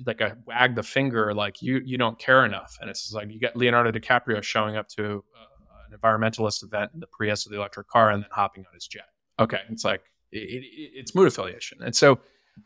like 0.06 0.20
a 0.20 0.36
wag 0.46 0.74
the 0.74 0.82
finger 0.82 1.34
like 1.34 1.62
you 1.62 1.80
you 1.84 1.98
don't 1.98 2.18
care 2.18 2.44
enough 2.44 2.78
and 2.80 2.88
it's 2.88 3.12
like 3.12 3.30
you 3.30 3.38
get 3.38 3.54
leonardo 3.54 3.92
dicaprio 3.92 4.42
showing 4.42 4.74
up 4.74 4.88
to 4.88 5.22
uh, 5.38 5.44
an 5.90 5.98
environmentalist 5.98 6.62
event 6.62 6.90
in 6.94 7.00
the 7.00 7.06
prius 7.06 7.46
of 7.46 7.52
the 7.52 7.58
electric 7.58 7.88
car 7.88 8.10
and 8.10 8.22
then 8.22 8.30
hopping 8.32 8.64
on 8.66 8.74
his 8.74 8.86
jet 8.86 9.08
okay 9.38 9.60
it's 9.70 9.84
like 9.84 10.02
it, 10.32 10.38
it, 10.38 10.90
it's 10.94 11.14
mood 11.14 11.28
affiliation 11.28 11.78
and 11.82 11.94
so 11.94 12.18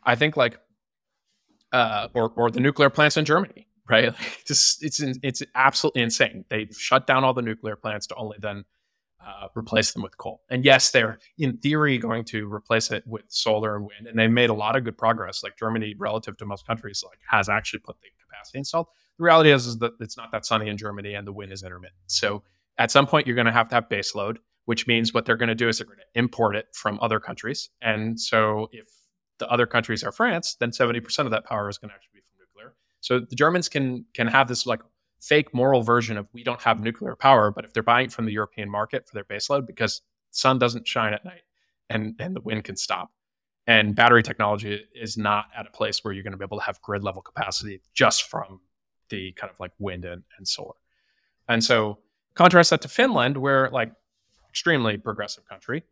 i 0.03 0.15
think 0.15 0.37
like 0.37 0.59
uh, 1.71 2.07
or 2.13 2.31
or 2.35 2.51
the 2.51 2.59
nuclear 2.59 2.89
plants 2.89 3.17
in 3.17 3.25
germany 3.25 3.67
right 3.89 4.05
like 4.19 4.45
just 4.45 4.83
it's 4.83 5.01
it's 5.01 5.43
absolutely 5.55 6.01
insane 6.01 6.45
they've 6.49 6.75
shut 6.77 7.05
down 7.05 7.23
all 7.23 7.33
the 7.33 7.41
nuclear 7.41 7.75
plants 7.75 8.07
to 8.07 8.15
only 8.15 8.37
then 8.39 8.63
uh, 9.25 9.47
replace 9.55 9.91
them 9.91 10.03
with 10.03 10.17
coal. 10.17 10.41
And 10.49 10.63
yes, 10.63 10.91
they're 10.91 11.17
in 11.37 11.57
theory 11.57 11.97
going 11.97 12.25
to 12.25 12.51
replace 12.51 12.91
it 12.91 13.03
with 13.07 13.23
solar 13.27 13.75
and 13.75 13.85
wind, 13.85 14.07
and 14.07 14.19
they 14.19 14.27
made 14.27 14.49
a 14.49 14.53
lot 14.53 14.75
of 14.75 14.83
good 14.83 14.97
progress. 14.97 15.43
Like 15.43 15.57
Germany, 15.57 15.95
relative 15.97 16.37
to 16.37 16.45
most 16.45 16.67
countries, 16.67 17.03
like 17.05 17.17
has 17.29 17.49
actually 17.49 17.79
put 17.79 17.95
the 18.01 18.09
capacity 18.23 18.59
installed. 18.59 18.87
The 19.17 19.23
reality 19.23 19.51
is, 19.51 19.65
is 19.65 19.79
that 19.79 19.93
it's 19.99 20.17
not 20.17 20.31
that 20.31 20.45
sunny 20.45 20.69
in 20.69 20.77
Germany, 20.77 21.15
and 21.15 21.25
the 21.25 21.33
wind 21.33 21.51
is 21.51 21.63
intermittent. 21.63 22.01
So 22.07 22.43
at 22.77 22.91
some 22.91 23.07
point, 23.07 23.27
you're 23.27 23.35
going 23.35 23.45
to 23.45 23.51
have 23.51 23.69
to 23.69 23.75
have 23.75 23.89
base 23.89 24.15
load, 24.15 24.39
which 24.65 24.87
means 24.87 25.13
what 25.13 25.25
they're 25.25 25.37
going 25.37 25.49
to 25.49 25.55
do 25.55 25.69
is 25.69 25.77
they're 25.77 25.87
going 25.87 25.99
to 25.99 26.19
import 26.19 26.55
it 26.55 26.67
from 26.73 26.99
other 27.01 27.19
countries. 27.19 27.69
And 27.81 28.19
so 28.19 28.69
if 28.71 28.87
the 29.39 29.47
other 29.49 29.65
countries 29.65 30.03
are 30.03 30.11
France, 30.11 30.55
then 30.59 30.71
70% 30.71 31.19
of 31.19 31.31
that 31.31 31.45
power 31.45 31.69
is 31.69 31.77
going 31.77 31.89
to 31.89 31.95
actually 31.95 32.11
be 32.15 32.21
from 32.21 32.37
nuclear. 32.39 32.75
So 33.01 33.19
the 33.19 33.35
Germans 33.35 33.69
can 33.69 34.05
can 34.13 34.27
have 34.27 34.47
this 34.47 34.65
like 34.65 34.81
fake 35.21 35.53
moral 35.53 35.81
version 35.81 36.17
of 36.17 36.27
we 36.33 36.43
don't 36.43 36.61
have 36.61 36.79
nuclear 36.79 37.15
power, 37.15 37.51
but 37.51 37.65
if 37.65 37.73
they're 37.73 37.83
buying 37.83 38.09
from 38.09 38.25
the 38.25 38.31
European 38.31 38.69
market 38.69 39.07
for 39.07 39.15
their 39.15 39.23
baseload 39.23 39.65
because 39.65 40.01
sun 40.31 40.59
doesn't 40.59 40.87
shine 40.87 41.13
at 41.13 41.25
night 41.25 41.41
and 41.89 42.15
and 42.19 42.35
the 42.35 42.41
wind 42.41 42.63
can 42.63 42.75
stop. 42.75 43.11
And 43.67 43.95
battery 43.95 44.21
technology 44.21 44.85
is 44.93 45.17
not 45.17 45.45
at 45.57 45.65
a 45.65 45.71
place 45.71 46.03
where 46.03 46.13
you're 46.13 46.23
going 46.23 46.33
to 46.33 46.37
be 46.37 46.45
able 46.45 46.59
to 46.59 46.65
have 46.65 46.79
grid 46.81 47.03
level 47.03 47.21
capacity 47.21 47.81
just 47.93 48.29
from 48.29 48.61
the 49.09 49.31
kind 49.33 49.51
of 49.51 49.59
like 49.59 49.71
wind 49.79 50.05
and, 50.05 50.23
and 50.37 50.47
solar. 50.47 50.75
And 51.47 51.63
so 51.63 51.99
contrast 52.35 52.69
that 52.69 52.81
to 52.81 52.87
Finland, 52.87 53.37
where 53.37 53.69
like 53.71 53.91
extremely 54.49 54.97
progressive 54.97 55.45
country, 55.47 55.83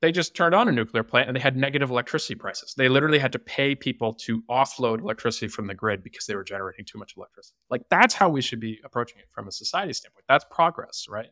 they 0.00 0.10
just 0.10 0.34
turned 0.34 0.54
on 0.54 0.68
a 0.68 0.72
nuclear 0.72 1.04
plant 1.04 1.28
and 1.28 1.36
they 1.36 1.40
had 1.40 1.56
negative 1.56 1.88
electricity 1.90 2.34
prices. 2.34 2.74
They 2.76 2.88
literally 2.88 3.20
had 3.20 3.32
to 3.32 3.38
pay 3.38 3.76
people 3.76 4.14
to 4.14 4.42
offload 4.50 5.00
electricity 5.00 5.46
from 5.46 5.68
the 5.68 5.74
grid 5.74 6.02
because 6.02 6.26
they 6.26 6.34
were 6.34 6.42
generating 6.42 6.84
too 6.84 6.98
much 6.98 7.14
electricity. 7.16 7.56
Like 7.70 7.82
that's 7.88 8.12
how 8.12 8.28
we 8.28 8.42
should 8.42 8.58
be 8.58 8.80
approaching 8.84 9.18
it 9.20 9.28
from 9.30 9.46
a 9.46 9.52
society 9.52 9.92
standpoint. 9.92 10.24
That's 10.28 10.44
progress, 10.50 11.06
right? 11.08 11.30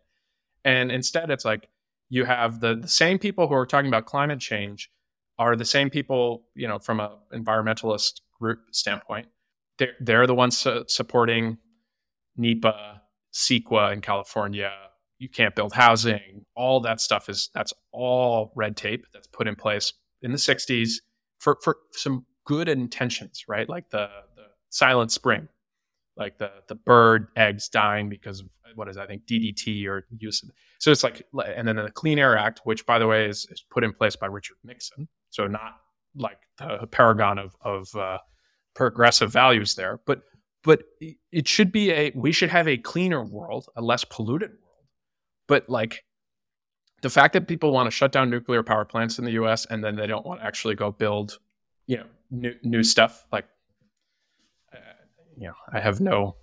And 0.65 0.93
instead, 0.93 1.31
it's 1.31 1.45
like 1.45 1.69
you 2.11 2.25
have 2.25 2.61
the, 2.61 2.77
the 2.77 2.89
same 2.89 3.19
people 3.19 3.49
who 3.49 3.55
are 3.55 3.67
talking 3.67 3.89
about 3.89 4.07
climate 4.07 4.39
change 4.39 4.91
are 5.39 5.57
the 5.57 5.65
same 5.65 5.91
people, 5.91 6.45
you 6.55 6.69
know, 6.69 6.79
from 6.79 7.01
an 7.01 7.11
environmentalist 7.33 8.21
group 8.39 8.61
standpoint. 8.73 9.27
They're, 9.79 9.95
they're 9.99 10.27
the 10.27 10.35
ones 10.35 10.57
su- 10.59 10.85
supporting 10.87 11.59
NEPA, 12.37 13.03
CEQA 13.33 13.93
in 13.93 14.01
California, 14.01 14.73
you 15.19 15.29
can't 15.29 15.55
build 15.55 15.73
housing. 15.73 16.45
All 16.57 16.81
that 16.81 17.01
stuff 17.01 17.29
is 17.29 17.51
that's 17.55 17.73
all 17.93 18.53
red 18.57 18.77
tape 18.77 19.07
that's 19.13 19.27
put 19.29 19.47
in 19.47 19.55
place 19.55 19.93
in 20.23 20.33
the 20.33 20.39
60s 20.39 20.95
for, 21.39 21.59
for 21.63 21.77
some 21.93 22.27
good 22.45 22.69
intentions, 22.69 23.45
right? 23.49 23.69
Like 23.69 23.91
the, 23.91 24.09
the 24.37 24.45
silent 24.71 25.13
spring, 25.13 25.49
like 26.17 26.39
the 26.39 26.51
the 26.69 26.75
bird 26.75 27.29
eggs 27.37 27.69
dying 27.69 28.09
because 28.09 28.41
of 28.41 28.49
what 28.75 28.89
is 28.89 28.97
I 28.97 29.07
think 29.07 29.27
DDT 29.27 29.87
or 29.87 30.07
use 30.17 30.43
of 30.43 30.51
so 30.79 30.91
it's 30.91 31.05
like 31.05 31.27
and 31.57 31.67
then 31.67 31.77
the 31.77 31.91
Clean 31.91 32.19
Air 32.19 32.37
Act, 32.37 32.61
which 32.65 32.87
by 32.87 32.99
the 32.99 33.07
way 33.07 33.27
is, 33.27 33.47
is 33.51 33.65
put 33.71 33.85
in 33.85 33.93
place 33.93 34.17
by 34.17 34.27
Richard 34.27 34.57
Nixon, 34.65 35.09
so 35.31 35.47
not 35.47 35.77
like 36.17 36.39
the 36.59 36.87
paragon 36.91 37.39
of 37.39 37.55
of 37.63 37.95
uh, 37.95 38.19
progressive 38.75 39.33
values 39.33 39.75
there, 39.75 40.01
but 40.07 40.23
but 40.63 40.83
it 41.33 41.49
should 41.49 41.73
be 41.73 41.91
a 41.91 42.13
we 42.15 42.33
should 42.33 42.51
have 42.51 42.69
a 42.69 42.77
cleaner 42.77 43.25
world, 43.25 43.67
a 43.77 43.83
less 43.83 44.05
polluted 44.05 44.51
world 44.51 44.71
but 45.51 45.69
like 45.69 46.05
the 47.03 47.11
fact 47.11 47.33
that 47.33 47.49
people 47.49 47.73
want 47.73 47.89
to 47.89 47.91
shut 47.91 48.13
down 48.13 48.31
nuclear 48.31 48.63
power 48.63 48.85
plants 48.85 49.19
in 49.19 49.25
the 49.25 49.33
US 49.33 49.67
and 49.67 49.83
then 49.83 49.97
they 49.97 50.07
don't 50.07 50.25
want 50.25 50.41
to 50.41 50.47
actually 50.47 50.77
go 50.77 50.93
build, 50.93 51.41
you 51.89 51.97
know, 51.97 52.07
new, 52.31 52.55
new 52.63 52.85
stuff, 52.85 53.27
like, 53.33 53.47
uh, 54.73 54.79
you 55.37 55.49
know, 55.49 55.55
I 55.73 55.81
have 55.81 56.01
no 56.01 56.37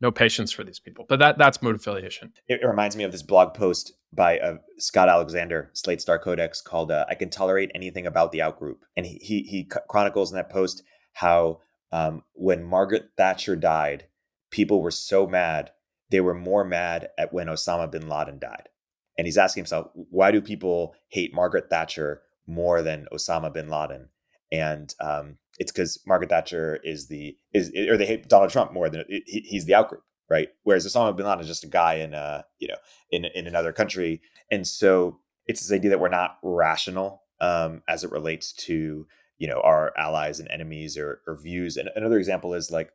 no 0.00 0.10
patience 0.10 0.50
for 0.50 0.64
these 0.64 0.80
people. 0.80 1.06
But 1.08 1.20
that 1.20 1.38
that's 1.38 1.62
mood 1.62 1.76
affiliation. 1.76 2.32
It 2.48 2.60
reminds 2.66 2.96
me 2.96 3.04
of 3.04 3.12
this 3.12 3.22
blog 3.22 3.54
post 3.54 3.92
by 4.12 4.40
uh, 4.40 4.56
Scott 4.78 5.08
Alexander, 5.08 5.70
Slate 5.74 6.00
Star 6.00 6.18
Codex, 6.18 6.60
called 6.60 6.90
uh, 6.90 7.04
"I 7.08 7.14
Can 7.14 7.30
Tolerate 7.30 7.70
Anything 7.72 8.06
About 8.06 8.32
the 8.32 8.38
Outgroup," 8.38 8.78
and 8.96 9.06
he 9.06 9.20
he, 9.22 9.42
he 9.42 9.70
chronicles 9.88 10.32
in 10.32 10.36
that 10.36 10.50
post 10.50 10.82
how 11.12 11.60
um, 11.92 12.22
when 12.32 12.64
Margaret 12.64 13.10
Thatcher 13.16 13.56
died, 13.56 14.06
people 14.50 14.82
were 14.82 14.90
so 14.90 15.26
mad 15.26 15.70
they 16.10 16.20
were 16.20 16.34
more 16.34 16.64
mad 16.64 17.08
at 17.16 17.32
when 17.32 17.46
Osama 17.46 17.90
bin 17.90 18.08
Laden 18.08 18.38
died. 18.38 18.68
And 19.16 19.26
he's 19.26 19.38
asking 19.38 19.62
himself, 19.62 19.88
why 19.94 20.30
do 20.30 20.40
people 20.40 20.94
hate 21.08 21.34
Margaret 21.34 21.70
Thatcher 21.70 22.22
more 22.46 22.82
than 22.82 23.06
Osama 23.12 23.52
bin 23.52 23.68
Laden? 23.68 24.08
And 24.52 24.92
um, 25.00 25.38
it's 25.58 25.70
because 25.70 26.00
Margaret 26.06 26.30
Thatcher 26.30 26.80
is 26.82 27.08
the 27.08 27.36
is 27.52 27.72
or 27.88 27.96
they 27.96 28.06
hate 28.06 28.28
Donald 28.28 28.50
Trump 28.50 28.72
more 28.72 28.88
than 28.88 29.04
he, 29.08 29.44
he's 29.46 29.66
the 29.66 29.74
outgroup, 29.74 30.02
right? 30.28 30.48
Whereas 30.64 30.86
Osama 30.86 31.16
bin 31.16 31.26
Laden 31.26 31.40
is 31.40 31.46
just 31.46 31.64
a 31.64 31.68
guy 31.68 31.94
in 31.94 32.14
a 32.14 32.44
you 32.58 32.66
know 32.66 32.76
in 33.10 33.26
in 33.26 33.46
another 33.46 33.72
country, 33.72 34.22
and 34.50 34.66
so 34.66 35.20
it's 35.46 35.60
this 35.60 35.72
idea 35.76 35.90
that 35.90 36.00
we're 36.00 36.08
not 36.08 36.38
rational 36.42 37.22
um, 37.40 37.82
as 37.86 38.02
it 38.02 38.10
relates 38.10 38.52
to 38.52 39.06
you 39.40 39.48
know 39.48 39.60
our 39.62 39.92
allies 39.96 40.38
and 40.38 40.48
enemies 40.50 40.96
or, 40.96 41.20
or 41.26 41.36
views. 41.36 41.76
And 41.76 41.88
another 41.96 42.18
example 42.18 42.54
is 42.54 42.70
like 42.70 42.92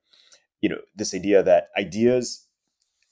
you 0.62 0.70
know 0.70 0.78
this 0.96 1.14
idea 1.14 1.44
that 1.44 1.70
ideas 1.78 2.48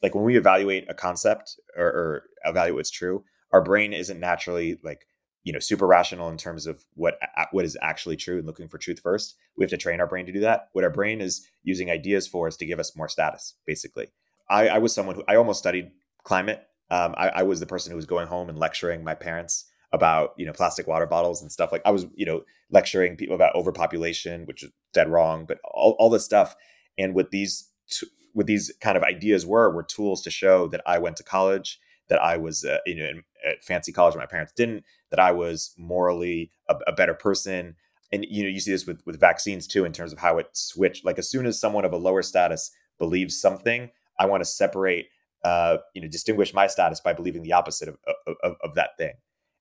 like 0.01 0.15
when 0.15 0.23
we 0.23 0.38
evaluate 0.38 0.85
a 0.89 0.93
concept 0.93 1.60
or, 1.76 1.85
or 1.85 2.23
evaluate 2.45 2.76
what's 2.76 2.91
true, 2.91 3.23
our 3.51 3.61
brain 3.61 3.91
isn't 3.91 4.19
naturally 4.19 4.80
like 4.84 5.07
you 5.43 5.51
know 5.51 5.60
super 5.60 5.88
rational 5.88 6.30
in 6.30 6.38
terms 6.38 6.68
of 6.68 6.85
what 6.93 7.18
what 7.51 7.65
is 7.65 7.77
actually 7.81 8.15
true 8.15 8.38
and 8.38 8.45
looking 8.45 8.68
for 8.68 8.77
truth 8.77 8.99
first. 9.01 9.35
We 9.57 9.64
have 9.64 9.72
to 9.72 9.77
train 9.77 9.99
our 9.99 10.07
brain 10.07 10.27
to 10.27 10.31
do 10.31 10.41
that. 10.41 10.69
What 10.73 10.84
our 10.84 10.91
brain 10.91 11.19
is 11.19 11.45
using 11.64 11.89
ideas 11.89 12.27
for 12.27 12.47
is 12.47 12.55
to 12.57 12.65
give 12.65 12.80
us 12.80 12.95
more 12.95 13.10
status. 13.10 13.55
Basically, 13.65 14.07
I, 14.47 14.69
I 14.69 14.77
was 14.77 14.93
someone 14.93 15.15
who 15.15 15.23
I 15.27 15.35
almost 15.35 15.60
studied 15.60 15.91
climate. 16.23 16.64
Um, 16.91 17.15
I, 17.18 17.30
I 17.30 17.43
was 17.43 17.60
the 17.60 17.65
person 17.65 17.89
who 17.89 17.95
was 17.95 18.05
going 18.05 18.27
home 18.27 18.49
and 18.49 18.60
lecturing 18.60 19.03
my 19.03 19.15
parents 19.15 19.65
about 19.94 20.34
you 20.38 20.45
know 20.45 20.52
plastic 20.52 20.88
water 20.88 21.06
bottles 21.06 21.41
and 21.41 21.52
stuff 21.52 21.72
like 21.72 21.82
I 21.86 21.91
was 21.91 22.07
you 22.15 22.26
know 22.26 22.44
lecturing 22.72 23.15
people 23.15 23.36
about 23.36 23.56
overpopulation, 23.56 24.45
which 24.45 24.64
is 24.64 24.72
dead 24.94 25.10
wrong, 25.10 25.45
but 25.45 25.60
all 25.64 25.95
all 25.99 26.10
this 26.10 26.26
stuff. 26.26 26.56
And 26.98 27.14
with 27.14 27.30
these 27.30 27.70
t- 27.90 28.07
what 28.34 28.48
these 28.48 28.74
kind 28.82 28.98
of 28.98 29.03
ideas 29.03 29.45
were 29.45 29.74
were 29.74 29.84
tools 29.84 30.22
to 30.24 30.32
show 30.32 30.68
that 30.70 30.82
I 30.86 30.98
went 30.98 31.15
to 31.18 31.24
college, 31.24 31.80
that 32.10 32.22
I 32.22 32.38
was 32.38 32.65
uh, 32.65 32.80
you 32.86 32.95
know 32.95 33.06
in, 33.06 33.24
at 33.48 33.64
fancy 33.64 33.94
college, 33.94 34.15
my 34.15 34.26
parents 34.26 34.53
didn't, 34.53 34.84
that 35.11 35.20
I 35.20 35.32
was 35.32 35.74
morally 35.78 36.52
a, 36.68 36.76
a, 36.88 36.94
better 36.94 37.14
person. 37.14 37.76
And 38.11 38.26
you 38.30 38.44
know 38.44 38.49
you 38.49 38.60
see 38.60 38.72
this 38.72 38.88
with 38.88 39.02
with 39.06 39.20
vaccines 39.20 39.68
too 39.68 39.86
in 39.86 39.94
terms 39.94 40.11
of 40.11 40.20
how 40.20 40.40
it 40.40 40.48
switched. 40.53 41.06
Like 41.06 41.20
as 41.20 41.30
soon 41.30 41.45
as 41.45 41.60
someone 41.60 41.86
of 41.86 41.94
a 41.94 41.98
lower 41.98 42.24
status 42.24 42.72
believes 42.98 43.40
something, 43.40 43.91
I 44.20 44.26
want 44.26 44.41
to 44.41 44.45
separate, 44.45 45.07
uh, 45.44 45.78
you 45.94 46.02
know, 46.02 46.07
distinguish 46.07 46.53
my 46.53 46.68
status 46.68 46.99
by 46.99 47.14
believing 47.14 47.44
the 47.44 47.53
opposite 47.53 47.90
of, 47.90 47.98
of, 48.44 48.56
of 48.64 48.76
that 48.76 48.98
thing. 48.98 49.14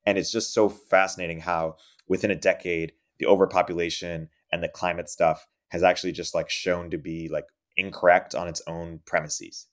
And 0.05 0.19
it's 0.19 0.33
just 0.33 0.53
so 0.53 0.69
fascinating 0.69 1.41
how 1.41 1.77
within 2.09 2.31
a 2.31 2.37
decade 2.37 2.93
the 3.19 3.27
overpopulation 3.27 4.29
and 4.51 4.63
the 4.63 4.69
climate 4.69 5.09
stuff 5.09 5.47
has 5.69 5.83
actually 5.83 6.13
just 6.13 6.35
like 6.35 6.51
shown 6.51 6.91
to 6.91 6.99
be 6.99 7.29
like 7.29 7.47
incorrect 7.77 8.35
on 8.35 8.49
its 8.49 8.61
own 8.67 9.01
premises. 9.07 9.67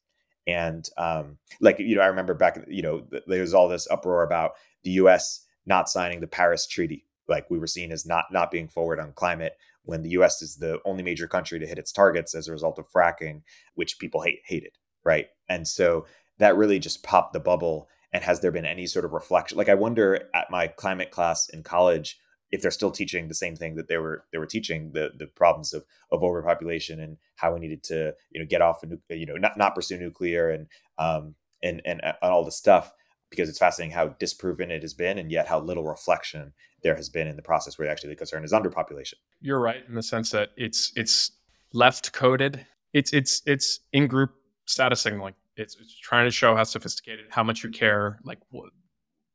And 0.48 0.88
um, 0.98 1.38
like 1.60 1.80
you 1.80 1.96
know, 1.96 2.02
I 2.02 2.08
remember 2.08 2.34
back, 2.34 2.60
you 2.68 2.82
know, 2.82 3.06
there 3.28 3.42
was 3.42 3.54
all 3.54 3.68
this 3.68 3.88
uproar 3.90 4.24
about 4.24 4.52
the 4.84 4.92
U.S. 4.92 5.46
not 5.66 5.90
signing 5.90 6.22
the 6.22 6.28
Paris 6.28 6.66
Treaty. 6.66 7.06
Like 7.28 7.50
we 7.50 7.60
were 7.60 7.68
seen 7.68 7.92
as 7.92 8.06
not 8.06 8.26
not 8.32 8.52
being 8.52 8.68
forward 8.68 9.00
on 9.00 9.14
climate 9.14 9.54
when 9.84 10.02
the 10.02 10.10
U.S. 10.12 10.42
is 10.42 10.56
the 10.56 10.80
only 10.86 11.04
major 11.04 11.28
country 11.28 11.60
to 11.60 11.68
hit 11.68 11.78
its 11.78 11.92
targets 11.92 12.34
as 12.34 12.48
a 12.48 12.52
result 12.52 12.80
of 12.80 12.90
fracking, 12.90 13.42
which 13.76 14.00
people 14.00 14.22
hate 14.22 14.40
hated, 14.46 14.72
right? 15.04 15.28
And 15.48 15.68
so 15.68 16.06
that 16.40 16.58
really 16.58 16.80
just 16.80 17.04
popped 17.04 17.34
the 17.34 17.40
bubble. 17.40 17.90
And 18.12 18.24
has 18.24 18.42
there 18.42 18.52
been 18.52 18.66
any 18.66 18.88
sort 18.88 19.06
of 19.06 19.12
reflection? 19.12 19.58
Like 19.58 19.70
I 19.70 19.76
wonder 19.76 20.30
at 20.34 20.50
my 20.50 20.68
climate 20.68 21.12
class 21.12 21.48
in 21.50 21.64
college 21.64 22.20
if 22.52 22.62
they're 22.62 22.72
still 22.72 22.92
teaching 22.92 23.28
the 23.28 23.36
same 23.36 23.56
thing 23.56 23.76
that 23.76 23.88
they 23.88 23.98
were 23.98 24.26
they 24.32 24.38
were 24.38 24.46
teaching 24.46 24.92
the 24.94 25.12
the 25.18 25.28
problems 25.28 25.74
of 25.74 25.86
of 26.12 26.24
overpopulation 26.24 27.00
and 27.00 27.18
how 27.36 27.54
we 27.54 27.60
needed 27.60 27.84
to 27.84 28.14
you 28.32 28.40
know 28.40 28.46
get 28.48 28.62
off 28.62 28.84
of, 28.84 28.92
you 29.10 29.26
know 29.26 29.36
not 29.36 29.58
not 29.58 29.76
pursue 29.76 29.98
nuclear 29.98 30.50
and 30.50 30.68
um 30.98 31.36
and 31.62 31.82
and, 31.86 32.02
and 32.04 32.16
all 32.22 32.44
this 32.44 32.58
stuff 32.58 32.92
because 33.30 33.50
it's 33.50 33.60
fascinating 33.60 33.94
how 33.94 34.08
disproven 34.20 34.72
it 34.72 34.82
has 34.82 34.94
been 34.94 35.18
and 35.18 35.32
yet 35.32 35.48
how 35.48 35.60
little 35.60 35.84
reflection 35.84 36.54
there 36.82 36.96
has 36.96 37.10
been 37.10 37.28
in 37.28 37.36
the 37.36 37.42
process 37.42 37.78
where 37.78 37.90
actually 37.90 38.10
the 38.10 38.16
concern 38.16 38.44
is 38.44 38.52
underpopulation. 38.52 39.16
You're 39.42 39.60
right 39.60 39.84
in 39.88 39.96
the 39.96 40.04
sense 40.04 40.32
that 40.32 40.50
it's 40.58 40.92
it's 40.96 41.32
left 41.74 42.12
coded. 42.14 42.66
It's 42.94 43.14
it's 43.14 43.42
it's 43.46 43.82
in 43.94 44.08
group 44.08 44.32
statusing 44.68 45.22
like 45.22 45.36
it's, 45.60 45.76
it's 45.80 45.98
trying 45.98 46.26
to 46.26 46.32
show 46.32 46.56
how 46.56 46.64
sophisticated, 46.64 47.26
how 47.30 47.44
much 47.44 47.64
you 47.64 47.70
care, 47.70 48.20
like 48.24 48.40
what, 48.50 48.72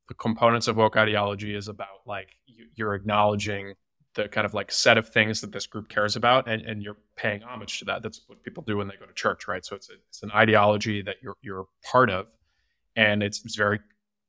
the 0.08 0.14
components 0.14 0.68
of 0.68 0.76
woke 0.76 0.96
ideology 0.96 1.54
is 1.54 1.68
about 1.68 2.06
like 2.06 2.28
you're 2.74 2.94
acknowledging 2.94 3.74
the 4.14 4.28
kind 4.28 4.44
of 4.44 4.54
like 4.54 4.70
set 4.70 4.96
of 4.96 5.08
things 5.08 5.40
that 5.40 5.52
this 5.52 5.66
group 5.66 5.88
cares 5.88 6.14
about 6.14 6.48
and, 6.48 6.62
and 6.62 6.82
you're 6.82 6.96
paying 7.16 7.42
homage 7.42 7.78
to 7.78 7.84
that. 7.86 8.02
That's 8.02 8.20
what 8.26 8.42
people 8.42 8.62
do 8.62 8.76
when 8.76 8.86
they 8.86 8.94
go 8.98 9.06
to 9.06 9.12
church 9.14 9.48
right? 9.48 9.64
So 9.64 9.76
it's, 9.76 9.90
a, 9.90 9.94
it's 10.08 10.22
an 10.22 10.30
ideology 10.32 11.02
that 11.02 11.16
you're 11.22 11.36
you're 11.42 11.66
part 11.82 12.10
of 12.10 12.26
and 12.96 13.22
it's, 13.22 13.44
it's 13.44 13.56
very 13.56 13.80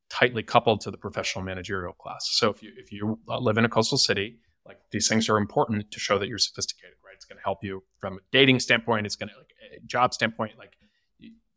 tightly 0.09 0.43
coupled 0.43 0.81
to 0.81 0.91
the 0.91 0.97
professional 0.97 1.43
managerial 1.43 1.93
class. 1.93 2.27
So 2.31 2.49
if 2.49 2.63
you 2.63 2.71
if 2.77 2.91
you 2.91 3.19
uh, 3.29 3.39
live 3.39 3.57
in 3.57 3.65
a 3.65 3.69
coastal 3.69 3.97
city 3.97 4.39
like 4.65 4.79
these 4.91 5.07
things 5.07 5.29
are 5.29 5.37
important 5.37 5.91
to 5.91 5.99
show 5.99 6.17
that 6.17 6.27
you're 6.27 6.37
sophisticated 6.39 6.95
right? 7.05 7.13
It's 7.15 7.25
going 7.25 7.37
to 7.37 7.43
help 7.43 7.63
you 7.63 7.83
from 7.99 8.13
a 8.15 8.19
dating 8.31 8.59
standpoint 8.61 9.05
it's 9.05 9.15
going 9.15 9.29
to 9.29 9.35
like 9.35 9.51
a 9.75 9.85
job 9.85 10.13
standpoint 10.13 10.57
like 10.57 10.77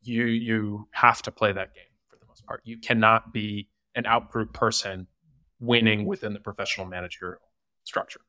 you 0.02 0.24
you 0.24 0.88
have 0.92 1.22
to 1.22 1.30
play 1.30 1.52
that 1.52 1.74
game 1.74 1.84
for 2.08 2.16
the 2.16 2.26
most 2.26 2.44
part 2.46 2.60
you 2.64 2.78
cannot 2.78 3.32
be 3.32 3.68
an 3.94 4.04
outgroup 4.04 4.52
person 4.52 5.06
winning 5.60 6.06
within 6.06 6.32
the 6.32 6.40
professional 6.40 6.86
managerial 6.86 7.40
structure. 7.84 8.20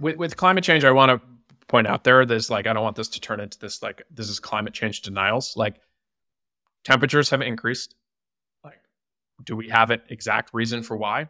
With 0.00 0.16
with 0.16 0.36
climate 0.36 0.64
change, 0.64 0.84
I 0.84 0.90
want 0.90 1.10
to 1.10 1.20
point 1.66 1.86
out 1.86 2.04
there 2.04 2.24
there's 2.24 2.50
like 2.50 2.66
I 2.66 2.72
don't 2.72 2.82
want 2.82 2.96
this 2.96 3.08
to 3.08 3.20
turn 3.20 3.40
into 3.40 3.58
this 3.58 3.82
like 3.82 4.02
this 4.10 4.28
is 4.28 4.40
climate 4.40 4.74
change 4.74 5.02
denials. 5.02 5.56
Like 5.56 5.80
temperatures 6.84 7.30
have 7.30 7.42
increased. 7.42 7.94
Like, 8.64 8.80
do 9.44 9.56
we 9.56 9.68
have 9.68 9.90
an 9.90 10.00
exact 10.08 10.50
reason 10.52 10.82
for 10.82 10.96
why? 10.96 11.28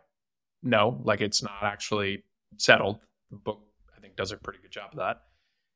No, 0.63 1.01
like 1.05 1.21
it's 1.21 1.43
not 1.43 1.63
actually 1.63 2.25
settled. 2.57 3.01
The 3.31 3.37
book 3.37 3.61
I 3.97 4.01
think 4.01 4.17
does 4.17 4.33
a 4.33 4.37
pretty 4.37 4.61
good 4.61 4.71
job 4.71 4.91
of 4.93 4.99
that. 4.99 5.23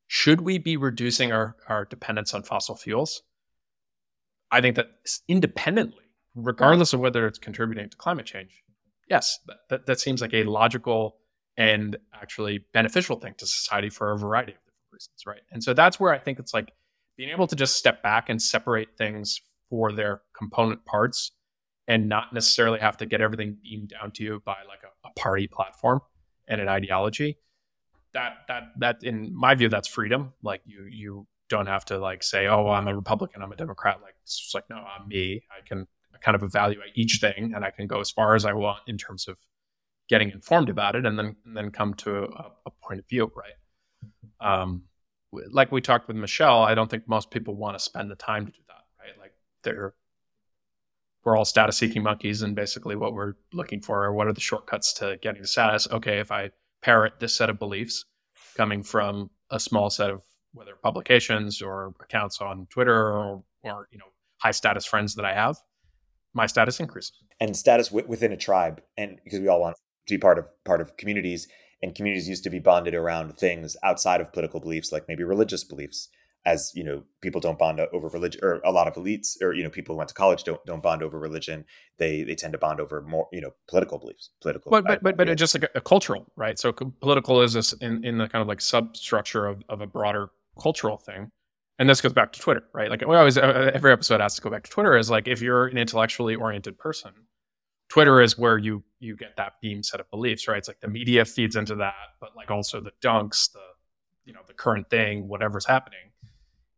Should 0.07 0.43
we 0.43 0.59
be 0.59 0.77
reducing 0.77 1.33
our, 1.33 1.57
our 1.69 1.87
dependence 1.87 2.35
on 2.35 2.43
fossil 2.43 2.77
fuels? 2.77 3.23
I 4.53 4.61
think 4.61 4.77
that 4.77 4.89
independently, 5.27 6.05
regardless 6.35 6.93
of 6.93 7.01
whether 7.01 7.27
it's 7.27 7.39
contributing 7.39 7.89
to 7.89 7.97
climate 7.97 8.27
change, 8.27 8.63
yes, 9.09 9.39
that, 9.47 9.57
that, 9.71 9.87
that 9.87 10.01
seems 10.01 10.21
like 10.21 10.35
a 10.35 10.45
logical 10.45 11.17
and 11.57 11.97
actually 12.15 12.65
beneficial 12.73 13.19
thing 13.19 13.35
to 13.39 13.47
society 13.47 13.89
for 13.89 14.13
a 14.13 14.19
variety 14.19 14.53
of 14.53 14.59
different 14.59 14.93
reasons, 14.93 15.23
right? 15.27 15.41
And 15.51 15.65
so 15.65 15.75
that's 15.75 15.99
where 15.99 16.13
I 16.13 16.19
think 16.19 16.39
it's 16.39 16.55
like 16.55 16.71
being 17.17 17.31
able 17.31 17.47
to 17.47 17.57
just 17.57 17.77
step 17.77 18.03
back 18.03 18.29
and 18.29 18.41
separate 18.41 18.97
things 18.97 19.41
for 19.69 19.91
their 19.91 20.21
component 20.37 20.85
parts 20.85 21.33
and 21.89 22.09
not 22.09 22.33
necessarily 22.33 22.79
have 22.79 22.97
to 22.99 23.07
get 23.07 23.21
everything 23.21 23.57
beamed 23.63 23.89
down 23.89 24.13
to 24.13 24.23
you 24.23 24.43
by 24.45 24.57
like 24.69 24.81
a, 24.85 25.09
a 25.09 25.13
party 25.19 25.47
platform 25.47 26.01
and 26.47 26.61
an 26.61 26.69
ideology. 26.69 27.39
That 28.15 28.33
that 28.49 28.63
that 28.79 28.97
in 29.03 29.35
my 29.35 29.55
view, 29.55 29.71
that's 29.71 29.89
freedom. 29.89 30.35
Like 30.43 30.61
you 30.67 30.85
you 30.91 31.27
don't 31.53 31.67
have 31.67 31.85
to 31.87 31.99
like 31.99 32.23
say, 32.23 32.47
oh, 32.47 32.69
I'm 32.69 32.89
a 32.89 32.97
Republican, 32.97 33.43
I'm 33.43 33.53
a 33.53 33.57
Democrat. 33.57 34.01
Like 34.03 34.15
it's 34.23 34.39
just 34.39 34.55
like, 34.55 34.65
no, 34.69 34.77
I'm 34.77 35.07
me. 35.07 35.43
I 35.51 35.67
can 35.67 35.87
kind 36.21 36.35
of 36.35 36.43
evaluate 36.43 36.91
each 36.95 37.19
thing 37.21 37.53
and 37.55 37.65
I 37.65 37.71
can 37.71 37.87
go 37.87 38.01
as 38.01 38.11
far 38.11 38.35
as 38.35 38.45
I 38.45 38.53
want 38.53 38.81
in 38.87 38.97
terms 38.97 39.29
of 39.29 39.37
getting 40.09 40.31
informed 40.31 40.69
about 40.69 40.97
it 40.97 41.05
and 41.07 41.19
then 41.19 41.37
and 41.45 41.57
then 41.57 41.71
come 41.71 41.95
to 41.95 42.25
a, 42.25 42.51
a 42.67 42.71
point 42.83 43.01
of 43.01 43.09
view, 43.09 43.31
right? 43.37 43.59
Um, 44.41 44.85
like 45.51 45.71
we 45.71 45.81
talked 45.81 46.09
with 46.09 46.17
Michelle, 46.17 46.63
I 46.63 46.75
don't 46.75 46.91
think 46.91 47.09
most 47.09 47.31
people 47.31 47.55
want 47.55 47.79
to 47.79 47.85
spend 47.85 48.11
the 48.11 48.17
time 48.17 48.47
to 48.47 48.53
do 48.53 48.59
that, 48.69 48.85
right? 48.99 49.19
Like 49.19 49.33
they're 49.63 49.95
we're 51.25 51.37
all 51.37 51.45
status 51.45 51.77
seeking 51.77 52.03
monkeys 52.03 52.43
and 52.43 52.57
basically 52.57 52.97
what 52.97 53.15
we're 53.15 53.35
looking 53.53 53.81
for 53.81 54.05
are 54.05 54.13
what 54.13 54.27
are 54.27 54.33
the 54.33 54.41
shortcuts 54.41 54.93
to 54.93 55.17
getting 55.23 55.45
status 55.45 55.87
okay 55.93 56.19
if 56.19 56.33
i 56.33 56.51
parrot 56.83 57.15
this 57.21 57.37
set 57.37 57.49
of 57.49 57.61
beliefs 57.61 58.05
coming 58.57 58.83
from 58.83 59.31
a 59.51 59.61
small 59.61 59.89
set 59.89 60.11
of 60.11 60.23
whether 60.53 60.75
publications 60.83 61.63
or 61.63 61.95
accounts 62.01 62.41
on 62.41 62.67
twitter 62.71 63.13
or, 63.13 63.43
or 63.63 63.89
you 63.91 63.99
know 63.99 64.07
high 64.39 64.51
status 64.51 64.85
friends 64.85 65.15
that 65.15 65.25
i 65.25 65.33
have 65.33 65.57
my 66.35 66.47
status 66.47 66.81
increases. 66.81 67.13
And 67.41 67.57
status 67.57 67.89
w- 67.89 68.07
within 68.09 68.33
a 68.33 68.37
tribe 68.37 68.81
and 68.97 69.19
because 69.25 69.41
we 69.41 69.49
all 69.49 69.61
want 69.61 69.77
to 70.07 70.15
be 70.15 70.19
part 70.19 70.39
of 70.39 70.47
part 70.65 70.81
of 70.81 70.97
communities 70.97 71.49
and 71.83 71.95
communities 71.95 72.29
used 72.29 72.45
to 72.45 72.51
be 72.51 72.59
bonded 72.59 72.95
around 72.95 73.37
things 73.37 73.77
outside 73.83 74.21
of 74.21 74.33
political 74.33 74.61
beliefs 74.61 74.93
like 74.93 75.09
maybe 75.09 75.25
religious 75.25 75.65
beliefs 75.65 76.09
as 76.45 76.73
you 76.75 76.83
know 76.83 77.05
people 77.21 77.41
don't 77.41 77.59
bond 77.59 77.81
over 77.93 78.09
religion 78.09 78.41
or 78.43 78.61
a 78.65 78.73
lot 78.73 78.89
of 78.89 78.95
elites 78.95 79.41
or 79.41 79.53
you 79.53 79.63
know 79.63 79.71
people 79.71 79.95
who 79.95 79.99
went 79.99 80.09
to 80.09 80.15
college 80.15 80.45
don't 80.45 80.65
don't 80.67 80.83
bond 80.83 81.03
over 81.03 81.19
religion. 81.19 81.65
They 81.99 82.23
they 82.23 82.35
tend 82.35 82.53
to 82.53 82.59
bond 82.59 82.81
over 82.81 83.01
more 83.03 83.29
you 83.33 83.41
know 83.41 83.51
political 83.69 83.99
beliefs 83.99 84.31
political 84.41 84.71
but 84.71 84.85
but 84.85 85.03
but, 85.03 85.17
but 85.17 85.37
just 85.37 85.55
like 85.55 85.65
a, 85.65 85.79
a, 85.79 85.81
cultural 85.81 86.27
right? 86.37 86.59
So 86.59 86.73
political 86.73 87.43
is 87.43 87.53
this 87.53 87.73
in, 87.75 88.05
in 88.05 88.19
the 88.19 88.29
kind 88.29 88.43
of 88.43 88.49
like 88.49 88.61
substructure 88.61 89.47
of, 89.47 89.63
of 89.69 89.81
a 89.81 89.87
broader 89.87 90.31
cultural 90.61 90.99
thing 90.99 91.31
and 91.79 91.89
this 91.89 92.01
goes 92.01 92.13
back 92.13 92.33
to 92.33 92.41
twitter 92.41 92.65
right 92.73 92.91
like 92.91 93.01
we 93.01 93.17
always 93.17 93.39
uh, 93.39 93.71
every 93.75 93.93
episode 93.93 94.21
has 94.21 94.35
to 94.35 94.43
go 94.43 94.51
back 94.51 94.65
to 94.65 94.71
twitter 94.71 94.97
is 94.97 95.11
like 95.11 95.27
if 95.29 95.41
you're 95.41 95.67
an 95.67 95.79
intellectually 95.79 96.35
oriented 96.35 96.79
person 96.79 97.13
Twitter 97.93 98.23
is 98.23 98.39
where 98.39 98.57
you 98.57 98.83
you 99.01 99.15
get 99.15 99.37
that 99.37 99.61
beam 99.61 99.83
set 99.83 100.01
of 100.01 100.11
beliefs, 100.11 100.49
right? 100.49 100.57
It's 100.57 100.67
like 100.67 100.81
the 100.81 100.89
media 100.89 101.27
feeds 101.27 101.57
into 101.57 101.75
that, 101.75 101.93
but 102.23 102.35
like 102.35 102.51
also 102.51 102.81
the 102.81 102.93
dunks, 103.03 103.53
the 103.53 103.61
you 104.25 104.33
know 104.33 104.41
the 104.47 104.55
current 104.55 104.89
thing, 104.89 105.29
whatever's 105.29 105.67
happening, 105.67 106.11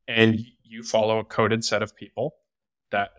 and 0.09 0.40
you 0.64 0.82
follow 0.82 1.20
a 1.20 1.24
coded 1.24 1.64
set 1.64 1.84
of 1.84 1.94
people 1.94 2.34
that 2.90 3.10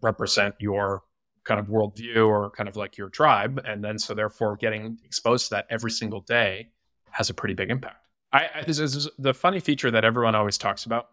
represent 0.00 0.54
your 0.60 1.02
kind 1.42 1.58
of 1.58 1.66
worldview 1.66 2.24
or 2.28 2.50
kind 2.50 2.68
of 2.68 2.76
like 2.76 2.96
your 2.96 3.08
tribe, 3.08 3.60
and 3.66 3.82
then 3.82 3.98
so 3.98 4.14
therefore 4.14 4.54
getting 4.54 5.00
exposed 5.04 5.48
to 5.48 5.56
that 5.56 5.66
every 5.70 5.90
single 5.90 6.20
day 6.20 6.68
has 7.10 7.30
a 7.30 7.34
pretty 7.34 7.54
big 7.54 7.68
impact. 7.68 8.06
I, 8.32 8.48
I 8.56 8.62
this 8.62 8.78
is 8.78 9.08
the 9.18 9.34
funny 9.34 9.60
feature 9.60 9.90
that 9.90 10.04
everyone 10.04 10.34
always 10.34 10.58
talks 10.58 10.86
about. 10.86 11.08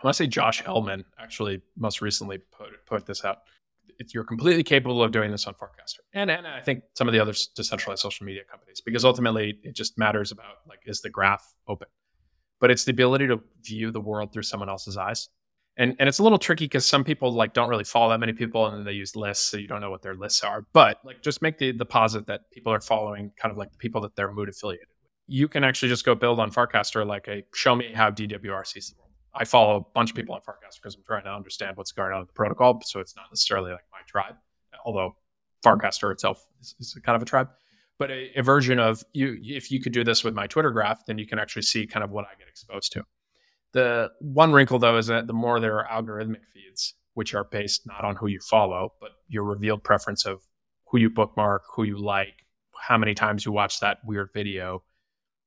I 0.00 0.06
want 0.06 0.16
to 0.16 0.24
say 0.24 0.26
Josh 0.26 0.62
Elman 0.66 1.04
actually 1.18 1.62
most 1.76 2.00
recently 2.00 2.38
put 2.38 2.84
put 2.86 3.06
this 3.06 3.24
out 3.24 3.38
it's, 3.98 4.14
you're 4.14 4.24
completely 4.24 4.62
capable 4.62 5.02
of 5.02 5.12
doing 5.12 5.30
this 5.30 5.46
on 5.46 5.54
Farcaster, 5.54 6.00
and 6.12 6.30
and 6.30 6.46
I 6.46 6.60
think 6.60 6.84
some 6.94 7.08
of 7.08 7.12
the 7.12 7.20
other 7.20 7.32
decentralized 7.54 8.02
social 8.02 8.26
media 8.26 8.42
companies, 8.50 8.80
because 8.80 9.04
ultimately 9.04 9.58
it 9.62 9.74
just 9.74 9.98
matters 9.98 10.32
about 10.32 10.56
like 10.68 10.80
is 10.86 11.00
the 11.00 11.10
graph 11.10 11.54
open, 11.68 11.88
but 12.60 12.70
it's 12.70 12.84
the 12.84 12.90
ability 12.92 13.26
to 13.28 13.40
view 13.62 13.90
the 13.90 14.00
world 14.00 14.32
through 14.32 14.42
someone 14.42 14.68
else's 14.68 14.96
eyes, 14.96 15.28
and 15.76 15.96
and 15.98 16.08
it's 16.08 16.18
a 16.18 16.22
little 16.22 16.38
tricky 16.38 16.64
because 16.64 16.86
some 16.86 17.04
people 17.04 17.32
like 17.32 17.52
don't 17.52 17.68
really 17.68 17.84
follow 17.84 18.10
that 18.10 18.18
many 18.18 18.32
people, 18.32 18.66
and 18.66 18.86
they 18.86 18.92
use 18.92 19.16
lists, 19.16 19.48
so 19.48 19.56
you 19.56 19.68
don't 19.68 19.80
know 19.80 19.90
what 19.90 20.02
their 20.02 20.14
lists 20.14 20.42
are. 20.42 20.66
But 20.72 20.98
like 21.04 21.22
just 21.22 21.42
make 21.42 21.58
the 21.58 21.72
the 21.72 21.86
posit 21.86 22.26
that 22.26 22.50
people 22.52 22.72
are 22.72 22.80
following 22.80 23.32
kind 23.36 23.52
of 23.52 23.58
like 23.58 23.72
the 23.72 23.78
people 23.78 24.00
that 24.02 24.16
they're 24.16 24.32
mood 24.32 24.48
affiliated. 24.48 24.88
You 25.26 25.48
can 25.48 25.64
actually 25.64 25.88
just 25.88 26.04
go 26.04 26.14
build 26.14 26.38
on 26.38 26.50
Farcaster 26.50 27.06
like 27.06 27.28
a 27.28 27.44
show 27.54 27.74
me 27.74 27.92
how 27.92 28.10
DWR 28.10 28.66
sees 28.66 28.94
I 29.34 29.44
follow 29.44 29.76
a 29.76 29.80
bunch 29.94 30.10
of 30.10 30.16
people 30.16 30.34
on 30.34 30.40
Farcaster 30.42 30.80
because 30.80 30.94
I'm 30.94 31.02
trying 31.06 31.24
to 31.24 31.32
understand 31.32 31.76
what's 31.76 31.92
going 31.92 32.12
on 32.12 32.20
in 32.20 32.26
the 32.26 32.32
protocol. 32.32 32.80
So 32.84 33.00
it's 33.00 33.16
not 33.16 33.26
necessarily 33.30 33.72
like 33.72 33.84
my 33.90 33.98
tribe, 34.06 34.36
although 34.84 35.16
Farcaster 35.64 36.12
itself 36.12 36.44
is, 36.60 36.76
is 36.78 36.98
kind 37.02 37.16
of 37.16 37.22
a 37.22 37.24
tribe. 37.24 37.48
But 37.98 38.10
a, 38.10 38.30
a, 38.38 38.42
version 38.42 38.78
of 38.78 39.02
you, 39.12 39.36
if 39.40 39.70
you 39.70 39.80
could 39.80 39.92
do 39.92 40.04
this 40.04 40.24
with 40.24 40.34
my 40.34 40.46
Twitter 40.46 40.70
graph, 40.70 41.06
then 41.06 41.18
you 41.18 41.26
can 41.26 41.38
actually 41.38 41.62
see 41.62 41.86
kind 41.86 42.04
of 42.04 42.10
what 42.10 42.24
I 42.24 42.38
get 42.38 42.48
exposed 42.48 42.92
to. 42.92 43.04
The 43.72 44.10
one 44.20 44.52
wrinkle 44.52 44.78
though 44.78 44.98
is 44.98 45.06
that 45.08 45.26
the 45.26 45.32
more 45.32 45.58
there 45.58 45.80
are 45.80 46.02
algorithmic 46.02 46.44
feeds, 46.52 46.94
which 47.14 47.34
are 47.34 47.44
based 47.44 47.86
not 47.86 48.04
on 48.04 48.16
who 48.16 48.26
you 48.26 48.40
follow, 48.40 48.92
but 49.00 49.10
your 49.28 49.44
revealed 49.44 49.82
preference 49.82 50.24
of 50.26 50.42
who 50.86 50.98
you 50.98 51.10
bookmark, 51.10 51.62
who 51.74 51.82
you 51.84 51.98
like, 51.98 52.46
how 52.80 52.98
many 52.98 53.14
times 53.14 53.44
you 53.44 53.52
watch 53.52 53.80
that 53.80 53.98
weird 54.04 54.30
video, 54.32 54.82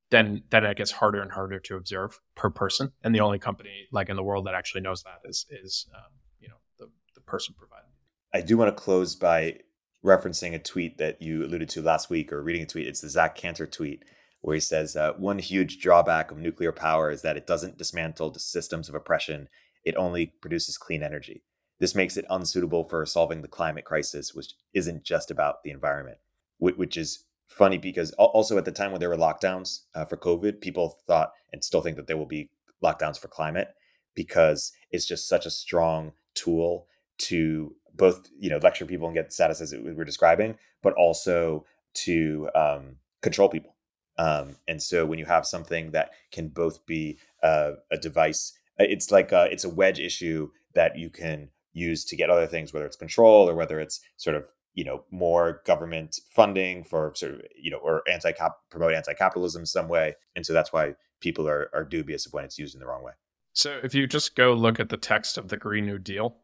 then 0.09 0.43
then 0.49 0.63
it 0.63 0.77
gets 0.77 0.91
harder 0.91 1.21
and 1.21 1.31
harder 1.31 1.59
to 1.59 1.75
observe 1.75 2.19
per 2.35 2.49
person. 2.49 2.91
And 3.03 3.13
the 3.13 3.19
only 3.19 3.39
company 3.39 3.87
like 3.91 4.09
in 4.09 4.15
the 4.15 4.23
world 4.23 4.47
that 4.47 4.55
actually 4.55 4.81
knows 4.81 5.03
that 5.03 5.21
is 5.25 5.45
is 5.49 5.87
um, 5.95 6.11
you 6.39 6.47
know 6.47 6.55
the 6.79 6.89
the 7.15 7.21
person 7.21 7.55
providing. 7.57 7.89
I 8.33 8.41
do 8.41 8.57
want 8.57 8.75
to 8.75 8.83
close 8.83 9.15
by 9.15 9.59
referencing 10.05 10.53
a 10.53 10.59
tweet 10.59 10.97
that 10.97 11.21
you 11.21 11.43
alluded 11.43 11.69
to 11.69 11.81
last 11.81 12.09
week, 12.09 12.31
or 12.31 12.41
reading 12.41 12.63
a 12.63 12.65
tweet. 12.65 12.87
It's 12.87 13.01
the 13.01 13.09
Zach 13.09 13.35
Cantor 13.35 13.67
tweet 13.67 14.03
where 14.41 14.53
he 14.53 14.61
says 14.61 14.95
uh, 14.95 15.13
one 15.13 15.39
huge 15.39 15.79
drawback 15.79 16.29
of 16.29 16.37
nuclear 16.37 16.71
power 16.71 17.09
is 17.09 17.23
that 17.23 17.35
it 17.35 17.47
doesn't 17.47 17.77
dismantle 17.77 18.29
the 18.29 18.39
systems 18.39 18.87
of 18.87 18.95
oppression; 18.95 19.49
it 19.83 19.95
only 19.95 20.27
produces 20.41 20.77
clean 20.77 21.03
energy. 21.03 21.43
This 21.79 21.95
makes 21.95 22.17
it 22.17 22.25
unsuitable 22.29 22.85
for 22.85 23.05
solving 23.05 23.41
the 23.41 23.47
climate 23.47 23.85
crisis, 23.85 24.33
which 24.33 24.53
isn't 24.73 25.03
just 25.03 25.29
about 25.29 25.63
the 25.63 25.69
environment, 25.71 26.17
which 26.59 26.97
is 26.97 27.25
funny 27.47 27.77
because 27.77 28.11
also 28.13 28.57
at 28.57 28.65
the 28.65 28.71
time 28.71 28.91
when 28.91 28.99
there 28.99 29.09
were 29.09 29.17
lockdowns 29.17 29.81
uh, 29.95 30.05
for 30.05 30.17
COVID, 30.17 30.61
people 30.61 30.97
thought 31.07 31.31
and 31.51 31.63
still 31.63 31.81
think 31.81 31.97
that 31.97 32.07
there 32.07 32.17
will 32.17 32.25
be 32.25 32.49
lockdowns 32.83 33.19
for 33.19 33.27
climate 33.27 33.69
because 34.15 34.71
it's 34.91 35.05
just 35.05 35.27
such 35.27 35.45
a 35.45 35.51
strong 35.51 36.11
tool 36.35 36.87
to 37.17 37.75
both 37.95 38.29
you 38.37 38.49
know 38.49 38.59
lecture 38.61 38.85
people 38.85 39.07
and 39.07 39.15
get 39.15 39.33
status 39.33 39.61
as 39.61 39.73
we 39.73 39.93
were 39.93 40.05
describing, 40.05 40.55
but 40.83 40.93
also 40.93 41.65
to 41.93 42.49
um, 42.53 42.97
control 43.21 43.49
people. 43.49 43.75
Um, 44.17 44.57
and 44.67 44.81
so 44.81 45.05
when 45.05 45.19
you 45.19 45.25
have 45.25 45.45
something 45.45 45.91
that 45.91 46.11
can 46.31 46.49
both 46.49 46.85
be 46.85 47.17
uh, 47.43 47.73
a 47.91 47.97
device, 47.97 48.53
uh, 48.79 48.85
it's 48.87 49.11
like 49.11 49.31
a, 49.31 49.47
it's 49.51 49.63
a 49.63 49.69
wedge 49.69 49.99
issue 49.99 50.49
that 50.73 50.97
you 50.97 51.09
can 51.09 51.49
use 51.73 52.03
to 52.05 52.15
get 52.15 52.29
other 52.29 52.47
things, 52.47 52.73
whether 52.73 52.85
it's 52.85 52.95
control 52.95 53.47
or 53.49 53.55
whether 53.55 53.79
it's 53.79 53.99
sort 54.17 54.35
of 54.35 54.47
you 54.77 54.83
know 54.83 55.03
more 55.09 55.63
government 55.65 56.19
funding 56.29 56.83
for 56.83 57.11
sort 57.15 57.33
of 57.33 57.41
you 57.59 57.71
know 57.71 57.77
or 57.77 58.03
anti 58.09 58.31
promote 58.69 58.93
anti 58.93 59.13
capitalism 59.13 59.65
some 59.65 59.89
way, 59.89 60.15
and 60.35 60.45
so 60.45 60.53
that's 60.53 60.71
why 60.71 60.93
people 61.19 61.49
are 61.49 61.69
are 61.73 61.83
dubious 61.83 62.27
of 62.27 62.33
when 62.33 62.45
it's 62.45 62.59
used 62.59 62.75
in 62.75 62.79
the 62.79 62.85
wrong 62.85 63.03
way. 63.03 63.11
So 63.53 63.79
if 63.83 63.95
you 63.95 64.05
just 64.05 64.35
go 64.35 64.53
look 64.53 64.79
at 64.79 64.89
the 64.89 64.97
text 64.97 65.39
of 65.39 65.47
the 65.47 65.57
Green 65.57 65.87
New 65.87 65.97
Deal, 65.97 66.37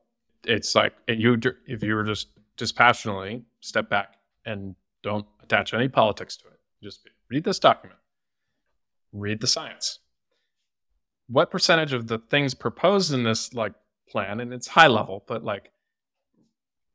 it's 0.46 0.74
like 0.74 0.94
you 1.08 1.40
if 1.68 1.84
you 1.84 1.94
were 1.94 2.04
just 2.04 2.28
dispassionately 2.58 3.44
step 3.62 3.88
back 3.88 4.16
and 4.46 4.76
don't 5.04 5.28
attach 5.44 5.76
any 5.76 5.88
politics 5.88 6.36
to 6.38 6.48
it, 6.48 6.60
just 6.82 7.08
read 7.30 7.44
this 7.44 7.60
document. 7.60 8.00
read 9.12 9.42
the 9.42 9.48
science. 9.48 10.00
What 11.28 11.52
percentage 11.52 11.94
of 11.94 12.08
the 12.08 12.18
things 12.18 12.56
proposed 12.56 13.14
in 13.14 13.24
this 13.24 13.54
like 13.54 13.74
plan, 14.10 14.40
and 14.40 14.52
it's 14.52 14.68
high 14.68 14.88
level, 14.88 15.24
but 15.28 15.44
like 15.44 15.70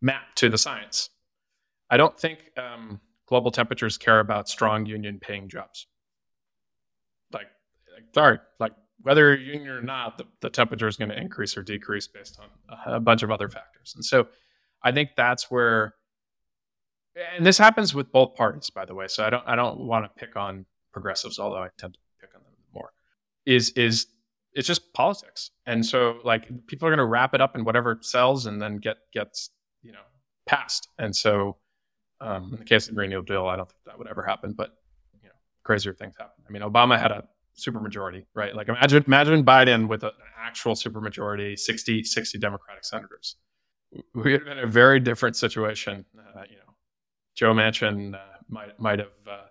map 0.03 0.35
to 0.35 0.49
the 0.49 0.59
science? 0.59 1.11
I 1.91 1.97
don't 1.97 2.19
think 2.19 2.39
um, 2.57 3.01
global 3.27 3.51
temperatures 3.51 3.97
care 3.97 4.21
about 4.21 4.49
strong 4.49 4.87
union 4.87 5.19
paying 5.21 5.49
jobs. 5.49 5.87
Like, 7.33 7.49
like 7.95 8.05
sorry, 8.15 8.39
like 8.59 8.73
whether 9.03 9.35
union 9.35 9.69
or 9.69 9.83
not, 9.83 10.19
the, 10.19 10.25
the 10.41 10.51
temperature 10.51 10.89
is 10.89 10.97
going 10.97 11.11
to 11.11 11.19
increase 11.19 11.57
or 11.57 11.63
decrease 11.63 12.07
based 12.07 12.39
on 12.41 12.49
a, 12.87 12.97
a 12.97 13.01
bunch 13.01 13.23
of 13.23 13.31
other 13.31 13.49
factors. 13.49 13.95
And 13.95 14.05
so 14.05 14.29
I 14.83 14.93
think 14.93 15.11
that's 15.17 15.51
where 15.51 15.95
and 17.37 17.45
this 17.45 17.59
happens 17.59 17.95
with 17.95 18.13
both 18.13 18.35
parties, 18.35 18.71
by 18.71 18.85
the 18.85 18.95
way. 18.95 19.09
So 19.09 19.25
I 19.25 19.31
don't 19.31 19.43
I 19.47 19.57
don't 19.57 19.81
want 19.81 20.05
to 20.05 20.11
pick 20.19 20.37
on 20.37 20.67
progressives, 20.93 21.39
although 21.39 21.63
I 21.63 21.69
tend 21.79 21.95
to 21.95 22.01
pick 22.21 22.31
on 22.35 22.43
them 22.43 22.53
more. 22.73 22.93
Is 23.47 23.71
is 23.71 24.07
it's 24.53 24.67
just 24.67 24.93
politics, 24.93 25.51
and 25.67 25.85
so 25.85 26.19
like 26.25 26.67
people 26.67 26.87
are 26.89 26.91
going 26.91 26.99
to 26.99 27.07
wrap 27.07 27.35
it 27.35 27.41
up 27.41 27.57
in 27.57 27.65
whatever 27.65 27.99
sells, 28.01 28.47
and 28.47 28.61
then 28.61 28.77
get 28.77 28.97
gets 29.13 29.51
you 29.83 29.93
know 29.93 29.99
passed. 30.47 30.89
And 30.99 31.15
so 31.15 31.57
um, 32.21 32.51
in 32.53 32.59
the 32.59 32.65
case 32.65 32.85
of 32.85 32.91
the 32.91 32.97
Green 32.97 33.11
New 33.11 33.23
Deal, 33.23 33.47
I 33.47 33.57
don't 33.57 33.69
think 33.69 33.85
that 33.87 33.99
would 33.99 34.09
ever 34.09 34.23
happen, 34.23 34.53
but 34.53 34.77
you 35.23 35.29
know 35.29 35.35
crazier 35.63 35.93
things 35.93 36.17
happen. 36.19 36.45
I 36.49 36.53
mean, 36.53 36.63
Obama 36.63 36.99
had 37.01 37.13
a 37.13 37.25
supermajority, 37.57 38.25
right? 38.35 38.55
Like 38.55 38.69
imagine 38.69 39.05
imagine 39.07 39.45
Biden 39.45 39.89
with 39.89 40.05
an 40.05 40.13
actual 40.39 40.75
supermajority, 40.75 41.59
60 41.59 42.05
60 42.05 42.39
Democratic 42.39 42.85
senators. 42.85 43.37
We 44.15 44.33
would 44.33 44.33
have 44.33 44.45
been 44.45 44.59
a 44.59 44.67
very 44.67 45.01
different 45.01 45.37
situation, 45.37 46.05
uh, 46.19 46.43
you 46.49 46.57
know 46.57 46.69
Joe 47.39 47.55
Manchin 47.55 48.15
uh, 48.15 48.19
might 48.49 48.81
might 48.81 48.99
have 48.99 49.09
uh, 49.31 49.47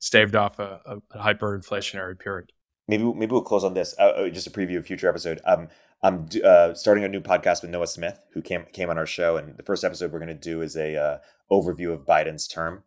staved 0.00 0.34
off 0.34 0.58
a, 0.58 0.80
a, 0.84 0.96
a, 1.12 1.22
hyperinflationary 1.22 2.18
period. 2.18 2.50
Maybe 2.88 3.04
maybe 3.04 3.30
we'll 3.30 3.42
close 3.42 3.62
on 3.62 3.74
this. 3.74 3.94
Uh, 3.96 4.02
uh 4.02 4.28
just 4.28 4.48
a 4.48 4.50
preview 4.50 4.78
of 4.78 4.86
future 4.86 5.08
episode. 5.08 5.40
Um, 5.44 5.68
I'm 6.02 6.26
uh, 6.44 6.74
starting 6.74 7.04
a 7.04 7.08
new 7.08 7.20
podcast 7.20 7.62
with 7.62 7.70
Noah 7.70 7.86
Smith, 7.86 8.24
who 8.32 8.40
came 8.40 8.64
came 8.72 8.88
on 8.88 8.98
our 8.98 9.06
show, 9.06 9.36
and 9.36 9.56
the 9.56 9.62
first 9.62 9.84
episode 9.84 10.12
we're 10.12 10.18
going 10.18 10.28
to 10.28 10.34
do 10.34 10.62
is 10.62 10.76
a 10.76 10.96
uh, 10.96 11.18
overview 11.52 11.92
of 11.92 12.06
Biden's 12.06 12.48
term, 12.48 12.84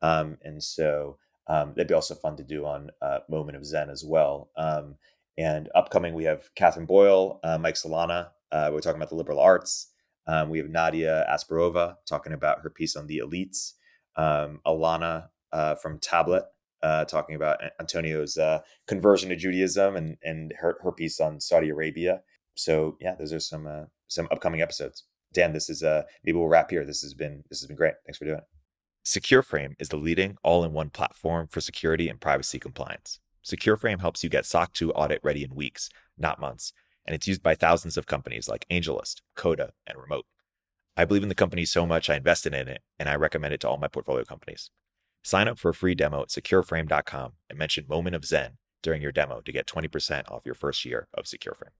um, 0.00 0.38
and 0.42 0.62
so 0.62 1.18
um, 1.48 1.72
that'd 1.74 1.88
be 1.88 1.94
also 1.94 2.14
fun 2.14 2.36
to 2.36 2.44
do 2.44 2.64
on 2.64 2.90
Moment 3.28 3.56
of 3.56 3.66
Zen 3.66 3.90
as 3.90 4.04
well. 4.04 4.50
Um, 4.56 4.96
and 5.36 5.70
upcoming, 5.74 6.14
we 6.14 6.24
have 6.24 6.54
Katherine 6.54 6.86
Boyle, 6.86 7.40
Mike 7.60 7.74
Solana. 7.74 8.28
we're 8.52 8.80
talking 8.80 9.00
about 9.00 9.08
the 9.08 9.16
liberal 9.16 9.40
arts. 9.40 9.88
Um, 10.26 10.50
we 10.50 10.58
have 10.58 10.68
Nadia 10.68 11.26
Asparouhova 11.28 11.96
talking 12.06 12.32
about 12.32 12.60
her 12.60 12.70
piece 12.70 12.96
on 12.96 13.06
the 13.06 13.18
elites. 13.24 13.72
Um, 14.16 14.60
Alana 14.66 15.28
uh, 15.52 15.74
from 15.74 15.98
Tablet 15.98 16.44
uh, 16.82 17.04
talking 17.04 17.34
about 17.34 17.60
Antonio's 17.80 18.36
uh, 18.36 18.60
conversion 18.86 19.30
to 19.30 19.36
Judaism 19.36 19.96
and 19.96 20.16
and 20.22 20.52
her, 20.58 20.78
her 20.82 20.92
piece 20.92 21.20
on 21.20 21.40
Saudi 21.40 21.70
Arabia. 21.70 22.22
So 22.54 22.96
yeah, 23.00 23.14
those 23.14 23.32
are 23.32 23.40
some 23.40 23.66
uh, 23.66 23.84
some 24.08 24.28
upcoming 24.30 24.62
episodes. 24.62 25.04
Dan, 25.32 25.52
this 25.52 25.70
is 25.70 25.82
uh 25.82 26.02
maybe 26.24 26.38
we'll 26.38 26.48
wrap 26.48 26.70
here. 26.70 26.84
This 26.84 27.02
has 27.02 27.14
been 27.14 27.44
this 27.48 27.60
has 27.60 27.66
been 27.66 27.76
great. 27.76 27.94
Thanks 28.06 28.18
for 28.18 28.24
doing 28.24 28.38
it. 28.38 28.44
SecureFrame 29.04 29.74
is 29.80 29.88
the 29.88 29.96
leading 29.96 30.36
all-in-one 30.44 30.90
platform 30.90 31.48
for 31.48 31.60
security 31.60 32.08
and 32.08 32.20
privacy 32.20 32.60
compliance. 32.60 33.18
SecureFrame 33.44 34.00
helps 34.00 34.22
you 34.22 34.30
get 34.30 34.46
SOC 34.46 34.72
2 34.74 34.92
audit 34.92 35.18
ready 35.24 35.42
in 35.42 35.56
weeks, 35.56 35.88
not 36.16 36.38
months 36.38 36.72
and 37.06 37.14
it's 37.14 37.26
used 37.26 37.42
by 37.42 37.54
thousands 37.54 37.96
of 37.96 38.06
companies 38.06 38.48
like 38.48 38.66
AngelList, 38.70 39.20
Coda, 39.36 39.72
and 39.86 39.98
Remote. 39.98 40.26
I 40.96 41.04
believe 41.04 41.22
in 41.22 41.28
the 41.28 41.34
company 41.34 41.64
so 41.64 41.86
much 41.86 42.10
I 42.10 42.16
invested 42.16 42.54
in 42.54 42.68
it, 42.68 42.82
and 42.98 43.08
I 43.08 43.16
recommend 43.16 43.54
it 43.54 43.60
to 43.62 43.68
all 43.68 43.78
my 43.78 43.88
portfolio 43.88 44.24
companies. 44.24 44.70
Sign 45.22 45.48
up 45.48 45.58
for 45.58 45.70
a 45.70 45.74
free 45.74 45.94
demo 45.94 46.22
at 46.22 46.28
secureframe.com 46.28 47.32
and 47.48 47.58
mention 47.58 47.86
Moment 47.88 48.16
of 48.16 48.24
Zen 48.24 48.58
during 48.82 49.00
your 49.00 49.12
demo 49.12 49.40
to 49.40 49.52
get 49.52 49.66
20% 49.66 50.30
off 50.30 50.44
your 50.44 50.54
first 50.54 50.84
year 50.84 51.08
of 51.14 51.24
SecureFrame. 51.24 51.70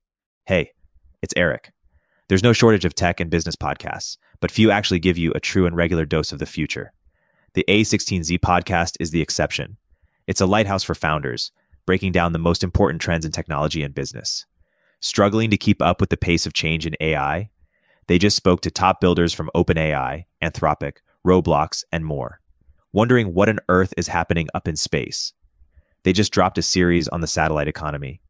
Hey, 0.47 0.73
it's 1.23 1.35
Erik. 1.37 1.73
There's 2.29 2.43
no 2.43 2.53
shortage 2.53 2.85
of 2.85 2.95
tech 2.95 3.21
and 3.21 3.31
business 3.31 3.57
podcasts, 3.57 4.17
but 4.41 4.51
few 4.51 4.71
actually 4.71 4.99
give 4.99 5.19
you 5.19 5.33
a 5.33 5.41
true 5.41 5.67
and 5.67 5.77
regular 5.77 6.05
dose 6.05 6.33
of 6.33 6.39
the 6.39 6.47
future. 6.47 6.93
The 7.55 7.65
A16Z 7.69 8.39
podcast 8.41 8.97
is 9.01 9.11
the 9.11 9.21
exception. 9.21 9.77
It's 10.27 10.41
a 10.41 10.47
lighthouse 10.47 10.83
for 10.83 10.95
founders, 10.95 11.53
breaking 11.87 12.13
down 12.13 12.33
the 12.33 12.39
most 12.39 12.65
important 12.65 13.01
trends 13.03 13.25
in 13.25 13.33
technology 13.33 13.83
and 13.83 13.95
business 13.95 14.47
struggling 15.03 15.51
to 15.51 15.57
keep 15.59 15.83
up 15.83 16.01
with 16.01 16.11
the 16.11 16.17
pace 16.17 16.47
of 16.47 16.55
change 16.55 16.87
in 16.87 16.95
AI, 17.01 17.51
they 18.07 18.19
just 18.19 18.37
spoke 18.37 18.63
to 18.63 18.71
top 18.71 19.01
builders 19.01 19.33
from 19.33 19.51
OpenAI, 19.55 20.25
Anthropic, 20.43 20.99
Roblox, 21.27 21.85
and 21.93 22.07
more, 22.07 22.41
wondering 22.93 23.35
what 23.35 23.49
on 23.49 23.59
earth 23.69 23.93
is 23.97 24.09
happening 24.09 24.49
up 24.55 24.67
in 24.67 24.77
space. 24.77 25.33
They 26.05 26.13
just 26.13 26.33
dropped 26.33 26.59
a 26.59 26.63
series 26.63 27.09
on 27.09 27.21
the 27.21 27.27
satellite 27.27 27.69
economy, 27.69 28.21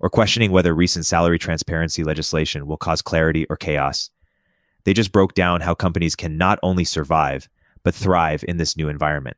or 0.00 0.10
questioning 0.10 0.50
whether 0.50 0.74
recent 0.74 1.06
salary 1.06 1.38
transparency 1.38 2.04
legislation 2.04 2.66
will 2.66 2.76
cause 2.76 3.02
clarity 3.02 3.46
or 3.50 3.56
chaos. 3.56 4.10
They 4.84 4.94
just 4.94 5.12
broke 5.12 5.34
down 5.34 5.60
how 5.60 5.74
companies 5.74 6.16
can 6.16 6.36
not 6.38 6.58
only 6.62 6.84
survive, 6.84 7.48
but 7.82 7.94
thrive 7.94 8.44
in 8.46 8.56
this 8.56 8.76
new 8.76 8.88
environment. 8.88 9.36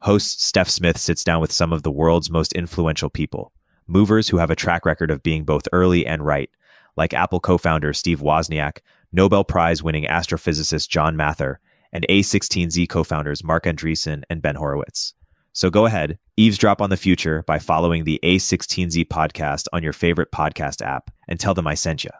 Host 0.00 0.42
Steph 0.42 0.68
Smith 0.68 0.98
sits 0.98 1.24
down 1.24 1.40
with 1.40 1.52
some 1.52 1.72
of 1.72 1.82
the 1.82 1.90
world's 1.90 2.30
most 2.30 2.52
influential 2.52 3.08
people 3.08 3.52
movers 3.86 4.28
who 4.28 4.38
have 4.38 4.50
a 4.50 4.56
track 4.56 4.86
record 4.86 5.10
of 5.10 5.22
being 5.22 5.44
both 5.44 5.68
early 5.72 6.06
and 6.06 6.24
right, 6.24 6.50
like 6.96 7.14
Apple 7.14 7.40
co 7.40 7.58
founder 7.58 7.92
Steve 7.92 8.20
Wozniak, 8.20 8.78
Nobel 9.12 9.44
Prize 9.44 9.82
winning 9.82 10.04
astrophysicist 10.04 10.88
John 10.88 11.16
Mather, 11.16 11.60
and 11.92 12.06
A16Z 12.08 12.88
co 12.88 13.04
founders 13.04 13.44
Marc 13.44 13.64
Andreessen 13.64 14.22
and 14.30 14.42
Ben 14.42 14.56
Horowitz. 14.56 15.14
So 15.54 15.70
go 15.70 15.86
ahead, 15.86 16.18
eavesdrop 16.36 16.82
on 16.82 16.90
the 16.90 16.96
future 16.96 17.44
by 17.46 17.60
following 17.60 18.02
the 18.02 18.18
A16Z 18.24 19.06
podcast 19.06 19.66
on 19.72 19.84
your 19.84 19.92
favorite 19.92 20.32
podcast 20.32 20.82
app 20.82 21.10
and 21.28 21.38
tell 21.38 21.54
them 21.54 21.66
I 21.66 21.74
sent 21.74 22.02
you. 22.02 22.10